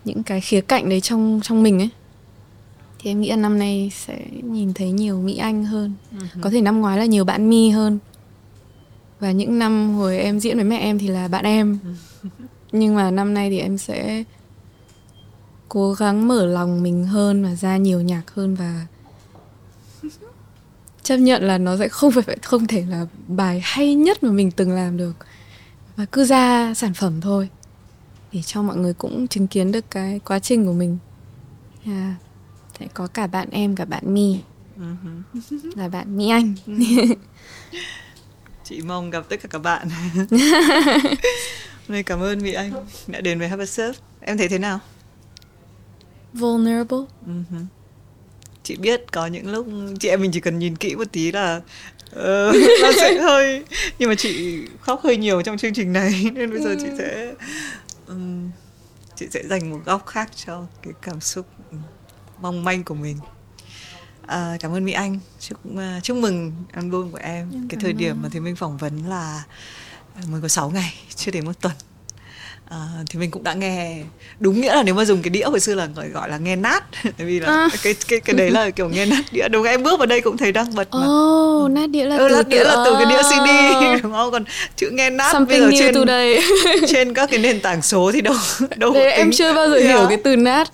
những 0.04 0.22
cái 0.22 0.40
khía 0.40 0.60
cạnh 0.60 0.88
đấy 0.88 1.00
trong 1.00 1.40
trong 1.42 1.62
mình 1.62 1.78
ấy. 1.78 1.90
Thì 2.98 3.10
em 3.10 3.20
nghĩ 3.20 3.30
là 3.30 3.36
năm 3.36 3.58
nay 3.58 3.90
sẽ 3.94 4.26
nhìn 4.42 4.74
thấy 4.74 4.90
nhiều 4.90 5.22
mỹ 5.22 5.36
anh 5.36 5.64
hơn. 5.64 5.94
Uh-huh. 6.16 6.40
có 6.40 6.50
thể 6.50 6.60
năm 6.60 6.80
ngoái 6.80 6.98
là 6.98 7.04
nhiều 7.04 7.24
bạn 7.24 7.50
mi 7.50 7.70
hơn. 7.70 7.98
Và 9.20 9.32
những 9.32 9.58
năm 9.58 9.94
hồi 9.94 10.18
em 10.18 10.40
diễn 10.40 10.56
với 10.56 10.64
mẹ 10.64 10.78
em 10.78 10.98
thì 10.98 11.08
là 11.08 11.28
bạn 11.28 11.44
em. 11.44 11.78
Nhưng 12.72 12.94
mà 12.94 13.10
năm 13.10 13.34
nay 13.34 13.50
thì 13.50 13.58
em 13.58 13.78
sẽ 13.78 14.24
cố 15.68 15.92
gắng 15.92 16.28
mở 16.28 16.46
lòng 16.46 16.82
mình 16.82 17.04
hơn 17.04 17.44
và 17.44 17.54
ra 17.54 17.76
nhiều 17.76 18.00
nhạc 18.00 18.22
hơn 18.34 18.54
và 18.54 18.86
chấp 21.08 21.16
nhận 21.16 21.42
là 21.42 21.58
nó 21.58 21.76
sẽ 21.76 21.88
không 21.88 22.12
phải 22.12 22.36
không 22.42 22.66
thể 22.66 22.84
là 22.88 23.06
bài 23.28 23.60
hay 23.64 23.94
nhất 23.94 24.22
mà 24.22 24.30
mình 24.30 24.50
từng 24.50 24.72
làm 24.72 24.96
được 24.96 25.12
và 25.96 26.04
cứ 26.04 26.24
ra 26.24 26.74
sản 26.74 26.94
phẩm 26.94 27.20
thôi 27.20 27.48
để 28.32 28.42
cho 28.42 28.62
mọi 28.62 28.76
người 28.76 28.94
cũng 28.94 29.28
chứng 29.28 29.46
kiến 29.46 29.72
được 29.72 29.90
cái 29.90 30.20
quá 30.24 30.38
trình 30.38 30.66
của 30.66 30.72
mình 30.72 30.98
yeah. 31.86 32.14
sẽ 32.78 32.86
có 32.94 33.06
cả 33.06 33.26
bạn 33.26 33.48
em 33.50 33.76
cả 33.76 33.84
bạn 33.84 34.14
mi 34.14 34.38
uh-huh. 34.78 35.70
là 35.76 35.88
bạn 35.88 36.16
mỹ 36.16 36.28
anh 36.30 36.54
chị 38.64 38.82
mong 38.82 39.10
gặp 39.10 39.24
tất 39.28 39.36
cả 39.42 39.48
các 39.50 39.58
bạn 39.58 39.88
Này 41.88 42.02
cảm 42.02 42.20
ơn 42.20 42.42
Mỹ 42.42 42.52
Anh 42.52 42.72
đã 43.06 43.20
đến 43.20 43.38
với 43.38 43.48
Surf. 43.48 43.92
Em 44.20 44.38
thấy 44.38 44.48
thế 44.48 44.58
nào? 44.58 44.80
Vulnerable. 46.32 46.98
Uh-huh. 47.26 47.64
Chị 48.68 48.76
biết 48.76 49.12
có 49.12 49.26
những 49.26 49.52
lúc 49.52 49.66
chị 50.00 50.08
em 50.08 50.20
mình 50.20 50.30
chỉ 50.32 50.40
cần 50.40 50.58
nhìn 50.58 50.76
kỹ 50.76 50.96
một 50.96 51.04
tí 51.12 51.32
là 51.32 51.56
uh, 52.10 52.16
nó 52.82 52.92
sẽ 52.96 53.18
hơi 53.20 53.64
nhưng 53.98 54.08
mà 54.08 54.14
chị 54.14 54.62
khóc 54.80 55.00
hơi 55.04 55.16
nhiều 55.16 55.42
trong 55.42 55.58
chương 55.58 55.74
trình 55.74 55.92
này 55.92 56.30
nên 56.34 56.50
bây 56.50 56.60
giờ 56.60 56.74
chị 56.80 56.86
sẽ 56.98 57.34
um, 58.06 58.50
chị 59.16 59.26
sẽ 59.30 59.42
dành 59.46 59.70
một 59.70 59.80
góc 59.84 60.06
khác 60.06 60.30
cho 60.46 60.66
cái 60.82 60.92
cảm 61.02 61.20
xúc 61.20 61.46
mong 62.40 62.64
manh 62.64 62.84
của 62.84 62.94
mình. 62.94 63.18
À, 64.26 64.56
cảm 64.60 64.72
ơn 64.72 64.84
mỹ 64.84 64.92
anh. 64.92 65.18
Chúc 65.40 65.58
uh, 65.68 66.02
chúc 66.02 66.16
mừng 66.16 66.52
album 66.72 67.10
của 67.10 67.18
em. 67.22 67.50
Em 67.52 67.68
cái 67.68 67.78
thời 67.80 67.92
điểm 67.92 68.22
mà 68.22 68.28
thì 68.32 68.40
mình 68.40 68.56
phỏng 68.56 68.76
vấn 68.76 69.08
là 69.08 69.44
mới 70.28 70.40
có 70.40 70.48
6 70.48 70.70
ngày 70.70 70.94
chưa 71.14 71.32
đến 71.32 71.44
một 71.44 71.60
tuần 71.60 71.74
à, 72.70 72.76
thì 73.10 73.18
mình 73.18 73.30
cũng 73.30 73.44
đã 73.44 73.54
nghe. 73.54 73.96
Đúng 74.40 74.60
nghĩa 74.60 74.74
là 74.74 74.82
nếu 74.82 74.94
mà 74.94 75.04
dùng 75.04 75.22
cái 75.22 75.30
đĩa 75.30 75.44
hồi 75.44 75.60
xưa 75.60 75.74
là 75.74 75.88
gọi 75.96 76.08
gọi 76.08 76.28
là 76.28 76.38
nghe 76.38 76.56
nát. 76.56 76.84
Tại 77.02 77.26
vì 77.26 77.40
là 77.40 77.46
à. 77.46 77.68
cái 77.82 77.94
cái 78.08 78.20
cái 78.20 78.34
đấy 78.36 78.50
là 78.50 78.70
kiểu 78.76 78.88
nghe 78.88 79.06
nát 79.06 79.22
đĩa. 79.32 79.48
Đúng 79.48 79.64
em 79.64 79.82
bước 79.82 79.98
vào 79.98 80.06
đây 80.06 80.20
cũng 80.20 80.36
thấy 80.36 80.52
đang 80.52 80.74
bật 80.74 80.88
mà. 80.92 81.06
Oh, 81.06 81.70
nát 81.70 81.90
đĩa 81.90 82.04
là 82.04 82.16
ừ, 82.16 82.28
từ 82.28 82.36
nát 82.36 82.48
đĩa 82.48 82.64
là 82.64 82.76
từ 82.84 82.94
cái 82.94 83.06
đĩa 83.06 83.22
CD 83.22 84.02
đúng 84.02 84.12
không? 84.12 84.30
Còn 84.30 84.44
chữ 84.76 84.90
nghe 84.90 85.10
nát 85.10 85.32
Something 85.32 85.60
bây 85.60 85.76
giờ 85.76 85.84
trên 85.84 85.94
today. 85.94 86.40
trên 86.88 87.14
các 87.14 87.30
cái 87.30 87.40
nền 87.40 87.60
tảng 87.60 87.82
số 87.82 88.10
thì 88.12 88.20
đâu 88.20 88.34
đâu 88.76 88.92
đấy, 88.92 89.12
em 89.12 89.30
chưa 89.32 89.54
bao 89.54 89.68
giờ 89.68 89.76
yeah. 89.76 89.88
hiểu 89.88 90.06
cái 90.08 90.18
từ 90.24 90.36
nát 90.36 90.68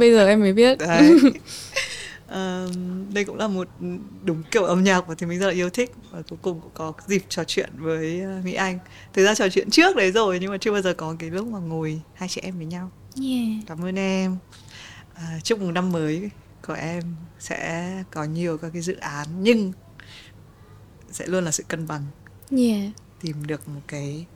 bây 0.00 0.12
giờ 0.12 0.26
em 0.26 0.40
mới 0.40 0.52
biết. 0.52 0.78
Đấy 0.78 1.18
uh, 2.32 2.70
đây 3.14 3.24
cũng 3.24 3.36
là 3.36 3.48
một 3.48 3.68
đúng 4.24 4.42
kiểu 4.50 4.64
âm 4.64 4.84
nhạc 4.84 5.08
mà 5.08 5.14
thì 5.18 5.26
mình 5.26 5.38
rất 5.38 5.46
là 5.46 5.52
yêu 5.52 5.70
thích 5.70 5.92
và 6.10 6.22
cuối 6.28 6.38
cùng 6.42 6.60
cũng 6.60 6.70
có 6.74 6.92
dịp 7.06 7.24
trò 7.28 7.44
chuyện 7.44 7.70
với 7.76 8.22
uh, 8.38 8.44
Mỹ 8.44 8.54
Anh. 8.54 8.78
Thực 9.12 9.24
ra 9.24 9.34
trò 9.34 9.48
chuyện 9.48 9.70
trước 9.70 9.96
đấy 9.96 10.12
rồi 10.12 10.38
nhưng 10.40 10.50
mà 10.50 10.58
chưa 10.58 10.72
bao 10.72 10.82
giờ 10.82 10.94
có 10.94 11.16
cái 11.18 11.30
lúc 11.30 11.46
mà 11.46 11.58
ngồi 11.58 12.00
hai 12.14 12.28
chị 12.28 12.40
em 12.44 12.56
với 12.56 12.66
nhau. 12.66 12.90
Yeah. 13.22 13.66
Cảm 13.66 13.84
ơn 13.84 13.98
em. 13.98 14.36
Uh, 15.12 15.44
chúc 15.44 15.60
mừng 15.60 15.74
năm 15.74 15.92
mới 15.92 16.30
của 16.66 16.74
em 16.74 17.02
sẽ 17.38 17.92
có 18.10 18.24
nhiều 18.24 18.58
các 18.58 18.70
cái 18.72 18.82
dự 18.82 18.96
án 18.96 19.28
nhưng 19.40 19.72
sẽ 21.10 21.26
luôn 21.26 21.44
là 21.44 21.50
sự 21.50 21.64
cân 21.68 21.86
bằng. 21.86 22.02
Yeah. 22.50 22.92
Tìm 23.20 23.46
được 23.46 23.68
một 23.68 23.80
cái 23.86 24.26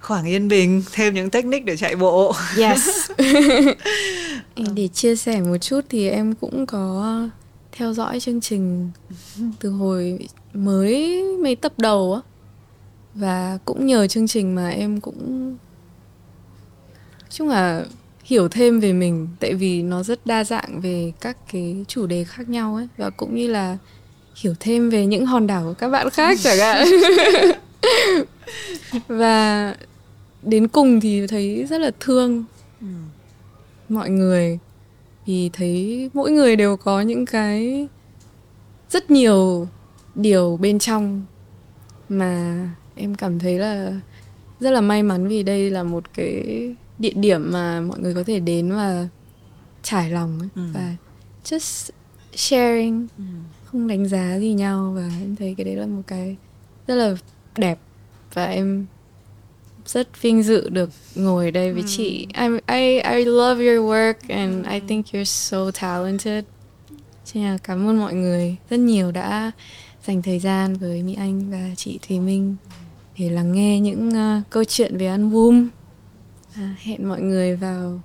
khoảng 0.00 0.24
yên 0.24 0.48
bình 0.48 0.82
thêm 0.92 1.14
những 1.14 1.30
technique 1.30 1.64
để 1.64 1.76
chạy 1.76 1.96
bộ 1.96 2.34
yes 2.56 3.10
để 4.74 4.88
chia 4.88 5.16
sẻ 5.16 5.40
một 5.40 5.56
chút 5.58 5.80
thì 5.88 6.08
em 6.08 6.34
cũng 6.34 6.66
có 6.66 7.28
theo 7.72 7.92
dõi 7.92 8.20
chương 8.20 8.40
trình 8.40 8.90
từ 9.60 9.70
hồi 9.70 10.18
mới 10.54 11.22
mấy 11.42 11.56
tập 11.56 11.72
đầu 11.76 12.14
á. 12.14 12.20
Và 13.14 13.58
cũng 13.64 13.86
nhờ 13.86 14.06
chương 14.06 14.26
trình 14.26 14.54
mà 14.54 14.68
em 14.68 15.00
cũng 15.00 15.56
chung 17.30 17.48
là 17.48 17.84
hiểu 18.24 18.48
thêm 18.48 18.80
về 18.80 18.92
mình 18.92 19.28
tại 19.40 19.54
vì 19.54 19.82
nó 19.82 20.02
rất 20.02 20.26
đa 20.26 20.44
dạng 20.44 20.80
về 20.80 21.12
các 21.20 21.36
cái 21.52 21.84
chủ 21.88 22.06
đề 22.06 22.24
khác 22.24 22.48
nhau 22.48 22.74
ấy. 22.74 22.88
Và 22.96 23.10
cũng 23.10 23.34
như 23.34 23.48
là 23.48 23.78
hiểu 24.36 24.54
thêm 24.60 24.90
về 24.90 25.06
những 25.06 25.26
hòn 25.26 25.46
đảo 25.46 25.64
của 25.64 25.74
các 25.74 25.88
bạn 25.88 26.10
khác 26.10 26.38
chẳng 26.42 26.58
hạn. 26.58 26.86
Và 29.08 29.74
đến 30.42 30.68
cùng 30.68 31.00
thì 31.00 31.26
thấy 31.26 31.64
rất 31.70 31.78
là 31.80 31.90
thương. 32.00 32.44
Ừ. 32.80 32.86
mọi 33.88 34.10
người 34.10 34.58
vì 35.26 35.50
thấy 35.52 36.10
mỗi 36.14 36.30
người 36.30 36.56
đều 36.56 36.76
có 36.76 37.00
những 37.00 37.26
cái 37.26 37.88
rất 38.90 39.10
nhiều 39.10 39.68
điều 40.14 40.56
bên 40.56 40.78
trong 40.78 41.22
mà 42.08 42.68
em 42.94 43.14
cảm 43.14 43.38
thấy 43.38 43.58
là 43.58 44.00
rất 44.60 44.70
là 44.70 44.80
may 44.80 45.02
mắn 45.02 45.28
vì 45.28 45.42
đây 45.42 45.70
là 45.70 45.82
một 45.82 46.04
cái 46.14 46.44
địa 46.98 47.12
điểm 47.14 47.52
mà 47.52 47.80
mọi 47.80 47.98
người 47.98 48.14
có 48.14 48.22
thể 48.26 48.40
đến 48.40 48.72
và 48.72 49.08
trải 49.82 50.10
lòng 50.10 50.38
ấy. 50.38 50.48
Ừ. 50.54 50.62
và 50.74 50.96
just 51.44 51.90
sharing 52.34 53.06
ừ. 53.18 53.24
không 53.64 53.88
đánh 53.88 54.08
giá 54.08 54.38
gì 54.38 54.52
nhau 54.52 54.92
và 54.96 55.10
em 55.20 55.36
thấy 55.36 55.54
cái 55.56 55.64
đấy 55.64 55.76
là 55.76 55.86
một 55.86 56.02
cái 56.06 56.36
rất 56.86 56.94
là 56.94 57.16
đẹp 57.56 57.78
và 58.34 58.44
em 58.44 58.86
rất 59.88 60.22
vinh 60.22 60.42
dự 60.42 60.68
được 60.68 60.90
ngồi 61.14 61.50
đây 61.50 61.72
với 61.72 61.82
chị. 61.86 62.26
I 62.34 62.46
I 62.66 63.00
I 63.00 63.24
love 63.24 63.66
your 63.66 63.90
work 63.90 64.14
and 64.28 64.66
I 64.66 64.80
think 64.80 65.06
you're 65.06 65.24
so 65.24 65.70
talented. 65.70 66.44
Nên 67.34 67.44
là 67.44 67.58
cảm 67.62 67.88
ơn 67.88 67.98
mọi 67.98 68.14
người 68.14 68.56
rất 68.70 68.76
nhiều 68.76 69.12
đã 69.12 69.50
dành 70.06 70.22
thời 70.22 70.38
gian 70.38 70.76
với 70.76 71.02
Mỹ 71.02 71.14
Anh 71.18 71.50
và 71.50 71.74
chị 71.76 71.98
Thùy 72.08 72.20
Minh 72.20 72.56
để 73.18 73.30
lắng 73.30 73.52
nghe 73.52 73.80
những 73.80 74.08
uh, 74.08 74.50
câu 74.50 74.64
chuyện 74.64 74.98
về 74.98 75.06
album. 75.06 75.68
À, 76.54 76.76
hẹn 76.82 77.08
mọi 77.08 77.20
người 77.20 77.56
vào 77.56 78.00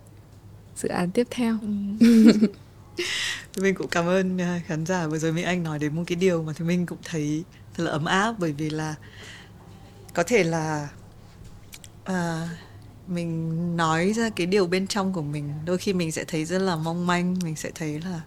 dự 0.75 0.89
án 0.89 1.11
tiếp 1.11 1.27
theo. 1.31 1.57
mình 3.57 3.75
cũng 3.75 3.87
cảm 3.87 4.05
ơn 4.05 4.35
uh, 4.37 4.65
khán 4.65 4.85
giả 4.85 5.07
vừa 5.07 5.17
rồi 5.17 5.31
Mỹ 5.31 5.41
Anh 5.43 5.63
nói 5.63 5.79
đến 5.79 5.95
một 5.95 6.03
cái 6.07 6.15
điều 6.15 6.43
mà 6.43 6.53
thì 6.55 6.65
mình 6.65 6.85
cũng 6.85 6.97
thấy 7.03 7.43
thật 7.73 7.83
là 7.83 7.91
ấm 7.91 8.05
áp 8.05 8.35
bởi 8.39 8.51
vì 8.51 8.69
là 8.69 8.95
có 10.13 10.23
thể 10.23 10.43
là 10.43 10.87
à, 12.03 12.49
mình 13.07 13.77
nói 13.77 14.13
ra 14.13 14.29
cái 14.29 14.47
điều 14.47 14.67
bên 14.67 14.87
trong 14.87 15.13
của 15.13 15.21
mình 15.21 15.53
đôi 15.65 15.77
khi 15.77 15.93
mình 15.93 16.11
sẽ 16.11 16.23
thấy 16.23 16.45
rất 16.45 16.59
là 16.59 16.75
mong 16.75 17.07
manh 17.07 17.35
mình 17.43 17.55
sẽ 17.55 17.71
thấy 17.75 18.01
là 18.01 18.21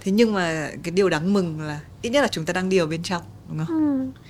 thế 0.00 0.12
nhưng 0.12 0.32
mà 0.34 0.70
cái 0.82 0.90
điều 0.90 1.08
đáng 1.08 1.32
mừng 1.32 1.60
là 1.60 1.80
ít 2.02 2.10
nhất 2.10 2.20
là 2.20 2.28
chúng 2.28 2.44
ta 2.44 2.52
đang 2.52 2.68
điều 2.68 2.86
bên 2.86 3.02
trong 3.02 3.22
đúng 3.48 3.66
không? 3.66 3.66
Ừ. 3.66 4.20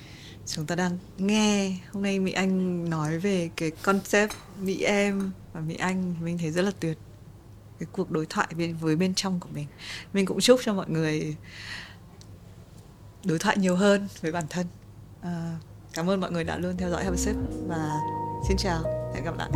chúng 0.47 0.67
ta 0.67 0.75
đang 0.75 0.99
nghe. 1.19 1.77
Hôm 1.93 2.03
nay 2.03 2.19
mỹ 2.19 2.33
anh 2.33 2.85
nói 2.91 3.19
về 3.19 3.51
cái 3.57 3.71
concept 3.71 4.33
mỹ 4.61 4.83
em 4.83 5.31
và 5.53 5.61
mỹ 5.61 5.77
anh 5.77 6.15
mình 6.21 6.39
thấy 6.39 6.51
rất 6.51 6.63
là 6.63 6.71
tuyệt. 6.81 6.99
Cái 7.79 7.87
cuộc 7.93 8.11
đối 8.11 8.27
thoại 8.27 8.49
với, 8.57 8.73
với 8.73 8.97
bên 8.97 9.15
trong 9.15 9.41
của 9.41 9.49
mình. 9.55 9.67
Mình 10.13 10.27
cũng 10.27 10.41
chúc 10.41 10.61
cho 10.65 10.75
mọi 10.75 10.91
người 10.91 11.37
đối 13.25 13.39
thoại 13.39 13.57
nhiều 13.59 13.77
hơn 13.77 14.09
với 14.21 14.33
bản 14.33 14.45
thân. 14.51 14.67
À, 15.23 15.57
cảm 15.93 16.11
ơn 16.11 16.21
mọi 16.21 16.31
người 16.31 16.45
đã 16.45 16.59
luôn 16.59 16.77
theo 16.77 16.91
dõi 16.91 17.05
Have 17.05 17.17
a 17.17 17.21
Sip 17.21 17.37
và 17.67 17.91
xin 18.49 18.57
chào 18.57 18.83
hẹn 19.15 19.25
gặp 19.25 19.35
lại. 19.39 19.51